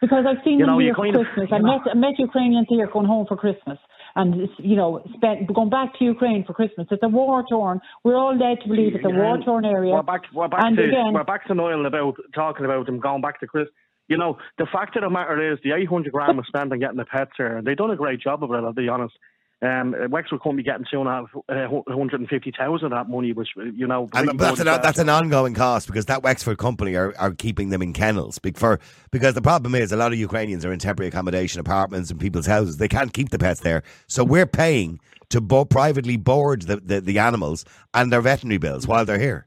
Because 0.00 0.24
I've 0.28 0.42
seen 0.44 0.58
You 0.58 0.66
them 0.66 0.74
know, 0.74 0.78
here 0.80 0.94
for 0.94 1.06
of- 1.06 1.14
Christmas. 1.14 1.48
you 1.50 1.56
I 1.56 1.60
met, 1.60 1.80
I 1.92 1.94
met 1.94 2.18
Ukrainians 2.18 2.66
here 2.68 2.88
going 2.92 3.06
home 3.06 3.26
for 3.28 3.36
Christmas. 3.36 3.78
And, 4.14 4.48
you 4.58 4.76
know, 4.76 5.02
spent, 5.16 5.52
going 5.54 5.70
back 5.70 5.98
to 5.98 6.04
Ukraine 6.04 6.44
for 6.46 6.52
Christmas. 6.52 6.86
It's 6.90 7.02
a 7.02 7.08
war 7.08 7.44
torn. 7.48 7.80
We're 8.04 8.16
all 8.16 8.36
led 8.36 8.60
to 8.62 8.68
believe 8.68 8.94
it's 8.94 9.04
a 9.04 9.08
war 9.08 9.38
torn 9.42 9.64
area. 9.64 9.92
We're 9.94 10.02
back. 10.02 10.22
We're 10.34 10.48
back 10.48 10.64
and 10.64 10.76
to 10.76 10.82
again, 10.84 11.12
we're 11.14 11.24
back 11.24 11.46
to 11.46 11.54
Niall 11.54 11.86
about 11.86 12.16
talking 12.34 12.66
about 12.66 12.84
them 12.86 12.98
going 13.00 13.22
back 13.22 13.40
to 13.40 13.46
Chris. 13.46 13.68
You 14.08 14.18
know, 14.18 14.36
the 14.58 14.66
fact 14.70 14.96
of 14.96 15.02
the 15.02 15.08
matter 15.08 15.52
is, 15.52 15.58
the 15.64 15.72
800 15.72 16.12
grand 16.12 16.36
was 16.36 16.46
spent 16.48 16.72
on 16.72 16.78
getting 16.80 16.98
the 16.98 17.06
pets 17.06 17.30
here, 17.38 17.56
and 17.56 17.66
they 17.66 17.74
done 17.74 17.90
a 17.90 17.96
great 17.96 18.20
job 18.20 18.42
of 18.44 18.50
it. 18.50 18.56
I'll 18.56 18.72
be 18.74 18.88
honest. 18.88 19.14
Um, 19.62 19.94
Wexford 20.10 20.40
couldn't 20.40 20.56
be 20.56 20.64
getting 20.64 20.84
two 20.90 20.98
and 21.00 21.08
a 21.08 21.12
half, 21.12 21.26
uh, 21.48 21.68
150,000 21.68 22.84
of 22.84 22.90
that 22.90 23.08
money, 23.08 23.32
which 23.32 23.50
you 23.56 23.86
know. 23.86 24.08
And 24.12 24.36
that's 24.38 24.58
an, 24.58 24.66
uh, 24.66 24.78
that's 24.78 24.98
an 24.98 25.08
ongoing 25.08 25.54
cost 25.54 25.86
because 25.86 26.06
that 26.06 26.24
Wexford 26.24 26.58
company 26.58 26.96
are, 26.96 27.14
are 27.16 27.30
keeping 27.30 27.68
them 27.68 27.80
in 27.80 27.92
kennels. 27.92 28.40
Big 28.40 28.58
for, 28.58 28.80
because 29.12 29.34
the 29.34 29.42
problem 29.42 29.76
is 29.76 29.92
a 29.92 29.96
lot 29.96 30.12
of 30.12 30.18
Ukrainians 30.18 30.64
are 30.64 30.72
in 30.72 30.80
temporary 30.80 31.08
accommodation 31.08 31.60
apartments 31.60 32.10
and 32.10 32.18
people's 32.18 32.46
houses. 32.46 32.78
They 32.78 32.88
can't 32.88 33.12
keep 33.12 33.28
the 33.30 33.38
pets 33.38 33.60
there. 33.60 33.84
So 34.08 34.24
we're 34.24 34.46
paying 34.46 34.98
to 35.28 35.40
bo- 35.40 35.64
privately 35.64 36.16
board 36.16 36.62
the, 36.62 36.76
the, 36.78 37.00
the 37.00 37.20
animals 37.20 37.64
and 37.94 38.12
their 38.12 38.20
veterinary 38.20 38.58
bills 38.58 38.88
while 38.88 39.04
they're 39.04 39.20
here. 39.20 39.46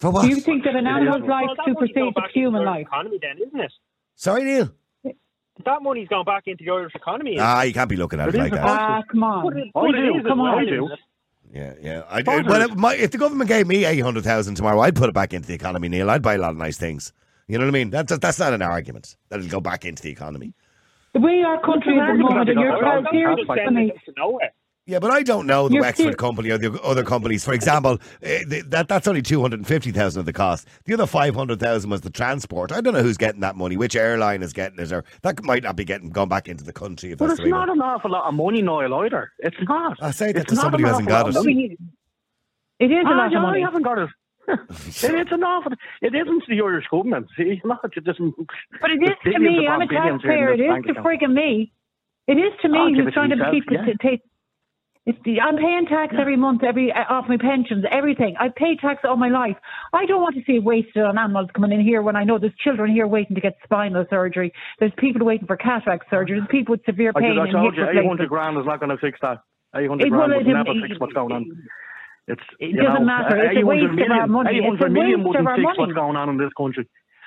For 0.00 0.10
what? 0.10 0.22
do 0.22 0.28
you 0.30 0.40
think 0.40 0.64
that 0.64 0.74
an 0.74 0.88
animal's 0.88 1.28
life 1.28 1.46
Well, 1.46 1.54
that 1.54 1.72
money's 1.72 1.94
going 1.94 2.12
supersedes 2.14 2.32
human 2.34 2.64
life? 2.64 2.82
Economy, 2.82 3.18
then, 3.22 3.36
isn't 3.46 3.60
it? 3.60 3.72
Sorry, 4.16 4.42
Neil. 4.42 4.70
That 5.64 5.82
money's 5.82 6.08
gone 6.08 6.24
back 6.24 6.44
into 6.46 6.64
the 6.64 6.70
Irish 6.70 6.94
economy. 6.94 7.36
Ah, 7.38 7.62
you 7.62 7.72
can't 7.72 7.88
be 7.88 7.96
looking 7.96 8.20
at 8.20 8.28
it, 8.28 8.34
It 8.34 8.38
is 8.38 8.40
like 8.42 8.52
that. 8.52 8.64
Ah, 8.64 9.02
come 9.10 9.22
on. 9.22 9.44
But 9.44 9.56
it- 9.56 9.70
I 9.74 9.90
do, 9.92 10.16
is 10.18 10.26
come 10.26 10.40
on, 10.40 10.58
I 10.58 10.64
do. 10.64 10.88
Yeah, 11.52 11.74
yeah. 11.80 12.02
I, 12.08 12.20
Of 12.20 12.26
well, 12.26 12.62
if, 12.62 12.76
my, 12.76 12.94
if 12.94 13.10
the 13.10 13.18
government 13.18 13.48
gave 13.48 13.66
me 13.66 13.84
800,000 13.84 14.54
tomorrow, 14.54 14.80
I'd 14.80 14.94
put 14.94 15.08
it 15.08 15.14
back 15.14 15.34
into 15.34 15.48
the 15.48 15.54
economy, 15.54 15.88
Neil. 15.88 16.08
I'd 16.08 16.22
buy 16.22 16.34
a 16.34 16.38
lot 16.38 16.50
of 16.50 16.56
nice 16.56 16.78
things. 16.78 17.12
You 17.48 17.58
know 17.58 17.64
what 17.64 17.70
I 17.70 17.72
mean? 17.72 17.90
That's, 17.90 18.16
that's 18.18 18.38
not 18.38 18.52
an 18.52 18.62
argument. 18.62 19.16
that 19.28 19.40
it'll 19.40 19.50
go 19.50 19.60
back 19.60 19.84
into 19.84 20.02
the 20.02 20.10
economy. 20.10 20.54
The 21.12 21.20
way 21.20 21.42
our 21.44 21.60
country 21.60 21.94
is 21.94 22.00
at 22.00 22.12
the 22.12 22.18
moment, 22.22 22.50
and 22.50 22.60
you're 22.60 22.70
Well, 22.70 23.02
trying 23.02 23.90
serious 24.90 24.90
That's 24.90 24.90
to 24.90 24.90
me. 24.90 24.90
to 24.90 24.90
nowhere. 24.90 24.90
Yeah, 24.90 24.98
but 24.98 25.10
I 25.10 25.22
don't 25.22 25.46
know 25.46 25.68
the 25.68 25.74
You're 25.74 25.82
Wexford 25.82 26.12
ser- 26.12 26.16
company 26.16 26.50
or 26.50 26.58
the 26.58 26.80
other 26.82 27.04
companies. 27.04 27.44
For 27.44 27.52
example, 27.54 27.98
eh, 28.22 28.42
that 28.66 28.88
that's 28.88 29.06
only 29.08 29.22
two 29.22 29.40
hundred 29.40 29.60
and 29.60 29.66
fifty 29.66 29.92
thousand 29.92 30.20
of 30.20 30.26
the 30.26 30.32
cost. 30.32 30.68
The 30.84 30.94
other 30.94 31.06
five 31.06 31.34
hundred 31.34 31.60
thousand 31.60 31.90
was 31.90 32.02
the 32.02 32.10
transport. 32.10 32.72
I 32.72 32.80
don't 32.80 32.94
know 32.94 33.02
who's 33.02 33.16
getting 33.18 33.40
that 33.40 33.56
money, 33.56 33.76
which 33.76 33.96
airline 33.96 34.42
is 34.42 34.52
getting 34.52 34.78
it, 34.78 34.92
or 34.92 35.04
that 35.22 35.42
might 35.44 35.62
not 35.62 35.76
be 35.76 35.84
getting 35.84 36.10
gone 36.10 36.28
back 36.28 36.48
into 36.48 36.64
the 36.64 36.72
country. 36.72 37.12
If 37.12 37.18
But 37.18 37.28
that's 37.28 37.40
it's 37.40 37.44
the 37.46 37.50
not 37.50 37.68
it- 37.68 37.72
an 37.72 37.80
awful 37.82 38.10
lot 38.10 38.28
of 38.28 38.34
money, 38.34 38.62
Niall, 38.62 38.94
either. 39.04 39.32
It's 39.40 39.56
not. 39.68 39.98
I 40.02 40.10
say 40.10 40.32
that 40.32 40.42
It's 40.42 40.50
to 40.50 40.56
somebody 40.56 40.82
who 40.84 40.88
hasn't 40.88 41.08
got 41.08 41.28
it. 41.28 41.36
of 41.36 41.44
money. 41.44 41.76
It 42.78 42.86
is 42.86 43.04
a 43.04 43.08
Ah, 43.08 43.16
lot 43.16 43.34
of 43.34 43.42
money. 43.42 43.62
I 43.62 43.66
haven't 43.66 43.82
got 43.82 43.98
it. 43.98 44.08
it, 44.48 44.58
it's 44.68 45.32
an 45.32 45.42
awful. 45.44 45.72
It 46.02 46.14
isn't 46.14 46.44
the 46.48 46.60
Irish 46.60 46.86
government. 46.90 47.28
See, 47.36 47.60
not 47.66 47.80
to 47.92 48.00
just. 48.00 48.18
But 48.80 48.90
it 48.90 49.02
is 49.02 49.10
to 49.32 49.38
me. 49.38 49.66
I'm 49.68 49.82
a 49.82 49.86
taxpayer. 49.86 50.52
It 50.54 50.60
is 50.60 50.84
to 50.86 50.94
frigging 51.02 51.34
me. 51.34 51.72
It 52.26 52.34
is 52.38 52.52
to 52.62 52.68
me 52.68 52.78
I'll 52.78 52.88
who's 52.94 53.12
trying 53.14 53.30
to 53.30 53.36
myself, 53.36 53.54
keep 53.54 53.64
yeah. 53.70 53.84
To 55.06 55.12
take. 55.12 55.16
It's 55.16 55.24
the, 55.24 55.40
I'm 55.40 55.56
paying 55.56 55.86
tax 55.88 56.14
every 56.20 56.36
month, 56.36 56.62
every 56.62 56.92
uh, 56.92 57.12
off 57.12 57.26
my 57.28 57.36
pensions, 57.36 57.84
everything. 57.90 58.34
I've 58.38 58.54
paid 58.54 58.78
tax 58.80 59.00
all 59.04 59.16
my 59.16 59.28
life. 59.28 59.56
I 59.92 60.06
don't 60.06 60.20
want 60.22 60.34
to 60.36 60.42
see 60.46 60.56
it 60.56 60.64
wasted 60.64 61.02
on 61.02 61.18
animals 61.18 61.48
coming 61.54 61.72
in 61.72 61.80
here 61.80 62.02
when 62.02 62.16
I 62.16 62.24
know 62.24 62.38
there's 62.38 62.54
children 62.62 62.90
here 62.92 63.06
waiting 63.06 63.34
to 63.34 63.40
get 63.40 63.56
spinal 63.64 64.04
surgery. 64.10 64.52
There's 64.78 64.92
people 64.98 65.24
waiting 65.26 65.46
for 65.46 65.56
cataract 65.56 66.06
surgery. 66.10 66.38
There's 66.38 66.48
people 66.50 66.72
with 66.72 66.84
severe 66.84 67.12
I, 67.14 67.20
pain 67.20 67.38
I 67.38 67.44
and 67.44 67.52
told 67.52 67.74
hip 67.74 67.88
you, 67.94 68.00
800 68.00 68.28
grand 68.28 68.58
is 68.58 68.66
not 68.66 68.80
going 68.80 68.90
to 68.90 68.98
fix 68.98 69.18
that. 69.22 69.38
800 69.74 70.06
It- 70.06 70.10
grand 70.10 70.32
would 70.34 70.46
never 70.46 70.70
it- 70.70 70.88
fix 70.88 71.00
what's 71.00 71.12
going 71.12 71.32
on. 71.32 71.46
It's, 72.28 72.42
It 72.60 72.76
doesn't 72.76 72.94
know, 72.94 73.00
matter. 73.06 73.36
It's 73.42 73.56
a 73.56 73.60
800 73.60 73.66
waste 73.66 73.84
of 73.86 73.94
million, 73.96 74.12
our 74.12 74.26
money. 74.28 74.50
It's 74.58 74.62
a 74.62 74.86
800 74.86 74.92
million 74.92 75.24
wouldn't 75.24 75.48
of 75.48 75.54
fix 75.56 75.64
money. 75.64 75.78
what's 75.78 75.92
going 75.94 76.16
on 76.16 76.28
in 76.28 76.36
this 76.38 76.52
country. 76.56 76.86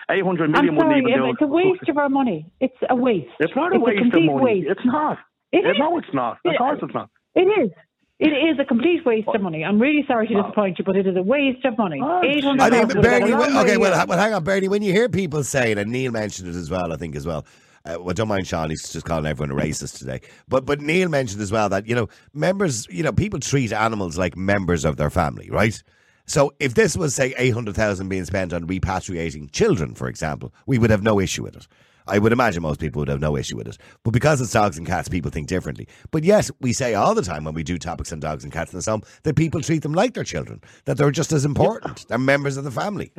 800 0.10 0.46
I'm 0.46 0.52
million 0.52 0.76
wouldn't 0.76 0.98
even 0.98 1.12
do 1.18 1.26
it. 1.26 1.30
it's 1.32 1.42
a 1.42 1.48
waste 1.48 1.90
of 1.90 1.98
our 1.98 2.08
money. 2.10 2.46
It's 2.62 2.78
a 2.90 2.96
waste. 2.96 3.28
It's 3.40 3.56
not 3.56 3.74
a 3.74 3.76
It's 3.76 3.84
waste 3.84 4.16
of 4.16 4.24
money. 4.24 4.44
waste. 4.64 4.68
It's 4.70 4.86
not. 4.86 5.18
It. 5.52 5.66
No, 5.78 5.98
it's 5.98 6.14
not. 6.14 6.38
Of 6.46 6.56
course 6.58 6.80
it's 6.84 6.94
not. 6.94 7.10
It 7.36 7.42
is. 7.42 7.72
It 8.20 8.28
is 8.30 8.58
a 8.60 8.64
complete 8.66 9.06
waste 9.06 9.28
of 9.34 9.42
money. 9.42 9.66
I'm 9.66 9.80
really 9.82 10.06
sorry 10.08 10.28
to 10.28 10.34
disappoint 10.36 10.80
you, 10.80 10.86
but 10.86 10.96
it 10.96 11.06
is 11.08 11.18
a 11.18 11.22
waste 11.22 11.66
of 11.66 11.78
money. 11.78 12.00
Eight 12.24 12.44
hundred. 12.44 12.62
I 12.62 12.70
mean, 12.70 12.88
Bernie. 13.02 13.34
when- 13.34 13.58
Okay, 13.58 13.78
well, 13.78 14.06
well, 14.08 14.18
hang 14.18 14.34
on, 14.34 14.44
Bernie. 14.44 14.68
When 14.70 14.82
you 14.82 14.94
hear 14.94 15.10
people 15.10 15.44
saying, 15.44 15.78
and 15.78 15.92
Neil 15.92 16.12
mentioned 16.12 16.48
it 16.48 16.56
as 16.56 16.70
well, 16.70 16.94
I 16.94 16.96
think 16.96 17.16
as 17.16 17.26
well. 17.26 17.46
Uh, 17.86 17.98
well, 18.00 18.14
don't 18.14 18.30
mind 18.30 18.48
Sean. 18.48 18.70
He's 18.70 18.94
just 18.94 19.06
calling 19.06 19.26
everyone 19.26 19.52
a 19.58 19.62
racist 19.62 19.98
today. 19.98 20.22
But 20.48 20.66
but 20.66 20.80
Neil 20.80 21.10
mentioned 21.10 21.42
as 21.42 21.52
well 21.52 21.68
that 21.70 21.86
you 21.88 21.96
know 21.96 22.08
members, 22.34 22.88
you 22.90 23.04
know, 23.04 23.12
people 23.12 23.40
treat 23.40 23.74
animals 23.74 24.18
like 24.18 24.38
members 24.38 24.86
of 24.86 24.96
their 24.96 25.10
family, 25.10 25.50
right? 25.50 25.82
So 26.26 26.54
if 26.62 26.76
this 26.76 26.96
was 26.96 27.14
say 27.14 27.34
eight 27.38 27.54
hundred 27.54 27.76
thousand 27.76 28.08
being 28.08 28.24
spent 28.24 28.54
on 28.54 28.66
repatriating 28.68 29.52
children, 29.52 29.96
for 29.96 30.08
example, 30.08 30.54
we 30.66 30.78
would 30.78 30.92
have 30.92 31.04
no 31.04 31.20
issue 31.20 31.44
with 31.44 31.58
it. 31.58 31.68
I 32.08 32.20
would 32.20 32.32
imagine 32.34 32.64
most 32.64 32.80
people 32.80 33.00
would 33.00 33.08
have 33.08 33.20
no 33.22 33.38
issue 33.38 33.58
with 33.58 33.68
it. 33.68 33.78
But 34.04 34.12
because 34.12 34.42
it's 34.42 34.52
dogs 34.52 34.78
and 34.78 34.86
cats, 34.86 35.08
people 35.10 35.32
think 35.32 35.48
differently. 35.48 35.88
But 36.12 36.24
yes, 36.24 36.52
we 36.62 36.74
say 36.74 36.94
all 36.94 37.16
the 37.16 37.22
time 37.22 37.44
when 37.46 37.54
we 37.54 37.64
do 37.64 37.78
topics 37.78 38.12
on 38.12 38.20
dogs 38.20 38.44
and 38.44 38.52
cats 38.52 38.74
in 38.74 38.80
the 38.80 38.92
home 38.92 39.04
that 39.24 39.36
people 39.36 39.62
treat 39.62 39.82
them 39.84 39.94
like 39.94 40.14
their 40.14 40.24
children, 40.24 40.62
that 40.86 40.98
they're 40.98 41.12
just 41.12 41.32
as 41.32 41.46
important. 41.46 42.08
They're 42.08 42.18
members 42.18 42.58
of 42.58 42.64
the 42.64 42.72
family. 42.72 43.12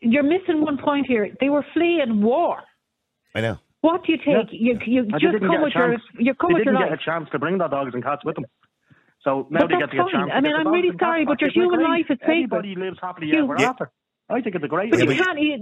You're 0.00 0.22
missing 0.22 0.60
one 0.62 0.78
point 0.78 1.06
here. 1.06 1.30
They 1.40 1.48
were 1.48 1.64
fleeing 1.72 2.22
war. 2.22 2.58
I 3.34 3.40
know. 3.40 3.58
What 3.80 4.04
do 4.04 4.12
you 4.12 4.18
take? 4.18 4.48
You 4.52 4.78
you 4.86 5.02
And 5.02 5.12
just 5.20 5.38
come 5.40 5.62
with 5.62 5.72
your 5.74 5.90
chance. 5.90 6.02
you 6.18 6.34
come 6.34 6.52
with 6.52 6.64
your 6.64 6.74
didn't 6.74 6.80
life. 6.80 6.90
get 6.90 7.00
a 7.00 7.04
chance 7.04 7.28
to 7.32 7.38
bring 7.38 7.58
their 7.58 7.68
dogs 7.68 7.92
and 7.94 8.02
cats 8.02 8.24
with 8.24 8.34
them. 8.34 8.46
So 9.22 9.46
now 9.50 9.60
But 9.60 9.68
they 9.68 9.74
that's 9.80 9.86
get 9.86 9.90
to 9.92 9.96
get 9.96 10.06
a 10.06 10.10
fine. 10.10 10.28
chance. 10.28 10.32
I 10.34 10.40
mean, 10.40 10.54
I'm 10.54 10.68
really 10.68 10.90
sorry, 10.98 11.24
but 11.24 11.40
your 11.40 11.50
human 11.50 11.82
life 11.82 12.06
is 12.10 12.18
sacred. 12.20 12.32
Everybody 12.52 12.74
lives 12.76 12.98
happily 13.00 13.28
You- 13.28 13.44
ever 13.44 13.56
Yeah. 13.58 13.70
after. 13.70 13.90
I 14.28 14.40
think 14.40 14.56
it's 14.56 14.64
a 14.64 14.68
great. 14.68 14.90
But 14.90 15.00
you 15.00 15.16
can't. 15.16 15.40
You, 15.40 15.58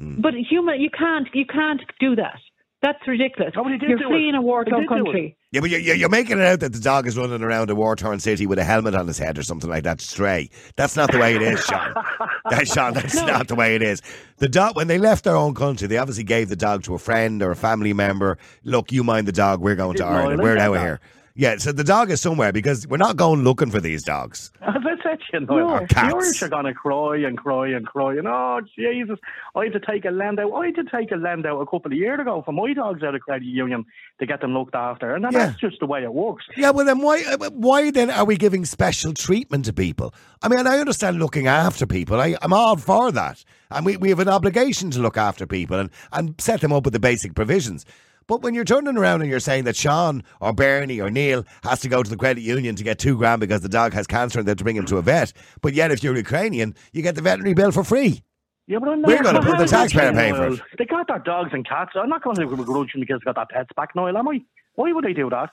mm. 0.00 0.20
but 0.20 0.34
human, 0.34 0.80
you 0.80 0.90
can't. 0.90 1.28
You 1.32 1.46
can't 1.46 1.80
do 2.00 2.16
that. 2.16 2.40
That's 2.82 2.98
ridiculous. 3.06 3.52
Oh, 3.58 3.68
did 3.68 3.82
You're 3.82 3.98
do 3.98 4.06
it. 4.06 4.08
fleeing 4.08 4.34
a 4.34 4.40
war-torn 4.40 4.80
did 4.80 4.88
do 4.88 4.94
it. 4.94 5.04
country. 5.04 5.36
Yeah, 5.52 5.60
but 5.60 5.68
you're, 5.68 5.94
you're 5.94 6.08
making 6.08 6.38
it 6.38 6.44
out 6.44 6.60
that 6.60 6.72
the 6.72 6.80
dog 6.80 7.06
is 7.06 7.18
running 7.18 7.42
around 7.42 7.68
a 7.68 7.74
war-torn 7.74 8.20
city 8.20 8.46
with 8.46 8.58
a 8.58 8.64
helmet 8.64 8.94
on 8.94 9.06
his 9.06 9.18
head 9.18 9.36
or 9.36 9.42
something 9.42 9.68
like 9.68 9.84
that, 9.84 10.00
stray. 10.00 10.48
That's 10.76 10.96
not 10.96 11.12
the 11.12 11.18
way 11.18 11.34
it 11.34 11.42
is, 11.42 11.62
Sean. 11.62 11.94
That's 12.50 12.72
Sean. 12.72 12.94
That's 12.94 13.16
not 13.16 13.48
the 13.48 13.54
way 13.54 13.74
it 13.74 13.82
is. 13.82 14.00
The 14.38 14.48
dog, 14.48 14.76
when 14.76 14.86
they 14.86 14.96
left 14.96 15.24
their 15.24 15.36
own 15.36 15.54
country, 15.54 15.88
they 15.88 15.98
obviously 15.98 16.24
gave 16.24 16.48
the 16.48 16.56
dog 16.56 16.82
to 16.84 16.94
a 16.94 16.98
friend 16.98 17.42
or 17.42 17.50
a 17.50 17.56
family 17.56 17.92
member. 17.92 18.38
Look, 18.64 18.92
you 18.92 19.04
mind 19.04 19.28
the 19.28 19.32
dog. 19.32 19.60
We're 19.60 19.76
going 19.76 19.98
to 19.98 20.04
Ireland. 20.06 20.40
We're 20.40 20.54
like 20.54 20.62
out 20.62 20.74
that 20.74 20.80
here. 20.80 21.00
Yeah, 21.34 21.56
so 21.58 21.72
the 21.72 21.84
dog 21.84 22.10
is 22.10 22.20
somewhere 22.20 22.52
because 22.52 22.86
we're 22.88 22.96
not 22.96 23.16
going 23.16 23.44
looking 23.44 23.70
for 23.70 23.80
these 23.80 24.02
dogs. 24.02 24.50
As 24.60 24.74
I 24.84 25.02
said, 25.02 25.18
you 25.32 25.40
know, 25.40 25.56
No. 25.56 25.86
the. 25.86 25.98
Irish 25.98 26.42
are 26.42 26.48
going 26.48 26.64
to 26.66 26.74
cry 26.74 27.18
and 27.18 27.38
cry 27.38 27.68
and 27.68 27.86
cry. 27.86 28.14
And 28.16 28.26
oh, 28.26 28.60
Jesus, 28.76 29.18
I 29.54 29.64
had 29.64 29.72
to 29.74 29.80
take 29.80 30.04
a 30.04 30.10
land 30.10 30.40
out. 30.40 30.52
I 30.52 30.66
had 30.66 30.74
to 30.76 30.84
take 30.84 31.12
a 31.12 31.16
land 31.16 31.46
out 31.46 31.60
a 31.60 31.66
couple 31.66 31.92
of 31.92 31.98
years 31.98 32.18
ago 32.20 32.42
for 32.44 32.52
my 32.52 32.72
dogs 32.72 33.02
out 33.02 33.14
of 33.14 33.20
credit 33.20 33.46
union 33.46 33.86
to 34.18 34.26
get 34.26 34.40
them 34.40 34.52
looked 34.54 34.74
after. 34.74 35.14
And 35.14 35.24
that's 35.24 35.58
just 35.60 35.78
the 35.80 35.86
way 35.86 36.02
it 36.02 36.12
works. 36.12 36.44
Yeah, 36.56 36.70
well 36.70 36.84
then 36.84 36.98
why 37.00 37.22
uh, 37.22 37.50
why 37.50 37.90
then 37.90 38.10
are 38.10 38.24
we 38.24 38.36
giving 38.36 38.64
special 38.64 39.14
treatment 39.14 39.66
to 39.66 39.72
people? 39.72 40.12
I 40.42 40.48
mean, 40.48 40.66
I 40.66 40.78
understand 40.78 41.18
looking 41.18 41.46
after 41.46 41.86
people. 41.86 42.20
I, 42.20 42.36
I'm 42.42 42.52
all 42.52 42.76
for 42.76 43.12
that. 43.12 43.44
And 43.70 43.86
we, 43.86 43.96
we 43.96 44.08
have 44.08 44.18
an 44.18 44.28
obligation 44.28 44.90
to 44.90 44.98
look 44.98 45.16
after 45.16 45.46
people 45.46 45.78
and, 45.78 45.90
and 46.12 46.34
set 46.40 46.60
them 46.60 46.72
up 46.72 46.84
with 46.84 46.92
the 46.92 46.98
basic 46.98 47.34
provisions. 47.36 47.86
But 48.30 48.42
when 48.42 48.54
you're 48.54 48.64
turning 48.64 48.96
around 48.96 49.22
and 49.22 49.28
you're 49.28 49.40
saying 49.40 49.64
that 49.64 49.74
Sean 49.74 50.22
or 50.40 50.52
Bernie 50.52 51.00
or 51.00 51.10
Neil 51.10 51.44
has 51.64 51.80
to 51.80 51.88
go 51.88 52.00
to 52.00 52.08
the 52.08 52.16
credit 52.16 52.42
union 52.42 52.76
to 52.76 52.84
get 52.84 53.00
two 53.00 53.16
grand 53.16 53.40
because 53.40 53.60
the 53.62 53.68
dog 53.68 53.92
has 53.92 54.06
cancer 54.06 54.38
and 54.38 54.46
they 54.46 54.52
have 54.52 54.58
to 54.58 54.62
bring 54.62 54.76
him 54.76 54.86
to 54.86 54.98
a 54.98 55.02
vet, 55.02 55.32
but 55.62 55.74
yet 55.74 55.90
if 55.90 56.04
you're 56.04 56.16
Ukrainian, 56.16 56.76
you 56.92 57.02
get 57.02 57.16
the 57.16 57.22
veterinary 57.22 57.54
bill 57.54 57.72
for 57.72 57.82
free. 57.82 58.22
Yeah, 58.68 58.78
but 58.78 58.90
I'm 58.90 59.02
We're 59.02 59.20
gonna 59.20 59.40
put 59.40 59.46
the 59.48 59.56
How 59.56 59.62
is 59.64 59.70
that 59.72 59.90
taxpayer 59.90 60.12
paying 60.12 60.36
for 60.36 60.46
it. 60.46 60.60
They 60.78 60.84
got 60.84 61.08
their 61.08 61.18
dogs 61.18 61.50
and 61.52 61.66
cats. 61.68 61.90
I'm 61.96 62.08
not 62.08 62.22
going 62.22 62.36
to 62.36 62.46
begrudge 62.46 62.92
them 62.92 63.00
because 63.00 63.18
they 63.24 63.32
got 63.32 63.34
their 63.34 63.46
pets 63.46 63.70
back, 63.74 63.96
Noel, 63.96 64.16
am 64.16 64.28
I? 64.28 64.40
Why 64.76 64.92
would 64.92 65.04
they 65.04 65.12
do 65.12 65.28
that? 65.30 65.50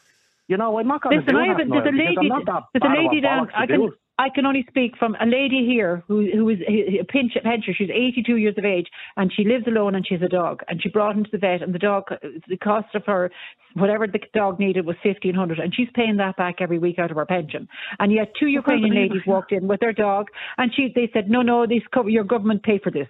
You 0.48 0.58
know, 0.58 0.78
I'm 0.78 0.88
not 0.88 1.02
going 1.02 1.16
to 1.16 1.22
Listen, 1.22 1.34
do 1.34 1.40
I 1.42 1.48
that. 1.48 1.58
haven't. 1.58 1.70
There's 1.72 1.88
a 1.88 1.98
lady. 1.98 2.16
I'm 2.20 2.28
not 2.28 2.46
that 2.46 2.64
There's 2.74 2.84
a 2.84 2.94
bad 2.94 2.98
of 3.00 3.04
lady 3.06 3.22
down. 3.22 3.48
to 3.48 3.58
I 3.58 3.66
do 3.66 3.74
can. 3.74 3.82
it. 3.86 3.94
I 4.20 4.30
can 4.34 4.46
only 4.48 4.66
speak 4.68 4.98
from 4.98 5.16
a 5.22 5.26
lady 5.26 5.66
here 5.66 6.04
who 6.08 6.28
who 6.34 6.50
is 6.50 6.58
a 6.68 7.04
pinch 7.06 7.34
pensioner. 7.44 7.76
She's 7.78 7.90
82 7.90 8.38
years 8.38 8.56
of 8.58 8.66
age 8.66 8.88
and 9.16 9.32
she 9.32 9.44
lives 9.44 9.66
alone 9.68 9.94
and 9.94 10.06
she's 10.08 10.22
a 10.24 10.28
dog. 10.28 10.62
And 10.68 10.82
she 10.82 10.90
brought 10.90 11.16
him 11.16 11.24
to 11.24 11.30
the 11.32 11.38
vet 11.38 11.62
and 11.62 11.74
the 11.74 11.80
dog, 11.80 12.06
the 12.48 12.58
cost 12.58 12.96
of 12.96 13.06
her, 13.06 13.30
whatever 13.76 14.08
the 14.08 14.20
dog 14.34 14.60
needed 14.60 14.86
was 14.88 14.96
1500 15.04 15.60
and 15.60 15.74
she's 15.74 15.90
paying 15.94 16.18
that 16.18 16.36
back 16.36 16.56
every 16.62 16.80
week 16.80 16.98
out 16.98 17.12
of 17.12 17.18
her 17.18 17.28
pension. 17.28 17.68
And 18.00 18.12
yet 18.12 18.34
two 18.40 18.48
Ukrainian 18.48 18.96
ladies 18.96 19.22
walked 19.28 19.52
in 19.52 19.68
with 19.68 19.82
their 19.82 19.94
dog 19.94 20.28
and 20.58 20.72
she 20.76 20.92
they 20.96 21.10
said, 21.14 21.30
no, 21.30 21.44
no, 21.44 21.68
this 21.68 21.84
your 22.08 22.24
government 22.24 22.64
pay 22.64 22.80
for 22.80 22.92
this. 22.92 23.08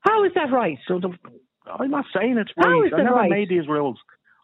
How 0.00 0.24
is 0.24 0.30
that 0.36 0.52
right? 0.52 0.78
So 0.86 1.00
the, 1.00 1.12
I'm 1.66 1.90
not 1.90 2.04
saying 2.16 2.38
it's 2.38 2.52
right. 2.56 2.86
is 2.86 2.92
I 2.96 3.02
never 3.02 3.16
right? 3.16 3.30
made 3.30 3.48
these 3.48 3.66
rules. 3.66 3.98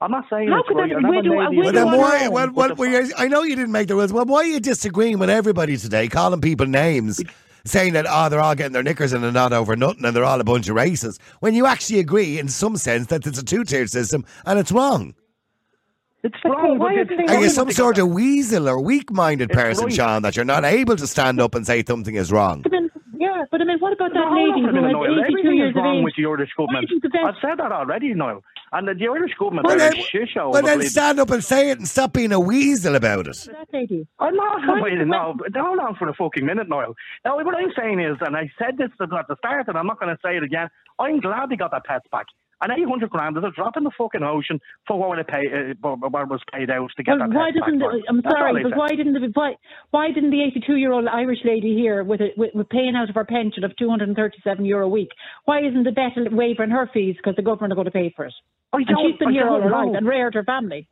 I'm 0.04 0.10
not 0.10 0.24
saying 0.30 0.48
How 0.48 0.60
it's 0.60 0.68
could 0.68 0.76
right. 0.76 0.90
that- 0.90 0.96
I 0.98 1.00
never 1.00 1.12
where 1.14 1.22
do- 1.22 1.30
made 1.30 1.36
where 1.36 1.50
these 1.50 1.56
do 1.56 1.58
Well, 1.58 1.66
you 1.66 1.72
then 1.72 1.98
why? 1.98 2.24
to- 2.24 2.30
Well, 2.30 2.50
well, 2.52 2.74
well, 2.76 2.88
you're- 2.90 3.10
I 3.18 3.28
know 3.28 3.42
you 3.42 3.56
didn't 3.56 3.72
make 3.72 3.88
the 3.88 3.94
rules. 3.94 4.12
Well, 4.12 4.24
why 4.26 4.38
are 4.40 4.44
you 4.44 4.60
disagreeing 4.60 5.18
with 5.18 5.30
everybody 5.30 5.76
today, 5.76 6.08
calling 6.08 6.40
people 6.40 6.66
names, 6.66 7.22
saying 7.64 7.94
that 7.94 8.06
oh 8.08 8.28
they're 8.28 8.40
all 8.40 8.54
getting 8.54 8.72
their 8.74 8.82
knickers 8.82 9.12
in 9.12 9.24
a 9.24 9.32
knot 9.32 9.52
over 9.52 9.74
nothing 9.76 10.04
and 10.04 10.14
they're 10.14 10.24
all 10.24 10.40
a 10.40 10.44
bunch 10.44 10.68
of 10.68 10.76
racists? 10.76 11.18
When 11.40 11.54
you 11.54 11.66
actually 11.66 11.98
agree, 12.00 12.38
in 12.38 12.48
some 12.48 12.76
sense, 12.76 13.06
that 13.06 13.26
it's 13.26 13.38
a 13.38 13.44
two-tiered 13.44 13.90
system 13.90 14.24
and 14.44 14.58
it's 14.58 14.70
wrong. 14.70 15.14
It's 16.22 16.36
wrong. 16.44 16.78
why 16.78 16.94
but 16.96 17.12
it's 17.12 17.30
Are 17.30 17.34
you 17.36 17.42
right 17.42 17.50
some 17.50 17.70
sort 17.70 17.98
of 17.98 18.08
weasel 18.08 18.66
or 18.68 18.80
weak-minded 18.80 19.50
It's 19.50 19.58
person, 19.60 19.84
right. 19.86 19.92
Sean, 19.94 20.22
that 20.22 20.36
you're 20.36 20.44
not 20.46 20.64
able 20.64 20.96
to 20.96 21.06
stand 21.06 21.38
up 21.40 21.54
and 21.54 21.66
say 21.66 21.84
something 21.86 22.14
is 22.14 22.32
wrong? 22.32 22.62
But 22.62 22.72
then, 22.72 22.90
yeah, 23.18 23.44
but 23.50 23.60
I 23.60 23.64
mean, 23.64 23.78
what 23.78 23.92
about 23.92 24.08
that 24.14 24.20
No, 24.20 24.28
hold 24.30 24.38
on 24.38 24.48
lady 24.48 24.62
for 24.62 24.68
a 24.68 24.72
who 24.72 24.80
minute, 24.80 24.86
has 24.88 24.92
Niall. 24.94 25.04
82 25.04 25.20
Everything 25.20 25.56
years 25.58 25.70
is 25.72 25.76
of 25.76 25.82
wrong 25.84 25.96
age? 25.98 26.04
with 26.04 26.14
the 26.16 26.24
Irish 26.24 26.50
government. 26.56 26.84
isn't 26.88 27.02
the 27.02 27.08
vet- 27.12 27.24
I've 27.28 27.34
said 27.42 27.58
that 27.58 27.72
already, 27.72 28.14
Niall. 28.14 28.42
And 28.74 28.88
the, 28.88 28.94
the 28.94 29.06
Irish 29.06 29.32
government 29.38 29.66
Well, 29.66 29.76
are 29.76 29.78
then, 29.78 29.96
a 29.96 30.02
shit 30.02 30.28
show. 30.34 30.50
well, 30.50 30.62
then 30.62 30.82
stand 30.82 31.20
up 31.20 31.30
and 31.30 31.44
say 31.44 31.70
it 31.70 31.78
and 31.78 31.86
stop 31.86 32.12
being 32.12 32.32
a 32.32 32.40
weasel 32.40 32.96
about 32.96 33.28
it. 33.28 33.48
I'm 34.18 34.34
not 34.34 34.82
waiting 34.82 35.08
now. 35.08 35.34
but 35.38 35.54
Hold 35.56 35.78
on 35.78 35.94
for 35.94 36.08
a 36.08 36.14
fucking 36.14 36.44
minute, 36.44 36.68
Niall. 36.68 36.94
Now, 37.24 37.36
what 37.36 37.54
I'm 37.54 37.72
saying 37.78 38.00
is, 38.00 38.16
and 38.20 38.36
I 38.36 38.50
said 38.58 38.76
this 38.76 38.90
at 39.00 39.08
the 39.28 39.36
start, 39.38 39.68
and 39.68 39.78
I'm 39.78 39.86
not 39.86 40.00
going 40.00 40.14
to 40.14 40.18
say 40.24 40.36
it 40.36 40.42
again. 40.42 40.68
I'm 40.98 41.20
glad 41.20 41.50
they 41.50 41.56
got 41.56 41.70
their 41.70 41.82
pets 41.86 42.06
back. 42.10 42.26
And 42.60 42.72
800 42.72 43.10
grand 43.10 43.36
is 43.36 43.44
a 43.44 43.50
drop 43.50 43.76
in 43.76 43.84
the 43.84 43.90
fucking 43.96 44.22
ocean 44.22 44.60
for 44.86 44.98
what 44.98 45.18
it 45.18 45.26
pay, 45.28 45.42
uh, 45.46 45.74
what 45.82 46.28
was 46.28 46.40
paid 46.52 46.70
out 46.70 46.90
to 46.96 47.02
get 47.02 47.18
Well, 47.18 47.28
their 47.28 47.38
why 47.38 47.50
doesn't 47.50 47.78
the, 47.78 48.02
I'm 48.08 48.20
That's 48.22 48.34
sorry, 48.34 48.62
but 48.62 48.70
said. 48.70 48.78
why 48.78 48.88
didn't 48.88 49.14
the 49.14 49.30
why 49.34 49.54
why 49.90 50.10
didn't 50.12 50.30
the 50.30 50.42
82 50.42 50.76
year 50.76 50.92
old 50.92 51.06
Irish 51.06 51.40
lady 51.44 51.74
here 51.74 52.04
with, 52.04 52.20
a, 52.20 52.28
with 52.36 52.54
with 52.54 52.68
paying 52.68 52.94
out 52.96 53.08
of 53.08 53.14
her 53.14 53.24
pension 53.24 53.64
of 53.64 53.76
237 53.76 54.64
euro 54.64 54.86
a 54.86 54.88
week? 54.88 55.10
Why 55.44 55.60
isn't 55.66 55.84
the 55.84 55.92
vet 55.92 56.32
waiving 56.32 56.70
her 56.70 56.88
fees 56.92 57.16
because 57.16 57.36
the 57.36 57.42
government 57.42 57.72
are 57.72 57.76
going 57.76 57.86
to 57.86 57.90
pay 57.90 58.12
for 58.14 58.26
it? 58.26 58.34
I 58.72 58.78
and 58.78 58.86
she's 59.02 59.18
been 59.18 59.28
I 59.28 59.32
here 59.32 59.48
all 59.48 59.60
her 59.60 59.70
life 59.70 59.94
and 59.96 60.06
reared 60.06 60.34
her 60.34 60.44
family. 60.44 60.88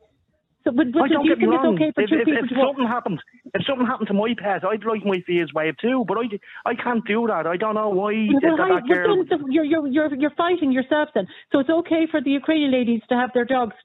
So, 0.63 0.71
but, 0.71 0.91
but 0.93 1.03
I 1.03 1.07
do 1.09 1.13
don't 1.15 1.25
you 1.25 1.35
get 1.35 1.39
me 1.39 1.45
think 1.47 1.53
it's 1.55 1.63
wrong. 1.63 1.75
okay 1.75 1.91
for 1.93 2.01
if, 2.03 2.09
two 2.09 2.15
if, 2.19 2.25
people 2.25 2.43
if 2.43 2.49
to 2.49 2.55
walk? 2.55 2.67
something 2.75 2.87
happened, 2.87 3.19
if 3.53 3.65
something 3.67 3.85
happened 3.85 4.07
to 4.07 4.13
my 4.13 4.33
pet, 4.37 4.63
I'd 4.63 4.85
like 4.85 5.03
my 5.05 5.19
fees 5.27 5.53
waived 5.53 5.79
too. 5.81 6.05
But 6.07 6.17
I, 6.19 6.25
I 6.71 6.75
can't 6.75 7.05
do 7.05 7.27
that. 7.27 7.45
I 7.47 7.57
don't 7.57 7.75
know 7.75 7.89
why 7.89 8.13
Well, 8.31 8.39
that, 8.41 8.59
hi- 8.59 8.79
that 8.79 8.83
but 8.87 8.93
girl. 8.93 9.15
then 9.29 9.39
the- 9.43 9.51
you're, 9.51 9.65
you're, 9.65 9.87
you're, 9.87 10.15
you're 10.15 10.35
fighting 10.37 10.71
yourself 10.71 11.09
then. 11.15 11.27
So 11.51 11.59
it's 11.59 11.69
okay 11.69 12.07
for 12.09 12.21
the 12.21 12.31
Ukrainian 12.31 12.71
ladies 12.71 13.01
to 13.09 13.15
have 13.15 13.31
their 13.33 13.43
dogs 13.45 13.75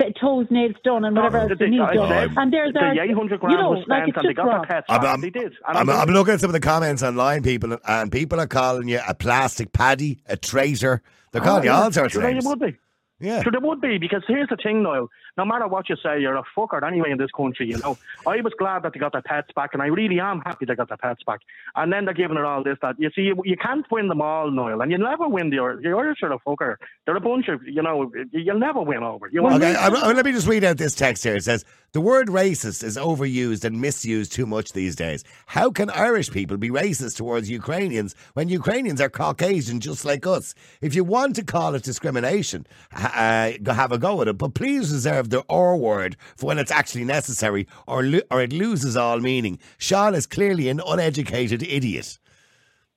f- 0.00 0.12
toes, 0.20 0.46
nails 0.50 0.76
done 0.84 1.04
and 1.04 1.16
whatever 1.16 1.38
No, 1.38 1.48
else 1.48 1.58
they 1.58 1.66
need 1.68 1.78
done. 1.78 2.08
said 2.08 2.30
and 2.36 2.52
there's 2.52 2.72
the 2.74 2.78
our, 2.80 2.92
800 3.04 3.32
you 3.32 3.38
grand 3.38 3.58
know, 3.60 3.70
was 3.70 3.84
like 3.88 4.04
spent 4.04 4.08
it's 4.10 4.16
and 4.18 4.28
they 4.28 4.34
got 4.34 4.46
wrong. 4.46 4.62
their 4.62 4.66
pets 4.68 4.86
I'm, 4.88 5.00
back. 5.00 5.10
I'm- 5.10 5.20
they 5.20 5.30
did. 5.30 5.52
I'm, 5.66 5.76
I'm- 5.76 5.90
I'm 5.90 6.08
looking 6.14 6.34
at 6.34 6.40
some 6.40 6.48
of 6.50 6.54
the 6.54 6.60
comments 6.60 7.02
online, 7.02 7.42
people, 7.42 7.76
and 7.86 8.10
people 8.12 8.40
are 8.40 8.46
calling 8.46 8.88
you 8.88 9.00
a 9.06 9.14
plastic 9.14 9.72
paddy, 9.72 10.22
a 10.26 10.36
traitor. 10.36 11.02
They're 11.32 11.42
oh, 11.42 11.44
calling 11.44 11.64
you 11.64 11.70
Oh, 11.70 11.74
yeah. 11.74 11.82
all 11.82 11.92
sorts 11.92 12.12
Sure, 12.14 12.24
of 12.26 12.40
they 12.42 12.48
would 12.48 12.60
be. 12.60 12.76
Yeah. 13.22 13.42
Sure, 13.42 13.52
they 13.52 13.58
would 13.58 13.82
be 13.82 13.98
because 13.98 14.22
here's 14.26 14.48
the 14.48 14.56
thing, 14.56 14.82
Niall. 14.82 15.08
No 15.36 15.44
matter 15.44 15.66
what 15.68 15.88
you 15.88 15.96
say, 16.02 16.20
you're 16.20 16.36
a 16.36 16.44
fucker 16.56 16.82
anyway 16.86 17.10
in 17.10 17.18
this 17.18 17.30
country. 17.36 17.68
You 17.68 17.78
know, 17.78 17.96
I 18.26 18.40
was 18.40 18.52
glad 18.58 18.82
that 18.82 18.92
they 18.92 18.98
got 19.00 19.12
their 19.12 19.22
pets 19.22 19.48
back, 19.54 19.70
and 19.72 19.82
I 19.82 19.86
really 19.86 20.20
am 20.20 20.40
happy 20.40 20.64
they 20.66 20.74
got 20.74 20.88
their 20.88 20.96
pets 20.96 21.22
back. 21.26 21.40
And 21.76 21.92
then 21.92 22.04
they're 22.04 22.14
giving 22.14 22.36
it 22.36 22.44
all 22.44 22.62
this 22.62 22.78
that 22.82 22.96
you 22.98 23.10
see, 23.14 23.22
you, 23.22 23.40
you 23.44 23.56
can't 23.56 23.86
win 23.90 24.08
them 24.08 24.20
all, 24.20 24.50
Noel, 24.50 24.80
and 24.82 24.90
you 24.90 24.98
never 24.98 25.28
win 25.28 25.50
the 25.50 25.56
the 25.82 25.90
Irish 25.90 26.18
are 26.22 26.32
a 26.32 26.38
fucker. 26.38 26.76
They're 27.06 27.16
a 27.16 27.20
bunch 27.20 27.48
of 27.48 27.62
you 27.66 27.82
know, 27.82 28.10
you- 28.14 28.28
you'll 28.32 28.58
never 28.58 28.80
win 28.82 29.02
over. 29.02 29.28
You 29.32 29.42
won't. 29.42 29.56
Okay, 29.56 29.74
I'm, 29.76 29.94
I'm- 29.96 30.16
let 30.16 30.24
me 30.24 30.32
just 30.32 30.46
read 30.48 30.64
out 30.64 30.76
this 30.78 30.94
text 30.94 31.24
here. 31.24 31.36
It 31.36 31.44
says 31.44 31.64
the 31.92 32.00
word 32.00 32.28
racist 32.28 32.82
is 32.84 32.96
overused 32.96 33.64
and 33.64 33.80
misused 33.80 34.32
too 34.32 34.46
much 34.46 34.72
these 34.72 34.94
days. 34.96 35.24
How 35.46 35.70
can 35.70 35.90
Irish 35.90 36.30
people 36.30 36.56
be 36.56 36.70
racist 36.70 37.16
towards 37.16 37.50
Ukrainians 37.50 38.14
when 38.34 38.48
Ukrainians 38.48 39.00
are 39.00 39.08
Caucasian 39.08 39.80
just 39.80 40.04
like 40.04 40.26
us? 40.26 40.54
If 40.80 40.94
you 40.94 41.02
want 41.04 41.36
to 41.36 41.44
call 41.44 41.74
it 41.74 41.82
discrimination, 41.82 42.66
uh, 42.94 43.52
have 43.66 43.92
a 43.92 43.98
go 43.98 44.22
at 44.22 44.28
it, 44.28 44.38
but 44.38 44.54
please 44.54 44.92
reserve 44.92 45.19
the 45.28 45.44
"or" 45.48 45.76
word 45.76 46.16
for 46.36 46.46
when 46.46 46.58
it's 46.58 46.70
actually 46.70 47.04
necessary, 47.04 47.68
or 47.86 48.02
lo- 48.02 48.20
or 48.30 48.40
it 48.40 48.54
loses 48.54 48.96
all 48.96 49.20
meaning. 49.20 49.58
Sean 49.76 50.14
is 50.14 50.26
clearly 50.26 50.70
an 50.70 50.80
uneducated 50.86 51.62
idiot. 51.62 52.18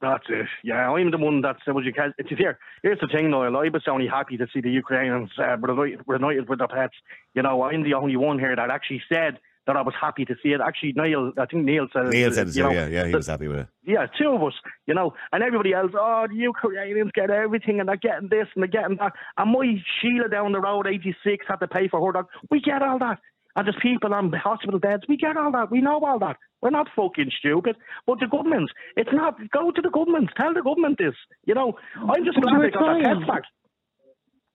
That's 0.02 0.26
it. 0.30 0.48
Yeah, 0.64 0.92
I'm 0.92 1.12
the 1.12 1.18
one 1.18 1.42
that's 1.42 1.60
what 1.66 1.86
you 1.86 1.94
can. 1.94 2.14
It's 2.18 2.30
here. 2.30 2.60
Here's 2.82 3.00
the 3.00 3.08
thing, 3.08 3.32
Niall. 3.32 3.56
I 3.56 3.70
was 3.70 3.84
only 3.90 4.08
happy 4.08 4.36
to 4.38 4.48
see 4.54 4.60
the 4.60 4.70
Ukrainians 4.70 5.30
uh, 5.40 5.58
reunited 5.58 6.50
with 6.50 6.60
their 6.60 6.68
pets. 6.68 6.96
You 7.34 7.42
know, 7.42 7.64
I'm 7.64 7.84
the 7.84 7.94
only 7.94 8.18
one 8.18 8.38
here 8.38 8.54
that 8.54 8.70
actually 8.70 9.02
said 9.12 9.40
that 9.68 9.76
I 9.78 9.82
was 9.82 9.94
happy 10.00 10.26
to 10.26 10.36
see 10.44 10.50
it. 10.50 10.60
Actually, 10.60 10.94
Neil, 10.96 11.32
I 11.38 11.46
think 11.46 11.64
Neil 11.66 11.88
said. 11.94 12.08
Neil 12.08 12.32
said 12.32 12.48
it, 12.50 12.56
you 12.56 12.64
so, 12.64 12.70
know, 12.70 12.72
yeah, 12.74 12.88
yeah, 12.88 13.06
he 13.08 13.16
was 13.16 13.28
happy 13.28 13.48
with 13.48 13.60
it. 13.60 13.68
yeah, 13.86 14.06
two 14.20 14.30
of 14.30 14.44
us, 14.44 14.54
you 14.88 14.94
know, 14.94 15.14
and 15.32 15.42
everybody 15.44 15.74
else, 15.74 15.92
oh, 15.98 16.26
the 16.30 16.36
Ukrainians 16.36 17.12
get 17.14 17.30
everything 17.30 17.80
and 17.80 17.88
they're 17.88 17.96
getting 17.98 18.28
this 18.30 18.48
and 18.56 18.64
they're 18.64 18.68
getting 18.82 18.98
that. 18.98 19.14
And 19.38 19.52
my 19.52 19.76
Sheila 20.02 20.28
down 20.30 20.52
the 20.52 20.60
road, 20.60 20.86
86, 20.88 21.46
had 21.48 21.58
to 21.58 21.68
pay 21.68 21.88
for 21.88 22.06
her 22.06 22.12
dog. 22.12 22.28
We 22.52 22.60
get 22.60 22.82
all 22.82 23.00
that. 23.00 23.20
And 23.56 23.68
there's 23.68 23.78
people 23.82 24.14
on 24.16 24.34
hospital 24.34 24.80
beds. 24.80 25.04
We 25.08 25.16
get 25.16 25.38
all 25.38 25.52
that. 25.52 25.70
We 25.70 25.80
know 25.80 26.00
all 26.04 26.18
that. 26.20 26.38
We're 26.62 26.72
not 26.72 26.88
fucking 26.96 27.30
stupid. 27.38 27.76
But 28.08 28.20
the 28.20 28.26
government, 28.28 28.72
it's 28.98 29.12
not. 29.14 29.36
Go 29.52 29.70
to 29.70 29.80
the 29.82 29.92
government. 29.92 30.32
Tell 30.36 30.54
the 30.56 30.64
government 30.64 30.98
this. 30.98 31.14
You 31.46 31.54
know, 31.54 31.74
I'm 31.96 32.26
just 32.26 32.36
But 32.36 32.46
glad 32.46 32.54
you're 32.54 32.64
they 32.64 32.72
got 32.72 32.94
their 32.94 33.02
trying. 33.14 33.28
back. 33.28 33.44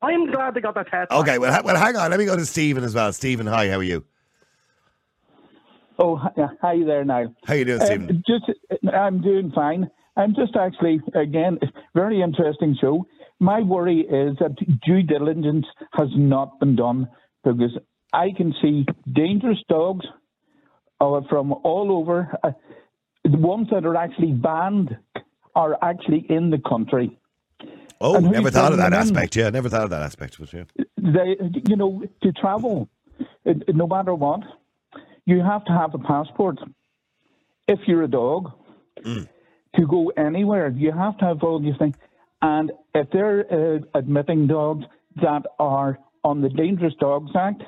I'm 0.03 0.31
glad 0.31 0.55
they 0.55 0.61
got 0.61 0.75
their 0.75 0.85
pets 0.85 1.09
back. 1.11 1.13
Okay, 1.21 1.39
well, 1.39 1.53
ha- 1.53 1.63
well, 1.65 1.77
hang 1.77 1.97
on. 1.97 2.11
Let 2.11 2.19
me 2.19 2.27
go 2.27 2.37
to 2.37 2.45
Stephen 2.47 2.83
as 2.85 2.95
well. 2.95 3.13
Stephen, 3.13 3.47
hi. 3.47 3.69
How 3.69 3.79
are 3.79 3.83
you? 3.83 4.05
Oh, 5.99 6.17
hi 6.17 6.83
there, 6.85 7.05
Niall. 7.05 7.35
How 7.47 7.55
you 7.55 7.65
doing, 7.65 7.81
Uh, 7.83 7.87
Stephen? 7.87 8.23
just, 8.27 8.45
I'm 8.93 9.21
doing 9.21 9.51
fine. 9.53 9.91
I'm 10.17 10.35
just 10.35 10.57
actually, 10.57 11.01
again, 11.15 11.59
very 11.95 12.23
interesting 12.23 12.77
show. 12.81 13.07
My 13.41 13.61
worry 13.61 14.01
is 14.01 14.37
that 14.39 14.57
due 14.85 15.03
diligence 15.03 15.67
has 15.93 16.09
not 16.17 16.59
been 16.61 16.77
done 16.77 17.09
because 17.45 17.77
I 18.13 18.31
can 18.37 18.55
see 18.63 18.87
dangerous 19.13 19.59
dogs 19.69 20.07
uh, 21.01 21.21
from 21.29 21.53
all 21.53 21.93
over. 21.93 22.33
Uh, 22.43 22.53
the 23.25 23.37
ones 23.39 23.69
that 23.71 23.85
are 23.85 23.97
actually 23.97 24.33
banned 24.33 24.97
are 25.55 25.77
actually 25.83 26.27
in 26.29 26.51
the 26.51 26.59
country. 26.59 27.19
Oh, 28.01 28.19
never 28.21 28.51
thought 28.51 28.73
of 28.73 28.79
that 28.79 28.93
in? 28.93 28.99
aspect. 28.99 29.35
Yeah, 29.35 29.51
never 29.51 29.69
thought 29.69 29.85
of 29.85 29.91
that 29.91 30.03
aspect. 30.03 30.39
But 30.39 30.53
yeah. 30.53 30.65
they, 30.97 31.37
you 31.69 31.77
know, 31.77 32.03
to 32.23 32.33
travel, 32.33 32.89
uh, 33.45 33.55
no 33.75 33.87
matter 33.89 34.15
what, 34.15 34.41
you 35.29 35.41
have 35.43 35.65
to 35.67 35.73
have 35.73 35.93
a 35.95 35.99
passport. 35.99 36.59
If 37.67 37.81
you're 37.87 38.03
a 38.03 38.09
dog, 38.09 38.51
to 39.05 39.87
go 39.87 40.11
anywhere, 40.17 40.69
you 40.85 40.91
have 40.91 41.19
to 41.19 41.25
have 41.27 41.43
all 41.43 41.61
these 41.61 41.77
things. 41.79 41.95
And 42.41 42.73
if 42.95 43.07
they're 43.13 43.41
uh, 43.53 43.79
admitting 43.95 44.47
dogs 44.47 44.85
that 45.17 45.43
are 45.59 45.99
on 46.25 46.41
the 46.41 46.49
Dangerous 46.49 46.95
Dogs 46.99 47.31
Act, 47.37 47.63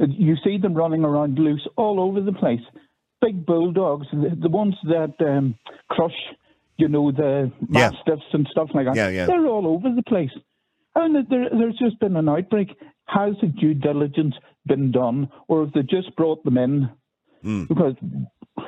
you 0.00 0.34
see 0.44 0.58
them 0.58 0.74
running 0.74 1.04
around 1.04 1.38
loose 1.38 1.66
all 1.76 2.00
over 2.00 2.20
the 2.20 2.32
place. 2.32 2.64
Big 3.20 3.46
bulldogs, 3.46 4.06
the, 4.12 4.36
the 4.40 4.48
ones 4.48 4.74
that 4.84 5.14
um, 5.20 5.54
crush, 5.90 6.18
you 6.76 6.88
know, 6.88 7.12
the 7.12 7.52
Yeah. 7.70 7.90
mastiffs 7.90 8.28
and 8.32 8.46
stuff 8.50 8.70
like 8.74 8.86
that. 8.86 8.96
Yeah, 8.96 9.08
yeah. 9.08 9.26
They're 9.26 9.46
all 9.46 9.66
over 9.68 9.88
the 9.94 10.02
place. 10.02 10.30
And 10.96 11.14
there, 11.30 11.48
there's 11.58 11.78
just 11.78 11.98
been 12.00 12.16
an 12.16 12.28
outbreak. 12.28 12.70
Has 13.08 13.34
the 13.40 13.48
due 13.48 13.74
diligence 13.74 14.34
been 14.66 14.92
done, 14.92 15.28
or 15.48 15.64
have 15.64 15.72
they 15.72 15.82
just 15.82 16.14
brought 16.14 16.44
them 16.44 16.58
in? 16.58 16.90
Hmm. 17.42 17.64
Because, 17.64 17.94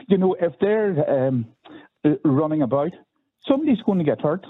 you 0.08 0.16
know, 0.16 0.34
if 0.40 0.54
they're 0.60 1.28
um, 1.28 1.46
uh, 2.04 2.10
running 2.24 2.62
about, 2.62 2.92
somebody's 3.46 3.82
going 3.84 3.98
to 3.98 4.04
get 4.04 4.20
hurt. 4.20 4.46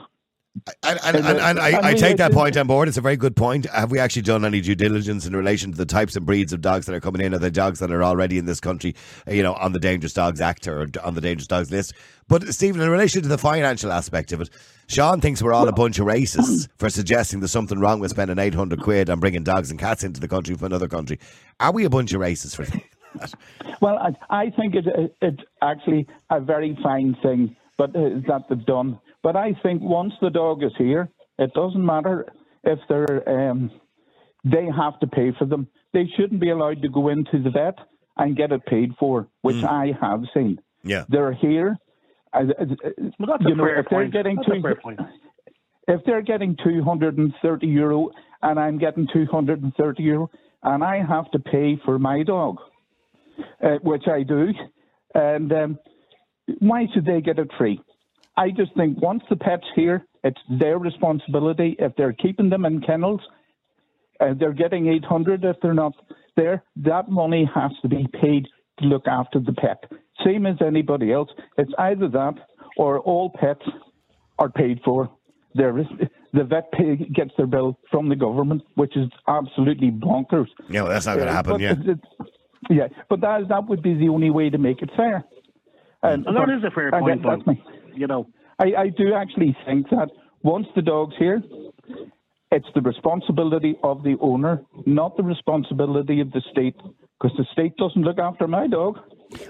And, 0.83 0.99
and, 1.05 1.17
and, 1.17 1.39
and 1.39 1.61
I, 1.61 1.79
I 1.79 1.89
mean, 1.89 1.97
take 1.97 2.17
that 2.17 2.33
point 2.33 2.57
on 2.57 2.67
board. 2.67 2.89
It's 2.89 2.97
a 2.97 3.01
very 3.01 3.17
good 3.17 3.37
point. 3.37 3.67
Have 3.67 3.93
we 3.93 4.01
actually 4.01 4.23
done 4.23 4.45
any 4.45 4.61
due 4.61 4.75
diligence 4.75 5.25
in 5.25 5.35
relation 5.35 5.71
to 5.71 5.77
the 5.77 5.87
types 5.87 6.17
and 6.17 6.27
breeds 6.27 6.53
of 6.53 6.61
dogs 6.61 6.87
that 6.87 6.95
are 6.95 7.01
coming 7.01 7.23
in, 7.23 7.35
or 7.35 7.39
the 7.39 7.53
dogs 7.53 7.79
that 7.79 7.93
are 7.93 8.03
already 8.03 8.37
in 8.37 8.47
this 8.47 8.59
country, 8.59 8.97
uh, 9.29 9.33
you 9.33 9.45
know, 9.45 9.55
on 9.55 9.73
the 9.73 9.79
Dangerous 9.79 10.13
Dogs 10.13 10.41
Act 10.41 10.67
or 10.67 10.89
on 11.05 11.15
the 11.15 11.21
Dangerous 11.21 11.47
Dogs 11.47 11.71
list? 11.71 11.95
But 12.29 12.53
Stephen, 12.53 12.81
in 12.81 12.91
relation 12.91 13.23
to 13.23 13.29
the 13.29 13.39
financial 13.39 13.93
aspect 13.93 14.33
of 14.33 14.41
it, 14.41 14.51
Sean 14.91 15.21
thinks 15.21 15.41
we're 15.41 15.53
all 15.53 15.69
a 15.69 15.73
bunch 15.73 16.01
of 16.01 16.07
racists 16.07 16.67
for 16.77 16.91
suggesting 16.91 17.39
there's 17.39 17.53
something 17.53 17.79
wrong 17.79 18.01
with 18.01 18.11
spending 18.11 18.41
800 18.41 18.83
quid 18.83 19.09
on 19.09 19.21
bringing 19.21 19.45
dogs 19.45 19.71
and 19.71 19.79
cats 19.79 20.03
into 20.03 20.19
the 20.19 20.27
country 20.27 20.57
from 20.57 20.67
another 20.67 20.89
country. 20.89 21.21
Are 21.61 21.71
we 21.71 21.85
a 21.85 21.91
bunch 21.91 22.13
of 22.13 22.21
racists 22.21 22.57
for 22.57 22.65
that? 22.65 23.35
Well, 23.81 23.99
I, 23.99 24.45
I 24.45 24.51
think 24.51 24.75
it, 24.75 24.87
it, 24.89 25.17
it's 25.23 25.43
actually 25.63 26.09
a 26.29 26.41
very 26.41 26.77
fine 26.83 27.17
thing, 27.23 27.55
but 27.79 27.91
uh, 27.91 28.19
that 28.27 28.47
they've 28.49 28.67
done. 28.67 28.99
But 29.23 29.37
I 29.37 29.55
think 29.63 29.81
once 29.81 30.13
the 30.21 30.29
dog 30.29 30.65
is 30.65 30.73
here, 30.77 31.09
it 31.39 31.55
doesn't 31.55 31.85
matter 31.85 32.27
if 32.65 32.81
they're 32.89 33.51
um, 33.51 33.71
they 34.45 34.67
have 34.77 34.99
to 35.01 35.07
pay 35.07 35.33
for 35.39 35.45
them. 35.45 35.69
They 35.93 36.09
shouldn't 36.17 36.41
be 36.41 36.51
allowed 36.51 36.83
to 36.83 36.89
go 36.89 37.09
into 37.09 37.41
the 37.43 37.51
vet 37.51 37.79
and 38.17 38.37
get 38.37 38.53
it 38.53 38.67
paid 38.67 38.91
for, 38.99 39.29
which 39.43 39.63
I 39.65 39.93
have 40.01 40.25
seen. 40.35 40.61
Yeah. 40.83 41.05
They're 41.09 41.33
here. 41.33 41.79
Well, 42.33 42.47
that's 43.29 43.45
a 43.45 43.55
know, 43.55 43.65
fair 43.65 43.81
if 43.81 43.87
they're 43.91 44.01
point. 44.01 44.13
getting 44.13 44.37
That's 44.37 44.49
two, 44.49 44.63
fair 44.63 44.75
point. 44.77 45.01
if 45.89 46.01
they're 46.05 46.23
getting 46.23 46.57
230 46.63 47.67
euro 47.67 48.11
and 48.43 48.59
I'm 48.59 48.79
getting 48.79 49.09
230 49.13 50.03
euro 50.03 50.31
and 50.63 50.85
I 50.85 51.03
have 51.07 51.31
to 51.33 51.39
pay 51.39 51.79
for 51.85 51.99
my 51.99 52.23
dog, 52.23 52.59
uh, 53.63 53.79
which 53.83 54.05
I 54.07 54.23
do, 54.23 54.49
and 55.15 55.53
um, 55.53 55.79
why 56.61 56.87
should 56.93 57.05
they 57.05 57.21
get 57.21 57.39
it 57.39 57.51
free? 57.59 57.81
I 58.37 58.51
just 58.51 58.75
think 58.77 59.01
once 59.03 59.23
the 59.29 59.37
pet's 59.37 59.67
here, 59.75 60.07
it's 60.23 60.41
their 60.59 60.79
responsibility. 60.79 61.77
If 61.79 61.93
they're 61.97 62.13
keeping 62.13 62.49
them 62.51 62.65
in 62.65 62.81
kennels, 62.81 63.21
uh, 64.21 64.35
they're 64.39 64.53
getting 64.53 64.87
800 64.89 65.45
if 65.45 65.57
they're 65.63 65.75
not 65.75 65.95
there. 66.37 66.63
That 66.77 67.09
money 67.09 67.51
has 67.55 67.73
to 67.83 67.89
be 67.89 68.07
paid 68.21 68.47
to 68.79 68.87
look 68.87 69.07
after 69.09 69.41
the 69.41 69.53
pet. 69.53 69.85
Same 70.25 70.47
as 70.47 70.57
anybody 70.65 71.13
else. 71.13 71.31
It's 71.59 71.73
either 71.79 72.09
that 72.09 72.35
or 72.77 72.99
all 73.01 73.31
pets 73.31 73.63
are 74.39 74.49
paid 74.51 74.81
for. 74.85 75.11
There 75.55 75.79
is, 75.79 75.87
the 76.33 76.45
vet 76.45 76.71
pay, 76.73 76.97
gets 76.97 77.33
their 77.37 77.47
bill 77.47 77.79
from 77.91 78.09
the 78.09 78.17
government, 78.17 78.63
which 78.75 78.97
is 78.97 79.09
absolutely 79.27 79.91
bonkers. 79.91 80.47
Yeah, 80.69 80.83
well, 80.83 80.91
that's 80.93 81.07
not 81.07 81.17
going 81.17 81.27
to 81.27 81.33
Uh, 81.33 81.35
happen. 81.35 81.53
but 81.53 81.61
Yeah. 81.61 81.73
it- 81.73 81.89
it- 81.89 82.05
yeah, 82.71 82.89
but 83.09 83.21
that 83.23 83.49
that 83.49 83.69
would 83.69 83.83
be 83.83 83.95
the 83.95 84.09
only 84.09 84.31
way 84.31 84.51
to 84.51 84.59
make 84.59 84.81
it 84.83 84.91
fair. 84.97 85.25
And 86.03 86.27
And 86.27 86.37
that 86.37 86.47
but- 86.47 86.55
is 86.55 86.65
a 86.65 86.71
fair 86.71 86.91
point, 86.91 87.23
that- 87.23 87.29
that's 87.45 87.47
me. 87.47 87.63
You 87.95 88.07
know, 88.07 88.27
I, 88.59 88.75
I 88.85 88.89
do 88.91 89.13
actually 89.15 89.57
think 89.67 89.89
that 89.91 90.11
once 90.43 90.69
the 90.77 90.83
dog's 90.83 91.17
here, 91.17 91.43
it's 92.53 92.69
the 92.75 92.81
responsibility 92.83 93.77
of 93.83 94.03
the 94.05 94.17
owner, 94.21 94.63
not 94.87 95.17
the 95.17 95.23
responsibility 95.25 96.21
of 96.21 96.31
the 96.33 96.41
state, 96.53 96.77
because 97.21 97.37
the 97.37 97.45
state 97.53 97.77
doesn't 97.77 98.03
look 98.03 98.19
after 98.21 98.47
my 98.47 98.67
dog. 98.69 99.01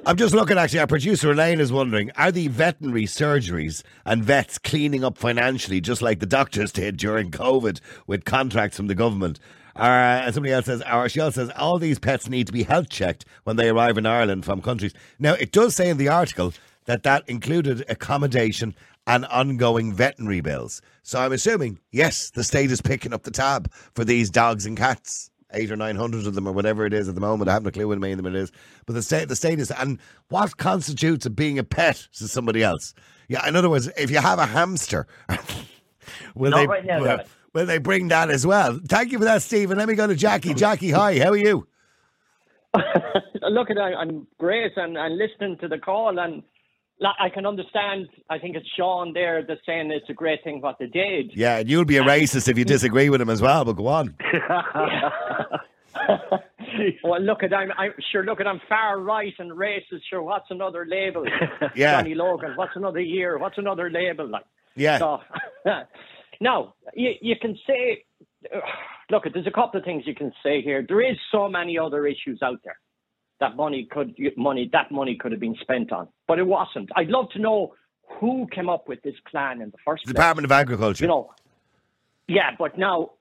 I'm 0.04 0.16
just 0.16 0.34
looking 0.34 0.58
actually. 0.58 0.80
Our 0.80 0.86
producer 0.86 1.30
Elaine 1.30 1.60
is 1.60 1.72
wondering: 1.72 2.10
Are 2.16 2.32
the 2.32 2.48
veterinary 2.48 3.04
surgeries 3.04 3.82
and 4.04 4.24
vets 4.24 4.58
cleaning 4.58 5.04
up 5.04 5.16
financially, 5.16 5.80
just 5.80 6.02
like 6.02 6.20
the 6.20 6.26
doctors 6.26 6.72
did 6.72 6.96
during 6.96 7.30
COVID 7.30 7.80
with 8.06 8.24
contracts 8.24 8.76
from 8.76 8.88
the 8.88 8.94
government? 8.94 9.40
Uh, 9.76 10.22
and 10.24 10.34
somebody 10.34 10.52
else 10.52 10.66
says, 10.66 10.82
our 10.82 11.08
she 11.08 11.20
also 11.20 11.46
says, 11.46 11.54
all 11.56 11.78
these 11.78 11.98
pets 11.98 12.28
need 12.28 12.46
to 12.46 12.52
be 12.52 12.64
health 12.64 12.88
checked 12.88 13.24
when 13.44 13.56
they 13.56 13.68
arrive 13.68 13.96
in 13.96 14.04
Ireland 14.04 14.44
from 14.44 14.60
countries. 14.60 14.92
Now, 15.18 15.34
it 15.34 15.52
does 15.52 15.74
say 15.74 15.88
in 15.88 15.96
the 15.96 16.08
article 16.08 16.52
that 16.84 17.04
that 17.04 17.26
included 17.28 17.84
accommodation 17.88 18.74
and 19.06 19.24
ongoing 19.26 19.94
veterinary 19.94 20.40
bills. 20.40 20.82
So 21.02 21.20
I'm 21.20 21.32
assuming, 21.32 21.78
yes, 21.90 22.30
the 22.30 22.44
state 22.44 22.70
is 22.70 22.82
picking 22.82 23.14
up 23.14 23.22
the 23.22 23.30
tab 23.30 23.72
for 23.94 24.04
these 24.04 24.28
dogs 24.28 24.66
and 24.66 24.76
cats. 24.76 25.30
Eight 25.52 25.70
or 25.70 25.76
nine 25.76 25.96
hundred 25.96 26.26
of 26.26 26.34
them, 26.34 26.46
or 26.46 26.52
whatever 26.52 26.86
it 26.86 26.92
is 26.92 27.08
at 27.08 27.14
the 27.14 27.20
moment. 27.20 27.48
I 27.48 27.54
haven't 27.54 27.68
a 27.68 27.72
clue 27.72 27.90
how 27.90 27.96
many 27.96 28.12
of 28.12 28.16
them 28.18 28.26
it 28.26 28.34
is. 28.36 28.52
But 28.86 28.94
the 28.94 29.02
state, 29.02 29.28
the 29.28 29.36
state 29.36 29.58
is, 29.58 29.70
and 29.70 29.98
what 30.28 30.56
constitutes 30.56 31.26
of 31.26 31.34
being 31.36 31.58
a 31.58 31.64
pet 31.64 32.06
to 32.18 32.28
somebody 32.28 32.62
else? 32.62 32.94
Yeah, 33.28 33.46
in 33.48 33.56
other 33.56 33.70
words, 33.70 33.88
if 33.96 34.10
you 34.10 34.18
have 34.18 34.38
a 34.38 34.46
hamster, 34.46 35.06
will 36.34 36.50
Not 36.50 36.56
they 36.56 36.66
right 36.66 36.84
now, 36.84 37.00
will, 37.00 37.18
will 37.52 37.66
they 37.66 37.78
bring 37.78 38.08
that 38.08 38.30
as 38.30 38.46
well? 38.46 38.80
Thank 38.88 39.12
you 39.12 39.18
for 39.18 39.24
that, 39.24 39.42
Stephen. 39.42 39.78
Let 39.78 39.88
me 39.88 39.94
go 39.94 40.06
to 40.06 40.14
Jackie. 40.14 40.54
Jackie, 40.54 40.90
hi. 40.90 41.18
How 41.18 41.30
are 41.30 41.36
you? 41.36 41.66
Look 43.42 43.70
at 43.70 43.78
I, 43.78 43.94
I'm 43.94 44.26
great 44.38 44.72
and, 44.76 44.96
and 44.96 45.18
listening 45.18 45.58
to 45.58 45.68
the 45.68 45.78
call 45.78 46.08
and 46.08 46.16
like, 46.16 46.44
I 47.18 47.30
can 47.30 47.46
understand. 47.46 48.08
I 48.28 48.38
think 48.38 48.56
it's 48.56 48.68
Sean 48.76 49.12
there 49.12 49.44
that's 49.46 49.60
saying 49.64 49.90
it's 49.90 50.08
a 50.10 50.14
great 50.14 50.44
thing 50.44 50.60
what 50.60 50.78
they 50.78 50.86
did. 50.86 51.32
Yeah, 51.34 51.58
and 51.58 51.68
you'll 51.68 51.84
be 51.84 51.96
a 51.96 52.02
racist 52.02 52.48
if 52.48 52.58
you 52.58 52.64
disagree 52.64 53.08
with 53.08 53.20
him 53.20 53.30
as 53.30 53.40
well. 53.40 53.64
But 53.64 53.74
go 53.74 53.86
on. 53.86 54.14
well, 57.04 57.20
look 57.20 57.42
at 57.42 57.54
I'm, 57.54 57.72
I'm 57.78 57.94
sure. 58.12 58.24
Look 58.24 58.40
at 58.40 58.46
I'm 58.46 58.60
far 58.68 59.00
right 59.00 59.32
and 59.38 59.52
racist. 59.52 60.02
Sure, 60.08 60.22
what's 60.22 60.50
another 60.50 60.86
label? 60.86 61.24
Yeah. 61.74 62.00
Johnny 62.00 62.14
Logan. 62.14 62.52
What's 62.56 62.76
another 62.76 63.00
year? 63.00 63.38
What's 63.38 63.58
another 63.58 63.90
label? 63.90 64.28
Like 64.28 64.44
Yeah. 64.74 64.98
So, 64.98 65.20
now 66.40 66.74
you 66.94 67.12
you 67.20 67.36
can 67.40 67.56
say, 67.66 68.04
uh, 68.54 68.58
look, 69.10 69.24
there's 69.32 69.46
a 69.46 69.50
couple 69.50 69.78
of 69.78 69.84
things 69.84 70.04
you 70.06 70.14
can 70.14 70.32
say 70.42 70.60
here. 70.60 70.84
There 70.86 71.00
is 71.00 71.16
so 71.32 71.48
many 71.48 71.78
other 71.78 72.06
issues 72.06 72.40
out 72.42 72.60
there 72.64 72.78
that 73.40 73.56
money 73.56 73.88
could 73.90 74.14
money 74.36 74.68
that 74.72 74.92
money 74.92 75.16
could 75.16 75.32
have 75.32 75.40
been 75.40 75.56
spent 75.60 75.92
on, 75.92 76.08
but 76.28 76.38
it 76.38 76.46
wasn't. 76.46 76.90
I'd 76.96 77.08
love 77.08 77.30
to 77.30 77.38
know 77.38 77.74
who 78.18 78.46
came 78.52 78.68
up 78.68 78.88
with 78.88 79.02
this 79.02 79.14
plan 79.30 79.60
in 79.60 79.70
the 79.70 79.78
first 79.84 80.04
place. 80.04 80.14
Department 80.14 80.44
of 80.44 80.52
Agriculture. 80.52 81.04
You 81.04 81.08
know, 81.08 81.30
yeah, 82.28 82.50
but 82.58 82.78
now 82.78 83.12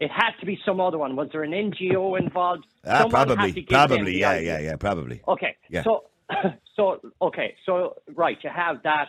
it 0.00 0.10
had 0.10 0.32
to 0.40 0.46
be 0.46 0.58
some 0.66 0.80
other 0.80 0.98
one. 0.98 1.14
Was 1.16 1.28
there 1.32 1.44
an 1.44 1.52
NGO 1.52 2.18
involved? 2.18 2.64
Ah, 2.84 3.02
Someone 3.02 3.28
had 3.28 3.28
to 3.28 3.34
probably, 3.36 3.62
probably, 3.62 4.20
yeah, 4.20 4.30
idea. 4.30 4.60
yeah, 4.60 4.70
yeah, 4.70 4.76
probably. 4.76 5.22
Okay. 5.28 5.56
Yeah. 5.70 5.84
So, 5.84 6.04
so 6.76 7.00
okay. 7.20 7.54
So 7.64 7.96
right, 8.14 8.36
you 8.42 8.50
have 8.50 8.82
that. 8.82 9.08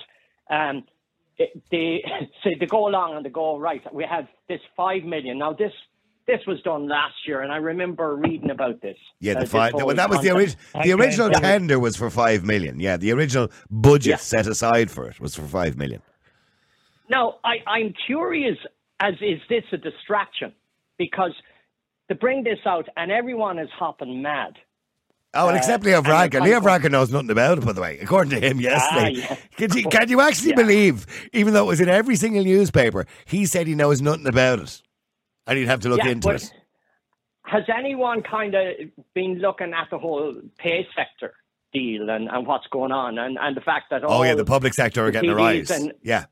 Um, 0.49 0.83
they 1.71 2.03
say 2.43 2.55
they 2.59 2.65
go 2.67 2.87
along 2.87 3.15
and 3.15 3.25
they 3.25 3.29
go 3.29 3.57
right. 3.57 3.81
We 3.93 4.05
have 4.09 4.27
this 4.47 4.61
five 4.77 5.03
million. 5.03 5.39
Now 5.39 5.53
this 5.53 5.73
this 6.27 6.39
was 6.47 6.61
done 6.61 6.87
last 6.87 7.15
year, 7.27 7.41
and 7.41 7.51
I 7.51 7.57
remember 7.57 8.15
reading 8.15 8.49
about 8.49 8.81
this. 8.81 8.97
Yeah, 9.19 9.33
Uh, 9.33 9.35
the 9.35 9.39
this 9.41 9.51
five. 9.51 9.73
Well, 9.73 9.87
that 9.95 10.09
was 10.09 10.21
the, 10.21 10.29
concept. 10.29 10.57
orig- 10.75 10.83
the 10.85 10.93
original 10.93 11.31
Yeah. 11.31 11.39
tender 11.39 11.79
was 11.79 11.95
for 11.97 12.09
five 12.09 12.43
million. 12.45 12.79
Yeah, 12.79 12.97
the 12.97 13.11
original 13.11 13.49
budget 13.69 14.11
Yeah. 14.11 14.15
set 14.17 14.47
aside 14.47 14.89
for 14.89 15.07
it 15.09 15.19
was 15.19 15.35
for 15.35 15.43
five 15.43 15.77
million. 15.77 16.01
Now, 17.09 17.35
I, 17.43 17.55
I'm 17.67 17.93
curious 18.05 18.57
as 18.99 19.15
is 19.21 19.39
this 19.49 19.63
a 19.71 19.77
distraction? 19.77 20.53
Because 20.97 21.33
to 22.09 22.15
bring 22.15 22.43
this 22.43 22.59
out 22.65 22.87
and 22.95 23.11
everyone 23.11 23.59
is 23.59 23.69
hopping 23.77 24.21
mad. 24.21 24.53
Oh, 25.35 25.47
and 25.47 25.55
Uh, 25.55 25.57
except 25.57 25.83
Leo 25.83 25.97
and 25.97 26.05
Varadkar. 26.05 26.31
kind 26.33 26.45
Leo 26.45 26.57
of- 26.59 26.63
Varadkar 26.63 26.91
knows 26.91 27.11
nothing 27.11 27.31
about 27.31 27.57
it, 27.57 27.65
by 27.65 27.71
the 27.73 27.81
way, 27.81 27.97
according 27.99 28.39
to 28.39 28.47
him 28.47 28.59
yesterday. 28.61 29.13
yeah. 29.19 29.35
Can, 29.57 29.75
you, 29.75 29.89
can 29.89 30.07
you 30.07 30.21
actually 30.21 30.53
believe, 30.53 31.07
even 31.33 31.53
though 31.53 31.63
it 31.63 31.67
was 31.67 31.81
in 31.81 31.89
every 31.89 32.15
single 32.15 32.43
newspaper, 32.43 33.07
he 33.25 33.45
said 33.47 33.65
he 33.65 33.73
knows 33.73 33.99
nothing 33.99 34.27
about 34.27 34.59
it, 34.59 34.82
and 35.47 35.57
he'd 35.57 35.67
have 35.67 35.81
to 35.81 35.89
look 35.89 35.99
Yeah, 36.03 36.11
into 36.11 36.29
it. 36.29 36.51
Has 37.45 37.63
anyone 37.75 38.23
kind 38.23 38.55
of 38.55 38.63
been 39.13 39.39
looking 39.39 39.73
at 39.73 39.89
the 39.91 39.97
whole 39.97 40.33
pay 40.57 40.87
sector 40.95 41.33
deal 41.73 42.09
and, 42.09 42.29
and 42.29 42.47
what's 42.47 42.67
going 42.71 42.91
on 42.91 43.17
and, 43.17 43.37
and 43.39 43.57
the 43.57 43.61
fact 43.61 43.85
that 43.91 44.03
Oh 44.05 44.23
yeah, 44.23 44.35
the 44.35 44.45
public 44.45 44.73
sector 44.73 45.05
are 45.05 45.11
getting 45.11 45.29
a 45.29 45.33
TDs 45.33 45.37
rise. 45.37 45.71
and- 45.71 45.93
yeah, 46.01 46.25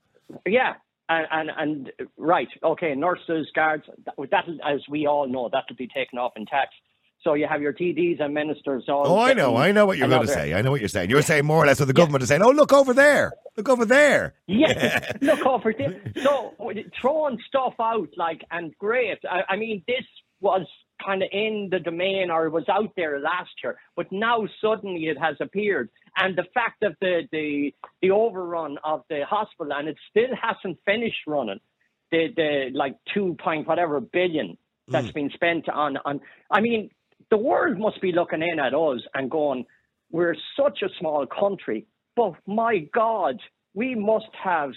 Yeah, 0.45 0.73
and, 1.09 1.27
and 1.31 1.49
and 1.57 1.91
right, 2.17 2.47
okay, 2.63 2.95
nurses, 2.95 3.47
guards, 3.53 3.83
that, 4.05 4.15
that'll, 4.31 4.57
as 4.65 4.81
we 4.89 5.05
all 5.07 5.27
know, 5.27 5.49
that'll 5.51 5.75
be 5.75 5.87
taken 5.87 6.17
off 6.17 6.33
in 6.37 6.45
tax. 6.45 6.69
So 7.23 7.35
you 7.35 7.47
have 7.47 7.61
your 7.61 7.73
TDs 7.73 8.19
and 8.19 8.33
ministers 8.33 8.85
all. 8.89 9.07
Oh, 9.07 9.19
I 9.19 9.33
know, 9.33 9.55
I 9.55 9.71
know 9.71 9.85
what 9.85 9.97
you're 9.97 10.07
going 10.07 10.25
to 10.25 10.27
say. 10.27 10.53
I 10.55 10.61
know 10.61 10.71
what 10.71 10.79
you're 10.81 10.89
saying. 10.89 11.09
You're 11.09 11.21
saying 11.31 11.45
more 11.45 11.63
or 11.63 11.67
less 11.67 11.79
what 11.79 11.87
the 11.87 11.93
government 11.93 12.23
is 12.23 12.29
saying. 12.29 12.41
Oh, 12.41 12.49
look 12.49 12.73
over 12.73 12.93
there. 12.93 13.33
Look 13.57 13.69
over 13.69 13.85
there. 13.85 14.33
Yeah, 14.47 15.11
look 15.21 15.45
over 15.45 15.73
there. 15.77 16.01
So 16.23 16.53
throwing 16.99 17.37
stuff 17.47 17.73
out 17.79 18.09
like 18.17 18.43
and 18.49 18.75
great. 18.79 19.19
I, 19.29 19.41
I 19.49 19.55
mean, 19.57 19.83
this 19.87 20.05
was 20.39 20.65
kind 21.05 21.21
of 21.21 21.29
in 21.31 21.67
the 21.71 21.79
domain 21.79 22.29
or 22.31 22.49
was 22.49 22.67
out 22.69 22.91
there 22.95 23.19
last 23.19 23.49
year, 23.63 23.75
but 23.95 24.11
now 24.11 24.47
suddenly 24.59 25.05
it 25.05 25.17
has 25.19 25.35
appeared. 25.39 25.89
And 26.15 26.35
the 26.35 26.45
fact 26.53 26.77
that 26.81 26.93
the 27.01 27.27
the 27.31 27.73
the 28.01 28.11
overrun 28.11 28.77
of 28.83 29.03
the 29.09 29.25
hospital 29.29 29.73
and 29.73 29.87
it 29.89 29.97
still 30.09 30.29
hasn't 30.41 30.79
finished 30.85 31.21
running. 31.27 31.59
The 32.11 32.27
the 32.35 32.69
like 32.73 32.95
two 33.13 33.35
point 33.43 33.67
whatever 33.67 33.99
billion 33.99 34.57
that's 34.87 35.07
Mm. 35.07 35.13
been 35.13 35.29
spent 35.33 35.69
on 35.69 35.97
on. 36.03 36.19
I 36.49 36.59
mean, 36.61 36.89
the 37.31 37.37
world 37.37 37.79
must 37.79 37.99
be 38.01 38.11
looking 38.11 38.43
in 38.43 38.59
at 38.59 38.73
us 38.75 38.99
and 39.15 39.31
going, 39.31 39.65
we're 40.11 40.35
such 40.59 40.81
a 40.83 40.89
small 40.99 41.25
country, 41.25 41.87
but 42.15 42.33
my 42.45 42.85
God, 42.93 43.39
we 43.73 43.95
must 43.95 44.29
have, 44.43 44.71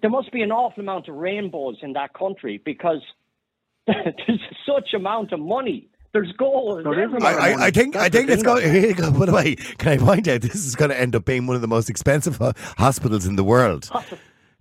there 0.00 0.08
must 0.08 0.32
be 0.32 0.42
an 0.42 0.52
awful 0.52 0.82
amount 0.82 1.08
of 1.08 1.16
rainbows 1.16 1.76
in 1.82 1.92
that 1.94 2.14
country 2.14 2.62
because 2.64 3.02
there's 3.86 4.40
such 4.64 4.94
amount 4.94 5.32
of 5.32 5.40
money. 5.40 5.88
There's 6.12 6.32
gold. 6.38 6.86
everywhere. 6.86 7.20
I, 7.22 7.52
I, 7.52 7.66
I 7.66 7.70
think 7.70 7.94
I 7.94 8.08
That's 8.08 8.12
the 8.12 8.18
think 8.18 8.30
it's 8.30 8.42
going. 8.42 8.62
Here 8.72 8.94
go. 8.94 9.12
By 9.12 9.26
the 9.26 9.32
way, 9.32 9.56
can 9.56 9.88
I 9.92 9.98
point 9.98 10.26
out 10.26 10.40
this 10.40 10.54
is 10.54 10.74
going 10.74 10.90
to 10.90 10.98
end 10.98 11.14
up 11.14 11.26
being 11.26 11.46
one 11.46 11.54
of 11.54 11.60
the 11.60 11.68
most 11.68 11.90
expensive 11.90 12.40
uh, 12.40 12.54
hospitals 12.78 13.26
in 13.26 13.36
the 13.36 13.44
world? 13.44 13.90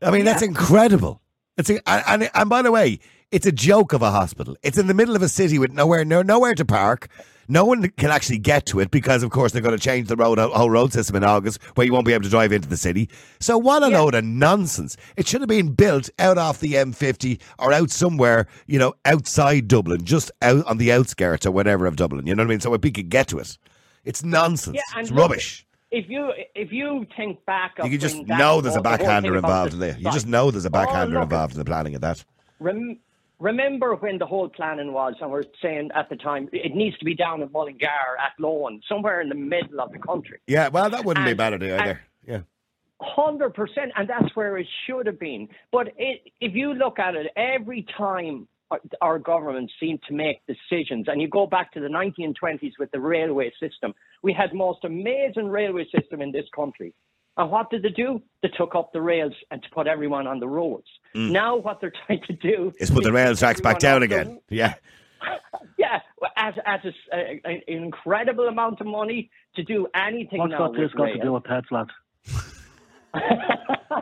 I 0.02 0.12
mean, 0.12 0.26
that's 0.26 0.42
incredible. 0.42 1.22
It's 1.58 1.70
and, 1.70 1.82
and 1.86 2.30
and 2.34 2.50
by 2.50 2.62
the 2.64 2.72
way, 2.72 3.00
it's 3.32 3.46
a 3.46 3.52
joke 3.52 3.94
of 3.94 4.02
a 4.02 4.12
hospital. 4.12 4.56
It's 4.64 4.78
in 4.78 4.88
the 4.88 4.94
middle 4.94 5.16
of 5.16 5.22
a 5.22 5.30
city 5.30 5.60
with 5.60 5.72
nowhere 5.72 6.06
no, 6.06 6.22
nowhere 6.22 6.56
to 6.56 6.66
park. 6.66 7.10
No 7.50 7.64
one 7.64 7.88
can 7.92 8.12
actually 8.12 8.40
get 8.40 8.66
to 8.68 8.82
it 8.82 8.92
because, 8.92 9.24
of 9.24 9.30
course, 9.30 9.54
they're 9.54 9.62
going 9.62 9.78
to 9.78 9.82
change 9.82 10.10
the 10.10 10.18
road 10.18 10.38
whole 10.38 10.70
road 10.70 10.92
system 10.92 11.16
in 11.16 11.24
August, 11.24 11.64
where 11.76 11.88
you 11.88 11.94
won't 11.94 12.06
be 12.06 12.12
able 12.12 12.26
to 12.26 12.30
drive 12.30 12.52
into 12.52 12.68
the 12.68 12.76
city. 12.76 13.10
So 13.40 13.58
what 13.58 13.84
a 13.84 13.88
load 13.88 14.16
of 14.16 14.26
nonsense! 14.26 14.98
It 15.16 15.28
should 15.28 15.40
have 15.42 15.48
been 15.48 15.72
built 15.74 16.10
out 16.20 16.38
off 16.38 16.60
the 16.60 16.74
M50 16.74 17.40
or 17.58 17.72
out 17.72 17.90
somewhere, 17.90 18.48
you 18.66 18.78
know, 18.78 18.96
outside 19.06 19.70
Dublin, 19.70 20.04
just 20.04 20.30
out 20.42 20.66
on 20.66 20.78
the 20.78 20.92
outskirts 20.92 21.46
or 21.46 21.52
whatever 21.52 21.86
of 21.86 21.96
Dublin. 21.96 22.28
You 22.28 22.36
know 22.36 22.44
what 22.44 22.48
I 22.48 22.50
mean? 22.50 22.60
So 22.60 22.74
if 22.74 22.82
we 22.82 22.92
could 22.92 23.10
get 23.10 23.28
to 23.30 23.40
it. 23.40 23.58
It's 24.04 24.24
nonsense. 24.24 24.76
Yeah, 24.78 25.02
it's 25.02 25.12
look, 25.12 25.20
rubbish. 25.20 25.68
If 25.92 26.10
you 26.10 26.32
if 26.56 26.72
you 26.72 27.06
think 27.16 27.46
back, 27.46 27.76
You 27.84 27.90
can 27.90 28.00
just 28.00 28.16
know 28.26 28.62
there's 28.62 28.76
a 28.76 28.78
thing 28.78 28.84
backhander 28.84 29.36
involved 29.36 29.74
in 29.74 29.80
there. 29.80 29.98
You 29.98 30.12
just 30.12 30.28
know 30.28 30.50
there's 30.50 30.66
a 30.66 30.70
Oh, 30.70 30.72
backhander 30.72 31.22
involved 31.22 31.54
in 31.54 31.60
the 31.60 31.66
planning 31.66 31.94
of 31.96 32.02
that. 32.02 32.24
Rem- 32.60 33.00
remember 33.40 33.96
when 33.96 34.18
the 34.18 34.26
whole 34.26 34.50
planning 34.50 34.94
was, 34.94 35.16
and 35.22 35.32
we're 35.32 35.44
saying 35.62 35.90
at 35.96 36.10
the 36.10 36.16
time 36.16 36.50
it 36.52 36.76
needs 36.76 36.98
to 36.98 37.06
be 37.06 37.16
down 37.16 37.42
in 37.42 37.52
Mullingar 37.52 38.18
Athlone, 38.20 38.82
somewhere 38.88 39.22
in 39.22 39.30
the 39.30 39.36
middle 39.36 39.80
of 39.80 39.92
the 39.92 40.00
country. 40.00 40.40
Yeah, 40.48 40.70
well, 40.70 40.90
that 40.90 41.06
wouldn't 41.06 41.26
be 41.26 41.32
a 41.32 41.36
bad 41.36 41.54
idea 41.54 41.74
and- 41.74 41.82
either. 41.82 42.02
Yeah. 42.26 42.40
Hundred 43.00 43.54
percent, 43.54 43.92
and 43.96 44.10
that's 44.10 44.36
where 44.36 44.58
it 44.58 44.66
should 44.86 45.06
have 45.06 45.20
been. 45.20 45.50
But 45.72 45.90
it, 45.98 46.22
if 46.42 46.56
you 46.56 46.74
look 46.74 46.98
at 46.98 47.16
it, 47.16 47.28
every 47.36 47.86
time 47.96 48.48
our- 48.72 48.82
our 49.02 49.20
governments 49.20 49.74
seem 49.80 50.00
to 50.08 50.14
make 50.16 50.42
decisions, 50.48 51.08
and 51.08 51.22
you 51.22 51.28
go 51.28 51.46
back 51.46 51.72
to 51.74 51.80
the 51.80 51.90
1920s 51.90 52.74
with 52.80 52.90
the 52.90 53.00
railway 53.00 53.52
system, 53.60 53.94
we 54.24 54.34
had 54.34 54.52
most 54.52 54.84
amazing 54.84 55.48
railway 55.48 55.86
system 55.96 56.24
in 56.24 56.32
this 56.32 56.50
country. 56.56 56.94
And 57.38 57.52
what 57.52 57.70
did 57.70 57.84
they 57.84 57.90
do? 57.90 58.22
They 58.42 58.50
took 58.50 58.74
up 58.76 58.92
the 58.94 59.02
rails 59.02 59.34
and 59.52 59.62
to 59.62 59.70
put 59.70 59.88
everyone 59.88 60.26
on 60.28 60.40
the 60.40 60.48
roads. 60.48 60.88
Mm. 61.16 61.32
Now 61.32 61.56
what 61.58 61.80
they're 61.80 61.94
trying 62.08 62.24
to 62.24 62.34
do 62.34 62.74
Is 62.80 62.90
put 62.92 63.04
the 63.04 63.12
rail 63.14 63.36
tracks 63.36 63.62
back 63.62 63.80
down 63.80 64.02
everyone 64.04 64.28
off 64.28 64.28
again. 64.28 64.42
Yeah. 64.50 64.74
yeah, 65.78 66.00
at, 66.36 66.58
at 66.66 66.86
a, 66.86 66.92
a- 67.14 67.42
an 67.46 67.62
incredible 67.68 68.48
amount 68.48 68.82
of 68.82 68.88
money 68.88 69.30
to 69.56 69.64
do 69.64 69.88
anything 69.96 70.40
What's 70.40 70.52
now 70.52 70.58
got 70.60 70.74
this 70.74 70.92
with 70.94 70.96
got 70.96 71.06
to 71.08 71.20
do 71.20 71.34
with 71.34 71.44
pets, 71.44 71.68
lads? 71.72 71.90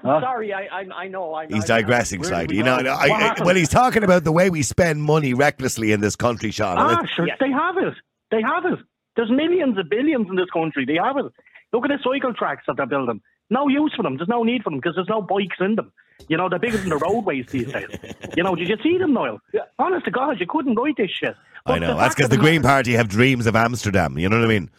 Sorry, 0.02 0.54
I, 0.54 0.64
I, 0.66 0.86
I 0.96 1.08
know. 1.08 1.34
I'm, 1.36 1.50
He's 1.50 1.70
I- 1.70 1.82
digressing 1.82 2.20
Where 2.22 2.30
slightly. 2.30 2.58
You 2.58 2.64
know, 2.64 2.82
go? 2.82 2.94
I, 2.94 3.36
I, 3.38 3.44
well, 3.44 3.56
he's 3.56 3.70
talking 3.70 4.04
about 4.04 4.24
the 4.24 4.32
way 4.32 4.50
we 4.50 4.62
spend 4.62 5.02
money 5.02 5.34
recklessly 5.34 5.92
in 5.92 6.02
this 6.02 6.16
country, 6.16 6.52
Sean. 6.52 6.76
Ah, 6.78 7.02
it- 7.02 7.10
sure, 7.10 7.28
they 7.40 7.52
have 7.52 7.78
it. 7.78 7.94
They 8.32 8.42
have 8.42 8.66
it. 8.66 8.80
There's 9.16 9.32
millions 9.32 9.78
of 9.78 9.90
billions 9.90 10.28
in 10.30 10.36
this 10.36 10.50
country. 10.52 10.86
They 10.86 10.96
have 11.02 11.18
it. 11.18 11.32
Look 11.74 11.84
at 11.86 11.90
the 11.90 12.00
cycle 12.04 12.34
tracks 12.34 12.64
that 12.68 12.78
they're 12.78 12.86
building. 12.86 13.22
No 13.50 13.68
use 13.68 13.94
for 13.96 14.04
them. 14.04 14.18
There's 14.18 14.30
no 14.30 14.44
need 14.44 14.64
for 14.64 14.70
them 14.72 14.80
because 14.80 14.96
there's 14.96 15.10
no 15.10 15.22
bikes 15.22 15.58
in 15.60 15.76
them. 15.76 15.92
You 16.30 16.38
know, 16.38 16.50
they're 16.50 16.60
bigger 16.60 16.78
than 16.78 16.90
the 16.90 16.98
roadways 16.98 17.46
these 17.52 17.72
days. 17.72 17.88
You 18.36 18.44
know, 18.44 18.56
did 18.56 18.70
you 18.70 18.78
see 18.82 18.98
them, 18.98 19.14
Noel? 19.14 19.40
Honest 19.78 20.06
to 20.06 20.12
God, 20.12 20.40
you 20.40 20.46
couldn't 20.48 20.76
write 20.76 20.96
this 20.98 21.12
shit. 21.12 21.36
I 21.66 21.80
know. 21.80 21.98
That's 21.98 22.16
because 22.16 22.30
the 22.30 22.38
Green 22.38 22.62
Party 22.62 22.94
have 22.94 23.08
dreams 23.08 23.46
of 23.48 23.56
Amsterdam. 23.56 24.18
You 24.18 24.30
know 24.30 24.38
what 24.40 24.46
I 24.46 24.48
mean? 24.48 24.70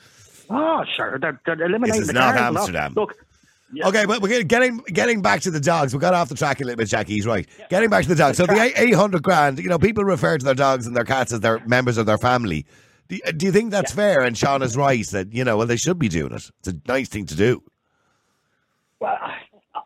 Oh, 0.48 0.84
sure. 0.96 1.18
They're, 1.20 1.40
they're 1.44 1.62
eliminating 1.62 2.00
This 2.00 2.00
is 2.02 2.06
the 2.08 2.12
not 2.14 2.36
cars. 2.36 2.56
Amsterdam. 2.56 2.94
Look, 2.94 3.14
Okay, 3.84 4.06
but 4.06 4.22
we're 4.22 4.44
getting 4.44 4.78
getting 4.92 5.20
back 5.22 5.40
to 5.40 5.50
the 5.50 5.58
dogs. 5.58 5.92
We 5.92 5.98
got 5.98 6.14
off 6.14 6.28
the 6.28 6.36
track 6.36 6.60
a 6.60 6.64
little 6.64 6.76
bit, 6.76 6.86
Jackie. 6.88 7.14
He's 7.14 7.26
right. 7.26 7.46
Getting 7.68 7.90
back 7.90 8.04
to 8.04 8.08
the 8.08 8.14
dogs. 8.14 8.36
So 8.36 8.46
the 8.46 8.72
800 8.80 9.22
grand, 9.24 9.58
you 9.58 9.68
know, 9.68 9.78
people 9.78 10.04
refer 10.04 10.38
to 10.38 10.44
their 10.44 10.54
dogs 10.54 10.86
and 10.86 10.94
their 10.96 11.04
cats 11.04 11.32
as 11.32 11.40
their 11.40 11.58
members 11.66 11.98
of 11.98 12.06
their 12.06 12.16
family. 12.16 12.64
Do, 13.08 13.18
do 13.36 13.46
you 13.46 13.52
think 13.52 13.70
that's 13.70 13.92
fair? 13.92 14.22
And 14.22 14.36
Sean 14.36 14.62
is 14.62 14.76
right 14.76 15.06
that, 15.08 15.32
you 15.32 15.44
know, 15.44 15.56
well, 15.56 15.66
they 15.66 15.76
should 15.76 15.98
be 15.98 16.08
doing 16.08 16.32
it. 16.32 16.50
It's 16.60 16.68
a 16.68 16.74
nice 16.86 17.08
thing 17.08 17.26
to 17.26 17.36
do. 17.36 17.62
Well, 19.00 19.16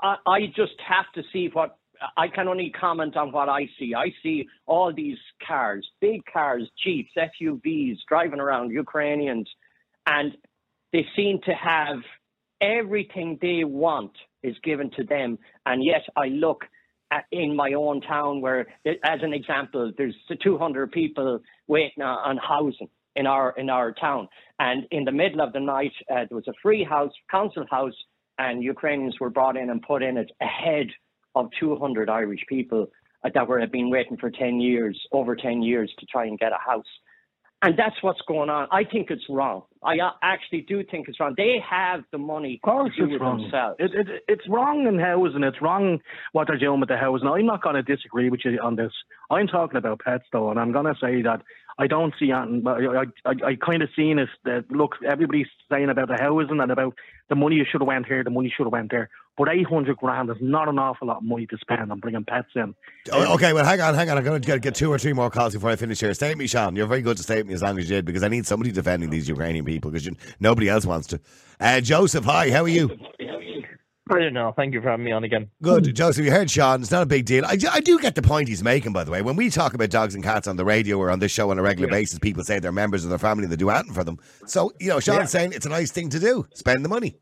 I, 0.03 0.17
I 0.27 0.47
just 0.47 0.81
have 0.87 1.07
to 1.15 1.23
see 1.33 1.49
what 1.53 1.77
I 2.17 2.29
can 2.29 2.49
only 2.49 2.71
comment 2.71 3.17
on 3.17 3.33
what 3.33 3.49
I 3.49 3.69
see. 3.79 3.95
I 3.95 4.13
see 4.23 4.49
all 4.67 4.93
these 4.93 5.19
cars, 5.47 5.87
big 6.01 6.23
cars, 6.33 6.69
jeeps, 6.83 7.11
SUVs 7.17 7.99
driving 8.09 8.41
around, 8.41 8.71
Ukrainians, 8.71 9.49
and 10.07 10.37
they 10.93 11.07
seem 11.15 11.41
to 11.45 11.53
have 11.53 11.99
everything 12.61 13.39
they 13.41 13.65
want 13.65 14.13
is 14.43 14.57
given 14.63 14.91
to 14.97 15.05
them. 15.05 15.39
And 15.67 15.85
yet 15.85 16.03
I 16.17 16.29
look 16.29 16.65
at, 17.11 17.25
in 17.31 17.55
my 17.55 17.73
own 17.73 18.01
town 18.01 18.41
where, 18.41 18.67
as 18.87 19.21
an 19.23 19.35
example, 19.35 19.93
there's 19.97 20.17
200 20.43 20.91
people 20.93 21.41
waiting 21.67 22.03
on 22.03 22.39
housing 22.39 22.89
in 23.17 23.27
our 23.27 23.55
in 23.57 23.71
our 23.71 23.93
town. 23.93 24.29
And 24.59 24.87
in 24.91 25.05
the 25.05 25.13
middle 25.13 25.41
of 25.41 25.53
the 25.53 25.61
night, 25.61 25.93
uh, 26.11 26.27
there 26.29 26.37
was 26.37 26.49
a 26.49 26.53
free 26.63 26.85
house, 26.85 27.13
council 27.31 27.65
house, 27.71 27.95
and 28.39 28.63
Ukrainians 28.63 29.17
were 29.21 29.31
brought 29.31 29.57
in 29.57 29.71
and 29.71 29.83
put 29.83 30.03
in 30.03 30.17
it 30.17 30.31
ahead 30.41 30.87
of 31.35 31.49
200 31.59 32.09
Irish 32.09 32.41
people 32.49 32.91
uh, 33.25 33.31
that 33.35 33.47
were 33.47 33.61
have 33.61 33.73
been 33.73 33.91
waiting 33.91 34.17
for 34.17 34.31
10 34.31 34.61
years, 34.61 34.99
over 35.13 35.37
10 35.37 35.63
years, 35.63 35.93
to 35.99 36.07
try 36.07 36.27
and 36.27 36.39
get 36.39 36.53
a 36.53 36.59
house. 36.71 36.87
And 37.63 37.79
that's 37.79 37.97
what's 38.01 38.21
going 38.27 38.49
on. 38.49 38.69
I 38.73 38.85
think 38.85 39.11
it's 39.11 39.25
wrong. 39.29 39.65
I 39.83 39.99
uh, 39.99 40.13
actually 40.23 40.63
do 40.63 40.83
think 40.91 41.09
it's 41.09 41.21
wrong. 41.21 41.35
They 41.37 41.57
have 41.69 42.05
the 42.11 42.17
money 42.17 42.59
Of 42.65 42.71
course 42.71 42.93
to 42.97 43.03
do 43.03 43.13
it's 43.13 43.21
it 43.21 43.21
wrong. 43.23 43.43
themselves. 43.43 43.77
It, 43.79 43.91
it, 43.95 44.23
it's 44.29 44.49
wrong 44.49 44.87
in 44.87 44.99
housing. 44.99 45.43
It's 45.43 45.61
wrong 45.61 45.99
what 46.33 46.49
they're 46.49 46.59
doing 46.59 46.81
with 46.81 46.89
the 46.89 46.97
housing. 46.97 47.29
I'm 47.29 47.45
not 47.45 47.63
going 47.63 47.75
to 47.77 47.83
disagree 47.83 48.31
with 48.31 48.41
you 48.47 48.59
on 48.63 48.77
this. 48.77 48.93
I'm 49.31 49.47
talking 49.47 49.77
about 49.77 50.01
pets, 50.01 50.25
though, 50.33 50.51
and 50.51 50.59
I'm 50.59 50.73
going 50.73 50.87
to 50.87 50.95
say 50.99 51.21
that 51.21 51.43
I 51.79 51.87
don't 51.87 52.15
see 52.19 52.31
anything. 52.31 52.63
but 52.63 52.81
I, 52.81 53.05
I, 53.25 53.51
I 53.51 53.55
kind 53.57 53.83
of 53.83 53.89
seen 53.97 54.19
it. 54.19 54.29
That 54.45 54.71
look, 54.71 54.97
everybody's 55.07 55.47
saying 55.71 55.89
about 55.91 56.09
the 56.09 56.17
housing 56.17 56.61
and 56.61 56.71
about 56.71 56.95
the 57.29 57.35
money 57.37 57.57
you 57.57 57.65
should 57.71 57.81
have 57.81 57.89
went 57.89 58.07
here, 58.07 58.23
the 58.25 58.31
money 58.31 58.53
should 58.55 58.65
have 58.65 58.73
went 58.73 58.91
there. 58.91 59.09
But 59.37 59.49
800 59.49 59.97
grand 59.97 60.29
is 60.29 60.37
not 60.41 60.69
an 60.69 60.79
awful 60.79 61.09
lot 61.09 61.19
of 61.19 61.23
money 61.23 61.47
to 61.47 61.57
spend 61.59 61.91
on 61.91 62.01
bringing 62.01 62.25
pets 62.25 62.49
in. 62.55 62.75
Oh, 63.11 63.35
okay, 63.35 63.53
well, 63.55 63.65
hang 63.65 63.81
on, 63.81 63.95
hang 63.95 64.11
on. 64.11 64.19
I'm 64.19 64.25
going 64.25 64.41
to 64.41 64.47
get, 64.47 64.61
get 64.61 64.75
two 64.75 64.93
or 64.93 64.99
three 64.99 65.15
more 65.15 65.31
calls 65.31 65.55
before 65.55 65.71
I 65.71 65.77
finish 65.77 66.01
here. 66.01 66.13
Stay 66.13 66.29
with 66.29 66.39
me, 66.39 66.47
Sean. 66.47 66.77
You're 66.77 66.87
very 66.87 67.01
good 67.01 67.17
to 67.17 67.23
stay 67.23 67.37
with 67.37 67.47
me 67.47 67.55
as 67.55 67.63
long 67.63 67.79
as 67.79 67.89
you 67.89 67.97
did 67.97 68.05
because 68.05 68.23
I 68.23 68.29
need 68.29 68.47
somebody 68.47 68.71
defending 68.71 69.09
these 69.09 69.29
Ukrainian 69.29 69.65
people 69.65 69.91
because 69.91 70.11
nobody 70.41 70.69
else 70.69 70.85
wants 70.85 71.07
to. 71.09 71.21
Uh, 71.59 71.81
Joseph, 71.81 72.25
hi, 72.25 72.51
how 72.51 72.65
are 72.65 72.69
you? 72.69 72.91
I 74.11 74.19
don't 74.19 74.33
know. 74.35 74.53
Thank 74.57 74.75
you 74.75 74.81
for 74.83 74.89
having 74.91 75.05
me 75.05 75.13
on 75.13 75.25
again. 75.25 75.49
Good, 75.63 75.95
Joseph. 75.95 76.25
You 76.25 76.31
heard 76.31 76.51
Sean. 76.51 76.81
It's 76.83 76.91
not 76.91 77.03
a 77.03 77.07
big 77.07 77.25
deal. 77.27 77.45
I, 77.47 77.57
do- 77.57 77.69
I 77.71 77.81
do 77.81 77.99
get 77.99 78.15
the 78.15 78.23
point 78.23 78.49
he's 78.49 78.63
making, 78.63 78.93
by 78.93 79.05
the 79.05 79.11
way. 79.11 79.23
When 79.23 79.37
we 79.37 79.51
talk 79.51 79.75
about 79.75 79.91
dogs 79.91 80.15
and 80.15 80.25
cats 80.25 80.47
on 80.49 80.57
the 80.57 80.65
radio 80.65 80.99
or 80.99 81.11
on 81.11 81.19
this 81.21 81.31
show 81.33 81.51
on 81.51 81.59
a 81.59 81.63
regular 81.63 81.89
basis, 81.91 82.19
people 82.19 82.43
say 82.45 82.59
they're 82.59 82.73
members 82.73 83.05
of 83.05 83.11
their 83.11 83.19
family 83.19 83.45
and 83.45 83.53
they 83.53 83.57
do 83.57 83.71
anything 83.71 83.95
for 83.95 84.05
them. 84.05 84.19
So, 84.47 84.73
you 84.81 84.89
know, 84.89 85.01
Sean's 85.01 85.19
Yeah. 85.19 85.25
saying 85.27 85.53
it's 85.53 85.67
a 85.67 85.71
nice 85.71 85.91
thing 85.93 86.09
to 86.11 86.19
do. 86.19 86.47
Spend 86.55 86.85
the 86.85 86.89
money. 86.89 87.17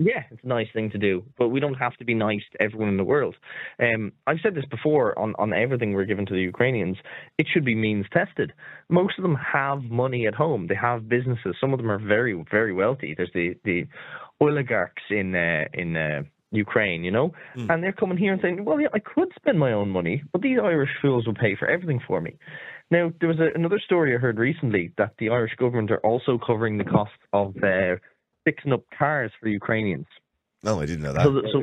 Yeah, 0.00 0.22
it's 0.30 0.44
a 0.44 0.46
nice 0.46 0.68
thing 0.72 0.90
to 0.92 0.98
do, 0.98 1.24
but 1.38 1.48
we 1.48 1.58
don't 1.58 1.74
have 1.74 1.96
to 1.96 2.04
be 2.04 2.14
nice 2.14 2.42
to 2.52 2.62
everyone 2.62 2.88
in 2.88 2.98
the 2.98 3.02
world. 3.04 3.34
Um, 3.82 4.12
I've 4.28 4.36
said 4.44 4.54
this 4.54 4.64
before 4.70 5.18
on, 5.18 5.34
on 5.40 5.52
everything 5.52 5.92
we're 5.92 6.04
given 6.04 6.24
to 6.26 6.34
the 6.34 6.40
Ukrainians. 6.40 6.98
It 7.36 7.48
should 7.52 7.64
be 7.64 7.74
means 7.74 8.06
tested. 8.12 8.52
Most 8.88 9.18
of 9.18 9.24
them 9.24 9.34
have 9.34 9.82
money 9.82 10.28
at 10.28 10.36
home. 10.36 10.68
They 10.68 10.76
have 10.76 11.08
businesses. 11.08 11.56
Some 11.60 11.72
of 11.72 11.78
them 11.80 11.90
are 11.90 11.98
very, 11.98 12.40
very 12.48 12.72
wealthy. 12.72 13.14
There's 13.16 13.32
the, 13.34 13.56
the 13.64 13.88
oligarchs 14.40 15.02
in 15.10 15.34
uh, 15.34 15.64
in 15.74 15.96
uh, 15.96 16.22
Ukraine, 16.50 17.04
you 17.04 17.10
know, 17.10 17.32
and 17.54 17.82
they're 17.82 17.92
coming 17.92 18.18
here 18.18 18.32
and 18.32 18.40
saying, 18.40 18.64
"Well, 18.64 18.80
yeah, 18.80 18.88
I 18.94 19.00
could 19.00 19.32
spend 19.36 19.58
my 19.58 19.72
own 19.72 19.90
money, 19.90 20.22
but 20.32 20.42
these 20.42 20.58
Irish 20.62 20.90
fools 21.02 21.26
will 21.26 21.34
pay 21.34 21.56
for 21.56 21.68
everything 21.68 22.00
for 22.06 22.20
me." 22.20 22.36
Now, 22.90 23.12
there 23.20 23.28
was 23.28 23.38
a, 23.38 23.48
another 23.54 23.80
story 23.84 24.14
I 24.14 24.18
heard 24.18 24.38
recently 24.38 24.92
that 24.96 25.12
the 25.18 25.28
Irish 25.28 25.54
government 25.56 25.90
are 25.90 26.00
also 26.00 26.38
covering 26.44 26.78
the 26.78 26.84
cost 26.84 27.12
of 27.32 27.54
uh, 27.62 27.96
fixing 28.44 28.72
up 28.72 28.84
cars 28.98 29.30
for 29.40 29.48
Ukrainians. 29.48 30.06
No, 30.62 30.80
I 30.80 30.86
didn't 30.86 31.02
know 31.02 31.12
that. 31.12 31.24
So, 31.24 31.42
so 31.52 31.62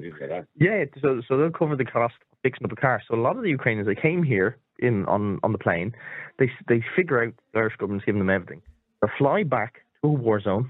yeah, 0.55 0.85
so 1.01 1.21
so 1.27 1.37
they'll 1.37 1.51
cover 1.51 1.75
the 1.75 1.85
cost 1.85 2.15
of 2.31 2.37
fixing 2.43 2.65
up 2.65 2.71
a 2.71 2.75
car. 2.75 3.01
So 3.07 3.15
a 3.15 3.21
lot 3.21 3.35
of 3.35 3.43
the 3.43 3.49
Ukrainians 3.49 3.87
that 3.87 4.01
came 4.01 4.23
here 4.23 4.57
in 4.79 5.05
on 5.05 5.39
on 5.43 5.51
the 5.51 5.57
plane, 5.57 5.93
they 6.39 6.49
they 6.67 6.83
figure 6.95 7.23
out 7.23 7.33
the 7.53 7.59
Irish 7.59 7.75
government's 7.77 8.05
giving 8.05 8.19
them 8.19 8.29
everything. 8.29 8.61
They 9.01 9.07
fly 9.17 9.43
back 9.43 9.81
to 10.01 10.09
a 10.09 10.11
war 10.11 10.39
zone, 10.39 10.69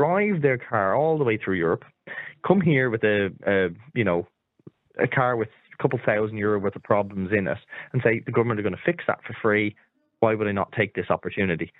drive 0.00 0.42
their 0.42 0.58
car 0.58 0.94
all 0.94 1.18
the 1.18 1.24
way 1.24 1.36
through 1.42 1.56
Europe, 1.56 1.84
come 2.46 2.60
here 2.60 2.90
with 2.90 3.02
a, 3.04 3.30
a 3.46 3.68
you 3.94 4.04
know 4.04 4.26
a 4.98 5.06
car 5.08 5.36
with 5.36 5.48
a 5.78 5.82
couple 5.82 5.98
thousand 6.04 6.36
euro 6.38 6.58
worth 6.58 6.76
of 6.76 6.82
problems 6.82 7.30
in 7.32 7.46
it, 7.48 7.58
and 7.92 8.02
say 8.04 8.20
the 8.24 8.32
government 8.32 8.60
are 8.60 8.62
going 8.62 8.74
to 8.74 8.82
fix 8.84 9.04
that 9.06 9.18
for 9.26 9.34
free. 9.42 9.74
Why 10.20 10.34
would 10.34 10.46
I 10.48 10.52
not 10.52 10.72
take 10.72 10.94
this 10.94 11.06
opportunity? 11.10 11.72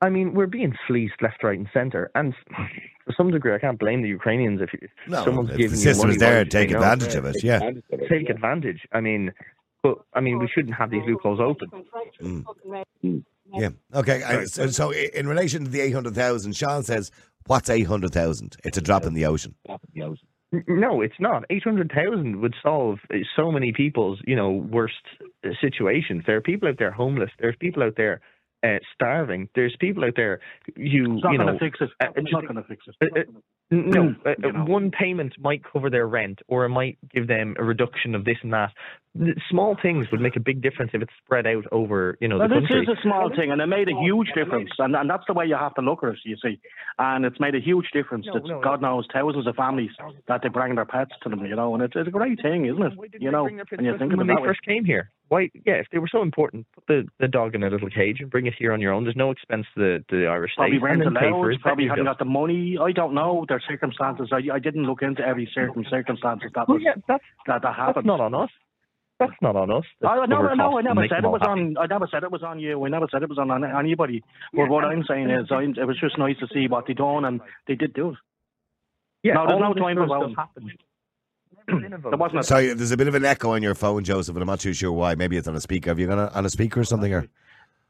I 0.00 0.08
mean, 0.10 0.32
we're 0.34 0.46
being 0.46 0.74
fleeced 0.86 1.20
left, 1.20 1.42
right, 1.42 1.58
and 1.58 1.68
centre, 1.74 2.08
and 2.14 2.32
to 2.56 3.12
some 3.16 3.30
degree, 3.32 3.52
I 3.54 3.58
can't 3.58 3.78
blame 3.80 4.00
the 4.02 4.08
Ukrainians 4.08 4.60
if, 4.60 4.70
if 4.74 4.90
No, 5.08 5.24
someone's 5.24 5.50
if 5.50 5.56
the 5.56 5.62
giving 5.64 5.78
you 5.78 5.84
system 5.84 6.06
money. 6.08 6.14
is 6.16 6.20
there, 6.20 6.32
why 6.34 6.38
would 6.38 6.46
you 6.52 6.58
take 6.60 6.68
say 6.68 6.72
no? 6.74 6.78
advantage 6.78 7.14
of 7.16 7.24
it, 7.24 7.36
yeah. 7.42 7.58
take 8.08 8.28
advantage. 8.30 8.86
I 8.92 9.00
mean, 9.00 9.32
but 9.82 9.98
I 10.14 10.20
mean, 10.20 10.38
we 10.38 10.48
shouldn't 10.54 10.74
have 10.76 10.90
these 10.90 11.02
loopholes 11.06 11.40
open. 11.40 11.68
Mm. 12.22 13.24
Yeah. 13.54 13.70
Okay. 13.94 14.22
I- 14.22 14.44
So, 14.44 14.68
so 14.68 14.90
in 14.92 15.26
relation 15.26 15.64
to 15.64 15.70
the 15.70 15.80
800,000, 15.80 16.54
Sean 16.54 16.82
says, 16.84 17.10
what's 17.48 17.68
800,000? 17.68 18.56
It's 18.64 18.78
a 18.78 18.80
drop 18.80 19.04
in 19.04 19.14
the 19.14 19.26
ocean. 19.26 19.54
No, 20.66 21.02
it's 21.02 21.20
not. 21.20 21.44
Eight 21.50 21.62
hundred 21.62 21.92
thousand 21.94 22.40
would 22.40 22.54
solve 22.62 23.00
uh, 23.12 23.18
so 23.36 23.52
many 23.52 23.70
people's, 23.72 24.18
you 24.26 24.34
know, 24.34 24.50
worst 24.50 24.94
uh, 25.44 25.50
situations. 25.60 26.24
There 26.26 26.36
are 26.36 26.40
people 26.40 26.68
out 26.68 26.76
there 26.78 26.90
homeless. 26.90 27.28
There's 27.38 27.56
people 27.60 27.82
out 27.82 27.96
there 27.98 28.22
uh, 28.64 28.78
starving. 28.94 29.50
There's 29.54 29.76
people 29.78 30.04
out 30.06 30.14
there 30.16 30.40
who, 30.74 31.16
It's 31.16 31.24
not 31.24 31.32
you 31.32 31.38
gonna 31.38 31.58
fix 31.58 31.78
it. 31.82 31.90
uh, 32.00 32.06
It's 32.16 32.32
not 32.32 32.44
going 32.44 32.56
to 32.56 32.62
fix 32.62 32.82
it. 32.88 32.96
uh, 33.14 33.20
uh, 33.20 33.24
no, 33.70 34.14
uh, 34.26 34.30
uh, 34.42 34.64
one 34.64 34.90
payment 34.90 35.34
might 35.38 35.62
cover 35.70 35.90
their 35.90 36.08
rent, 36.08 36.38
or 36.48 36.64
it 36.64 36.70
might 36.70 36.96
give 37.12 37.28
them 37.28 37.54
a 37.58 37.62
reduction 37.64 38.14
of 38.14 38.24
this 38.24 38.38
and 38.42 38.52
that. 38.54 38.72
N- 39.20 39.34
Small 39.50 39.76
things 39.80 40.06
would 40.12 40.20
make 40.20 40.36
a 40.36 40.40
big 40.40 40.62
difference 40.62 40.92
if 40.94 41.02
it's 41.02 41.12
spread 41.24 41.46
out 41.46 41.64
over, 41.72 42.16
you 42.20 42.28
know, 42.28 42.38
Well, 42.38 42.48
the 42.48 42.60
this 42.60 42.68
country. 42.68 42.82
is 42.82 42.98
a 42.98 43.02
small 43.02 43.30
thing, 43.34 43.50
and 43.50 43.60
it 43.60 43.66
made 43.66 43.88
a 43.88 43.94
huge 44.00 44.28
difference, 44.34 44.70
and, 44.78 44.94
and 44.94 45.08
that's 45.10 45.24
the 45.26 45.32
way 45.34 45.46
you 45.46 45.56
have 45.56 45.74
to 45.74 45.82
look 45.82 46.02
at 46.04 46.10
it. 46.10 46.18
You 46.24 46.36
see, 46.42 46.60
and 46.98 47.24
it's 47.24 47.40
made 47.40 47.54
a 47.54 47.60
huge 47.60 47.86
difference. 47.92 48.26
No, 48.26 48.34
that 48.34 48.44
no, 48.46 48.60
God 48.60 48.80
knows 48.82 49.06
thousands 49.12 49.46
of 49.46 49.56
families 49.56 49.90
that 50.28 50.42
they 50.42 50.48
bring 50.48 50.74
their 50.76 50.84
pets 50.84 51.12
to 51.22 51.28
them, 51.28 51.44
you 51.46 51.56
know, 51.56 51.74
and 51.74 51.82
it's, 51.82 51.94
it's 51.96 52.08
a 52.08 52.10
great 52.12 52.40
thing, 52.40 52.66
isn't 52.66 52.82
it? 52.82 52.92
You 53.20 53.30
know, 53.30 53.44
when 53.44 53.56
you 53.58 53.64
think 53.98 54.12
of 54.12 54.18
when 54.18 54.20
it 54.20 54.26
they 54.28 54.34
that 54.34 54.42
way. 54.42 54.48
first 54.48 54.62
came 54.62 54.84
here. 54.84 55.10
Why? 55.28 55.50
Yeah, 55.66 55.74
if 55.74 55.86
they 55.92 55.98
were 55.98 56.08
so 56.10 56.22
important, 56.22 56.66
put 56.74 56.86
the, 56.88 57.06
the 57.20 57.28
dog 57.28 57.54
in 57.54 57.62
a 57.62 57.68
little 57.68 57.90
cage 57.90 58.16
and 58.20 58.30
bring 58.30 58.46
it 58.46 58.54
here 58.58 58.72
on 58.72 58.80
your 58.80 58.94
own. 58.94 59.04
There's 59.04 59.14
no 59.16 59.30
expense 59.30 59.66
to 59.74 59.80
the, 59.80 60.04
to 60.08 60.20
the 60.20 60.26
Irish 60.26 60.52
Probably 60.56 60.78
state. 60.78 60.88
and 60.88 61.00
rent 61.00 61.04
then 61.04 61.14
pay 61.22 61.28
for 61.30 61.36
allowed, 61.36 61.48
his 61.52 61.58
probably 61.60 61.84
veterinary 61.84 61.88
hadn't 61.90 62.04
got 62.06 62.18
the 62.18 62.24
money. 62.24 62.78
I 62.80 62.92
don't 62.92 63.12
know 63.14 63.44
their 63.46 63.60
circumstances. 63.68 64.30
I, 64.32 64.40
I 64.54 64.58
didn't 64.58 64.84
look 64.84 65.02
into 65.02 65.20
every 65.22 65.46
certain 65.54 65.84
circumstances 65.90 66.50
that 66.54 66.66
Well, 66.66 66.76
was, 66.78 66.82
yeah, 66.84 66.94
that's 67.06 67.22
that, 67.46 67.60
that 67.60 67.62
That's 67.62 67.76
happened. 67.76 68.06
not 68.06 68.20
on 68.20 68.34
us. 68.34 68.48
That's 69.18 69.32
not 69.42 69.56
on 69.56 69.70
us. 69.70 69.84
I, 70.06 70.16
That's 70.20 70.30
no, 70.30 70.36
cover 70.36 70.54
no, 70.56 70.78
I 70.78 70.82
never 70.82 71.06
said 71.08 71.24
it 71.24 71.28
was 71.28 71.40
happy. 71.40 71.60
on. 71.60 71.76
I 71.78 71.86
never 71.86 72.06
said 72.10 72.22
it 72.22 72.30
was 72.30 72.42
on 72.44 72.60
you. 72.60 72.84
I 72.84 72.88
never 72.88 73.06
said 73.10 73.22
it 73.22 73.28
was 73.28 73.38
on 73.38 73.50
an- 73.50 73.64
anybody. 73.64 74.22
But 74.54 74.68
what 74.68 74.84
I'm 74.84 75.02
saying 75.08 75.28
is, 75.30 75.48
I, 75.50 75.62
it 75.62 75.86
was 75.86 75.98
just 76.00 76.16
nice 76.18 76.36
to 76.38 76.46
see 76.54 76.68
what 76.68 76.86
they 76.86 76.94
done, 76.94 77.24
and 77.24 77.40
they 77.66 77.74
did 77.74 77.94
do 77.94 78.10
it. 78.10 78.16
Yeah, 79.24 79.34
no, 79.34 79.46
there's 79.48 79.54
all 79.54 79.60
no 79.60 79.70
of 79.70 79.74
this 79.74 79.82
time 79.82 79.96
sort 79.96 80.08
for 80.08 80.14
of 80.16 80.20
voting. 80.20 80.34
stuff. 80.34 80.48
There 82.10 82.16
wasn't 82.16 82.44
Sorry, 82.46 82.72
there's 82.72 82.92
a 82.92 82.96
bit 82.96 83.08
of 83.08 83.14
an 83.14 83.24
echo 83.26 83.50
on 83.50 83.62
your 83.62 83.74
phone, 83.74 84.02
Joseph, 84.04 84.34
and 84.36 84.42
I'm 84.42 84.46
not 84.46 84.60
too 84.60 84.72
sure 84.72 84.90
why. 84.92 85.14
Maybe 85.16 85.36
it's 85.36 85.48
on 85.48 85.54
a 85.56 85.60
speaker. 85.60 85.90
Have 85.90 85.98
you 85.98 86.06
got 86.06 86.18
a, 86.18 86.32
on 86.34 86.46
a 86.46 86.50
speaker 86.50 86.80
or 86.80 86.84
something? 86.84 87.12
Or 87.12 87.26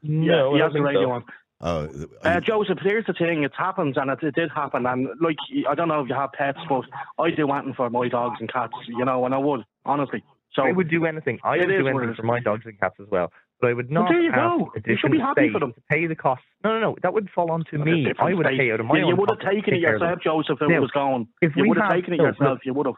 Yeah, 0.01 0.51
he 0.53 0.59
has 0.59 0.73
the 0.73 0.81
radio 0.81 1.11
on. 1.11 1.23
oh, 1.61 1.87
Uh, 2.23 2.39
Joseph, 2.41 2.79
here's 2.81 3.05
the 3.05 3.13
thing. 3.13 3.43
It 3.43 3.53
happens, 3.57 3.95
and 3.97 4.09
it, 4.09 4.19
it 4.21 4.35
did 4.35 4.49
happen. 4.53 4.85
And 4.85 5.07
like, 5.21 5.37
I 5.69 5.75
don't 5.75 5.87
know 5.87 6.01
if 6.01 6.09
you 6.09 6.15
have 6.15 6.33
pets, 6.33 6.59
but 6.67 6.83
I 7.17 7.29
do 7.29 7.49
anything 7.51 7.73
for 7.75 7.89
my 7.89 8.09
dogs 8.09 8.37
and 8.41 8.51
cats. 8.51 8.73
You 8.87 9.05
know, 9.05 9.23
and 9.25 9.33
I 9.33 9.37
would 9.37 9.63
honestly. 9.85 10.23
So 10.53 10.63
I 10.63 10.71
would 10.71 10.89
do 10.89 11.05
anything. 11.05 11.39
I 11.43 11.57
would 11.57 11.67
do 11.67 11.87
anything 11.87 12.15
for 12.15 12.23
my 12.23 12.39
dogs 12.39 12.65
and 12.65 12.79
cats 12.79 12.95
as 12.99 13.07
well. 13.09 13.31
But 13.61 13.69
I 13.69 13.73
would 13.73 13.91
Well, 13.91 14.03
not 14.03 14.09
there 14.11 14.21
you 14.21 14.31
ask 14.31 14.57
go. 14.57 14.71
You 14.85 14.97
should 14.99 15.11
be 15.11 15.19
happy 15.19 15.49
for 15.51 15.59
them. 15.59 15.73
to 15.73 15.81
pay 15.91 16.07
the 16.07 16.15
costs. 16.15 16.45
No, 16.63 16.71
no, 16.73 16.79
no. 16.79 16.97
That 17.03 17.13
would 17.13 17.29
fall 17.29 17.51
onto 17.51 17.77
That's 17.77 17.85
me. 17.85 18.07
I 18.19 18.33
would 18.33 18.45
state. 18.45 18.57
pay 18.59 18.71
out 18.71 18.79
of 18.79 18.85
my 18.87 18.97
you, 18.97 19.03
own 19.03 19.09
you 19.09 19.15
would 19.17 19.29
have 19.29 19.39
taken 19.39 19.73
it 19.75 19.77
take 19.77 19.85
care 19.85 19.95
of 19.95 19.99
them. 19.99 20.09
yourself, 20.09 20.23
Joseph, 20.47 20.57
if 20.61 20.69
Now, 20.69 20.77
it 20.77 20.79
was 20.81 20.91
gone. 20.91 21.27
if 21.41 21.55
you 21.55 21.63
we 21.63 21.69
would 21.69 21.77
have 21.77 21.91
have- 21.91 21.95
taken 22.01 22.13
it 22.13 22.17
yourself. 22.21 22.39
look, 22.39 22.65
You 22.65 22.73
would 22.73 22.85
have. 22.87 22.95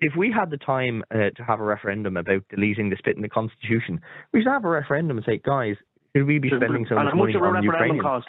if 0.00 0.14
we 0.16 0.30
had 0.30 0.50
the 0.50 0.56
time 0.56 1.02
uh, 1.10 1.30
to 1.36 1.42
have 1.44 1.58
a 1.60 1.64
referendum 1.64 2.16
about 2.16 2.42
deleting 2.48 2.88
the 2.90 2.96
spit 2.96 3.16
in 3.16 3.22
the 3.22 3.28
constitution, 3.28 4.00
we 4.32 4.40
should 4.42 4.50
have 4.52 4.64
a 4.64 4.68
referendum 4.68 5.16
and 5.18 5.26
say, 5.26 5.38
guys, 5.44 5.76
should 6.16 6.26
we 6.26 6.38
be 6.38 6.48
spending 6.48 6.86
so 6.88 6.94
much 6.94 7.12
money 7.14 7.34
on 7.34 7.42
referendum 7.42 7.64
Ukrainians? 7.64 8.02
cost? 8.02 8.26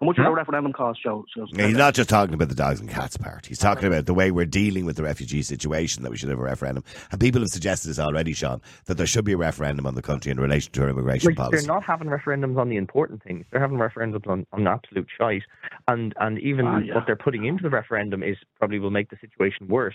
How 0.00 0.06
much 0.06 0.18
would 0.18 0.26
a 0.26 0.30
referendum 0.30 0.74
cost, 0.74 1.02
Joe? 1.02 1.24
Joe? 1.34 1.46
Yeah, 1.54 1.68
he's 1.68 1.76
not 1.76 1.94
just 1.94 2.10
talking 2.10 2.34
about 2.34 2.50
the 2.50 2.54
dogs 2.54 2.80
and 2.80 2.90
cats 2.90 3.16
part. 3.16 3.46
He's 3.46 3.58
talking 3.58 3.86
about 3.86 4.04
the 4.04 4.12
way 4.12 4.30
we're 4.30 4.44
dealing 4.44 4.84
with 4.84 4.96
the 4.96 5.02
refugee 5.02 5.40
situation 5.40 6.02
that 6.02 6.10
we 6.10 6.18
should 6.18 6.28
have 6.28 6.38
a 6.38 6.42
referendum. 6.42 6.84
And 7.10 7.18
people 7.18 7.40
have 7.40 7.48
suggested 7.48 7.88
this 7.88 7.98
already, 7.98 8.34
Sean, 8.34 8.60
that 8.84 8.98
there 8.98 9.06
should 9.06 9.24
be 9.24 9.32
a 9.32 9.38
referendum 9.38 9.86
on 9.86 9.94
the 9.94 10.02
country 10.02 10.30
in 10.30 10.38
relation 10.38 10.70
to 10.72 10.82
our 10.82 10.90
immigration 10.90 11.28
Like, 11.30 11.36
policy. 11.38 11.64
they're 11.64 11.74
not 11.74 11.82
having 11.82 12.08
referendums 12.08 12.58
on 12.58 12.68
the 12.68 12.76
important 12.76 13.22
things. 13.22 13.46
They're 13.50 13.60
having 13.60 13.78
referendums 13.78 14.26
on, 14.26 14.46
on 14.52 14.66
absolute 14.66 15.08
shite. 15.18 15.44
And 15.88 16.12
and 16.20 16.38
even 16.40 16.66
Ah, 16.66 16.78
yeah. 16.78 16.94
what 16.94 17.04
they're 17.06 17.16
putting 17.16 17.46
into 17.46 17.62
the 17.62 17.70
referendum 17.70 18.22
is 18.22 18.36
probably 18.58 18.78
will 18.78 18.90
make 18.90 19.08
the 19.08 19.16
situation 19.18 19.66
worse. 19.66 19.94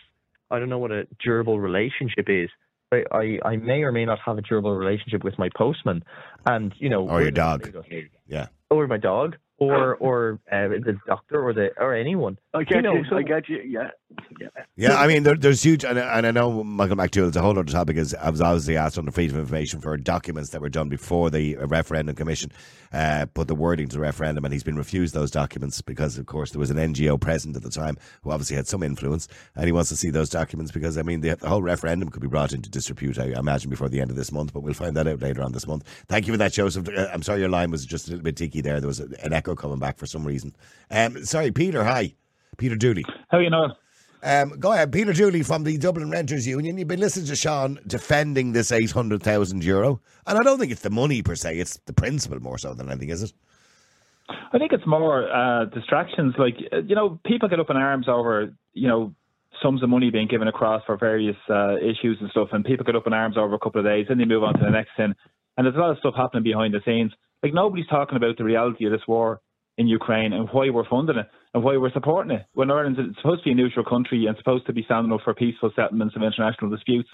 I 0.50 0.58
don't 0.58 0.70
know 0.70 0.80
what 0.80 0.92
a 0.92 1.06
durable 1.24 1.60
relationship 1.60 2.26
is. 2.28 2.50
I, 2.92 3.04
I, 3.12 3.40
I 3.46 3.56
may 3.56 3.84
or 3.84 3.92
may 3.92 4.04
not 4.06 4.18
have 4.26 4.38
a 4.38 4.42
durable 4.42 4.76
relationship 4.76 5.24
with 5.24 5.38
my 5.40 5.50
postman, 5.56 6.04
and 6.48 6.74
you 6.80 6.90
know, 6.90 7.08
Or 7.08 7.22
your 7.22 7.32
dog. 7.32 7.72
Yeah. 8.28 8.48
or 8.70 8.86
my 8.88 8.98
dog, 8.98 9.38
or 9.62 9.96
or 9.96 10.40
uh, 10.52 10.68
the 10.70 10.98
doctor, 11.06 11.44
or 11.44 11.54
the 11.54 11.72
or 11.78 11.94
anyone. 11.94 12.38
I 12.54 12.64
get 12.64 12.78
you. 12.78 12.82
know, 12.82 13.04
so- 13.10 13.18
I 13.18 13.22
get 13.22 13.48
you. 13.48 13.62
Yeah. 13.62 13.92
Yeah. 14.76 14.96
I 14.96 15.08
mean, 15.08 15.24
there, 15.24 15.36
there's 15.36 15.64
huge, 15.64 15.84
and, 15.84 15.98
and 16.00 16.26
I 16.26 16.32
know 16.32 16.64
Michael 16.64 16.96
McDowell, 16.96 17.28
it's 17.28 17.38
a 17.38 17.42
whole 17.42 17.52
other 17.58 17.64
topic, 17.64 17.98
is 17.98 18.14
I 18.16 18.30
was 18.30 18.42
obviously 18.42 18.78
asked 18.78 18.98
on 18.98 19.06
the 19.06 19.12
Freedom 19.12 19.38
of 19.38 19.42
Information 19.42 19.80
for 19.80 19.96
documents 19.98 20.50
that 20.52 20.62
were 20.62 20.70
done 20.70 20.90
before 20.90 21.30
the 21.30 21.56
referendum 21.58 22.16
commission 22.16 22.52
uh, 22.94 23.26
put 23.34 23.48
the 23.48 23.56
wording 23.56 23.88
to 23.88 23.96
the 23.96 24.02
referendum, 24.02 24.44
and 24.46 24.54
he's 24.54 24.64
been 24.64 24.76
refused 24.76 25.14
those 25.14 25.32
documents 25.32 25.82
because, 25.82 26.18
of 26.18 26.26
course, 26.26 26.52
there 26.52 26.60
was 26.60 26.72
an 26.72 26.78
NGO 26.78 27.20
present 27.20 27.56
at 27.56 27.64
the 27.64 27.70
time 27.70 27.98
who 28.24 28.32
obviously 28.32 28.56
had 28.56 28.68
some 28.68 28.84
influence, 28.84 29.28
and 29.56 29.66
he 29.66 29.72
wants 29.72 29.90
to 29.90 29.96
see 29.96 30.10
those 30.10 30.30
documents 30.30 30.72
because, 30.72 30.98
I 30.98 31.04
mean, 31.04 31.22
the, 31.22 31.36
the 31.36 31.50
whole 31.50 31.62
referendum 31.62 32.10
could 32.10 32.22
be 32.22 32.28
brought 32.28 32.54
into 32.54 32.70
disrepute, 32.70 33.20
I 33.20 33.28
imagine, 33.38 33.70
before 33.70 33.90
the 33.90 34.02
end 34.02 34.10
of 34.10 34.18
this 34.18 34.32
month, 34.32 34.54
but 34.54 34.62
we'll 34.62 34.74
find 34.74 34.96
that 34.98 35.08
out 35.08 35.22
later 35.22 35.42
on 35.44 35.52
this 35.52 35.68
month. 35.68 35.84
Thank 36.08 36.28
you 36.28 36.34
for 36.34 36.38
that, 36.38 36.54
Joseph. 36.54 36.90
Uh, 36.90 37.08
I'm 37.14 37.24
sorry 37.24 37.40
your 37.40 37.50
line 37.50 37.72
was 37.72 37.86
just 37.86 38.08
a 38.08 38.12
little 38.12 38.24
bit 38.24 38.36
ticky 38.36 38.62
there. 38.62 38.80
There 38.80 38.88
was 38.88 39.00
an 39.00 39.34
echo 39.34 39.56
coming 39.56 39.80
back 39.80 39.98
for 39.98 40.06
some 40.06 40.26
reason. 40.26 40.56
Um, 40.90 41.24
sorry, 41.26 41.52
Peter, 41.52 41.84
hi. 41.84 42.16
Peter 42.58 42.76
Dooley. 42.76 43.06
How 43.30 43.40
you 43.40 43.50
know? 43.50 43.74
Um, 44.24 44.50
go 44.60 44.72
ahead, 44.72 44.92
Peter 44.92 45.14
Dooley 45.14 45.42
from 45.42 45.64
the 45.64 45.78
Dublin 45.78 46.12
Renters 46.12 46.46
Union. 46.46 46.78
You've 46.78 46.88
been 46.88 47.00
listening 47.00 47.26
to 47.26 47.36
Sean 47.36 47.80
defending 47.88 48.52
this 48.52 48.72
eight 48.72 48.92
hundred 48.92 49.24
thousand 49.24 49.64
euro, 49.64 50.00
and 50.28 50.38
I 50.38 50.44
don't 50.44 50.60
think 50.60 50.72
it's 50.72 50.82
the 50.82 50.92
money 50.92 51.24
per 51.24 51.36
se; 51.36 51.58
it's 51.58 51.78
the 51.86 51.94
principle 51.94 52.40
more 52.40 52.60
so 52.60 52.74
than 52.74 52.90
anything, 52.90 53.10
is 53.10 53.24
it? 53.24 53.34
I 54.54 54.60
think 54.60 54.74
it's 54.74 54.86
more 54.86 55.30
uh, 55.32 55.66
distractions. 55.66 56.36
Like 56.38 56.56
uh, 56.72 56.82
you 56.84 56.96
know, 56.96 57.20
people 57.26 57.50
get 57.50 57.60
up 57.60 57.72
in 57.72 57.78
arms 57.78 58.08
over 58.08 58.54
you 58.74 58.88
know 58.88 59.16
sums 59.62 59.82
of 59.82 59.90
money 59.90 60.12
being 60.12 60.28
given 60.28 60.48
across 60.48 60.84
for 60.86 60.98
various 60.98 61.38
uh, 61.50 61.78
issues 61.78 62.18
and 62.22 62.30
stuff, 62.30 62.50
and 62.52 62.64
people 62.64 62.86
get 62.86 62.96
up 62.96 63.08
in 63.08 63.14
arms 63.14 63.38
over 63.38 63.56
a 63.56 63.60
couple 63.60 63.80
of 63.80 63.86
days, 63.86 64.06
and 64.10 64.20
they 64.20 64.26
move 64.26 64.44
on 64.44 64.54
to 64.54 64.64
the 64.64 64.72
next 64.72 64.92
thing. 64.96 65.16
And 65.58 65.66
there's 65.66 65.76
a 65.76 65.80
lot 65.80 65.92
of 65.92 65.98
stuff 65.98 66.14
happening 66.16 66.44
behind 66.44 66.76
the 66.76 66.82
scenes. 66.86 67.12
Like 67.42 67.56
nobody's 67.56 67.88
talking 67.88 68.18
about 68.18 68.38
the 68.38 68.44
reality 68.44 68.86
of 68.86 68.92
this 68.92 69.08
war 69.08 69.42
in 69.78 69.88
Ukraine 69.88 70.34
and 70.34 70.48
why 70.52 70.70
we're 70.70 70.88
funding 70.88 71.18
it 71.18 71.28
and 71.54 71.64
why 71.64 71.78
we're 71.78 71.92
supporting 71.92 72.32
it. 72.32 72.46
When 72.54 72.72
Ireland's 72.72 73.00
supposed 73.18 73.44
to 73.44 73.46
be 73.46 73.52
a 73.52 73.56
neutral 73.56 73.86
country 73.86 74.26
and 74.26 74.38
supposed 74.38 74.66
to 74.68 74.74
be 74.74 74.84
standing 74.84 75.12
up 75.12 75.22
for 75.24 75.34
peaceful 75.34 75.72
settlements 75.76 76.16
of 76.16 76.24
international 76.24 76.70
disputes, 76.72 77.10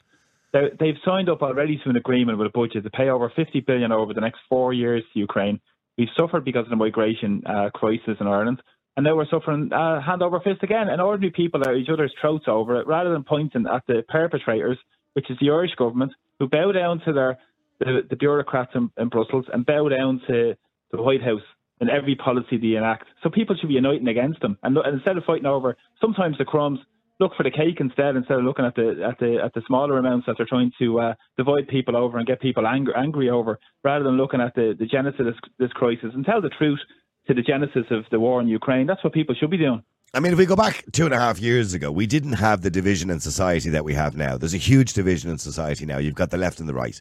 they- 0.54 0.72
they've 0.80 0.98
signed 1.04 1.30
up 1.30 1.42
already 1.42 1.78
to 1.78 1.90
an 1.90 1.96
agreement 1.96 2.38
with 2.38 2.48
a 2.48 2.52
budget 2.52 2.84
to 2.84 2.90
pay 2.90 3.10
over 3.10 3.30
50 3.30 3.62
billion 3.62 3.92
over 3.92 4.14
the 4.14 4.22
next 4.22 4.40
four 4.50 4.74
years 4.74 5.04
to 5.14 5.20
Ukraine. 5.20 5.60
We've 5.98 6.10
suffered 6.18 6.46
because 6.46 6.66
of 6.66 6.70
the 6.70 6.76
migration 6.76 7.42
uh, 7.46 7.70
crisis 7.74 8.18
in 8.20 8.28
Ireland, 8.28 8.62
and 8.96 9.04
now 9.04 9.16
we're 9.16 9.28
suffering 9.28 9.72
uh, 9.74 10.00
hand 10.02 10.22
over 10.22 10.40
fist 10.40 10.62
again. 10.64 10.90
And 10.90 11.02
ordinary 11.02 11.32
people 11.32 11.64
are 11.68 11.76
each 11.76 11.90
other's 11.90 12.14
throats 12.22 12.46
over 12.48 12.80
it, 12.80 12.88
rather 12.88 13.12
than 13.12 13.24
pointing 13.24 13.66
at 13.68 13.84
the 13.88 14.04
perpetrators, 14.08 14.78
which 15.14 15.30
is 15.32 15.38
the 15.40 15.50
Irish 15.50 15.74
government, 15.76 16.14
who 16.40 16.48
bow 16.48 16.72
down 16.72 17.00
to 17.06 17.14
their 17.14 17.38
the, 17.80 18.02
the 18.10 18.16
bureaucrats 18.16 18.72
in, 18.76 18.90
in 18.98 19.10
Brussels 19.10 19.46
and 19.54 19.66
bow 19.66 19.88
down 19.90 20.22
to 20.28 20.56
the 20.92 21.02
White 21.02 21.22
House 21.22 21.42
in 21.80 21.90
every 21.90 22.16
policy 22.16 22.58
they 22.58 22.76
enact. 22.76 23.08
So 23.24 23.30
people 23.30 23.56
should 23.56 23.70
be 23.70 23.76
uniting 23.76 24.08
against 24.08 24.42
them, 24.42 24.58
and, 24.64 24.78
and 24.78 24.96
instead 24.96 25.18
of 25.18 25.24
fighting 25.24 25.46
over 25.46 25.78
sometimes 26.02 26.38
the 26.38 26.46
crumbs, 26.46 26.80
look 27.20 27.34
for 27.36 27.44
the 27.44 27.52
cake 27.52 27.80
instead. 27.80 28.16
Instead 28.16 28.40
of 28.40 28.46
looking 28.46 28.66
at 28.66 28.76
the 28.76 29.04
at 29.08 29.20
the 29.20 29.38
at 29.44 29.54
the 29.54 29.62
smaller 29.68 29.98
amounts 29.98 30.26
that 30.26 30.36
they're 30.38 30.46
trying 30.46 30.72
to 30.80 31.00
uh, 31.00 31.14
divide 31.38 31.68
people 31.68 31.96
over 31.96 32.18
and 32.18 32.28
get 32.28 32.42
people 32.42 32.68
angry 32.68 32.94
angry 32.96 33.30
over, 33.30 33.60
rather 33.84 34.04
than 34.04 34.18
looking 34.18 34.42
at 34.42 34.56
the 34.56 34.76
the 34.78 34.86
genesis 34.86 35.20
of 35.20 35.26
this, 35.26 35.36
this 35.60 35.72
crisis 35.72 36.12
and 36.14 36.26
tell 36.26 36.42
the 36.42 36.50
truth 36.50 36.80
to 37.28 37.34
the 37.34 37.42
genesis 37.42 37.86
of 37.92 38.06
the 38.12 38.20
war 38.20 38.40
in 38.42 38.48
Ukraine. 38.48 38.88
That's 38.88 39.04
what 39.04 39.14
people 39.14 39.36
should 39.36 39.52
be 39.52 39.58
doing. 39.58 39.84
I 40.14 40.22
mean, 40.22 40.32
if 40.32 40.40
we 40.40 40.46
go 40.46 40.56
back 40.56 40.86
two 40.94 41.04
and 41.04 41.14
a 41.14 41.20
half 41.20 41.38
years 41.38 41.74
ago, 41.74 41.92
we 41.92 42.08
didn't 42.08 42.34
have 42.34 42.62
the 42.62 42.70
division 42.70 43.10
in 43.10 43.20
society 43.20 43.70
that 43.72 43.84
we 43.84 43.94
have 43.94 44.16
now. 44.16 44.38
There's 44.38 44.54
a 44.54 44.58
huge 44.58 44.94
division 44.94 45.30
in 45.30 45.38
society 45.38 45.86
now. 45.86 45.98
You've 45.98 46.16
got 46.16 46.32
the 46.32 46.38
left 46.38 46.62
and 46.62 46.70
the 46.70 46.74
right. 46.74 47.00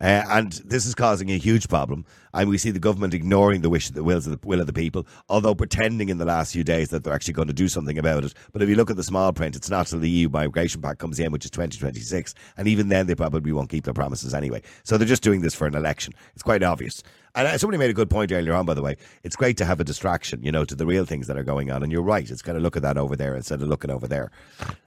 Uh, 0.00 0.22
and 0.28 0.52
this 0.64 0.86
is 0.86 0.94
causing 0.94 1.30
a 1.30 1.36
huge 1.36 1.68
problem. 1.68 2.04
And 2.32 2.48
we 2.48 2.56
see 2.58 2.70
the 2.70 2.78
government 2.78 3.12
ignoring 3.12 3.62
the 3.62 3.70
wish, 3.70 3.90
the 3.90 4.04
wills 4.04 4.28
of 4.28 4.40
the 4.40 4.46
will 4.46 4.60
of 4.60 4.68
the 4.68 4.72
people, 4.72 5.04
although 5.28 5.54
pretending 5.54 6.10
in 6.10 6.18
the 6.18 6.24
last 6.24 6.52
few 6.52 6.62
days 6.62 6.90
that 6.90 7.02
they're 7.02 7.12
actually 7.12 7.34
going 7.34 7.48
to 7.48 7.54
do 7.54 7.66
something 7.66 7.98
about 7.98 8.22
it. 8.24 8.34
But 8.52 8.62
if 8.62 8.68
you 8.68 8.76
look 8.76 8.90
at 8.90 8.96
the 8.96 9.02
small 9.02 9.32
print, 9.32 9.56
it's 9.56 9.70
not 9.70 9.88
till 9.88 9.98
the 9.98 10.08
EU 10.08 10.28
migration 10.28 10.80
pact 10.80 11.00
comes 11.00 11.18
in, 11.18 11.32
which 11.32 11.44
is 11.44 11.50
2026. 11.50 12.34
And 12.56 12.68
even 12.68 12.88
then, 12.88 13.08
they 13.08 13.16
probably 13.16 13.50
won't 13.50 13.68
keep 13.68 13.84
their 13.84 13.94
promises 13.94 14.32
anyway. 14.32 14.62
So 14.84 14.96
they're 14.96 15.08
just 15.08 15.24
doing 15.24 15.40
this 15.40 15.56
for 15.56 15.66
an 15.66 15.74
election. 15.74 16.14
It's 16.34 16.42
quite 16.44 16.62
obvious. 16.62 17.02
And 17.34 17.48
uh, 17.48 17.58
somebody 17.58 17.78
made 17.78 17.90
a 17.90 17.94
good 17.94 18.10
point 18.10 18.30
earlier 18.32 18.54
on, 18.54 18.64
by 18.64 18.74
the 18.74 18.82
way. 18.82 18.96
It's 19.22 19.36
great 19.36 19.56
to 19.58 19.64
have 19.64 19.80
a 19.80 19.84
distraction, 19.84 20.42
you 20.42 20.52
know, 20.52 20.64
to 20.64 20.74
the 20.74 20.86
real 20.86 21.04
things 21.04 21.26
that 21.26 21.36
are 21.36 21.42
going 21.42 21.70
on. 21.70 21.82
And 21.82 21.90
you're 21.90 22.02
right. 22.02 22.28
It's 22.28 22.42
kind 22.42 22.56
of 22.56 22.62
look 22.62 22.76
at 22.76 22.82
that 22.82 22.96
over 22.96 23.16
there 23.16 23.34
instead 23.34 23.60
of 23.60 23.68
looking 23.68 23.90
over 23.90 24.06
there. 24.06 24.30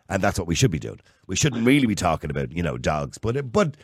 And 0.10 0.22
that's 0.22 0.40
what 0.40 0.48
we 0.48 0.56
should 0.56 0.72
be 0.72 0.80
doing. 0.80 1.00
We 1.28 1.36
shouldn't 1.36 1.66
really 1.66 1.88
be 1.88 1.96
talking 1.96 2.30
about, 2.30 2.52
you 2.52 2.64
know, 2.64 2.78
dogs, 2.78 3.18
but 3.18 3.36
it, 3.36 3.52
but 3.52 3.76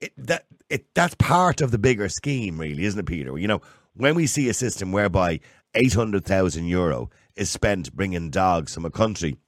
it, 0.00 0.12
that 0.18 0.44
it 0.68 0.92
that's 0.94 1.14
part 1.14 1.60
of 1.60 1.70
the 1.70 1.78
bigger 1.78 2.08
scheme, 2.08 2.58
really, 2.58 2.84
isn't 2.84 3.00
it, 3.00 3.06
Peter? 3.06 3.38
You 3.38 3.48
know, 3.48 3.62
when 3.94 4.14
we 4.14 4.26
see 4.26 4.48
a 4.48 4.54
system 4.54 4.92
whereby 4.92 5.40
eight 5.74 5.94
hundred 5.94 6.24
thousand 6.24 6.66
euro 6.66 7.10
is 7.36 7.48
spent 7.48 7.94
bringing 7.94 8.30
dogs 8.30 8.74
from 8.74 8.84
a 8.84 8.90
country 8.90 9.38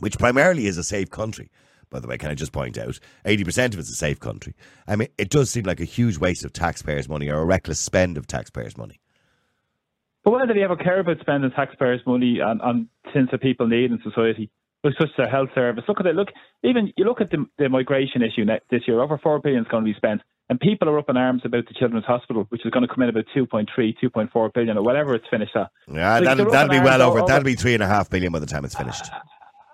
which 0.00 0.18
primarily 0.18 0.66
is 0.66 0.78
a 0.78 0.84
safe 0.84 1.10
country. 1.10 1.50
By 1.90 2.00
the 2.00 2.08
way, 2.08 2.18
can 2.18 2.30
I 2.30 2.34
just 2.34 2.52
point 2.52 2.76
out, 2.78 2.98
80% 3.24 3.72
of 3.74 3.78
it's 3.78 3.90
a 3.90 3.94
safe 3.94 4.20
country. 4.20 4.54
I 4.86 4.96
mean, 4.96 5.08
it 5.18 5.30
does 5.30 5.50
seem 5.50 5.64
like 5.64 5.80
a 5.80 5.84
huge 5.84 6.18
waste 6.18 6.44
of 6.44 6.52
taxpayers' 6.52 7.08
money 7.08 7.28
or 7.30 7.38
a 7.38 7.44
reckless 7.44 7.80
spend 7.80 8.16
of 8.18 8.26
taxpayers' 8.26 8.76
money. 8.76 9.00
But 10.24 10.32
why 10.32 10.46
do 10.46 10.52
they 10.52 10.62
ever 10.62 10.76
care 10.76 11.00
about 11.00 11.20
spending 11.20 11.50
taxpayers' 11.52 12.02
money 12.06 12.40
on, 12.40 12.60
on 12.60 12.88
things 13.12 13.28
that 13.30 13.40
people 13.40 13.66
need 13.68 13.90
in 13.90 14.00
society? 14.02 14.50
Look, 14.84 14.94
such 15.00 15.08
as 15.18 15.26
a 15.26 15.28
health 15.30 15.48
service. 15.54 15.84
Look 15.88 16.00
at 16.00 16.06
it. 16.06 16.14
Look, 16.14 16.28
even 16.62 16.92
you 16.96 17.04
look 17.04 17.20
at 17.20 17.30
the, 17.30 17.46
the 17.58 17.68
migration 17.68 18.22
issue 18.22 18.44
ne- 18.44 18.60
this 18.70 18.82
year. 18.86 19.00
Over 19.00 19.18
four 19.18 19.40
billion 19.40 19.62
is 19.62 19.68
going 19.70 19.84
to 19.84 19.90
be 19.90 19.96
spent, 19.96 20.20
and 20.48 20.60
people 20.60 20.88
are 20.88 20.98
up 20.98 21.08
in 21.08 21.16
arms 21.16 21.42
about 21.44 21.66
the 21.66 21.74
Children's 21.74 22.04
Hospital, 22.04 22.44
which 22.50 22.64
is 22.64 22.70
going 22.70 22.86
to 22.86 22.92
come 22.94 23.02
in 23.02 23.08
about 23.08 23.24
2.3, 23.36 23.66
2.4 23.76 24.52
billion, 24.54 24.76
or 24.78 24.84
whatever 24.84 25.14
it's 25.14 25.26
finished 25.30 25.56
at. 25.56 25.70
Yeah, 25.92 26.14
Like, 26.16 26.24
that'll, 26.24 26.50
that'll 26.50 26.70
be 26.70 26.78
well 26.80 27.02
over. 27.02 27.18
over- 27.20 27.26
That'll 27.26 27.44
be 27.44 27.54
three 27.54 27.74
and 27.74 27.82
a 27.82 27.88
half 27.88 28.08
billion 28.10 28.30
by 28.32 28.38
the 28.38 28.46
time 28.46 28.64
it's 28.64 28.76
finished. 28.76 29.04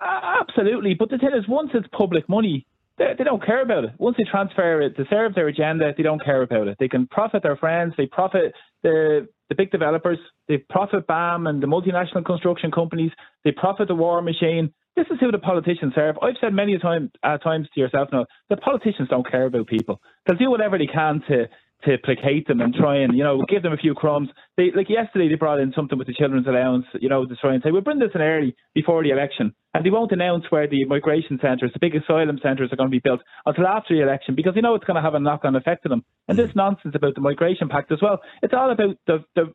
Absolutely, 0.05 0.95
but 0.95 1.11
the 1.11 1.19
thing 1.19 1.31
is, 1.37 1.49
once 1.49 1.71
it's 1.75 1.87
public 1.97 2.29
money, 2.29 2.67
they, 2.99 3.15
they 3.17 3.25
don't 3.25 3.45
care 3.45 3.63
about 3.63 3.85
it. 3.85 3.91
Once 3.99 4.17
they 4.17 4.25
transfer 4.31 4.83
it 4.83 4.97
to 4.97 5.05
serve 5.11 5.35
their 5.35 5.49
agenda, 5.49 5.93
they 5.97 6.03
don't 6.03 6.23
care 6.23 6.43
about 6.43 6.69
it. 6.69 6.77
They 6.79 6.89
can 6.89 7.07
profit 7.07 7.43
their 7.43 7.57
friends. 7.57 7.95
They 7.97 8.07
profit 8.07 8.53
the 8.83 9.27
the 9.49 9.55
big 9.55 9.71
developers. 9.71 10.19
They 10.49 10.59
profit 10.59 11.07
BAM 11.07 11.47
and 11.47 11.63
the 11.63 11.67
multinational 11.67 12.25
construction 12.25 12.71
companies. 12.71 13.11
They 13.45 13.53
profit 13.53 13.89
the 13.89 13.95
war 13.95 14.23
machine. 14.23 14.73
This 14.97 15.07
is 15.11 15.19
who 15.21 15.31
the 15.33 15.39
politicians 15.39 15.93
serve. 15.95 16.17
I've 16.23 16.37
said 16.41 16.55
many 16.55 16.75
a 16.75 16.79
time, 16.79 17.11
uh, 17.23 17.37
times 17.39 17.69
to 17.75 17.81
yourself 17.81 18.09
now, 18.13 18.27
the 18.49 18.57
politicians 18.57 19.09
don't 19.09 19.29
care 19.29 19.47
about 19.47 19.67
people. 19.67 20.01
They'll 20.27 20.37
do 20.37 20.51
whatever 20.51 20.79
they 20.79 20.87
can 20.87 21.21
to 21.29 21.47
to 21.85 21.99
placate 22.05 22.47
them 22.49 22.61
and 22.61 22.75
try 22.75 22.97
and 22.99 23.17
you 23.17 23.25
know 23.25 23.45
give 23.49 23.63
them 23.63 23.73
a 23.73 23.77
few 23.77 23.95
crumbs. 23.95 24.29
They 24.57 24.71
like 24.75 24.89
yesterday 24.89 25.29
they 25.29 25.35
brought 25.35 25.61
in 25.61 25.73
something 25.75 25.99
with 25.99 26.07
the 26.07 26.15
children's 26.15 26.47
allowance, 26.47 26.87
you 27.01 27.09
know, 27.09 27.27
to 27.27 27.37
try 27.37 27.55
and 27.55 27.63
say 27.63 27.71
we'll 27.71 27.83
bring 27.83 27.99
this 27.99 28.11
in 28.15 28.21
early 28.21 28.55
before 28.75 29.03
the 29.03 29.11
election, 29.11 29.55
and 29.73 29.85
they 29.85 29.91
won't 29.91 30.13
announce 30.13 30.45
where 30.51 30.69
the 30.69 30.85
migration 30.85 31.39
centres, 31.41 31.71
the 31.73 31.79
big 31.81 31.95
asylum 31.95 32.39
centres, 32.43 32.73
are 32.73 32.77
going 32.77 32.89
to 32.89 32.95
be 32.95 33.01
built 33.01 33.21
until 33.47 33.67
after 33.67 33.95
the 33.95 34.03
election 34.03 34.35
because 34.35 34.55
they 34.55 34.61
know 34.61 34.75
it's 34.75 34.85
going 34.85 34.97
to 34.97 35.03
have 35.03 35.15
a 35.15 35.21
knock-on 35.21 35.57
effect 35.57 35.83
to 35.83 35.89
them. 35.89 36.05
And 36.29 36.39
this 36.39 36.55
nonsense 36.55 36.95
about 36.95 37.15
the 37.15 37.21
migration 37.21 37.69
pact 37.69 37.93
as 37.93 38.01
well, 38.01 38.19
it's 38.43 38.55
all 38.55 38.71
about 38.71 38.97
the 39.07 39.25
the 39.35 39.53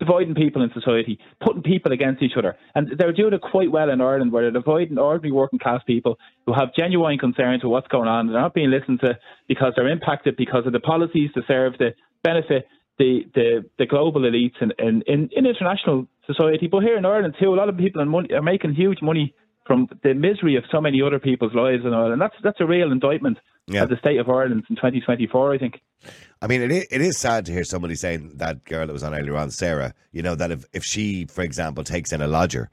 dividing 0.00 0.34
people 0.34 0.62
in 0.62 0.70
society, 0.72 1.18
putting 1.40 1.62
people 1.62 1.92
against 1.92 2.22
each 2.22 2.32
other. 2.36 2.56
And 2.74 2.88
they're 2.98 3.12
doing 3.12 3.32
it 3.32 3.40
quite 3.40 3.70
well 3.70 3.90
in 3.90 4.00
Ireland, 4.00 4.32
where 4.32 4.42
they're 4.42 4.60
dividing 4.60 4.98
ordinary 4.98 5.30
working 5.30 5.60
class 5.60 5.82
people 5.86 6.18
who 6.46 6.52
have 6.52 6.74
genuine 6.74 7.18
concerns 7.18 7.62
with 7.62 7.70
what's 7.70 7.88
going 7.88 8.08
on. 8.08 8.26
They're 8.26 8.40
not 8.40 8.54
being 8.54 8.70
listened 8.70 9.00
to 9.04 9.18
because 9.46 9.74
they're 9.76 9.88
impacted 9.88 10.36
because 10.36 10.66
of 10.66 10.72
the 10.72 10.80
policies 10.80 11.30
to 11.34 11.42
serve 11.46 11.74
the 11.78 11.90
benefit 12.24 12.66
the, 12.98 13.20
the, 13.34 13.64
the 13.78 13.86
global 13.86 14.20
elites 14.20 14.60
in, 14.60 14.72
in, 14.78 15.02
in, 15.06 15.30
in 15.32 15.46
international 15.46 16.06
society. 16.26 16.66
But 16.66 16.82
here 16.82 16.98
in 16.98 17.06
Ireland 17.06 17.34
too, 17.40 17.48
a 17.48 17.56
lot 17.56 17.70
of 17.70 17.78
people 17.78 18.02
are, 18.02 18.42
making 18.42 18.74
huge 18.74 18.98
money 19.00 19.34
from 19.66 19.88
the 20.02 20.12
misery 20.12 20.56
of 20.56 20.64
so 20.70 20.80
many 20.82 21.00
other 21.00 21.18
people's 21.18 21.54
lives 21.54 21.84
and 21.84 21.94
all. 21.94 22.12
And 22.12 22.20
that's 22.20 22.34
that's 22.42 22.60
a 22.60 22.66
real 22.66 22.92
indictment 22.92 23.38
Yeah. 23.70 23.84
of 23.84 23.88
the 23.88 23.96
state 23.96 24.18
of 24.18 24.28
Ireland 24.28 24.64
in 24.68 24.76
2024, 24.76 25.54
I 25.54 25.58
think. 25.58 25.80
I 26.42 26.46
mean, 26.46 26.62
it 26.62 26.72
is, 26.72 26.86
it 26.90 27.00
is 27.00 27.18
sad 27.18 27.46
to 27.46 27.52
hear 27.52 27.64
somebody 27.64 27.94
saying 27.94 28.32
that 28.36 28.64
girl 28.64 28.86
that 28.86 28.92
was 28.92 29.02
on 29.02 29.14
earlier 29.14 29.36
on, 29.36 29.50
Sarah, 29.50 29.94
you 30.12 30.22
know, 30.22 30.34
that 30.34 30.50
if, 30.50 30.64
if 30.72 30.84
she, 30.84 31.26
for 31.26 31.42
example, 31.42 31.84
takes 31.84 32.12
in 32.12 32.22
a 32.22 32.26
lodger 32.26 32.70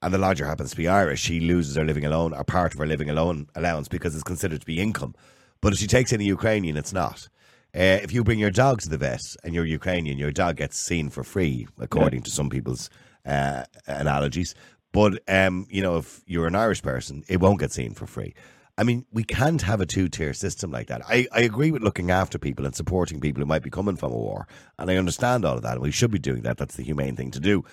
and 0.00 0.12
the 0.12 0.18
lodger 0.18 0.46
happens 0.46 0.70
to 0.70 0.76
be 0.76 0.88
Irish, 0.88 1.20
she 1.20 1.38
loses 1.38 1.76
her 1.76 1.84
living 1.84 2.04
alone 2.04 2.32
or 2.32 2.42
part 2.44 2.72
of 2.72 2.80
her 2.80 2.86
living 2.86 3.08
alone 3.08 3.48
allowance 3.54 3.88
because 3.88 4.14
it's 4.14 4.24
considered 4.24 4.60
to 4.60 4.66
be 4.66 4.80
income. 4.80 5.14
But 5.60 5.72
if 5.72 5.78
she 5.78 5.86
takes 5.86 6.12
in 6.12 6.20
a 6.20 6.24
Ukrainian, 6.24 6.76
it's 6.76 6.92
not. 6.92 7.28
Uh, 7.74 8.00
if 8.02 8.12
you 8.12 8.24
bring 8.24 8.38
your 8.38 8.50
dog 8.50 8.80
to 8.82 8.88
the 8.88 8.98
vet 8.98 9.20
and 9.44 9.54
you're 9.54 9.64
Ukrainian, 9.64 10.18
your 10.18 10.32
dog 10.32 10.56
gets 10.56 10.78
seen 10.78 11.08
for 11.08 11.22
free, 11.24 11.66
according 11.78 12.22
to 12.22 12.30
some 12.30 12.50
people's 12.50 12.90
uh, 13.24 13.64
analogies. 13.86 14.54
But 14.92 15.22
um, 15.28 15.66
you 15.70 15.82
know, 15.82 15.96
if 15.96 16.22
you're 16.26 16.46
an 16.46 16.54
Irish 16.54 16.82
person, 16.82 17.24
it 17.28 17.40
won't 17.40 17.60
get 17.60 17.72
seen 17.72 17.94
for 17.94 18.06
free. 18.06 18.34
I 18.78 18.84
mean, 18.84 19.04
we 19.12 19.22
can't 19.22 19.62
have 19.62 19.80
a 19.80 19.86
two 19.86 20.08
tier 20.08 20.32
system 20.32 20.70
like 20.70 20.86
that. 20.88 21.02
I, 21.06 21.26
I 21.32 21.40
agree 21.40 21.70
with 21.70 21.82
looking 21.82 22.10
after 22.10 22.38
people 22.38 22.64
and 22.64 22.74
supporting 22.74 23.20
people 23.20 23.42
who 23.42 23.46
might 23.46 23.62
be 23.62 23.70
coming 23.70 23.96
from 23.96 24.12
a 24.12 24.16
war. 24.16 24.46
And 24.78 24.90
I 24.90 24.96
understand 24.96 25.44
all 25.44 25.56
of 25.56 25.62
that. 25.62 25.74
And 25.74 25.82
we 25.82 25.90
should 25.90 26.10
be 26.10 26.18
doing 26.18 26.42
that. 26.42 26.56
That's 26.56 26.76
the 26.76 26.82
humane 26.82 27.14
thing 27.14 27.30
to 27.32 27.40
do. 27.40 27.64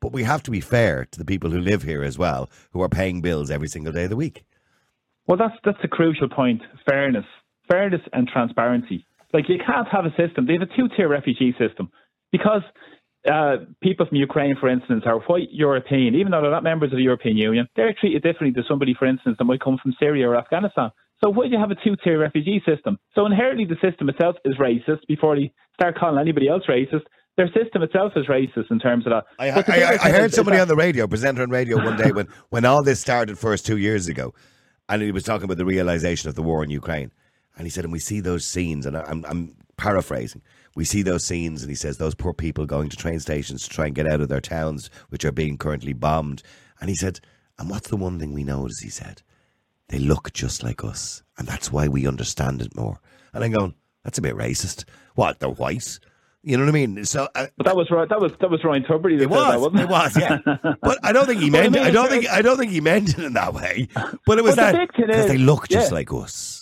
But 0.00 0.12
we 0.12 0.24
have 0.24 0.42
to 0.44 0.50
be 0.50 0.60
fair 0.60 1.06
to 1.10 1.18
the 1.18 1.24
people 1.24 1.50
who 1.50 1.60
live 1.60 1.82
here 1.82 2.02
as 2.02 2.18
well, 2.18 2.50
who 2.72 2.82
are 2.82 2.88
paying 2.88 3.20
bills 3.20 3.50
every 3.50 3.68
single 3.68 3.92
day 3.92 4.04
of 4.04 4.10
the 4.10 4.16
week. 4.16 4.44
Well, 5.26 5.36
that's 5.36 5.54
that's 5.64 5.78
a 5.84 5.88
crucial 5.88 6.28
point. 6.28 6.62
Fairness, 6.88 7.26
fairness, 7.68 8.00
and 8.12 8.26
transparency. 8.26 9.06
Like 9.32 9.48
you 9.48 9.58
can't 9.64 9.88
have 9.88 10.06
a 10.06 10.10
system. 10.10 10.46
They 10.46 10.54
have 10.54 10.62
a 10.62 10.76
two-tier 10.76 11.08
refugee 11.08 11.54
system 11.58 11.90
because 12.32 12.62
uh, 13.26 13.56
people 13.82 14.06
from 14.06 14.16
Ukraine, 14.16 14.56
for 14.60 14.68
instance, 14.68 15.04
are 15.06 15.18
white 15.20 15.48
European, 15.50 16.14
even 16.14 16.30
though 16.30 16.42
they're 16.42 16.50
not 16.50 16.62
members 16.62 16.92
of 16.92 16.96
the 16.96 17.02
European 17.02 17.36
Union. 17.36 17.66
They're 17.76 17.94
treated 17.98 18.22
differently 18.22 18.60
to 18.60 18.68
somebody, 18.68 18.94
for 18.98 19.06
instance, 19.06 19.36
that 19.38 19.44
might 19.44 19.60
come 19.60 19.78
from 19.82 19.94
Syria 19.98 20.28
or 20.28 20.36
Afghanistan. 20.36 20.90
So 21.22 21.30
why 21.30 21.46
do 21.46 21.52
you 21.52 21.58
have 21.58 21.72
a 21.72 21.74
two-tier 21.82 22.20
refugee 22.20 22.62
system? 22.64 22.98
So 23.14 23.26
inherently, 23.26 23.64
the 23.64 23.76
system 23.86 24.08
itself 24.08 24.36
is 24.44 24.54
racist. 24.56 25.00
Before 25.08 25.34
they 25.34 25.52
start 25.74 25.98
calling 25.98 26.20
anybody 26.20 26.48
else 26.48 26.62
racist, 26.68 27.02
their 27.36 27.48
system 27.48 27.82
itself 27.82 28.12
is 28.16 28.26
racist 28.26 28.70
in 28.70 28.78
terms 28.78 29.06
of 29.06 29.12
that. 29.12 29.24
I, 29.38 29.50
I, 29.50 29.94
I, 29.94 29.98
I 30.08 30.10
heard 30.10 30.32
somebody 30.32 30.58
on 30.58 30.68
the 30.68 30.76
radio, 30.76 31.06
presenter 31.06 31.42
on 31.42 31.50
radio 31.50 31.76
one 31.76 31.96
day 31.96 32.12
when, 32.12 32.28
when 32.50 32.64
all 32.64 32.82
this 32.82 33.00
started 33.00 33.38
first 33.38 33.66
two 33.66 33.78
years 33.78 34.08
ago, 34.08 34.34
and 34.88 35.02
he 35.02 35.12
was 35.12 35.24
talking 35.24 35.44
about 35.44 35.56
the 35.56 35.64
realization 35.64 36.28
of 36.28 36.34
the 36.34 36.42
war 36.42 36.62
in 36.62 36.70
Ukraine. 36.70 37.10
And 37.56 37.66
he 37.66 37.70
said, 37.70 37.84
and 37.84 37.92
we 37.92 37.98
see 37.98 38.20
those 38.20 38.44
scenes, 38.44 38.86
and 38.86 38.96
I'm, 38.96 39.24
I'm 39.24 39.56
paraphrasing, 39.76 40.42
we 40.78 40.84
see 40.84 41.02
those 41.02 41.24
scenes, 41.24 41.60
and 41.62 41.68
he 41.68 41.74
says, 41.74 41.98
those 41.98 42.14
poor 42.14 42.32
people 42.32 42.64
going 42.64 42.88
to 42.88 42.96
train 42.96 43.18
stations 43.18 43.64
to 43.64 43.68
try 43.68 43.86
and 43.86 43.96
get 43.96 44.08
out 44.08 44.20
of 44.20 44.28
their 44.28 44.40
towns, 44.40 44.90
which 45.08 45.24
are 45.24 45.32
being 45.32 45.58
currently 45.58 45.92
bombed. 45.92 46.40
And 46.80 46.88
he 46.88 46.94
said, 46.94 47.18
and 47.58 47.68
what's 47.68 47.88
the 47.88 47.96
one 47.96 48.20
thing 48.20 48.32
we 48.32 48.44
notice, 48.44 48.78
he 48.78 48.88
said? 48.88 49.22
They 49.88 49.98
look 49.98 50.32
just 50.32 50.62
like 50.62 50.84
us, 50.84 51.24
and 51.36 51.48
that's 51.48 51.72
why 51.72 51.88
we 51.88 52.06
understand 52.06 52.62
it 52.62 52.76
more. 52.76 53.00
And 53.34 53.42
I'm 53.42 53.50
going, 53.50 53.74
that's 54.04 54.18
a 54.18 54.22
bit 54.22 54.36
racist. 54.36 54.84
What, 55.16 55.40
they're 55.40 55.48
white? 55.48 55.98
You 56.44 56.56
know 56.56 56.62
what 56.62 56.68
I 56.68 56.86
mean? 56.86 57.04
So, 57.04 57.26
uh, 57.34 57.48
But 57.56 57.66
that 57.66 57.74
was 57.74 57.90
right. 57.90 58.08
That 58.08 58.20
was 58.20 58.30
that 58.40 58.48
was 58.48 58.62
Ryan 58.62 58.84
Tubridy. 58.84 59.18
That 59.18 59.24
it 59.24 59.30
said 59.30 59.50
that, 59.50 59.60
was. 59.60 59.72
wasn't 59.72 59.80
It 59.80 59.88
was. 59.88 60.16
Yeah. 60.16 60.74
But 60.80 60.98
I 61.02 61.10
don't 61.10 61.26
think 61.26 61.40
he 61.40 61.48
I 61.48 61.50
meant. 61.50 61.72
mean, 61.72 61.82
I 61.82 61.90
don't 61.90 62.08
think. 62.08 62.28
I 62.28 62.40
don't 62.40 62.56
think 62.56 62.70
he 62.70 62.80
meant 62.80 63.18
it 63.18 63.24
in 63.24 63.32
that 63.32 63.52
way. 63.52 63.88
But 64.24 64.38
it 64.38 64.44
was 64.44 64.54
that 64.54 64.88
because 64.96 65.26
they 65.26 65.38
look 65.38 65.68
just 65.68 65.90
yeah. 65.90 65.94
like 65.96 66.12
us. 66.12 66.57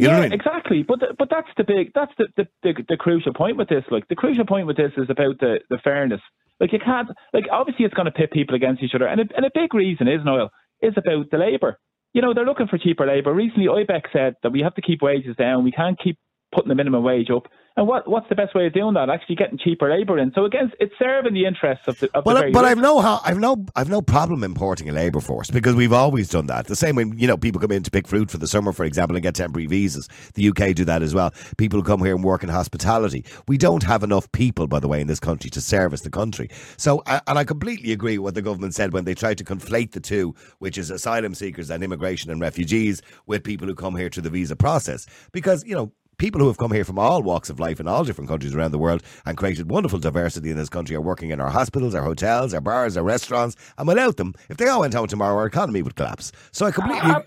You 0.00 0.08
know 0.08 0.14
yeah, 0.14 0.18
I 0.18 0.22
mean? 0.22 0.32
exactly. 0.32 0.82
But 0.82 1.00
the, 1.00 1.06
but 1.18 1.28
that's 1.30 1.48
the 1.58 1.64
big 1.64 1.92
that's 1.94 2.12
the, 2.16 2.26
the, 2.34 2.46
the, 2.62 2.72
the 2.88 2.96
crucial 2.96 3.34
point 3.34 3.58
with 3.58 3.68
this. 3.68 3.84
Like 3.90 4.08
the 4.08 4.16
crucial 4.16 4.46
point 4.46 4.66
with 4.66 4.78
this 4.78 4.92
is 4.96 5.10
about 5.10 5.38
the, 5.40 5.60
the 5.68 5.76
fairness. 5.84 6.22
Like 6.58 6.72
you 6.72 6.78
can't 6.78 7.10
like 7.34 7.44
obviously 7.52 7.84
it's 7.84 7.92
going 7.92 8.06
to 8.06 8.12
pit 8.12 8.32
people 8.32 8.54
against 8.54 8.82
each 8.82 8.94
other, 8.94 9.06
and 9.06 9.20
a, 9.20 9.24
and 9.36 9.44
a 9.44 9.50
big 9.52 9.74
reason 9.74 10.08
is 10.08 10.20
Noel 10.24 10.50
is 10.80 10.94
about 10.96 11.30
the 11.30 11.36
labour. 11.36 11.78
You 12.14 12.22
know 12.22 12.32
they're 12.32 12.46
looking 12.46 12.66
for 12.66 12.78
cheaper 12.78 13.06
labour. 13.06 13.34
Recently, 13.34 13.66
IBEC 13.66 14.04
said 14.10 14.34
that 14.42 14.52
we 14.52 14.62
have 14.62 14.74
to 14.76 14.82
keep 14.82 15.02
wages 15.02 15.36
down. 15.36 15.64
We 15.64 15.72
can't 15.72 16.00
keep 16.02 16.18
putting 16.52 16.68
the 16.68 16.74
minimum 16.74 17.02
wage 17.02 17.30
up. 17.30 17.48
And 17.76 17.86
what 17.86 18.08
what's 18.08 18.28
the 18.28 18.34
best 18.34 18.54
way 18.54 18.66
of 18.66 18.74
doing 18.74 18.94
that? 18.94 19.08
Actually 19.08 19.36
getting 19.36 19.56
cheaper 19.56 19.88
labour 19.88 20.18
in. 20.18 20.32
So 20.34 20.44
again, 20.44 20.72
it's 20.80 20.92
serving 20.98 21.34
the 21.34 21.46
interests 21.46 21.84
of 21.86 21.98
the 22.00 22.06
of 22.14 22.24
the 22.24 22.30
But, 22.30 22.38
very 22.40 22.52
but 22.52 22.64
rich. 22.64 22.72
I've 22.72 22.78
no 22.78 23.00
how 23.00 23.20
I've 23.24 23.38
no 23.38 23.64
I've 23.76 23.88
no 23.88 24.02
problem 24.02 24.42
importing 24.42 24.88
a 24.88 24.92
labour 24.92 25.20
force 25.20 25.50
because 25.50 25.76
we've 25.76 25.92
always 25.92 26.28
done 26.28 26.46
that. 26.48 26.66
The 26.66 26.76
same 26.76 26.96
way 26.96 27.04
you 27.16 27.28
know 27.28 27.36
people 27.36 27.60
come 27.60 27.70
in 27.70 27.84
to 27.84 27.90
pick 27.90 28.08
fruit 28.08 28.30
for 28.30 28.38
the 28.38 28.48
summer, 28.48 28.72
for 28.72 28.84
example, 28.84 29.16
and 29.16 29.22
get 29.22 29.36
temporary 29.36 29.66
visas. 29.66 30.08
The 30.34 30.48
UK 30.48 30.74
do 30.74 30.84
that 30.86 31.02
as 31.02 31.14
well. 31.14 31.32
People 31.58 31.78
who 31.78 31.84
come 31.84 32.00
here 32.00 32.14
and 32.14 32.24
work 32.24 32.42
in 32.42 32.48
hospitality. 32.48 33.24
We 33.46 33.56
don't 33.56 33.84
have 33.84 34.02
enough 34.02 34.30
people, 34.32 34.66
by 34.66 34.80
the 34.80 34.88
way, 34.88 35.00
in 35.00 35.06
this 35.06 35.20
country 35.20 35.48
to 35.50 35.60
service 35.60 36.00
the 36.00 36.10
country. 36.10 36.50
So, 36.76 37.02
and 37.06 37.38
I 37.38 37.44
completely 37.44 37.92
agree 37.92 38.18
with 38.18 38.24
what 38.24 38.34
the 38.34 38.42
government 38.42 38.74
said 38.74 38.92
when 38.92 39.04
they 39.04 39.14
tried 39.14 39.38
to 39.38 39.44
conflate 39.44 39.92
the 39.92 40.00
two, 40.00 40.34
which 40.58 40.76
is 40.76 40.90
asylum 40.90 41.34
seekers 41.34 41.70
and 41.70 41.84
immigration 41.84 42.30
and 42.30 42.40
refugees, 42.40 43.00
with 43.26 43.44
people 43.44 43.68
who 43.68 43.74
come 43.74 43.96
here 43.96 44.10
through 44.10 44.24
the 44.24 44.30
visa 44.30 44.56
process. 44.56 45.06
Because 45.32 45.64
you 45.64 45.74
know 45.74 45.92
people 46.20 46.38
who 46.38 46.48
have 46.48 46.58
come 46.58 46.70
here 46.70 46.84
from 46.84 46.98
all 46.98 47.22
walks 47.22 47.48
of 47.48 47.58
life 47.58 47.80
in 47.80 47.88
all 47.88 48.04
different 48.04 48.28
countries 48.28 48.54
around 48.54 48.72
the 48.72 48.78
world 48.78 49.02
and 49.24 49.38
created 49.38 49.70
wonderful 49.70 49.98
diversity 49.98 50.50
in 50.50 50.56
this 50.56 50.68
country 50.68 50.94
are 50.94 51.00
working 51.00 51.30
in 51.30 51.40
our 51.40 51.48
hospitals, 51.48 51.94
our 51.94 52.02
hotels, 52.02 52.52
our 52.52 52.60
bars, 52.60 52.94
our 52.98 53.02
restaurants. 53.02 53.56
And 53.78 53.88
without 53.88 54.18
them, 54.18 54.34
if 54.50 54.58
they 54.58 54.68
all 54.68 54.80
went 54.80 54.92
home 54.92 55.06
tomorrow, 55.06 55.34
our 55.38 55.46
economy 55.46 55.80
would 55.80 55.96
collapse. 55.96 56.30
So 56.52 56.66
I 56.66 56.72
completely, 56.72 57.10
uh, 57.10 57.22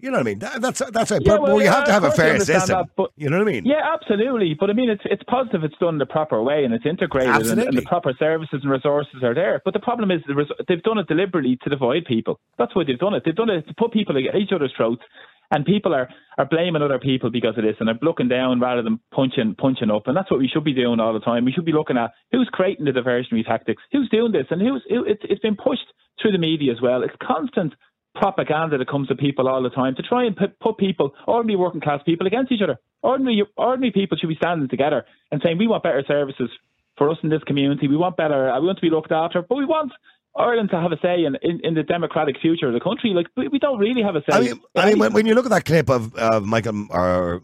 you 0.00 0.10
know 0.10 0.16
what 0.16 0.20
I 0.20 0.30
mean? 0.30 0.38
That, 0.38 0.62
that's 0.62 0.80
that's 0.92 1.10
right. 1.10 1.20
Yeah, 1.22 1.32
but, 1.32 1.42
well, 1.42 1.50
but 1.52 1.56
we 1.56 1.64
yeah, 1.64 1.74
have 1.74 1.84
to 1.84 1.92
have 1.92 2.04
a 2.04 2.10
fair 2.12 2.40
system. 2.40 2.78
that, 2.78 2.86
but- 2.96 3.10
you 3.16 3.28
know 3.28 3.36
what 3.38 3.48
I 3.48 3.52
mean? 3.52 3.66
Yeah, 3.66 3.82
absolutely. 3.92 4.56
But 4.58 4.70
I 4.70 4.72
mean, 4.72 4.88
it's 4.88 5.02
it's 5.04 5.22
positive. 5.24 5.62
It's 5.62 5.76
done 5.78 5.98
the 5.98 6.06
proper 6.06 6.42
way 6.42 6.64
and 6.64 6.72
it's 6.72 6.86
integrated, 6.86 7.48
and, 7.48 7.60
and 7.60 7.76
the 7.76 7.82
proper 7.82 8.14
services 8.18 8.60
and 8.62 8.70
resources 8.70 9.22
are 9.22 9.34
there. 9.34 9.60
But 9.62 9.74
the 9.74 9.80
problem 9.80 10.10
is, 10.10 10.20
the 10.26 10.34
res- 10.34 10.48
they've 10.68 10.82
done 10.82 10.98
it 10.98 11.06
deliberately 11.08 11.58
to 11.64 11.68
divide 11.68 12.06
people. 12.06 12.40
That's 12.56 12.74
why 12.74 12.84
they've 12.86 12.98
done 12.98 13.12
it. 13.12 13.24
They've 13.26 13.34
done 13.36 13.50
it 13.50 13.66
to 13.68 13.74
put 13.74 13.92
people 13.92 14.16
at 14.16 14.34
each 14.36 14.52
other's 14.54 14.72
throats, 14.76 15.02
and 15.50 15.64
people 15.64 15.94
are, 15.94 16.08
are 16.36 16.46
blaming 16.46 16.82
other 16.82 16.98
people 16.98 17.30
because 17.30 17.56
of 17.56 17.64
this, 17.64 17.76
and 17.80 17.88
they're 17.88 17.98
looking 18.02 18.28
down 18.28 18.60
rather 18.60 18.82
than 18.82 19.00
punching 19.12 19.54
punching 19.56 19.90
up. 19.90 20.06
And 20.06 20.16
that's 20.16 20.30
what 20.30 20.40
we 20.40 20.48
should 20.48 20.64
be 20.64 20.74
doing 20.74 21.00
all 21.00 21.12
the 21.12 21.20
time. 21.20 21.44
We 21.44 21.52
should 21.52 21.64
be 21.64 21.72
looking 21.72 21.96
at 21.96 22.12
who's 22.32 22.48
creating 22.52 22.84
the 22.84 22.92
diversionary 22.92 23.46
tactics, 23.46 23.82
who's 23.92 24.08
doing 24.10 24.32
this, 24.32 24.46
and 24.50 24.60
who's 24.60 24.82
who, 24.88 25.04
it's 25.04 25.22
it's 25.24 25.40
been 25.40 25.56
pushed 25.56 25.86
through 26.20 26.32
the 26.32 26.38
media 26.38 26.72
as 26.72 26.80
well. 26.80 27.02
It's 27.02 27.14
constant 27.22 27.74
propaganda 28.14 28.78
that 28.78 28.88
comes 28.88 29.08
to 29.08 29.14
people 29.14 29.48
all 29.48 29.62
the 29.62 29.70
time 29.70 29.94
to 29.94 30.02
try 30.02 30.24
and 30.24 30.36
put, 30.36 30.58
put 30.60 30.76
people, 30.76 31.14
ordinary 31.26 31.56
working 31.56 31.80
class 31.80 32.00
people, 32.04 32.26
against 32.26 32.52
each 32.52 32.62
other. 32.62 32.78
Ordinary 33.02 33.44
ordinary 33.56 33.92
people 33.92 34.18
should 34.18 34.28
be 34.28 34.36
standing 34.36 34.68
together 34.68 35.04
and 35.30 35.40
saying 35.42 35.58
we 35.58 35.68
want 35.68 35.82
better 35.82 36.04
services 36.06 36.50
for 36.96 37.08
us 37.10 37.18
in 37.22 37.30
this 37.30 37.44
community. 37.44 37.86
We 37.88 37.96
want 37.96 38.16
better. 38.16 38.52
We 38.60 38.66
want 38.66 38.78
to 38.78 38.82
be 38.82 38.90
looked 38.90 39.12
after, 39.12 39.40
but 39.40 39.54
we 39.54 39.64
want 39.64 39.92
Ireland 40.36 40.70
to 40.70 40.80
have 40.80 40.92
a 40.92 40.98
say 41.02 41.24
in, 41.24 41.36
in, 41.42 41.60
in 41.64 41.74
the 41.74 41.82
democratic 41.82 42.36
future 42.40 42.68
of 42.68 42.74
the 42.74 42.80
country. 42.80 43.10
Like 43.10 43.26
we, 43.36 43.48
we 43.48 43.58
don't 43.58 43.78
really 43.78 44.02
have 44.02 44.16
a 44.16 44.20
say. 44.20 44.36
I 44.36 44.40
mean, 44.40 44.60
I 44.76 44.86
mean, 44.90 44.98
when, 44.98 45.12
when 45.12 45.26
you 45.26 45.34
look 45.34 45.46
at 45.46 45.50
that 45.50 45.64
clip 45.64 45.90
of 45.90 46.16
uh, 46.16 46.40
Michael 46.40 46.86
or 46.90 47.42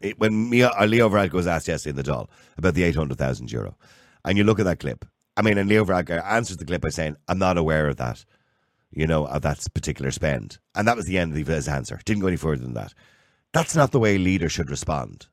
it, 0.00 0.18
when 0.18 0.50
Mia, 0.50 0.70
or 0.78 0.86
Leo 0.86 1.08
Varadkar 1.08 1.32
was 1.32 1.46
asked 1.46 1.68
yesterday 1.68 1.90
in 1.90 1.96
the 1.96 2.02
Dáil 2.02 2.28
about 2.58 2.74
the 2.74 2.82
eight 2.82 2.96
hundred 2.96 3.18
thousand 3.18 3.50
euro, 3.50 3.76
and 4.24 4.36
you 4.36 4.44
look 4.44 4.58
at 4.58 4.64
that 4.64 4.80
clip. 4.80 5.04
I 5.36 5.42
mean, 5.42 5.56
and 5.56 5.68
Leo 5.68 5.84
Varadkar 5.84 6.22
answers 6.24 6.58
the 6.58 6.64
clip 6.64 6.82
by 6.82 6.90
saying, 6.90 7.16
"I'm 7.28 7.38
not 7.38 7.56
aware 7.56 7.88
of 7.88 7.96
that." 7.96 8.24
You 8.94 9.06
know, 9.06 9.26
of 9.26 9.40
that 9.40 9.66
particular 9.72 10.10
spend, 10.10 10.58
and 10.74 10.86
that 10.86 10.96
was 10.96 11.06
the 11.06 11.16
end 11.16 11.34
of 11.34 11.46
his 11.46 11.66
answer. 11.66 11.98
Didn't 12.04 12.20
go 12.20 12.26
any 12.26 12.36
further 12.36 12.62
than 12.62 12.74
that. 12.74 12.92
That's 13.54 13.74
not 13.74 13.90
the 13.90 13.98
way 13.98 14.18
leaders 14.18 14.52
should 14.52 14.68
respond. 14.68 15.28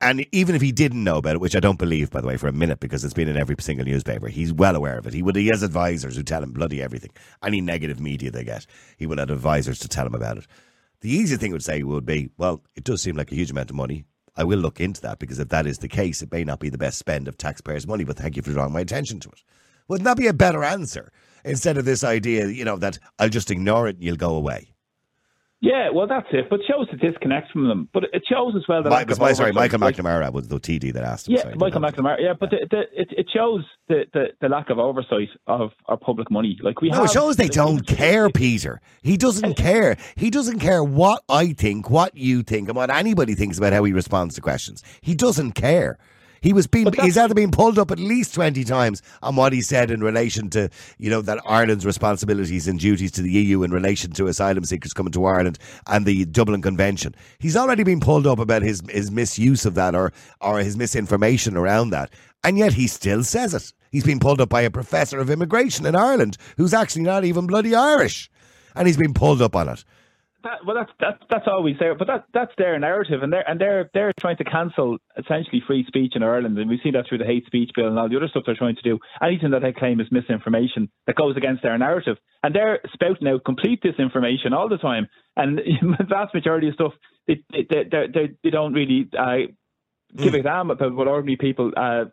And 0.00 0.26
even 0.32 0.54
if 0.54 0.62
he 0.62 0.72
didn't 0.72 1.02
know 1.02 1.16
about 1.16 1.34
it, 1.34 1.40
which 1.40 1.56
I 1.56 1.60
don't 1.60 1.78
believe, 1.78 2.10
by 2.10 2.20
the 2.20 2.26
way, 2.26 2.36
for 2.36 2.48
a 2.48 2.52
minute, 2.52 2.80
because 2.80 3.04
it's 3.04 3.14
been 3.14 3.28
in 3.28 3.36
every 3.36 3.56
single 3.58 3.86
newspaper, 3.86 4.28
he's 4.28 4.52
well 4.52 4.76
aware 4.76 4.98
of 4.98 5.06
it. 5.06 5.14
He 5.14 5.22
would. 5.22 5.36
He 5.36 5.48
has 5.52 5.62
advisors 5.62 6.16
who 6.16 6.22
tell 6.22 6.42
him 6.42 6.52
bloody 6.52 6.82
everything. 6.82 7.10
Any 7.42 7.60
negative 7.60 8.00
media 8.00 8.30
they 8.30 8.44
get, 8.44 8.66
he 8.96 9.06
will 9.06 9.18
have 9.18 9.30
advisors 9.30 9.78
to 9.80 9.88
tell 9.88 10.06
him 10.06 10.14
about 10.14 10.38
it. 10.38 10.46
The 11.00 11.10
easy 11.10 11.36
thing 11.36 11.52
would 11.52 11.64
say 11.64 11.82
would 11.82 12.06
be, 12.06 12.30
well, 12.36 12.62
it 12.76 12.84
does 12.84 13.02
seem 13.02 13.16
like 13.16 13.32
a 13.32 13.34
huge 13.34 13.50
amount 13.50 13.70
of 13.70 13.76
money. 13.76 14.04
I 14.36 14.44
will 14.44 14.58
look 14.58 14.80
into 14.80 15.00
that 15.02 15.18
because 15.18 15.38
if 15.38 15.48
that 15.48 15.66
is 15.66 15.78
the 15.78 15.88
case, 15.88 16.22
it 16.22 16.32
may 16.32 16.44
not 16.44 16.60
be 16.60 16.70
the 16.70 16.78
best 16.78 16.98
spend 16.98 17.28
of 17.28 17.36
taxpayers' 17.36 17.86
money. 17.86 18.04
But 18.04 18.16
thank 18.16 18.36
you 18.36 18.42
for 18.42 18.52
drawing 18.52 18.72
my 18.72 18.80
attention 18.80 19.20
to 19.20 19.28
it. 19.28 19.42
Wouldn't 19.88 20.04
that 20.04 20.16
be 20.16 20.28
a 20.28 20.32
better 20.32 20.62
answer 20.62 21.12
instead 21.44 21.76
of 21.76 21.84
this 21.84 22.04
idea, 22.04 22.46
you 22.46 22.64
know, 22.64 22.76
that 22.76 22.98
I'll 23.18 23.28
just 23.28 23.50
ignore 23.50 23.88
it 23.88 23.96
and 23.96 24.04
you'll 24.04 24.16
go 24.16 24.34
away? 24.34 24.71
Yeah, 25.62 25.90
well, 25.94 26.08
that's 26.08 26.26
it. 26.32 26.50
But 26.50 26.58
it 26.58 26.66
shows 26.68 26.88
the 26.90 26.96
disconnect 26.96 27.52
from 27.52 27.68
them. 27.68 27.88
But 27.94 28.04
it 28.12 28.24
shows 28.28 28.54
as 28.56 28.62
well 28.68 28.82
that. 28.82 28.90
My, 28.90 28.96
lack 28.96 29.02
it 29.04 29.10
was 29.10 29.20
my, 29.20 29.32
sorry. 29.32 29.52
Michael 29.52 29.78
McNamara 29.78 30.32
was 30.32 30.48
the 30.48 30.58
TD 30.58 30.92
that 30.92 31.04
asked 31.04 31.28
him. 31.28 31.36
Yeah, 31.36 31.42
sorry. 31.42 31.54
Michael 31.54 31.80
McNamara. 31.80 32.16
Yeah, 32.18 32.32
but 32.38 32.50
the, 32.50 32.66
the, 32.68 32.80
it, 33.00 33.08
it 33.16 33.26
shows 33.32 33.64
the, 33.88 34.04
the, 34.12 34.24
the 34.40 34.48
lack 34.48 34.70
of 34.70 34.80
oversight 34.80 35.28
of 35.46 35.70
our 35.86 35.96
public 35.96 36.32
money. 36.32 36.58
Like 36.60 36.80
we 36.80 36.88
No, 36.88 36.96
have, 36.96 37.04
it 37.04 37.12
shows 37.12 37.36
they 37.36 37.46
don't 37.46 37.86
care, 37.86 38.28
Peter. 38.28 38.80
He 39.02 39.16
doesn't 39.16 39.54
care. 39.56 39.96
He 40.16 40.30
doesn't 40.30 40.58
care 40.58 40.82
what 40.82 41.22
I 41.28 41.52
think, 41.52 41.88
what 41.88 42.16
you 42.16 42.42
think, 42.42 42.68
and 42.68 42.76
what 42.76 42.90
anybody 42.90 43.36
thinks 43.36 43.56
about 43.56 43.72
how 43.72 43.84
he 43.84 43.92
responds 43.92 44.34
to 44.34 44.40
questions. 44.40 44.82
He 45.00 45.14
doesn't 45.14 45.52
care. 45.52 45.96
He 46.42 46.52
was 46.52 46.66
being 46.66 46.92
he's 47.00 47.16
either 47.16 47.34
been 47.34 47.52
pulled 47.52 47.78
up 47.78 47.90
at 47.90 47.98
least 47.98 48.34
twenty 48.34 48.64
times 48.64 49.00
on 49.22 49.36
what 49.36 49.52
he 49.52 49.62
said 49.62 49.90
in 49.90 50.02
relation 50.02 50.50
to, 50.50 50.68
you 50.98 51.08
know, 51.08 51.22
that 51.22 51.40
Ireland's 51.46 51.86
responsibilities 51.86 52.68
and 52.68 52.78
duties 52.78 53.12
to 53.12 53.22
the 53.22 53.30
EU 53.30 53.62
in 53.62 53.70
relation 53.70 54.10
to 54.12 54.26
asylum 54.26 54.64
seekers 54.64 54.92
coming 54.92 55.12
to 55.12 55.24
Ireland 55.24 55.58
and 55.86 56.04
the 56.04 56.24
Dublin 56.24 56.60
Convention. 56.60 57.14
He's 57.38 57.56
already 57.56 57.84
been 57.84 58.00
pulled 58.00 58.26
up 58.26 58.40
about 58.40 58.62
his 58.62 58.82
his 58.90 59.10
misuse 59.10 59.64
of 59.64 59.74
that 59.76 59.94
or 59.94 60.12
or 60.40 60.58
his 60.58 60.76
misinformation 60.76 61.56
around 61.56 61.90
that. 61.90 62.10
And 62.44 62.58
yet 62.58 62.72
he 62.72 62.88
still 62.88 63.22
says 63.22 63.54
it. 63.54 63.72
He's 63.92 64.04
been 64.04 64.18
pulled 64.18 64.40
up 64.40 64.48
by 64.48 64.62
a 64.62 64.70
professor 64.70 65.20
of 65.20 65.30
immigration 65.30 65.86
in 65.86 65.94
Ireland 65.94 66.36
who's 66.56 66.74
actually 66.74 67.02
not 67.02 67.24
even 67.24 67.46
bloody 67.46 67.74
Irish. 67.74 68.30
And 68.74 68.88
he's 68.88 68.96
been 68.96 69.14
pulled 69.14 69.42
up 69.42 69.54
on 69.54 69.68
it. 69.68 69.84
That, 70.44 70.64
well, 70.66 70.76
that's 70.76 70.90
that's 70.98 71.22
that's 71.30 71.46
always 71.46 71.76
there, 71.78 71.94
but 71.94 72.08
that 72.08 72.24
that's 72.34 72.52
their 72.58 72.78
narrative, 72.78 73.22
and 73.22 73.32
they're 73.32 73.48
and 73.48 73.60
they're 73.60 73.90
they're 73.94 74.12
trying 74.18 74.36
to 74.38 74.44
cancel 74.44 74.98
essentially 75.16 75.62
free 75.66 75.84
speech 75.86 76.14
in 76.16 76.22
Ireland, 76.22 76.58
and 76.58 76.68
we 76.68 76.80
see 76.82 76.90
that 76.92 77.06
through 77.08 77.18
the 77.18 77.24
hate 77.24 77.46
speech 77.46 77.70
bill 77.74 77.88
and 77.88 77.98
all 77.98 78.08
the 78.08 78.16
other 78.16 78.28
stuff 78.28 78.42
they're 78.46 78.56
trying 78.56 78.76
to 78.76 78.82
do. 78.82 78.98
Anything 79.22 79.50
that 79.52 79.62
they 79.62 79.72
claim 79.72 80.00
is 80.00 80.08
misinformation 80.10 80.90
that 81.06 81.16
goes 81.16 81.36
against 81.36 81.62
their 81.62 81.78
narrative, 81.78 82.16
and 82.42 82.54
they're 82.54 82.80
spouting 82.92 83.28
out 83.28 83.44
complete 83.44 83.82
disinformation 83.82 84.52
all 84.52 84.68
the 84.68 84.78
time. 84.78 85.08
And 85.36 85.58
the 85.58 86.04
vast 86.08 86.34
majority 86.34 86.68
of 86.68 86.74
stuff 86.74 86.92
they 87.26 87.42
they 87.50 87.64
they, 87.70 88.06
they, 88.12 88.30
they 88.42 88.50
don't 88.50 88.72
really 88.72 89.08
uh, 89.16 89.52
give 90.16 90.34
a 90.34 90.42
damn 90.42 90.70
about 90.70 90.94
what 90.94 91.08
ordinary 91.08 91.36
people 91.36 91.72
uh, 91.76 92.04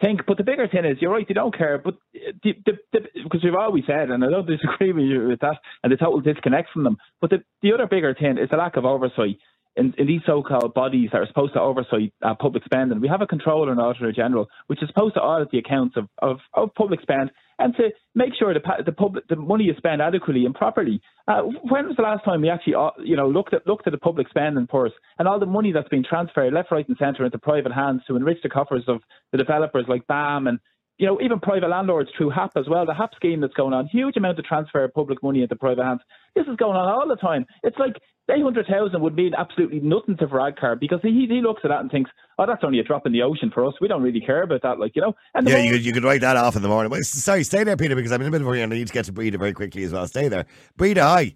think. 0.00 0.22
But 0.26 0.36
the 0.36 0.44
bigger 0.44 0.68
thing 0.68 0.84
is, 0.84 0.98
you're 1.00 1.12
right, 1.12 1.26
they 1.26 1.34
don't 1.34 1.56
care. 1.56 1.78
But 1.78 1.94
the, 2.12 2.54
the, 2.64 2.72
the, 2.92 3.00
because 3.22 3.42
we've 3.42 3.54
always 3.54 3.84
said, 3.86 4.10
and 4.10 4.24
I 4.24 4.30
don't 4.30 4.46
disagree 4.46 4.92
with 4.92 5.04
you 5.10 5.28
with 5.28 5.40
that, 5.40 5.58
and 5.82 5.92
the 5.92 5.96
total 5.96 6.20
disconnect 6.20 6.70
from 6.72 6.84
them. 6.84 6.98
But 7.20 7.30
the, 7.30 7.38
the 7.62 7.72
other 7.72 7.86
bigger 7.86 8.14
thing 8.14 8.38
is 8.38 8.50
the 8.50 8.56
lack 8.56 8.76
of 8.76 8.84
oversight. 8.84 9.38
In, 9.78 9.94
in 9.96 10.06
these 10.06 10.20
so-called 10.26 10.74
bodies 10.74 11.10
that 11.12 11.20
are 11.20 11.26
supposed 11.26 11.54
to 11.54 11.60
oversee 11.60 12.10
uh, 12.22 12.34
public 12.34 12.64
spending, 12.64 13.00
we 13.00 13.08
have 13.08 13.22
a 13.22 13.26
controller 13.26 13.70
and 13.70 13.80
auditor 13.80 14.12
general, 14.12 14.48
which 14.66 14.82
is 14.82 14.88
supposed 14.88 15.14
to 15.14 15.20
audit 15.20 15.50
the 15.50 15.58
accounts 15.58 15.96
of, 15.96 16.08
of, 16.20 16.38
of 16.52 16.74
public 16.74 17.00
spend 17.00 17.30
and 17.58 17.74
to 17.76 17.90
make 18.14 18.32
sure 18.38 18.54
the 18.54 18.60
the 18.84 18.92
public 18.92 19.26
the 19.28 19.36
money 19.36 19.64
is 19.64 19.76
spent 19.76 20.00
adequately 20.00 20.44
and 20.44 20.54
properly. 20.54 21.00
Uh, 21.26 21.42
when 21.42 21.86
was 21.86 21.96
the 21.96 22.02
last 22.02 22.24
time 22.24 22.40
we 22.40 22.50
actually 22.50 22.74
uh, 22.74 22.90
you 23.02 23.16
know 23.16 23.28
looked 23.28 23.52
at 23.54 23.66
looked 23.66 23.86
at 23.86 23.92
the 23.92 23.98
public 23.98 24.28
spending 24.28 24.66
purse 24.66 24.92
and 25.18 25.26
all 25.26 25.40
the 25.40 25.46
money 25.46 25.72
that's 25.72 25.88
been 25.88 26.04
transferred 26.04 26.52
left, 26.52 26.70
right, 26.70 26.88
and 26.88 26.96
centre 26.98 27.24
into 27.24 27.38
private 27.38 27.72
hands 27.72 28.02
to 28.06 28.16
enrich 28.16 28.38
the 28.42 28.48
coffers 28.48 28.84
of 28.88 29.00
the 29.32 29.38
developers 29.38 29.84
like 29.88 30.06
BAM 30.06 30.46
and 30.46 30.58
you 30.98 31.06
know 31.06 31.20
even 31.20 31.40
private 31.40 31.68
landlords 31.68 32.10
through 32.16 32.30
HAP 32.30 32.52
as 32.56 32.68
well. 32.68 32.86
The 32.86 32.94
HAP 32.94 33.14
scheme 33.16 33.40
that's 33.40 33.54
going 33.54 33.74
on, 33.74 33.86
huge 33.86 34.16
amount 34.16 34.38
of 34.38 34.44
transfer 34.44 34.84
of 34.84 34.94
public 34.94 35.22
money 35.22 35.42
into 35.42 35.56
private 35.56 35.84
hands. 35.84 36.00
This 36.34 36.46
is 36.46 36.56
going 36.56 36.76
on 36.76 36.88
all 36.88 37.08
the 37.08 37.16
time. 37.16 37.46
It's 37.62 37.78
like. 37.78 37.94
800,000 38.30 39.00
would 39.00 39.14
mean 39.14 39.32
absolutely 39.36 39.80
nothing 39.80 40.16
to 40.18 40.26
Varadkar 40.26 40.78
because 40.78 41.00
he, 41.02 41.26
he 41.28 41.40
looks 41.40 41.60
at 41.64 41.68
that 41.68 41.80
and 41.80 41.90
thinks, 41.90 42.10
oh, 42.38 42.46
that's 42.46 42.62
only 42.64 42.78
a 42.78 42.84
drop 42.84 43.06
in 43.06 43.12
the 43.12 43.22
ocean 43.22 43.50
for 43.52 43.64
us. 43.66 43.74
We 43.80 43.88
don't 43.88 44.02
really 44.02 44.20
care 44.20 44.42
about 44.42 44.62
that, 44.62 44.78
like, 44.78 44.94
you 44.96 45.02
know. 45.02 45.14
And 45.34 45.48
Yeah, 45.48 45.56
more- 45.56 45.64
you 45.64 45.72
could, 45.72 45.84
you 45.84 45.92
could 45.92 46.04
write 46.04 46.20
that 46.20 46.36
off 46.36 46.56
in 46.56 46.62
the 46.62 46.68
morning. 46.68 46.90
Wait, 46.92 47.04
sorry, 47.04 47.42
stay 47.44 47.64
there, 47.64 47.76
Peter, 47.76 47.94
because 47.96 48.12
I'm 48.12 48.20
in 48.20 48.28
a 48.28 48.30
bit 48.30 48.40
of 48.40 48.46
a 48.46 48.50
hurry 48.50 48.62
and 48.62 48.72
I 48.72 48.76
need 48.76 48.86
to 48.88 48.92
get 48.92 49.06
to 49.06 49.12
Breda 49.12 49.38
very 49.38 49.52
quickly 49.52 49.82
as 49.84 49.92
well. 49.92 50.06
Stay 50.06 50.28
there. 50.28 50.46
Breda, 50.76 51.02
hi. 51.02 51.34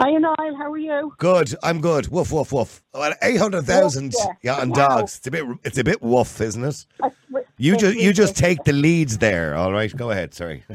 Hi, 0.00 0.10
Niall. 0.12 0.34
How 0.56 0.72
are 0.72 0.78
you? 0.78 1.12
Good, 1.18 1.54
I'm 1.62 1.82
good. 1.82 2.08
Woof, 2.08 2.32
woof, 2.32 2.52
woof. 2.52 2.82
Well, 2.94 3.12
800,000 3.22 4.14
yeah, 4.16 4.24
yeah. 4.42 4.54
on 4.60 4.70
Wow. 4.70 4.88
dogs. 4.88 5.18
It's 5.18 5.26
a 5.26 5.30
bit 5.30 5.44
it's 5.62 5.76
a 5.76 5.84
bit 5.84 6.00
woof, 6.00 6.40
isn't 6.40 6.64
it? 6.64 6.86
I- 7.02 7.10
You 7.58 7.76
just 7.76 7.98
you 7.98 8.14
just 8.14 8.34
take 8.34 8.64
the 8.64 8.72
leads 8.72 9.18
there, 9.18 9.54
all 9.54 9.70
right? 9.72 9.94
Go 9.94 10.10
ahead, 10.10 10.32
sorry. 10.32 10.64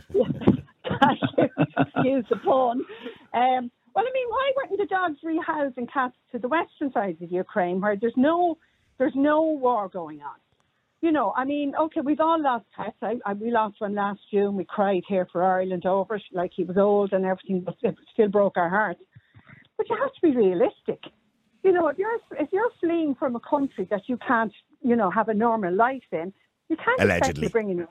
Excuse 1.77 2.25
the 2.29 2.35
pun. 2.45 2.85
Um, 3.33 3.71
well, 3.95 4.05
I 4.05 4.11
mean, 4.13 4.27
why 4.29 4.51
weren't 4.57 4.77
the 4.77 4.85
dogs 4.85 5.17
rehoused 5.23 5.77
and 5.77 5.91
cats 5.91 6.15
to 6.33 6.39
the 6.39 6.49
western 6.49 6.91
side 6.91 7.17
of 7.21 7.31
Ukraine, 7.31 7.79
where 7.79 7.95
there's 7.95 8.13
no 8.17 8.57
there's 8.97 9.15
no 9.15 9.41
war 9.43 9.87
going 9.89 10.21
on? 10.21 10.35
You 11.01 11.11
know, 11.11 11.33
I 11.35 11.45
mean, 11.45 11.73
okay, 11.79 12.01
we've 12.01 12.19
all 12.19 12.41
lost 12.41 12.65
pets. 12.75 12.97
I, 13.01 13.15
I, 13.25 13.33
we 13.33 13.51
lost 13.51 13.75
one 13.79 13.93
last 13.95 14.19
June. 14.31 14.55
We 14.55 14.65
cried 14.65 15.03
here 15.07 15.27
for 15.31 15.43
Ireland 15.43 15.85
over, 15.85 16.15
it, 16.15 16.23
like 16.31 16.51
he 16.55 16.63
was 16.63 16.77
old 16.77 17.13
and 17.13 17.25
everything, 17.25 17.61
but 17.61 17.75
it 17.83 17.95
still 18.11 18.27
broke 18.29 18.57
our 18.57 18.69
hearts. 18.69 19.01
But 19.77 19.89
you 19.89 19.97
have 20.01 20.13
to 20.13 20.21
be 20.21 20.35
realistic. 20.35 21.01
You 21.63 21.71
know, 21.71 21.87
if 21.87 21.97
you're 21.97 22.17
if 22.39 22.49
you're 22.51 22.71
fleeing 22.79 23.15
from 23.15 23.35
a 23.35 23.39
country 23.39 23.87
that 23.91 24.03
you 24.07 24.17
can't, 24.17 24.53
you 24.81 24.95
know, 24.95 25.09
have 25.09 25.29
a 25.29 25.33
normal 25.33 25.73
life 25.73 26.03
in, 26.11 26.33
you 26.69 26.75
can't 26.75 27.01
Allegedly. 27.01 27.47
bring 27.49 27.69
in 27.69 27.77
your 27.77 27.87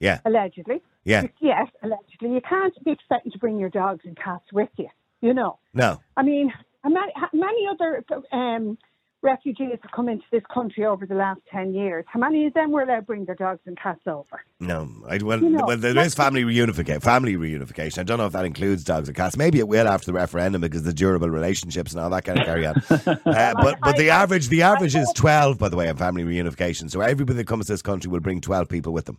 Yeah. 0.00 0.20
allegedly. 0.24 0.82
Yeah. 1.04 1.26
Yes, 1.40 1.68
allegedly. 1.82 2.32
You 2.32 2.40
can't 2.48 2.74
be 2.84 2.90
expecting 2.90 3.32
to 3.32 3.38
bring 3.38 3.58
your 3.58 3.70
dogs 3.70 4.04
and 4.04 4.16
cats 4.16 4.44
with 4.52 4.70
you. 4.76 4.88
You 5.24 5.32
know. 5.32 5.58
No. 5.72 6.00
I 6.18 6.22
mean, 6.22 6.52
how 6.82 6.90
many, 6.90 7.10
how 7.16 7.30
many 7.32 7.66
other 7.66 8.04
um, 8.30 8.76
refugees 9.22 9.78
have 9.80 9.90
come 9.90 10.10
into 10.10 10.26
this 10.30 10.42
country 10.52 10.84
over 10.84 11.06
the 11.06 11.14
last 11.14 11.40
10 11.50 11.72
years? 11.72 12.04
How 12.06 12.20
many 12.20 12.46
of 12.46 12.52
them 12.52 12.72
were 12.72 12.82
allowed 12.82 12.96
to 12.96 13.02
bring 13.02 13.24
their 13.24 13.34
dogs 13.34 13.60
and 13.64 13.74
cats 13.74 14.02
over? 14.06 14.42
No, 14.60 14.86
I, 15.08 15.16
well, 15.22 15.40
You 15.40 15.48
know, 15.48 15.64
well, 15.66 15.78
there 15.78 15.96
is 15.98 16.14
family 16.14 16.44
reunification. 16.44 17.02
Family 17.02 17.36
reunification. 17.36 18.00
I 18.00 18.02
don't 18.02 18.18
know 18.18 18.26
if 18.26 18.34
that 18.34 18.44
includes 18.44 18.84
dogs 18.84 19.08
and 19.08 19.16
cats. 19.16 19.34
Maybe 19.34 19.60
it 19.60 19.66
will 19.66 19.88
after 19.88 20.04
the 20.04 20.12
referendum 20.12 20.60
because 20.60 20.82
the 20.82 20.92
durable 20.92 21.30
relationships 21.30 21.92
and 21.92 22.02
all 22.02 22.10
that 22.10 22.26
kind 22.26 22.38
of 22.38 22.44
carry 22.44 22.66
on. 22.66 22.76
uh, 22.90 23.54
but 23.62 23.80
but 23.80 23.96
the 23.96 24.10
average 24.10 24.48
the 24.48 24.60
average 24.60 24.94
is 24.94 25.10
twelve, 25.16 25.58
by 25.58 25.70
the 25.70 25.76
way, 25.76 25.88
on 25.88 25.96
family 25.96 26.22
reunification. 26.22 26.90
So 26.90 27.00
everybody 27.00 27.38
that 27.38 27.46
comes 27.46 27.64
to 27.66 27.72
this 27.72 27.80
country 27.80 28.10
will 28.10 28.20
bring 28.20 28.42
twelve 28.42 28.68
people 28.68 28.92
with 28.92 29.06
them. 29.06 29.18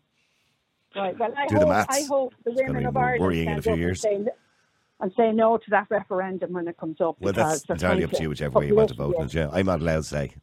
Right. 0.95 1.17
Well, 1.17 1.33
I 1.35 1.47
Do 1.47 1.55
the 1.55 1.61
hope, 1.61 1.69
maths. 1.69 1.97
I 1.97 2.07
hope 2.07 2.33
the 2.43 2.51
It's 2.51 2.61
women 2.61 2.83
be 2.83 2.85
of 2.85 2.95
Ireland 2.95 3.21
worrying 3.21 3.49
in 3.49 3.57
a 3.57 3.61
few 3.61 3.75
years. 3.75 4.05
And 4.05 4.25
say, 4.25 4.31
and 4.99 5.11
say 5.17 5.31
no 5.31 5.57
to 5.57 5.69
that 5.69 5.87
referendum 5.89 6.53
when 6.53 6.67
it 6.67 6.77
comes 6.77 7.01
up. 7.01 7.17
Well, 7.19 7.33
that's 7.33 7.63
entirely 7.69 8.03
up 8.03 8.11
to 8.11 8.21
you, 8.21 8.29
whichever 8.29 8.59
way 8.59 8.67
you 8.67 8.75
want 8.75 8.89
to 8.89 8.95
vote. 8.95 9.15
on 9.17 9.29
Yeah, 9.29 9.49
I'm 9.51 9.65
not 9.65 9.81
allowed 9.81 9.97
to 9.97 10.03
say. 10.03 10.33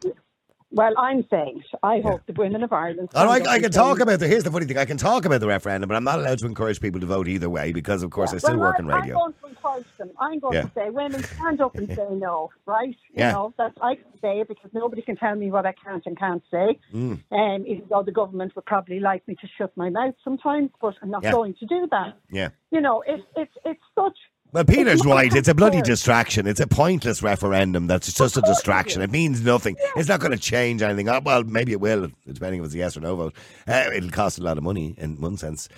Well, 0.74 0.94
I'm 0.96 1.22
saying 1.28 1.58
it. 1.58 1.78
I 1.82 2.00
hope 2.00 2.22
the 2.26 2.32
women 2.32 2.62
of 2.62 2.72
Ireland. 2.72 3.10
Oh, 3.14 3.28
I, 3.28 3.40
I 3.46 3.60
can 3.60 3.70
talk 3.70 4.00
about 4.00 4.20
the. 4.20 4.26
Here's 4.26 4.42
the 4.42 4.50
funny 4.50 4.64
thing: 4.64 4.78
I 4.78 4.86
can 4.86 4.96
talk 4.96 5.26
about 5.26 5.40
the 5.40 5.46
referendum, 5.46 5.86
but 5.86 5.96
I'm 5.96 6.04
not 6.04 6.18
allowed 6.18 6.38
to 6.38 6.46
encourage 6.46 6.80
people 6.80 6.98
to 7.00 7.06
vote 7.06 7.28
either 7.28 7.50
way 7.50 7.72
because, 7.72 8.02
of 8.02 8.10
course, 8.10 8.32
I 8.32 8.38
still 8.38 8.58
well, 8.58 8.70
work 8.70 8.78
in 8.78 8.86
radio. 8.86 9.18
I'm 9.18 9.20
going 9.20 9.34
to 9.34 9.48
encourage 9.48 9.86
them. 9.98 10.10
I'm 10.18 10.38
going 10.38 10.54
Yeah. 10.54 10.62
to 10.62 10.70
say, 10.74 10.88
women, 10.88 11.22
stand 11.24 11.60
up 11.60 11.74
and 11.76 11.88
say 11.88 12.06
no, 12.12 12.48
right? 12.64 12.88
You 12.88 12.96
Yeah. 13.16 13.32
know, 13.32 13.54
that's 13.58 13.76
I 13.82 13.96
can 13.96 14.18
say 14.22 14.40
it 14.40 14.48
because 14.48 14.70
nobody 14.72 15.02
can 15.02 15.16
tell 15.16 15.34
me 15.34 15.50
what 15.50 15.66
I 15.66 15.72
can't 15.72 16.06
and 16.06 16.18
can't 16.18 16.42
say. 16.50 16.78
Mm. 16.94 17.20
Um, 17.30 17.66
even 17.66 17.84
though 17.90 18.02
the 18.02 18.12
government 18.12 18.56
would 18.56 18.64
probably 18.64 18.98
like 18.98 19.28
me 19.28 19.34
to 19.42 19.48
shut 19.58 19.76
my 19.76 19.90
mouth 19.90 20.14
sometimes, 20.24 20.70
but 20.80 20.94
I'm 21.02 21.10
not 21.10 21.22
Yeah. 21.22 21.32
going 21.32 21.52
to 21.52 21.66
do 21.66 21.86
that. 21.90 22.16
Yeah. 22.30 22.48
You 22.70 22.80
know, 22.80 23.02
it's 23.06 23.22
it's 23.36 23.52
it's 23.66 23.82
such. 23.94 24.16
Well, 24.52 24.64
Peter's 24.64 25.04
right. 25.06 25.34
It's 25.34 25.48
a 25.48 25.54
bloody 25.54 25.80
distraction. 25.80 26.46
It's 26.46 26.60
a 26.60 26.66
pointless 26.66 27.22
referendum. 27.22 27.86
That's 27.86 28.12
just 28.12 28.36
a 28.36 28.42
distraction. 28.42 29.00
It 29.00 29.10
means 29.10 29.40
nothing. 29.42 29.76
It's 29.96 30.10
not 30.10 30.20
going 30.20 30.32
to 30.32 30.38
change 30.38 30.82
anything. 30.82 31.08
Uh, 31.08 31.22
Well, 31.24 31.42
maybe 31.44 31.72
it 31.72 31.80
will, 31.80 32.10
depending 32.30 32.60
if 32.60 32.66
it's 32.66 32.74
a 32.74 32.78
yes 32.78 32.94
or 32.94 33.00
no 33.00 33.16
vote. 33.16 33.34
Uh, 33.66 33.88
it'll 33.94 34.10
cost 34.10 34.38
a 34.38 34.42
lot 34.42 34.58
of 34.58 34.64
money 34.64 34.94
in 34.98 35.18
one 35.18 35.38
sense. 35.38 35.70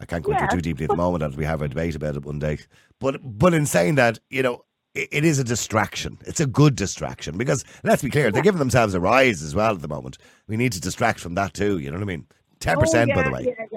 I 0.00 0.06
can't 0.06 0.24
go 0.24 0.32
into 0.32 0.48
too 0.48 0.62
deeply 0.62 0.84
at 0.84 0.90
the 0.90 0.96
moment 0.96 1.22
as 1.22 1.36
we 1.36 1.44
have 1.44 1.60
a 1.60 1.68
debate 1.68 1.94
about 1.96 2.16
it 2.16 2.24
one 2.24 2.38
day. 2.38 2.58
But 2.98 3.20
but 3.22 3.52
in 3.52 3.66
saying 3.66 3.96
that, 3.96 4.18
you 4.30 4.42
know, 4.42 4.64
it, 4.94 5.08
it 5.12 5.24
is 5.26 5.38
a 5.38 5.44
distraction. 5.44 6.16
It's 6.26 6.40
a 6.40 6.46
good 6.46 6.76
distraction 6.76 7.36
because 7.36 7.62
let's 7.84 8.02
be 8.02 8.08
clear, 8.10 8.32
they're 8.32 8.42
giving 8.42 8.58
themselves 8.58 8.94
a 8.94 9.00
rise 9.00 9.42
as 9.42 9.54
well 9.54 9.74
at 9.74 9.82
the 9.82 9.88
moment. 9.88 10.16
We 10.48 10.56
need 10.56 10.72
to 10.72 10.80
distract 10.80 11.20
from 11.20 11.34
that 11.34 11.52
too. 11.52 11.78
You 11.78 11.90
know 11.90 11.98
what 11.98 12.04
I 12.04 12.06
mean? 12.06 12.26
Ten 12.60 12.78
percent, 12.78 13.10
oh, 13.12 13.16
by 13.16 13.22
the 13.24 13.30
way. 13.30 13.54
Yeah, 13.58 13.66
yeah. 13.70 13.73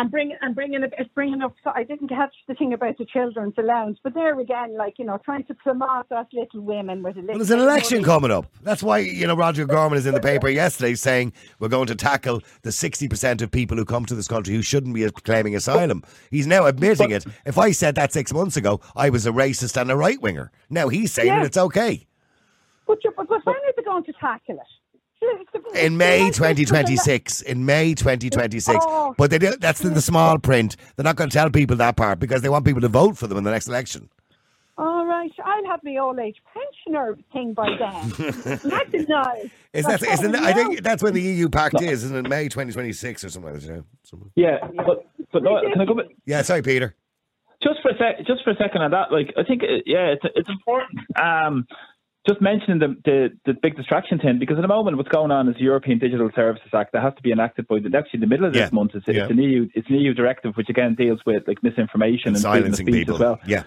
And 0.00 0.12
bring 0.12 0.32
and 0.42 0.54
bringing 0.54 0.84
it's 0.84 1.10
bringing 1.12 1.42
up. 1.42 1.54
So 1.64 1.72
I 1.74 1.82
didn't 1.82 2.06
catch 2.06 2.32
the 2.46 2.54
thing 2.54 2.72
about 2.72 2.96
the 2.98 3.04
children's 3.04 3.54
allowance, 3.58 3.98
but 4.04 4.14
there 4.14 4.38
again, 4.38 4.76
like 4.76 4.94
you 4.96 5.04
know, 5.04 5.18
trying 5.24 5.42
to 5.46 5.54
promote 5.54 6.12
us 6.12 6.26
little 6.32 6.60
women 6.60 7.02
with 7.02 7.16
a 7.16 7.20
little. 7.20 7.34
Well, 7.34 7.38
there's 7.38 7.50
an 7.50 7.58
election 7.58 7.96
money. 8.02 8.04
coming 8.04 8.30
up. 8.30 8.46
That's 8.62 8.80
why, 8.80 8.98
you 8.98 9.26
know, 9.26 9.34
Roderic 9.34 9.68
O'Gorman 9.70 9.98
is 9.98 10.06
in 10.06 10.14
the 10.14 10.20
paper 10.20 10.48
yesterday 10.48 10.94
saying 10.94 11.32
we're 11.58 11.66
going 11.66 11.88
to 11.88 11.96
tackle 11.96 12.42
the 12.62 12.70
60% 12.70 13.42
of 13.42 13.50
people 13.50 13.76
who 13.76 13.84
come 13.84 14.06
to 14.06 14.14
this 14.14 14.28
country 14.28 14.54
who 14.54 14.62
shouldn't 14.62 14.94
be 14.94 15.10
claiming 15.10 15.56
asylum. 15.56 16.04
He's 16.30 16.46
now 16.46 16.66
admitting 16.66 17.10
it. 17.10 17.24
If 17.44 17.58
I 17.58 17.72
said 17.72 17.96
that 17.96 18.12
six 18.12 18.32
months 18.32 18.56
ago, 18.56 18.80
I 18.94 19.10
was 19.10 19.26
a 19.26 19.32
racist 19.32 19.76
and 19.80 19.90
a 19.90 19.96
right 19.96 20.22
winger. 20.22 20.52
Now 20.70 20.88
he's 20.90 21.12
saying 21.12 21.26
Yeah. 21.26 21.44
it's 21.44 21.56
okay. 21.58 22.06
But, 22.86 23.02
you- 23.02 23.12
but, 23.16 23.28
but 23.28 23.44
when 23.44 23.56
are 23.56 23.72
they 23.76 23.82
going 23.82 24.04
to 24.04 24.12
tackle 24.12 24.54
it? 24.54 24.60
In 25.74 25.96
May 25.96 26.30
2026. 26.30 27.42
In 27.42 27.66
May 27.66 27.94
2026. 27.94 28.78
Oh. 28.88 29.14
But 29.18 29.30
they 29.30 29.38
do, 29.38 29.54
that's 29.58 29.84
in 29.84 29.94
the 29.94 30.00
small 30.00 30.38
print. 30.38 30.76
They're 30.96 31.04
not 31.04 31.16
going 31.16 31.30
to 31.30 31.34
tell 31.34 31.50
people 31.50 31.76
that 31.76 31.96
part 31.96 32.18
because 32.18 32.42
they 32.42 32.48
want 32.48 32.64
people 32.64 32.80
to 32.80 32.88
vote 32.88 33.16
for 33.16 33.26
them 33.26 33.38
in 33.38 33.44
the 33.44 33.50
next 33.50 33.68
election. 33.68 34.08
All 34.76 35.04
right, 35.06 35.30
I'll 35.44 35.66
have 35.66 35.80
my 35.82 35.96
old 35.96 36.20
age 36.20 36.36
pensioner 36.54 37.18
thing 37.32 37.52
by 37.52 37.68
then. 37.78 38.12
Imagine 38.64 39.06
now. 39.08 39.32
Is 39.72 39.84
that, 39.86 40.00
isn't 40.02 40.34
it, 40.36 40.40
I 40.40 40.52
think 40.52 40.82
that's 40.82 41.02
when 41.02 41.14
the 41.14 41.20
EU 41.20 41.48
pact 41.48 41.82
is, 41.82 42.04
isn't 42.04 42.26
it? 42.26 42.28
May 42.28 42.44
2026 42.44 43.24
or 43.24 43.28
something 43.28 43.52
like 43.52 43.60
that. 43.62 43.68
yeah. 43.74 43.80
Something. 44.04 44.30
Yeah, 44.36 44.58
but 44.86 45.04
but 45.32 45.42
no, 45.42 45.60
can 45.62 45.80
I 45.80 45.84
go 45.84 45.94
back? 45.94 46.06
Yeah, 46.26 46.42
sorry, 46.42 46.62
Peter. 46.62 46.94
just 47.60 47.82
for 47.82 47.90
a 47.90 47.98
sec, 47.98 48.24
just 48.24 48.44
for 48.44 48.50
a 48.50 48.56
second 48.56 48.82
on 48.82 48.92
that, 48.92 49.10
like 49.10 49.34
I 49.36 49.42
think, 49.42 49.64
uh, 49.64 49.82
yeah, 49.84 50.12
it's 50.14 50.22
it's 50.36 50.48
important. 50.48 51.00
Um, 51.20 51.66
just 52.28 52.40
mentioning 52.42 52.78
the, 52.78 52.94
the 53.04 53.28
the 53.46 53.54
big 53.60 53.76
distraction 53.76 54.18
thing 54.18 54.38
because 54.38 54.58
at 54.58 54.62
the 54.62 54.68
moment 54.68 54.96
what's 54.96 55.08
going 55.08 55.30
on 55.30 55.48
is 55.48 55.54
the 55.56 55.62
European 55.62 55.98
Digital 55.98 56.30
Services 56.34 56.68
Act 56.74 56.92
that 56.92 57.02
has 57.02 57.14
to 57.14 57.22
be 57.22 57.32
enacted 57.32 57.66
by 57.66 57.78
the 57.80 57.96
actually 57.96 58.20
the 58.20 58.26
middle 58.26 58.46
of 58.46 58.52
this 58.52 58.68
Yeah. 58.68 58.68
month. 58.72 58.92
It's, 58.94 59.06
Yeah. 59.08 59.22
it's 59.22 59.30
an 59.30 59.38
EU 59.38 59.68
it's 59.74 59.88
an 59.88 59.96
EU 59.96 60.12
directive 60.14 60.54
which 60.56 60.68
again 60.68 60.94
deals 60.94 61.20
with 61.24 61.48
like 61.48 61.62
misinformation 61.62 62.28
and, 62.28 62.36
of 62.36 62.42
silencing 62.42 62.86
people. 62.86 63.14
as 63.14 63.20
well. 63.20 63.40
Yeah. 63.46 63.64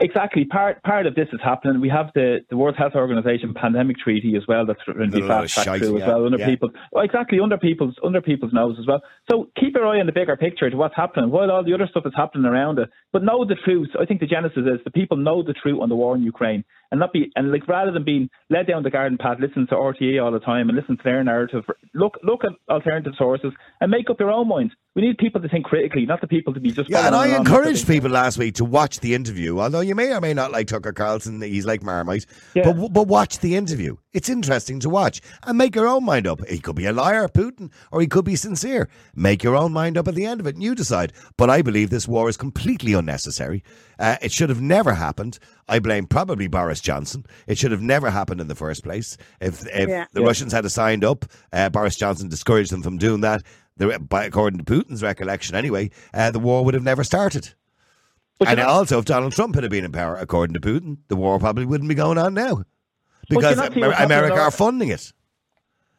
Exactly. 0.00 0.44
Part 0.44 0.80
part 0.84 1.06
of 1.06 1.16
this 1.16 1.28
is 1.32 1.40
happening. 1.42 1.80
We 1.80 1.88
have 1.88 2.10
the, 2.14 2.38
the 2.50 2.56
World 2.56 2.76
Health 2.76 2.94
Organization 2.94 3.52
pandemic 3.52 3.98
treaty 3.98 4.36
as 4.36 4.44
well. 4.46 4.64
That's 4.64 4.78
going 4.86 5.10
to 5.10 5.20
be 5.20 5.26
fast 5.26 5.54
tracked 5.54 5.82
through 5.82 5.98
yeah, 5.98 6.04
as 6.04 6.08
well 6.08 6.24
under 6.24 6.38
yeah. 6.38 6.46
people. 6.46 6.70
Well, 6.92 7.04
exactly 7.04 7.40
under 7.40 7.58
people's 7.58 7.96
under 8.04 8.20
people's 8.20 8.52
nose 8.52 8.76
as 8.78 8.86
well. 8.86 9.02
So 9.28 9.48
keep 9.58 9.74
your 9.74 9.86
eye 9.86 9.98
on 9.98 10.06
the 10.06 10.12
bigger 10.12 10.36
picture 10.36 10.70
to 10.70 10.76
what's 10.76 10.94
happening 10.94 11.30
while 11.30 11.50
all 11.50 11.64
the 11.64 11.74
other 11.74 11.88
stuff 11.90 12.06
is 12.06 12.12
happening 12.16 12.44
around 12.46 12.78
it. 12.78 12.90
But 13.12 13.24
know 13.24 13.44
the 13.44 13.56
truth. 13.56 13.88
I 14.00 14.04
think 14.04 14.20
the 14.20 14.26
genesis 14.26 14.64
is 14.66 14.80
the 14.84 14.92
people 14.92 15.16
know 15.16 15.42
the 15.42 15.52
truth 15.52 15.80
on 15.82 15.88
the 15.88 15.96
war 15.96 16.14
in 16.14 16.22
Ukraine 16.22 16.64
and 16.92 17.00
not 17.00 17.12
be 17.12 17.32
and 17.34 17.50
like 17.50 17.66
rather 17.66 17.90
than 17.90 18.04
being 18.04 18.28
led 18.50 18.68
down 18.68 18.82
the 18.84 18.90
garden 18.90 19.18
path, 19.18 19.38
listen 19.40 19.66
to 19.68 19.74
RTÉ 19.74 20.22
all 20.22 20.30
the 20.30 20.38
time 20.38 20.68
and 20.68 20.78
listen 20.78 20.98
to 20.98 21.02
their 21.02 21.24
narrative. 21.24 21.64
Look 21.94 22.18
look 22.22 22.44
at 22.44 22.52
alternative 22.72 23.14
sources 23.18 23.52
and 23.80 23.90
make 23.90 24.08
up 24.10 24.20
your 24.20 24.30
own 24.30 24.46
mind. 24.46 24.72
We 24.94 25.02
need 25.02 25.16
people 25.16 25.40
to 25.40 25.48
think 25.48 25.64
critically, 25.64 26.04
not 26.04 26.20
the 26.20 26.26
people 26.26 26.52
to 26.52 26.60
be 26.60 26.70
just. 26.70 26.90
Yeah, 26.90 27.06
and 27.06 27.16
I 27.16 27.34
encouraged 27.34 27.86
people 27.86 28.10
last 28.10 28.36
week 28.36 28.56
to 28.56 28.64
watch 28.64 29.00
the 29.00 29.14
interview. 29.14 29.58
Although 29.58 29.80
you 29.80 29.94
may 29.94 30.12
or 30.12 30.20
may 30.20 30.34
not 30.34 30.52
like 30.52 30.66
Tucker 30.66 30.92
Carlson, 30.92 31.40
he's 31.40 31.64
like 31.64 31.82
Marmite. 31.82 32.26
But 32.54 32.92
but 32.92 33.08
watch 33.08 33.38
the 33.38 33.56
interview. 33.56 33.96
It's 34.12 34.28
interesting 34.28 34.78
to 34.80 34.90
watch 34.90 35.22
and 35.42 35.56
make 35.56 35.74
your 35.74 35.88
own 35.88 36.04
mind 36.04 36.26
up. 36.26 36.46
He 36.46 36.58
could 36.58 36.76
be 36.76 36.84
a 36.84 36.92
liar, 36.92 37.28
Putin, 37.28 37.72
or 37.90 38.00
he 38.02 38.06
could 38.06 38.26
be 38.26 38.36
sincere. 38.36 38.90
Make 39.14 39.42
your 39.42 39.56
own 39.56 39.72
mind 39.72 39.96
up 39.96 40.06
at 40.06 40.14
the 40.14 40.26
end 40.26 40.38
of 40.38 40.46
it, 40.46 40.54
and 40.54 40.62
you 40.62 40.74
decide. 40.74 41.14
But 41.38 41.48
I 41.48 41.62
believe 41.62 41.88
this 41.88 42.06
war 42.06 42.28
is 42.28 42.36
completely 42.36 42.92
unnecessary. 42.92 43.64
Uh, 43.98 44.16
it 44.20 44.30
should 44.30 44.50
have 44.50 44.60
never 44.60 44.92
happened. 44.94 45.38
I 45.66 45.78
blame 45.78 46.06
probably 46.06 46.46
Boris 46.46 46.80
Johnson. 46.82 47.24
It 47.46 47.56
should 47.56 47.70
have 47.72 47.80
never 47.80 48.10
happened 48.10 48.42
in 48.42 48.48
the 48.48 48.54
first 48.54 48.84
place. 48.84 49.16
If 49.40 49.66
if 49.68 49.88
Yeah. 49.88 50.04
the 50.12 50.20
Yeah. 50.20 50.26
Russians 50.26 50.52
had 50.52 50.70
signed 50.70 51.04
up, 51.04 51.24
uh, 51.52 51.70
Boris 51.70 51.96
Johnson 51.96 52.28
discouraged 52.28 52.70
them 52.70 52.82
from 52.82 52.98
doing 52.98 53.22
that. 53.22 53.42
The, 53.78 53.98
by, 53.98 54.24
according 54.26 54.62
to 54.62 54.64
Putin's 54.64 55.02
recollection, 55.02 55.54
anyway, 55.56 55.90
uh, 56.12 56.30
the 56.30 56.38
war 56.38 56.62
would 56.66 56.74
have 56.74 56.82
never 56.82 57.02
started. 57.02 57.54
and 58.40 58.60
also, 58.60 58.98
if 58.98 59.06
Donald 59.06 59.32
Trump 59.32 59.54
had 59.54 59.68
been 59.70 59.84
in 59.84 59.92
power, 59.92 60.16
according 60.16 60.52
to 60.54 60.60
Putin, 60.60 60.98
the 61.08 61.16
war 61.16 61.38
probably 61.38 61.64
wouldn't 61.64 61.88
be 61.88 61.94
going 61.94 62.18
on 62.18 62.34
now 62.34 62.64
you 62.68 62.71
because 63.40 63.56
not 63.56 63.72
see 63.72 63.78
Amer- 63.80 63.88
what's 63.88 63.98
happening 63.98 64.18
America 64.18 64.40
are 64.40 64.50
funding 64.50 64.88
it. 64.90 65.12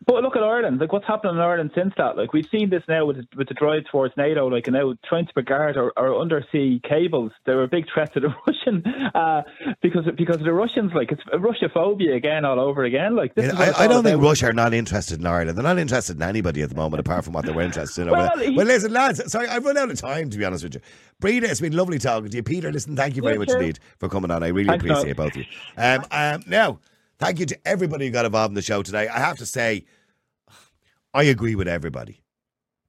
But 0.06 0.22
look 0.22 0.36
at 0.36 0.44
Ireland. 0.44 0.80
Like 0.82 0.92
what's 0.92 1.08
happened 1.08 1.38
in 1.38 1.40
Ireland 1.42 1.72
since 1.74 1.94
that? 1.96 2.18
Like 2.18 2.34
we've 2.34 2.48
seen 2.52 2.70
this 2.70 2.84
now 2.90 3.06
with 3.06 3.16
the, 3.16 3.28
with 3.38 3.48
the 3.48 3.54
drive 3.54 3.84
towards 3.90 4.14
NATO. 4.18 4.48
Like 4.48 4.68
and 4.68 4.74
now 4.76 4.94
trying 5.08 5.28
to 5.34 5.42
guard 5.44 5.78
our, 5.78 5.94
our 5.96 6.14
undersea 6.20 6.82
cables. 6.84 7.32
They're 7.46 7.64
a 7.64 7.70
big 7.70 7.86
threat 7.94 8.14
to 8.16 8.20
the 8.20 8.28
Russian 8.48 8.84
uh, 9.16 9.44
because 9.82 10.04
because 10.18 10.36
of 10.38 10.44
the 10.44 10.52
Russians. 10.52 10.92
Like 10.94 11.14
it's 11.14 11.22
Russophobia 11.34 12.18
again 12.18 12.44
all 12.44 12.60
over 12.60 12.84
again. 12.84 13.16
Like 13.16 13.34
this 13.36 13.54
is 13.54 13.58
I, 13.58 13.86
I 13.86 13.88
don't 13.88 14.04
think 14.04 14.16
about. 14.18 14.28
Russia 14.28 14.48
are 14.48 14.54
not 14.54 14.74
interested 14.74 15.22
in 15.22 15.26
Ireland. 15.26 15.58
They're 15.58 15.64
not 15.64 15.80
interested 15.80 16.18
in 16.18 16.22
anybody 16.22 16.62
at 16.64 16.70
the 16.70 16.76
moment, 16.76 17.00
apart 17.00 17.24
from 17.24 17.32
what 17.32 17.46
they 17.46 17.54
were 17.54 17.62
interested 17.62 18.02
in. 18.02 18.12
Well, 18.12 18.38
he- 18.40 18.58
well, 18.58 18.66
listen, 18.66 18.92
lads. 18.92 19.32
Sorry, 19.32 19.48
I've 19.48 19.64
run 19.64 19.78
out 19.78 19.90
of 19.90 19.98
time. 19.98 20.30
To 20.32 20.38
be 20.38 20.44
honest 20.44 20.66
with 20.66 20.76
you, 20.76 20.82
Breda, 21.22 21.50
it's 21.50 21.62
been 21.62 21.78
lovely 21.78 21.98
talking 21.98 22.30
to 22.30 22.36
you. 22.36 22.44
Peter, 22.44 22.74
listen, 22.74 22.98
thank 22.98 23.16
you 23.16 23.22
very 23.22 23.36
You 23.36 23.40
much 23.40 23.50
too. 23.52 23.56
indeed 23.56 23.80
for 24.00 24.10
coming 24.10 24.32
on. 24.32 24.44
I 24.44 24.48
really 24.50 24.68
Thanks, 24.68 24.84
appreciate 24.84 25.16
both 25.16 25.32
of 25.32 25.38
you. 25.38 25.46
Um, 25.78 26.04
um, 26.12 26.44
now, 26.46 26.80
thank 27.20 27.40
you 27.40 27.46
to 27.48 27.68
everybody 27.68 28.06
who 28.06 28.12
got 28.12 28.26
involved 28.26 28.52
in 28.52 28.56
the 28.56 28.62
show 28.62 28.84
today. 28.84 29.08
I 29.08 29.20
have 29.20 29.38
to 29.38 29.46
say, 29.46 29.86
I 31.14 31.24
agree 31.24 31.56
with 31.56 31.68
everybody. 31.68 32.24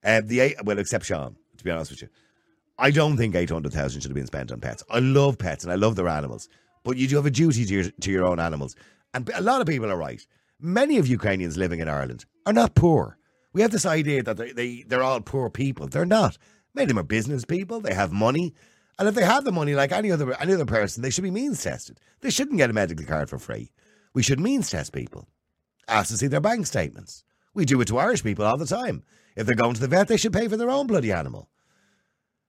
Um, 0.05 0.27
the 0.27 0.41
eight, 0.41 0.57
well, 0.65 0.79
except 0.79 1.07
Sean. 1.07 1.37
To 1.57 1.65
be 1.65 1.71
honest 1.71 1.93
with 1.93 2.03
you, 2.03 2.09
I 2.79 2.91
don't 2.91 3.17
think 3.17 3.35
eight 3.35 3.51
hundred 3.51 3.73
thousand 3.73 4.01
should 4.01 4.11
have 4.11 4.17
been 4.17 4.27
spent 4.27 4.51
on 4.53 4.61
pets. 4.61 4.83
I 4.91 4.99
love 4.99 5.39
pets 5.39 5.65
and 5.65 5.73
I 5.73 5.77
love 5.77 5.97
their 5.97 6.09
animals, 6.09 6.49
but 6.83 6.97
you 6.97 7.07
do 7.07 7.17
have 7.17 7.27
a 7.27 7.31
duty 7.31 7.65
to 7.65 7.75
your 7.75 7.85
to 7.85 8.11
your 8.11 8.25
own 8.25 8.41
animals. 8.41 8.75
And 9.15 9.31
a 9.35 9.41
lot 9.41 9.61
of 9.61 9.67
people 9.67 9.91
are 9.91 9.97
right. 9.97 10.27
Many 10.61 10.99
of 10.99 11.07
Ukrainians 11.07 11.57
living 11.57 11.81
in 11.81 11.89
Ireland 11.89 12.25
are 12.47 12.53
not 12.53 12.75
poor. 12.75 13.19
We 13.53 13.63
have 13.63 13.71
this 13.71 13.87
idea 13.87 14.23
that 14.25 14.37
they, 14.37 14.53
they 14.53 14.85
they're 14.87 15.03
all 15.03 15.21
poor 15.21 15.49
people. 15.49 15.87
They're 15.87 16.05
not. 16.05 16.37
Many 16.75 16.85
of 16.85 16.89
them 16.89 16.99
are 16.99 17.05
business 17.05 17.45
people. 17.45 17.81
They 17.81 17.95
have 17.95 18.13
money, 18.13 18.53
and 18.99 19.09
if 19.09 19.15
they 19.15 19.25
have 19.25 19.45
the 19.45 19.53
money 19.53 19.75
like 19.75 19.93
any 19.93 20.11
other 20.11 20.35
any 20.41 20.53
other 20.53 20.67
person, 20.67 21.03
they 21.03 21.11
should 21.11 21.25
be 21.25 21.31
means 21.31 21.63
tested. 21.63 22.01
They 22.21 22.31
shouldn't 22.31 22.59
get 22.59 22.71
a 22.71 22.73
medical 22.73 23.07
card 23.07 23.31
for 23.31 23.39
free. 23.39 23.71
We 24.15 24.23
should 24.23 24.41
means 24.41 24.71
test 24.71 24.93
people. 24.93 25.29
Ask 25.89 26.11
to 26.11 26.17
see 26.17 26.29
their 26.29 26.41
bank 26.41 26.67
statements. 26.67 27.25
We 27.53 27.65
do 27.65 27.81
it 27.81 27.89
to 27.89 27.99
Irish 27.99 28.23
people 28.23 28.45
all 28.45 28.57
the 28.57 28.67
time. 28.67 29.03
If 29.37 29.47
they're 29.47 29.57
going 29.57 29.75
to 29.75 29.81
the 29.81 29.89
vet, 29.89 30.09
they 30.09 30.17
should 30.17 30.33
pay 30.33 30.49
for 30.49 30.57
their 30.57 30.71
own 30.71 30.87
bloody 30.87 31.13
animal. 31.13 31.51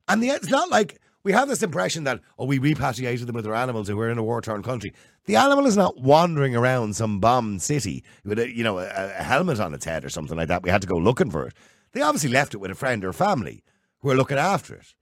And 0.07 0.21
the, 0.21 0.29
it's 0.29 0.49
not 0.49 0.69
like 0.69 1.01
we 1.23 1.31
have 1.31 1.47
this 1.47 1.63
impression 1.63 2.03
that, 2.03 2.21
oh, 2.37 2.45
we 2.45 2.59
repatriated 2.59 3.27
them 3.27 3.35
with 3.35 3.45
their 3.45 3.55
animals 3.55 3.87
who 3.87 3.97
were 3.97 4.09
in 4.09 4.19
a 4.19 4.23
war 4.23 4.41
torn 4.41 4.61
country. 4.61 4.93
The 5.25 5.35
animal 5.35 5.65
is 5.65 5.75
not 5.75 5.99
wandering 5.99 6.55
around 6.55 6.95
some 6.95 7.19
bombed 7.19 7.63
city 7.63 8.03
with 8.23 8.37
a, 8.37 8.55
you 8.55 8.63
know, 8.63 8.77
a, 8.77 8.85
a 8.85 9.23
helmet 9.23 9.59
on 9.59 9.73
its 9.73 9.85
head 9.85 10.05
or 10.05 10.09
something 10.09 10.37
like 10.37 10.47
that. 10.49 10.61
We 10.61 10.69
had 10.69 10.81
to 10.81 10.87
go 10.87 10.97
looking 10.97 11.31
for 11.31 11.47
it. 11.47 11.55
They 11.93 12.01
obviously 12.01 12.29
left 12.29 12.53
it 12.53 12.57
with 12.57 12.69
a 12.69 12.75
friend 12.75 13.03
or 13.03 13.11
family 13.11 13.63
who 13.99 14.11
are 14.11 14.15
looking 14.15 14.37
after 14.37 14.75
it. 14.75 14.93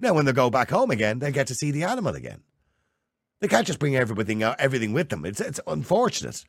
Now, 0.00 0.14
when 0.14 0.24
they 0.24 0.32
go 0.32 0.50
back 0.50 0.70
home 0.70 0.90
again, 0.90 1.20
they 1.20 1.30
get 1.30 1.46
to 1.46 1.54
see 1.54 1.70
the 1.70 1.84
animal 1.84 2.16
again. 2.16 2.42
They 3.42 3.48
can't 3.48 3.66
just 3.66 3.80
bring 3.80 3.96
everything 3.96 4.44
out, 4.44 4.60
everything 4.60 4.92
with 4.92 5.08
them. 5.08 5.24
It's 5.24 5.40
it's 5.40 5.58
unfortunate. 5.66 6.44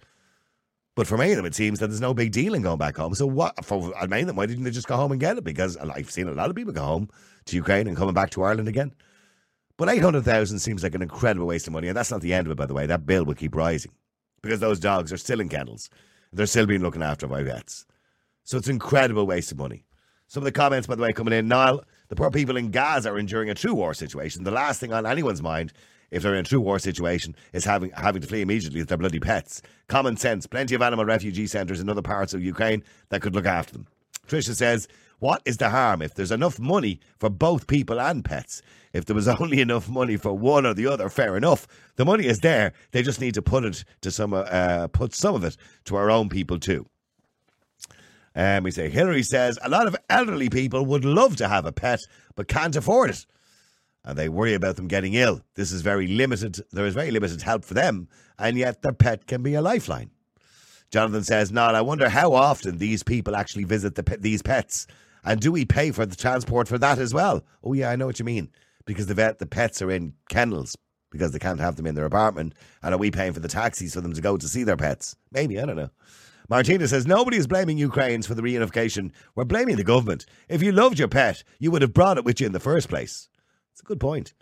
But 0.96 1.08
for 1.08 1.18
many 1.18 1.32
of 1.32 1.38
them, 1.38 1.48
it 1.48 1.56
seems 1.56 1.80
that 1.80 1.88
there's 1.88 2.00
no 2.00 2.14
big 2.14 2.32
deal 2.32 2.54
in 2.54 2.62
going 2.62 2.78
back 2.78 2.98
home. 2.98 3.16
So 3.16 3.26
what? 3.26 3.66
For 3.66 3.92
many 4.08 4.22
of 4.22 4.28
them, 4.28 4.36
why 4.36 4.46
didn't 4.46 4.64
they 4.64 4.70
just 4.70 4.88
go 4.88 4.96
home 4.96 5.12
and 5.12 5.20
get 5.20 5.40
it? 5.40 5.44
Because 5.44 5.76
I've 5.76 6.12
seen 6.12 6.28
a 6.28 6.34
lot 6.34 6.52
of 6.52 6.56
people 6.56 6.72
go 6.72 6.84
home 6.84 7.10
to 7.46 7.56
Ukraine 7.56 7.88
and 7.88 7.98
coming 7.98 8.14
back 8.14 8.30
to 8.32 8.44
Ireland 8.44 8.68
again. 8.68 8.94
But 9.76 9.90
eight 9.90 10.04
hundred 10.04 10.24
thousand 10.24 10.60
seems 10.60 10.84
like 10.84 10.94
an 10.94 11.02
incredible 11.02 11.48
waste 11.48 11.66
of 11.66 11.74
money, 11.74 11.88
and 11.88 11.98
that's 11.98 12.12
not 12.12 12.22
the 12.22 12.32
end 12.32 12.46
of 12.46 12.52
it. 12.52 12.58
By 12.58 12.68
the 12.68 12.76
way, 12.76 12.86
that 12.86 13.08
bill 13.08 13.26
will 13.26 13.34
keep 13.34 13.56
rising 13.56 13.92
because 14.44 14.60
those 14.60 14.80
dogs 14.80 15.12
are 15.12 15.18
still 15.18 15.42
in 15.42 15.50
kennels. 15.50 15.90
They're 16.32 16.46
still 16.46 16.68
being 16.68 16.84
looked 16.84 16.98
after 16.98 17.26
by 17.26 17.42
vets. 17.42 17.88
So 18.44 18.60
it's 18.60 18.68
an 18.68 18.76
incredible 18.76 19.26
waste 19.26 19.52
of 19.52 19.58
money. 19.58 19.84
Some 20.28 20.42
of 20.42 20.46
the 20.46 20.52
comments, 20.52 20.86
by 20.86 20.94
the 20.94 21.02
way, 21.02 21.12
coming 21.12 21.34
in. 21.34 21.48
Niall, 21.48 21.84
the 22.10 22.16
poor 22.16 22.30
people 22.30 22.56
in 22.56 22.70
Gaza 22.70 23.10
are 23.10 23.18
enduring 23.18 23.50
a 23.50 23.56
true 23.56 23.74
war 23.74 23.96
situation. 23.96 24.44
The 24.44 24.52
last 24.52 24.80
thing 24.80 24.94
on 24.94 25.08
anyone's 25.08 25.42
mind, 25.42 25.74
if 26.14 26.24
they're 26.24 26.36
in 26.36 26.42
a 26.42 26.44
true 26.44 26.62
war 26.62 26.80
situation, 26.80 27.36
is 27.52 27.66
having 27.66 27.92
having 27.92 28.22
to 28.22 28.28
flee 28.28 28.42
immediately 28.42 28.80
with 28.80 28.90
their 28.90 28.98
bloody 28.98 29.20
pets. 29.20 29.62
Common 29.88 30.16
sense. 30.16 30.48
Plenty 30.48 30.76
of 30.76 30.82
animal 30.82 31.06
refugee 31.06 31.48
centres 31.48 31.80
in 31.82 31.90
other 31.90 32.02
parts 32.02 32.34
of 32.34 32.44
Ukraine 32.44 32.84
that 33.10 33.22
could 33.22 33.36
look 33.36 33.46
after 33.46 33.74
them. 33.74 33.88
Tricia 34.28 34.56
says, 34.56 34.88
What 35.20 35.42
is 35.46 35.58
the 35.58 35.70
harm 35.70 36.02
if 36.02 36.14
there's 36.14 36.32
enough 36.32 36.60
money 36.60 37.00
for 37.18 37.30
both 37.30 37.68
people 37.68 38.00
and 38.00 38.24
pets? 38.24 38.62
If 38.94 39.06
there 39.06 39.16
was 39.16 39.28
only 39.42 39.60
enough 39.60 39.90
money 39.90 40.18
for 40.18 40.34
one 40.34 40.66
or 40.66 40.74
the 40.74 40.88
other, 40.88 41.10
fair 41.10 41.36
enough. 41.36 41.68
The 41.96 42.06
money 42.06 42.26
is 42.26 42.40
there. 42.40 42.74
They 42.92 43.02
just 43.02 43.20
need 43.20 43.34
to 43.34 43.42
put 43.42 43.66
it 43.66 43.84
to 44.02 44.12
some, 44.12 44.34
uh, 44.34 44.88
put 44.88 45.14
some 45.14 45.36
of 45.36 45.44
it 45.44 45.58
to 45.86 45.96
our 45.96 46.10
own 46.10 46.30
people 46.30 46.60
too. 46.60 46.86
Um, 48.36 48.64
we 48.64 48.72
say 48.72 48.90
Hillary 48.90 49.22
says 49.22 49.60
a 49.62 49.70
lot 49.70 49.86
of 49.86 49.96
elderly 50.10 50.50
people 50.50 50.86
would 50.88 51.06
love 51.06 51.36
to 51.36 51.48
have 51.48 51.68
a 51.68 51.72
pet 51.72 52.00
but 52.36 52.48
can't 52.48 52.76
afford 52.76 53.12
it, 53.12 53.26
and 54.06 54.18
they 54.18 54.30
worry 54.30 54.54
about 54.54 54.76
them 54.76 54.88
getting 54.88 55.14
ill. 55.14 55.42
This 55.56 55.72
is 55.72 55.82
very 55.82 56.08
limited. 56.08 56.60
There 56.72 56.86
is 56.86 56.94
very 56.94 57.12
limited 57.12 57.42
help 57.42 57.64
for 57.66 57.74
them, 57.74 58.08
and 58.38 58.58
yet 58.58 58.82
their 58.82 58.94
pet 58.94 59.28
can 59.28 59.44
be 59.44 59.54
a 59.54 59.62
lifeline. 59.62 60.12
Jonathan 60.92 61.24
says, 61.24 61.52
"Not. 61.52 61.76
I 61.76 61.82
wonder 61.82 62.10
how 62.10 62.34
often 62.34 62.78
these 62.78 63.04
people 63.04 63.36
actually 63.36 63.64
visit 63.64 63.96
the 63.96 64.04
pe- 64.04 64.18
these 64.18 64.42
pets, 64.42 64.86
and 65.24 65.40
do 65.40 65.52
we 65.52 65.66
pay 65.66 65.92
for 65.92 66.06
the 66.06 66.16
transport 66.16 66.68
for 66.68 66.78
that 66.78 67.00
as 67.00 67.14
well? 67.14 67.44
Oh 67.64 67.74
yeah, 67.74 67.90
I 67.90 67.96
know 67.96 68.06
what 68.06 68.20
you 68.20 68.26
mean. 68.26 68.50
Because 68.86 69.08
the 69.08 69.14
vet, 69.14 69.40
the 69.40 69.46
pets 69.46 69.82
are 69.82 69.90
in 69.90 70.14
kennels 70.30 70.76
because 71.10 71.32
they 71.32 71.40
can't 71.40 71.60
have 71.60 71.78
them 71.78 71.86
in 71.86 71.96
their 71.96 72.06
apartment, 72.06 72.54
and 72.82 72.94
are 72.94 72.98
we 72.98 73.12
paying 73.12 73.34
for 73.34 73.40
the 73.40 73.48
taxis 73.48 73.94
for 73.94 74.02
them 74.02 74.14
to 74.14 74.22
go 74.22 74.36
to 74.36 74.48
see 74.48 74.64
their 74.64 74.78
pets? 74.78 75.16
Maybe 75.32 75.60
I 75.60 75.66
don't 75.66 75.78
know." 75.78 75.90
Martina 76.50 76.88
says 76.88 77.08
nobody 77.08 77.38
is 77.38 77.48
blaming 77.48 77.78
Ukrainians 77.78 78.28
for 78.28 78.36
the 78.36 78.42
reunification. 78.42 79.12
We're 79.34 79.46
blaming 79.46 79.78
the 79.78 79.84
government. 79.84 80.26
If 80.50 80.62
you 80.62 80.74
loved 80.74 81.00
your 81.00 81.08
pet, 81.08 81.44
you 81.58 81.72
would 81.72 81.82
have 81.82 81.94
brought 81.94 82.18
it 82.18 82.26
with 82.26 82.42
you 82.42 82.46
in 82.46 82.52
the 82.52 82.60
first 82.60 82.90
place. 82.90 83.30
It's 83.74 83.82
a 83.82 83.86
good 83.86 84.00
point. 84.00 84.34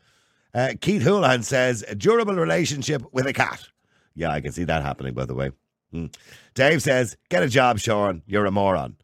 Uh, 0.53 0.73
Keith 0.79 1.01
Houlihan 1.01 1.43
says 1.43 1.83
a 1.87 1.95
durable 1.95 2.35
relationship 2.35 3.01
with 3.11 3.25
a 3.25 3.33
cat. 3.33 3.67
Yeah, 4.13 4.31
I 4.31 4.41
can 4.41 4.51
see 4.51 4.65
that 4.65 4.83
happening. 4.83 5.13
By 5.13 5.25
the 5.25 5.33
way, 5.35 5.51
Hmm. 5.91 6.05
Dave 6.53 6.81
says 6.81 7.17
get 7.29 7.43
a 7.43 7.49
job, 7.49 7.79
Sean. 7.79 8.21
You're 8.25 8.45
a 8.45 8.51
moron. 8.51 8.95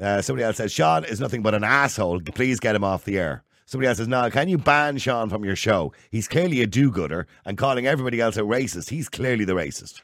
Uh, 0.00 0.22
somebody 0.22 0.44
else 0.44 0.56
says 0.56 0.72
Sean 0.72 1.04
is 1.04 1.20
nothing 1.20 1.42
but 1.42 1.54
an 1.54 1.64
asshole. 1.64 2.20
Please 2.20 2.60
get 2.60 2.74
him 2.76 2.84
off 2.84 3.04
the 3.04 3.18
air. 3.18 3.44
Somebody 3.66 3.88
else 3.88 3.98
says, 3.98 4.08
no, 4.08 4.30
can 4.30 4.48
you 4.48 4.58
ban 4.58 4.98
Sean 4.98 5.30
from 5.30 5.44
your 5.44 5.56
show? 5.56 5.92
He's 6.10 6.28
clearly 6.28 6.60
a 6.60 6.66
do-gooder 6.66 7.26
and 7.44 7.56
calling 7.56 7.86
everybody 7.86 8.20
else 8.20 8.36
a 8.36 8.40
racist. 8.42 8.90
He's 8.90 9.08
clearly 9.08 9.44
the 9.44 9.54
racist. 9.54 10.02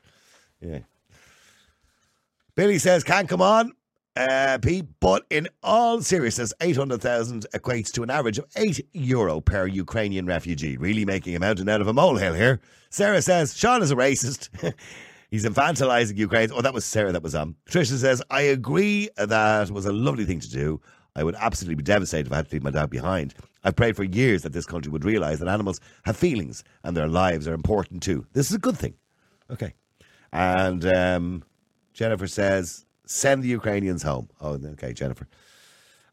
Yeah. 0.61 0.81
Billy 2.55 2.79
says, 2.79 3.05
can't 3.05 3.29
come 3.29 3.43
on, 3.43 3.73
uh, 4.19 4.59
Pete, 4.61 4.87
but 5.01 5.25
in 5.31 5.49
all 5.63 6.03
seriousness, 6.03 6.53
800,000 6.61 7.47
equates 7.55 7.93
to 7.93 8.03
an 8.03 8.11
average 8.11 8.39
of 8.39 8.47
8 8.57 8.85
euro 8.93 9.41
per 9.41 9.67
Ukrainian 9.67 10.27
refugee, 10.27 10.77
really 10.77 11.05
making 11.05 11.37
a 11.37 11.41
mountain 11.41 11.69
out 11.69 11.81
of 11.81 11.87
a 11.87 11.93
molehill 11.93 12.35
here. 12.35 12.61
Sarah 12.91 13.23
says, 13.23 13.57
Sean 13.57 13.81
is 13.81 13.93
a 13.93 13.97
racist. 13.97 14.49
He's 15.31 15.45
infantilizing 15.45 16.17
Ukraine. 16.17 16.51
Oh, 16.53 16.63
that 16.63 16.75
was 16.75 16.85
Sarah 16.85 17.13
that 17.13 17.23
was 17.23 17.35
on. 17.35 17.55
Trisha 17.71 17.97
says, 17.97 18.23
I 18.31 18.43
agree 18.43 19.09
that 19.17 19.71
was 19.71 19.87
a 19.87 19.93
lovely 19.93 20.25
thing 20.25 20.41
to 20.41 20.51
do. 20.51 20.81
I 21.15 21.23
would 21.23 21.37
absolutely 21.37 21.77
be 21.77 21.83
devastated 21.83 22.27
if 22.27 22.33
I 22.33 22.37
had 22.37 22.49
to 22.49 22.55
leave 22.55 22.63
my 22.63 22.71
dog 22.71 22.91
behind. 22.91 23.35
I've 23.63 23.77
prayed 23.77 23.97
for 23.97 24.05
years 24.05 24.43
that 24.43 24.53
this 24.53 24.67
country 24.67 24.91
would 24.91 25.05
realise 25.05 25.39
that 25.39 25.49
animals 25.49 25.81
have 26.05 26.17
feelings 26.17 26.65
and 26.83 26.97
their 26.97 27.09
lives 27.09 27.47
are 27.47 27.55
important 27.55 28.03
too. 28.03 28.27
This 28.33 28.51
is 28.51 28.57
a 28.57 28.61
good 28.61 28.77
thing. 28.77 28.95
Okay. 29.51 29.75
And 30.33 30.85
um, 30.87 31.45
Jennifer 31.93 32.27
says, 32.27 32.87
send 33.09 33.43
the 33.43 33.49
Ukrainians 33.49 34.03
home. 34.03 34.29
Oh, 34.41 34.59
okay, 34.73 34.93
Jennifer. 34.93 35.27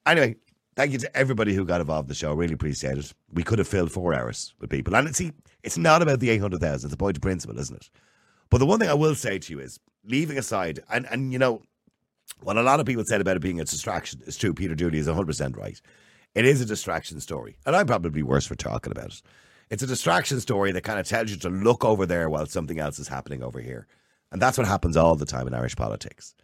Anyway, 0.06 0.36
thank 0.76 0.92
you 0.92 0.98
to 1.00 1.18
everybody 1.18 1.54
who 1.54 1.66
got 1.66 1.82
involved 1.82 2.08
in 2.08 2.10
the 2.10 2.16
show. 2.16 2.34
Really 2.34 2.54
appreciate 2.54 2.98
it. 2.98 3.14
We 3.34 3.44
could 3.44 3.60
have 3.60 3.68
filled 3.68 3.92
four 3.92 4.14
hours 4.14 4.54
with 4.60 4.70
people. 4.70 4.96
And 4.96 5.16
see, 5.16 5.34
it's 5.64 5.78
not 5.78 6.02
about 6.02 6.20
the 6.20 6.30
800,000. 6.30 6.88
It's 6.88 6.94
a 6.94 6.98
point 6.98 7.18
of 7.18 7.22
principle, 7.22 7.60
isn't 7.60 7.76
it? 7.76 7.90
But 8.50 8.60
the 8.60 8.66
one 8.66 8.80
thing 8.80 8.90
I 8.90 8.94
will 8.94 9.16
say 9.16 9.40
to 9.40 9.54
you 9.54 9.60
is, 9.60 9.80
leaving 10.06 10.38
aside, 10.38 10.80
and, 10.92 11.08
and 11.12 11.34
you 11.34 11.40
know, 11.40 11.62
what 12.42 12.58
a 12.58 12.62
lot 12.62 12.80
of 12.80 12.86
people 12.86 13.04
said 13.04 13.22
about 13.22 13.38
it 13.38 13.42
being 13.42 13.60
a 13.60 13.66
distraction 13.66 14.22
is 14.26 14.38
true. 14.38 14.54
Peter 14.54 14.76
Dooley 14.76 15.00
is 15.00 15.08
100% 15.08 15.58
right. 15.58 15.82
It 16.36 16.46
is 16.46 16.62
a 16.62 16.66
distraction 16.66 17.20
story. 17.20 17.58
And 17.66 17.76
I'm 17.76 17.88
probably 17.88 18.24
worse 18.24 18.46
for 18.46 18.56
talking 18.56 18.92
about 18.92 19.08
it. 19.08 19.22
It's 19.70 19.84
a 19.84 19.88
distraction 19.88 20.40
story 20.40 20.72
that 20.74 20.84
kind 20.84 21.00
of 21.00 21.08
tells 21.08 21.32
you 21.32 21.38
to 21.38 21.50
look 21.50 21.84
over 21.84 22.06
there 22.06 22.30
while 22.30 22.46
something 22.46 22.80
else 22.80 23.00
is 23.00 23.08
happening 23.08 23.42
over 23.42 23.60
here. 23.60 23.88
And 24.32 24.42
that's 24.42 24.58
what 24.58 24.68
happens 24.68 24.96
all 24.96 25.16
the 25.16 25.26
time 25.26 25.48
in 25.48 25.54
Irish 25.54 25.76
politics. 25.76 26.36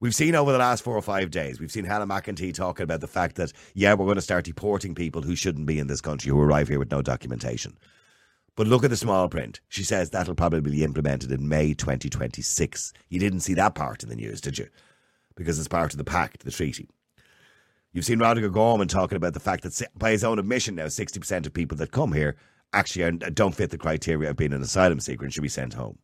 We've 0.00 0.14
seen 0.14 0.34
over 0.34 0.50
the 0.50 0.56
last 0.56 0.82
four 0.82 0.96
or 0.96 1.02
five 1.02 1.30
days, 1.30 1.60
we've 1.60 1.70
seen 1.70 1.84
Helen 1.84 2.08
McEntee 2.08 2.54
talking 2.54 2.84
about 2.84 3.02
the 3.02 3.06
fact 3.06 3.36
that, 3.36 3.52
yeah, 3.74 3.92
we're 3.92 4.06
going 4.06 4.14
to 4.14 4.22
start 4.22 4.46
deporting 4.46 4.94
people 4.94 5.20
who 5.20 5.36
shouldn't 5.36 5.66
be 5.66 5.78
in 5.78 5.88
this 5.88 6.00
country 6.00 6.30
who 6.30 6.40
arrive 6.40 6.68
here 6.68 6.78
with 6.78 6.90
no 6.90 7.02
documentation. 7.02 7.76
But 8.56 8.66
look 8.66 8.82
at 8.82 8.88
the 8.88 8.96
small 8.96 9.28
print. 9.28 9.60
She 9.68 9.84
says 9.84 10.08
that'll 10.08 10.34
probably 10.34 10.70
be 10.70 10.84
implemented 10.84 11.30
in 11.30 11.46
May 11.46 11.74
2026. 11.74 12.94
You 13.10 13.20
didn't 13.20 13.40
see 13.40 13.52
that 13.54 13.74
part 13.74 14.02
in 14.02 14.08
the 14.08 14.16
news, 14.16 14.40
did 14.40 14.58
you? 14.58 14.68
Because 15.36 15.58
it's 15.58 15.68
part 15.68 15.92
of 15.92 15.98
the 15.98 16.04
pact, 16.04 16.44
the 16.44 16.50
treaty. 16.50 16.88
You've 17.92 18.06
seen 18.06 18.20
Roderic 18.20 18.46
O'Gorman 18.46 18.88
talking 18.88 19.16
about 19.16 19.34
the 19.34 19.40
fact 19.40 19.64
that, 19.64 19.82
by 19.94 20.12
his 20.12 20.24
own 20.24 20.38
admission 20.38 20.76
now, 20.76 20.86
60% 20.86 21.44
of 21.44 21.52
people 21.52 21.76
that 21.76 21.92
come 21.92 22.12
here 22.12 22.36
actually 22.72 23.18
don't 23.18 23.54
fit 23.54 23.70
the 23.70 23.76
criteria 23.76 24.30
of 24.30 24.36
being 24.36 24.54
an 24.54 24.62
asylum 24.62 25.00
seeker 25.00 25.24
and 25.24 25.34
should 25.34 25.42
be 25.42 25.48
sent 25.48 25.74
home. 25.74 25.98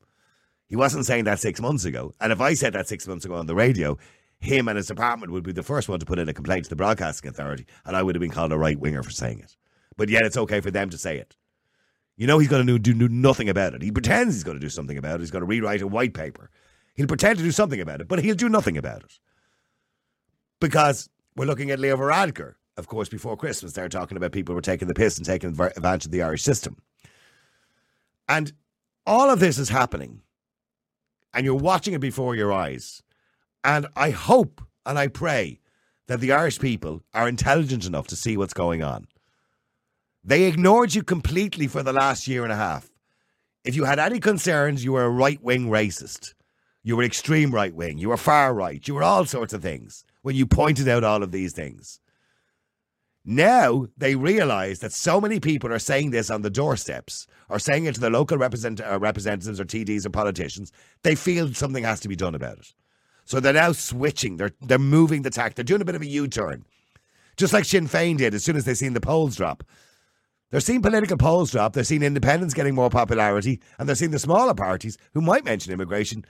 He 0.68 0.76
wasn't 0.76 1.06
saying 1.06 1.24
that 1.24 1.38
six 1.38 1.60
months 1.60 1.84
ago. 1.84 2.12
And 2.20 2.32
if 2.32 2.40
I 2.40 2.54
said 2.54 2.72
that 2.72 2.88
six 2.88 3.06
months 3.06 3.24
ago 3.24 3.34
on 3.34 3.46
the 3.46 3.54
radio, 3.54 3.98
him 4.40 4.68
and 4.68 4.76
his 4.76 4.86
department 4.86 5.32
would 5.32 5.44
be 5.44 5.52
the 5.52 5.62
first 5.62 5.88
one 5.88 6.00
to 6.00 6.06
put 6.06 6.18
in 6.18 6.28
a 6.28 6.34
complaint 6.34 6.64
to 6.64 6.70
the 6.70 6.76
Broadcasting 6.76 7.30
Authority, 7.30 7.66
and 7.84 7.96
I 7.96 8.02
would 8.02 8.14
have 8.14 8.20
been 8.20 8.30
called 8.30 8.52
a 8.52 8.58
right 8.58 8.78
winger 8.78 9.02
for 9.02 9.10
saying 9.10 9.40
it. 9.40 9.56
But 9.96 10.08
yet 10.08 10.24
it's 10.24 10.36
okay 10.36 10.60
for 10.60 10.70
them 10.70 10.90
to 10.90 10.98
say 10.98 11.18
it. 11.18 11.36
You 12.16 12.26
know 12.26 12.38
he's 12.38 12.48
going 12.48 12.66
to 12.66 12.78
do, 12.78 12.94
do 12.94 13.08
nothing 13.08 13.48
about 13.48 13.74
it. 13.74 13.82
He 13.82 13.92
pretends 13.92 14.34
he's 14.34 14.44
going 14.44 14.56
to 14.56 14.64
do 14.64 14.70
something 14.70 14.96
about 14.98 15.16
it. 15.16 15.20
He's 15.20 15.30
going 15.30 15.42
to 15.42 15.46
rewrite 15.46 15.82
a 15.82 15.86
white 15.86 16.14
paper. 16.14 16.50
He'll 16.94 17.06
pretend 17.06 17.38
to 17.38 17.44
do 17.44 17.52
something 17.52 17.80
about 17.80 18.00
it, 18.00 18.08
but 18.08 18.22
he'll 18.22 18.34
do 18.34 18.48
nothing 18.48 18.78
about 18.78 19.02
it. 19.02 19.18
Because 20.60 21.10
we're 21.36 21.44
looking 21.44 21.70
at 21.70 21.78
Leo 21.78 21.96
Varadkar, 21.96 22.54
of 22.78 22.88
course, 22.88 23.08
before 23.08 23.36
Christmas. 23.36 23.72
They're 23.72 23.88
talking 23.90 24.16
about 24.16 24.32
people 24.32 24.52
who 24.52 24.56
were 24.56 24.62
taking 24.62 24.88
the 24.88 24.94
piss 24.94 25.18
and 25.18 25.26
taking 25.26 25.50
advantage 25.50 26.06
of 26.06 26.10
the 26.10 26.22
Irish 26.22 26.42
system. 26.42 26.78
And 28.28 28.52
all 29.06 29.30
of 29.30 29.40
this 29.40 29.58
is 29.58 29.68
happening, 29.68 30.22
and 31.36 31.44
you're 31.44 31.54
watching 31.54 31.92
it 31.92 32.00
before 32.00 32.34
your 32.34 32.50
eyes. 32.52 33.02
And 33.62 33.86
I 33.94 34.10
hope 34.10 34.62
and 34.86 34.98
I 34.98 35.08
pray 35.08 35.60
that 36.08 36.20
the 36.20 36.32
Irish 36.32 36.58
people 36.58 37.02
are 37.12 37.28
intelligent 37.28 37.84
enough 37.84 38.06
to 38.08 38.16
see 38.16 38.38
what's 38.38 38.54
going 38.54 38.82
on. 38.82 39.06
They 40.24 40.44
ignored 40.44 40.94
you 40.94 41.02
completely 41.02 41.66
for 41.66 41.82
the 41.82 41.92
last 41.92 42.26
year 42.26 42.42
and 42.42 42.52
a 42.52 42.56
half. 42.56 42.88
If 43.64 43.76
you 43.76 43.84
had 43.84 43.98
any 43.98 44.18
concerns, 44.18 44.82
you 44.82 44.92
were 44.92 45.04
a 45.04 45.10
right 45.10 45.42
wing 45.42 45.68
racist. 45.68 46.32
You 46.82 46.96
were 46.96 47.02
extreme 47.02 47.50
right 47.50 47.74
wing. 47.74 47.98
You 47.98 48.08
were 48.08 48.16
far 48.16 48.54
right. 48.54 48.86
You 48.88 48.94
were 48.94 49.02
all 49.02 49.26
sorts 49.26 49.52
of 49.52 49.60
things 49.60 50.04
when 50.22 50.36
you 50.36 50.46
pointed 50.46 50.88
out 50.88 51.04
all 51.04 51.22
of 51.22 51.32
these 51.32 51.52
things. 51.52 52.00
Now 53.28 53.86
they 53.96 54.14
realize 54.14 54.78
that 54.78 54.92
so 54.92 55.20
many 55.20 55.40
people 55.40 55.72
are 55.72 55.80
saying 55.80 56.10
this 56.10 56.30
on 56.30 56.42
the 56.42 56.50
doorsteps 56.50 57.26
or 57.48 57.58
saying 57.58 57.84
it 57.84 57.96
to 57.96 58.00
the 58.00 58.08
local 58.08 58.38
represent- 58.38 58.80
uh, 58.80 58.98
representatives 59.00 59.58
or 59.58 59.64
TDs 59.64 60.06
or 60.06 60.10
politicians. 60.10 60.70
They 61.02 61.16
feel 61.16 61.52
something 61.52 61.84
has 61.84 62.00
to 62.00 62.08
be 62.08 62.16
done 62.16 62.36
about 62.36 62.58
it. 62.58 62.72
So 63.24 63.40
they're 63.40 63.52
now 63.52 63.72
switching. 63.72 64.36
They're, 64.36 64.52
they're 64.60 64.78
moving 64.78 65.22
the 65.22 65.30
tack. 65.30 65.54
They're 65.54 65.64
doing 65.64 65.82
a 65.82 65.84
bit 65.84 65.96
of 65.96 66.02
a 66.02 66.06
U 66.06 66.28
turn. 66.28 66.64
Just 67.36 67.52
like 67.52 67.64
Sinn 67.64 67.88
Féin 67.88 68.16
did 68.16 68.32
as 68.32 68.44
soon 68.44 68.56
as 68.56 68.64
they 68.64 68.74
seen 68.74 68.94
the 68.94 69.00
polls 69.00 69.36
drop. 69.36 69.64
They're 70.50 70.60
seeing 70.60 70.80
political 70.80 71.16
polls 71.16 71.50
drop. 71.50 71.72
They're 71.72 71.84
seeing 71.84 72.04
independents 72.04 72.54
getting 72.54 72.76
more 72.76 72.88
popularity. 72.88 73.60
And 73.78 73.88
they're 73.88 73.96
seeing 73.96 74.12
the 74.12 74.18
smaller 74.20 74.54
parties 74.54 74.96
who 75.12 75.20
might 75.20 75.44
mention 75.44 75.72
immigration 75.72 76.24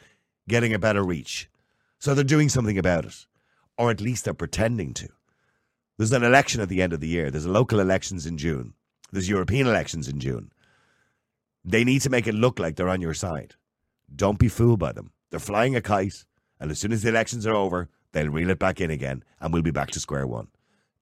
getting 0.48 0.72
a 0.72 0.78
better 0.78 1.04
reach. 1.04 1.50
So 1.98 2.14
they're 2.14 2.24
doing 2.24 2.48
something 2.48 2.78
about 2.78 3.04
it 3.04 3.26
or 3.78 3.90
at 3.90 4.00
least 4.00 4.24
they're 4.24 4.34
pretending 4.34 4.94
to. 4.94 5.08
There's 5.98 6.12
an 6.12 6.22
election 6.22 6.60
at 6.60 6.68
the 6.68 6.82
end 6.82 6.92
of 6.92 7.00
the 7.00 7.08
year. 7.08 7.30
There's 7.30 7.46
local 7.46 7.80
elections 7.80 8.26
in 8.26 8.36
June. 8.36 8.74
There's 9.12 9.28
European 9.28 9.66
elections 9.66 10.08
in 10.08 10.20
June. 10.20 10.52
They 11.64 11.84
need 11.84 12.02
to 12.02 12.10
make 12.10 12.26
it 12.26 12.34
look 12.34 12.58
like 12.58 12.76
they're 12.76 12.88
on 12.88 13.00
your 13.00 13.14
side. 13.14 13.54
Don't 14.14 14.38
be 14.38 14.48
fooled 14.48 14.78
by 14.78 14.92
them. 14.92 15.12
They're 15.30 15.40
flying 15.40 15.74
a 15.74 15.80
kite, 15.80 16.24
and 16.60 16.70
as 16.70 16.78
soon 16.78 16.92
as 16.92 17.02
the 17.02 17.08
elections 17.08 17.46
are 17.46 17.54
over, 17.54 17.88
they'll 18.12 18.28
reel 18.28 18.50
it 18.50 18.58
back 18.58 18.80
in 18.80 18.90
again, 18.90 19.24
and 19.40 19.52
we'll 19.52 19.62
be 19.62 19.70
back 19.70 19.90
to 19.92 20.00
square 20.00 20.26
one. 20.26 20.48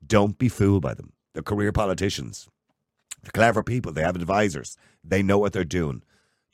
Don't 0.07 0.39
be 0.39 0.49
fooled 0.49 0.83
by 0.83 0.95
them. 0.95 1.13
They're 1.33 1.43
career 1.43 1.73
politicians. 1.73 2.49
They're 3.23 3.33
clever 3.33 3.63
people. 3.63 3.93
They 3.93 4.03
have 4.03 4.17
advisors. 4.17 4.77
They 5.03 5.23
know 5.23 5.39
what 5.39 5.53
they're 5.53 5.65
doing. 5.65 6.03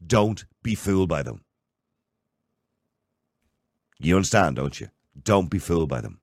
Don't 0.05 0.45
be 0.63 0.75
fooled 0.75 1.09
by 1.09 1.23
them. 1.23 1.43
You 3.99 4.17
understand, 4.17 4.57
don't 4.57 4.81
you? 4.81 4.89
Don't 5.23 5.51
be 5.51 5.59
fooled 5.59 5.91
by 5.91 6.01
them. 6.01 6.21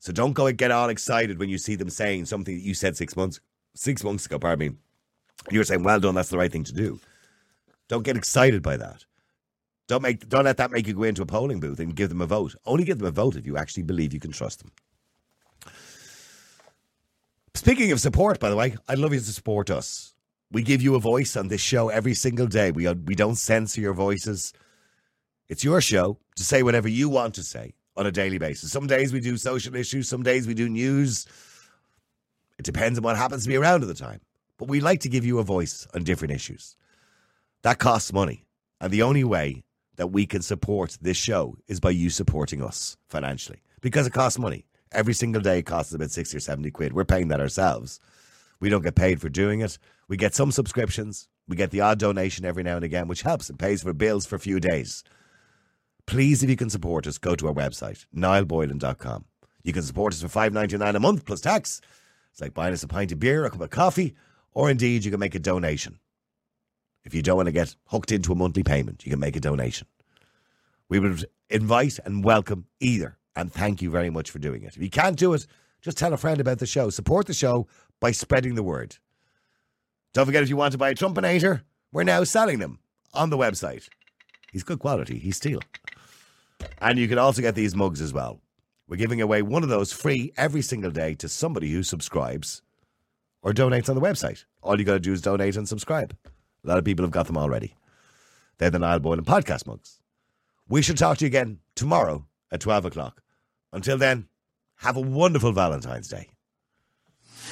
So 0.00 0.12
don't 0.12 0.32
go 0.32 0.46
and 0.46 0.56
get 0.56 0.70
all 0.70 0.88
excited 0.88 1.38
when 1.38 1.50
you 1.50 1.58
see 1.58 1.76
them 1.76 1.90
saying 1.90 2.24
something 2.24 2.56
that 2.56 2.64
you 2.64 2.74
said 2.74 2.96
six 2.96 3.16
months 3.16 3.38
six 3.74 4.02
months 4.02 4.26
ago, 4.26 4.38
pardon 4.38 4.70
me. 4.70 4.76
You're 5.50 5.64
saying, 5.64 5.82
well 5.82 6.00
done, 6.00 6.14
that's 6.14 6.30
the 6.30 6.38
right 6.38 6.50
thing 6.50 6.64
to 6.64 6.72
do. 6.72 6.98
Don't 7.88 8.02
get 8.02 8.16
excited 8.16 8.62
by 8.62 8.76
that. 8.78 9.04
Don't 9.88 10.02
make 10.02 10.28
don't 10.28 10.44
let 10.44 10.56
that 10.58 10.70
make 10.70 10.86
you 10.86 10.94
go 10.94 11.02
into 11.02 11.22
a 11.22 11.26
polling 11.26 11.60
booth 11.60 11.80
and 11.80 11.94
give 11.94 12.08
them 12.08 12.20
a 12.20 12.26
vote. 12.26 12.54
Only 12.64 12.84
give 12.84 12.98
them 12.98 13.08
a 13.08 13.10
vote 13.10 13.36
if 13.36 13.44
you 13.44 13.56
actually 13.56 13.82
believe 13.82 14.14
you 14.14 14.20
can 14.20 14.30
trust 14.32 14.60
them. 14.60 14.70
Speaking 17.54 17.90
of 17.90 18.00
support, 18.00 18.38
by 18.38 18.48
the 18.48 18.56
way, 18.56 18.76
I'd 18.88 18.98
love 18.98 19.12
you 19.12 19.18
to 19.18 19.32
support 19.32 19.68
us. 19.68 20.14
We 20.52 20.62
give 20.62 20.80
you 20.80 20.94
a 20.94 21.00
voice 21.00 21.36
on 21.36 21.48
this 21.48 21.60
show 21.60 21.88
every 21.88 22.14
single 22.14 22.46
day. 22.46 22.70
We 22.70 22.88
we 22.88 23.16
don't 23.16 23.34
censor 23.34 23.80
your 23.80 23.92
voices. 23.94 24.52
It's 25.48 25.64
your 25.64 25.80
show 25.80 26.18
to 26.36 26.44
say 26.44 26.62
whatever 26.62 26.88
you 26.88 27.08
want 27.08 27.34
to 27.34 27.42
say 27.42 27.74
on 28.00 28.06
a 28.06 28.10
daily 28.10 28.38
basis. 28.38 28.72
Some 28.72 28.86
days 28.86 29.12
we 29.12 29.20
do 29.20 29.36
social 29.36 29.76
issues, 29.76 30.08
some 30.08 30.22
days 30.22 30.46
we 30.46 30.54
do 30.54 30.70
news. 30.70 31.26
It 32.58 32.64
depends 32.64 32.98
on 32.98 33.04
what 33.04 33.18
happens 33.18 33.42
to 33.42 33.48
be 33.48 33.56
around 33.56 33.82
at 33.82 33.88
the 33.88 33.94
time. 33.94 34.22
But 34.56 34.68
we 34.68 34.80
like 34.80 35.00
to 35.00 35.10
give 35.10 35.24
you 35.24 35.38
a 35.38 35.44
voice 35.44 35.86
on 35.94 36.02
different 36.02 36.32
issues. 36.32 36.76
That 37.62 37.78
costs 37.78 38.10
money. 38.10 38.46
And 38.80 38.90
the 38.90 39.02
only 39.02 39.22
way 39.22 39.64
that 39.96 40.06
we 40.06 40.24
can 40.24 40.40
support 40.40 40.96
this 41.02 41.18
show 41.18 41.56
is 41.68 41.78
by 41.78 41.90
you 41.90 42.08
supporting 42.08 42.62
us 42.62 42.96
financially 43.10 43.60
because 43.82 44.06
it 44.06 44.14
costs 44.14 44.38
money. 44.38 44.64
Every 44.92 45.12
single 45.12 45.42
day 45.42 45.58
it 45.58 45.66
costs 45.66 45.92
about 45.92 46.10
60 46.10 46.38
or 46.38 46.40
70 46.40 46.70
quid. 46.70 46.94
We're 46.94 47.04
paying 47.04 47.28
that 47.28 47.40
ourselves. 47.40 48.00
We 48.60 48.70
don't 48.70 48.82
get 48.82 48.94
paid 48.94 49.20
for 49.20 49.28
doing 49.28 49.60
it. 49.60 49.78
We 50.08 50.16
get 50.16 50.34
some 50.34 50.52
subscriptions. 50.52 51.28
We 51.48 51.56
get 51.56 51.70
the 51.70 51.82
odd 51.82 51.98
donation 51.98 52.46
every 52.46 52.62
now 52.62 52.76
and 52.76 52.84
again, 52.84 53.08
which 53.08 53.22
helps 53.22 53.50
and 53.50 53.58
pays 53.58 53.82
for 53.82 53.92
bills 53.92 54.24
for 54.24 54.36
a 54.36 54.40
few 54.40 54.58
days. 54.58 55.04
Please, 56.10 56.42
if 56.42 56.50
you 56.50 56.56
can 56.56 56.68
support 56.68 57.06
us, 57.06 57.18
go 57.18 57.36
to 57.36 57.46
our 57.46 57.54
website, 57.54 58.04
niallboylan.com. 58.16 59.24
You 59.62 59.72
can 59.72 59.84
support 59.84 60.12
us 60.12 60.20
for 60.20 60.26
five 60.26 60.52
ninety 60.52 60.76
nine 60.76 60.96
a 60.96 60.98
month 60.98 61.24
plus 61.24 61.40
tax. 61.40 61.80
It's 62.32 62.40
like 62.40 62.52
buying 62.52 62.72
us 62.72 62.82
a 62.82 62.88
pint 62.88 63.12
of 63.12 63.20
beer, 63.20 63.44
a 63.44 63.50
cup 63.50 63.60
of 63.60 63.70
coffee, 63.70 64.16
or 64.52 64.68
indeed 64.68 65.04
you 65.04 65.12
can 65.12 65.20
make 65.20 65.36
a 65.36 65.38
donation. 65.38 66.00
If 67.04 67.14
you 67.14 67.22
don't 67.22 67.36
want 67.36 67.46
to 67.46 67.52
get 67.52 67.76
hooked 67.86 68.10
into 68.10 68.32
a 68.32 68.34
monthly 68.34 68.64
payment, 68.64 69.06
you 69.06 69.10
can 69.10 69.20
make 69.20 69.36
a 69.36 69.40
donation. 69.40 69.86
We 70.88 70.98
would 70.98 71.26
invite 71.48 72.00
and 72.04 72.24
welcome 72.24 72.66
either, 72.80 73.16
and 73.36 73.52
thank 73.52 73.80
you 73.80 73.88
very 73.88 74.10
much 74.10 74.32
for 74.32 74.40
doing 74.40 74.64
it. 74.64 74.74
If 74.74 74.82
you 74.82 74.90
can't 74.90 75.16
do 75.16 75.32
it, 75.32 75.46
just 75.80 75.96
tell 75.96 76.12
a 76.12 76.16
friend 76.16 76.40
about 76.40 76.58
the 76.58 76.66
show. 76.66 76.90
Support 76.90 77.28
the 77.28 77.34
show 77.34 77.68
by 78.00 78.10
spreading 78.10 78.56
the 78.56 78.64
word. 78.64 78.96
Don't 80.12 80.26
forget 80.26 80.42
if 80.42 80.48
you 80.48 80.56
want 80.56 80.72
to 80.72 80.78
buy 80.78 80.90
a 80.90 80.94
Trumpinator, 80.96 81.62
we're 81.92 82.02
now 82.02 82.24
selling 82.24 82.58
them 82.58 82.80
on 83.14 83.30
the 83.30 83.38
website. 83.38 83.88
He's 84.50 84.64
good 84.64 84.80
quality. 84.80 85.20
He's 85.20 85.36
steel. 85.36 85.60
And 86.80 86.98
you 86.98 87.08
can 87.08 87.18
also 87.18 87.42
get 87.42 87.54
these 87.54 87.74
mugs 87.74 88.00
as 88.00 88.12
well. 88.12 88.40
We're 88.88 88.96
giving 88.96 89.20
away 89.20 89.42
one 89.42 89.62
of 89.62 89.68
those 89.68 89.92
free 89.92 90.32
every 90.36 90.62
single 90.62 90.90
day 90.90 91.14
to 91.16 91.28
somebody 91.28 91.70
who 91.70 91.82
subscribes 91.82 92.62
or 93.42 93.52
donates 93.52 93.88
on 93.88 93.94
the 93.94 94.00
website. 94.00 94.44
All 94.62 94.78
you 94.78 94.84
got 94.84 94.94
to 94.94 95.00
do 95.00 95.12
is 95.12 95.22
donate 95.22 95.56
and 95.56 95.68
subscribe. 95.68 96.16
A 96.64 96.68
lot 96.68 96.78
of 96.78 96.84
people 96.84 97.04
have 97.04 97.12
got 97.12 97.26
them 97.26 97.38
already. 97.38 97.74
They're 98.58 98.70
the 98.70 98.78
Niall 98.78 98.98
Boylan 98.98 99.24
podcast 99.24 99.66
mugs. 99.66 100.00
We 100.68 100.82
shall 100.82 100.96
talk 100.96 101.18
to 101.18 101.24
you 101.24 101.28
again 101.28 101.60
tomorrow 101.74 102.26
at 102.50 102.60
12 102.60 102.86
o'clock. 102.86 103.22
Until 103.72 103.96
then, 103.96 104.28
have 104.76 104.96
a 104.96 105.00
wonderful 105.00 105.52
Valentine's 105.52 106.08
Day. 106.08 106.28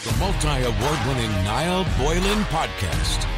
The 0.04 0.12
multi 0.18 0.48
award 0.48 0.98
winning 1.06 1.30
Niall 1.44 1.84
Boylan 1.98 2.42
podcast. 2.44 3.37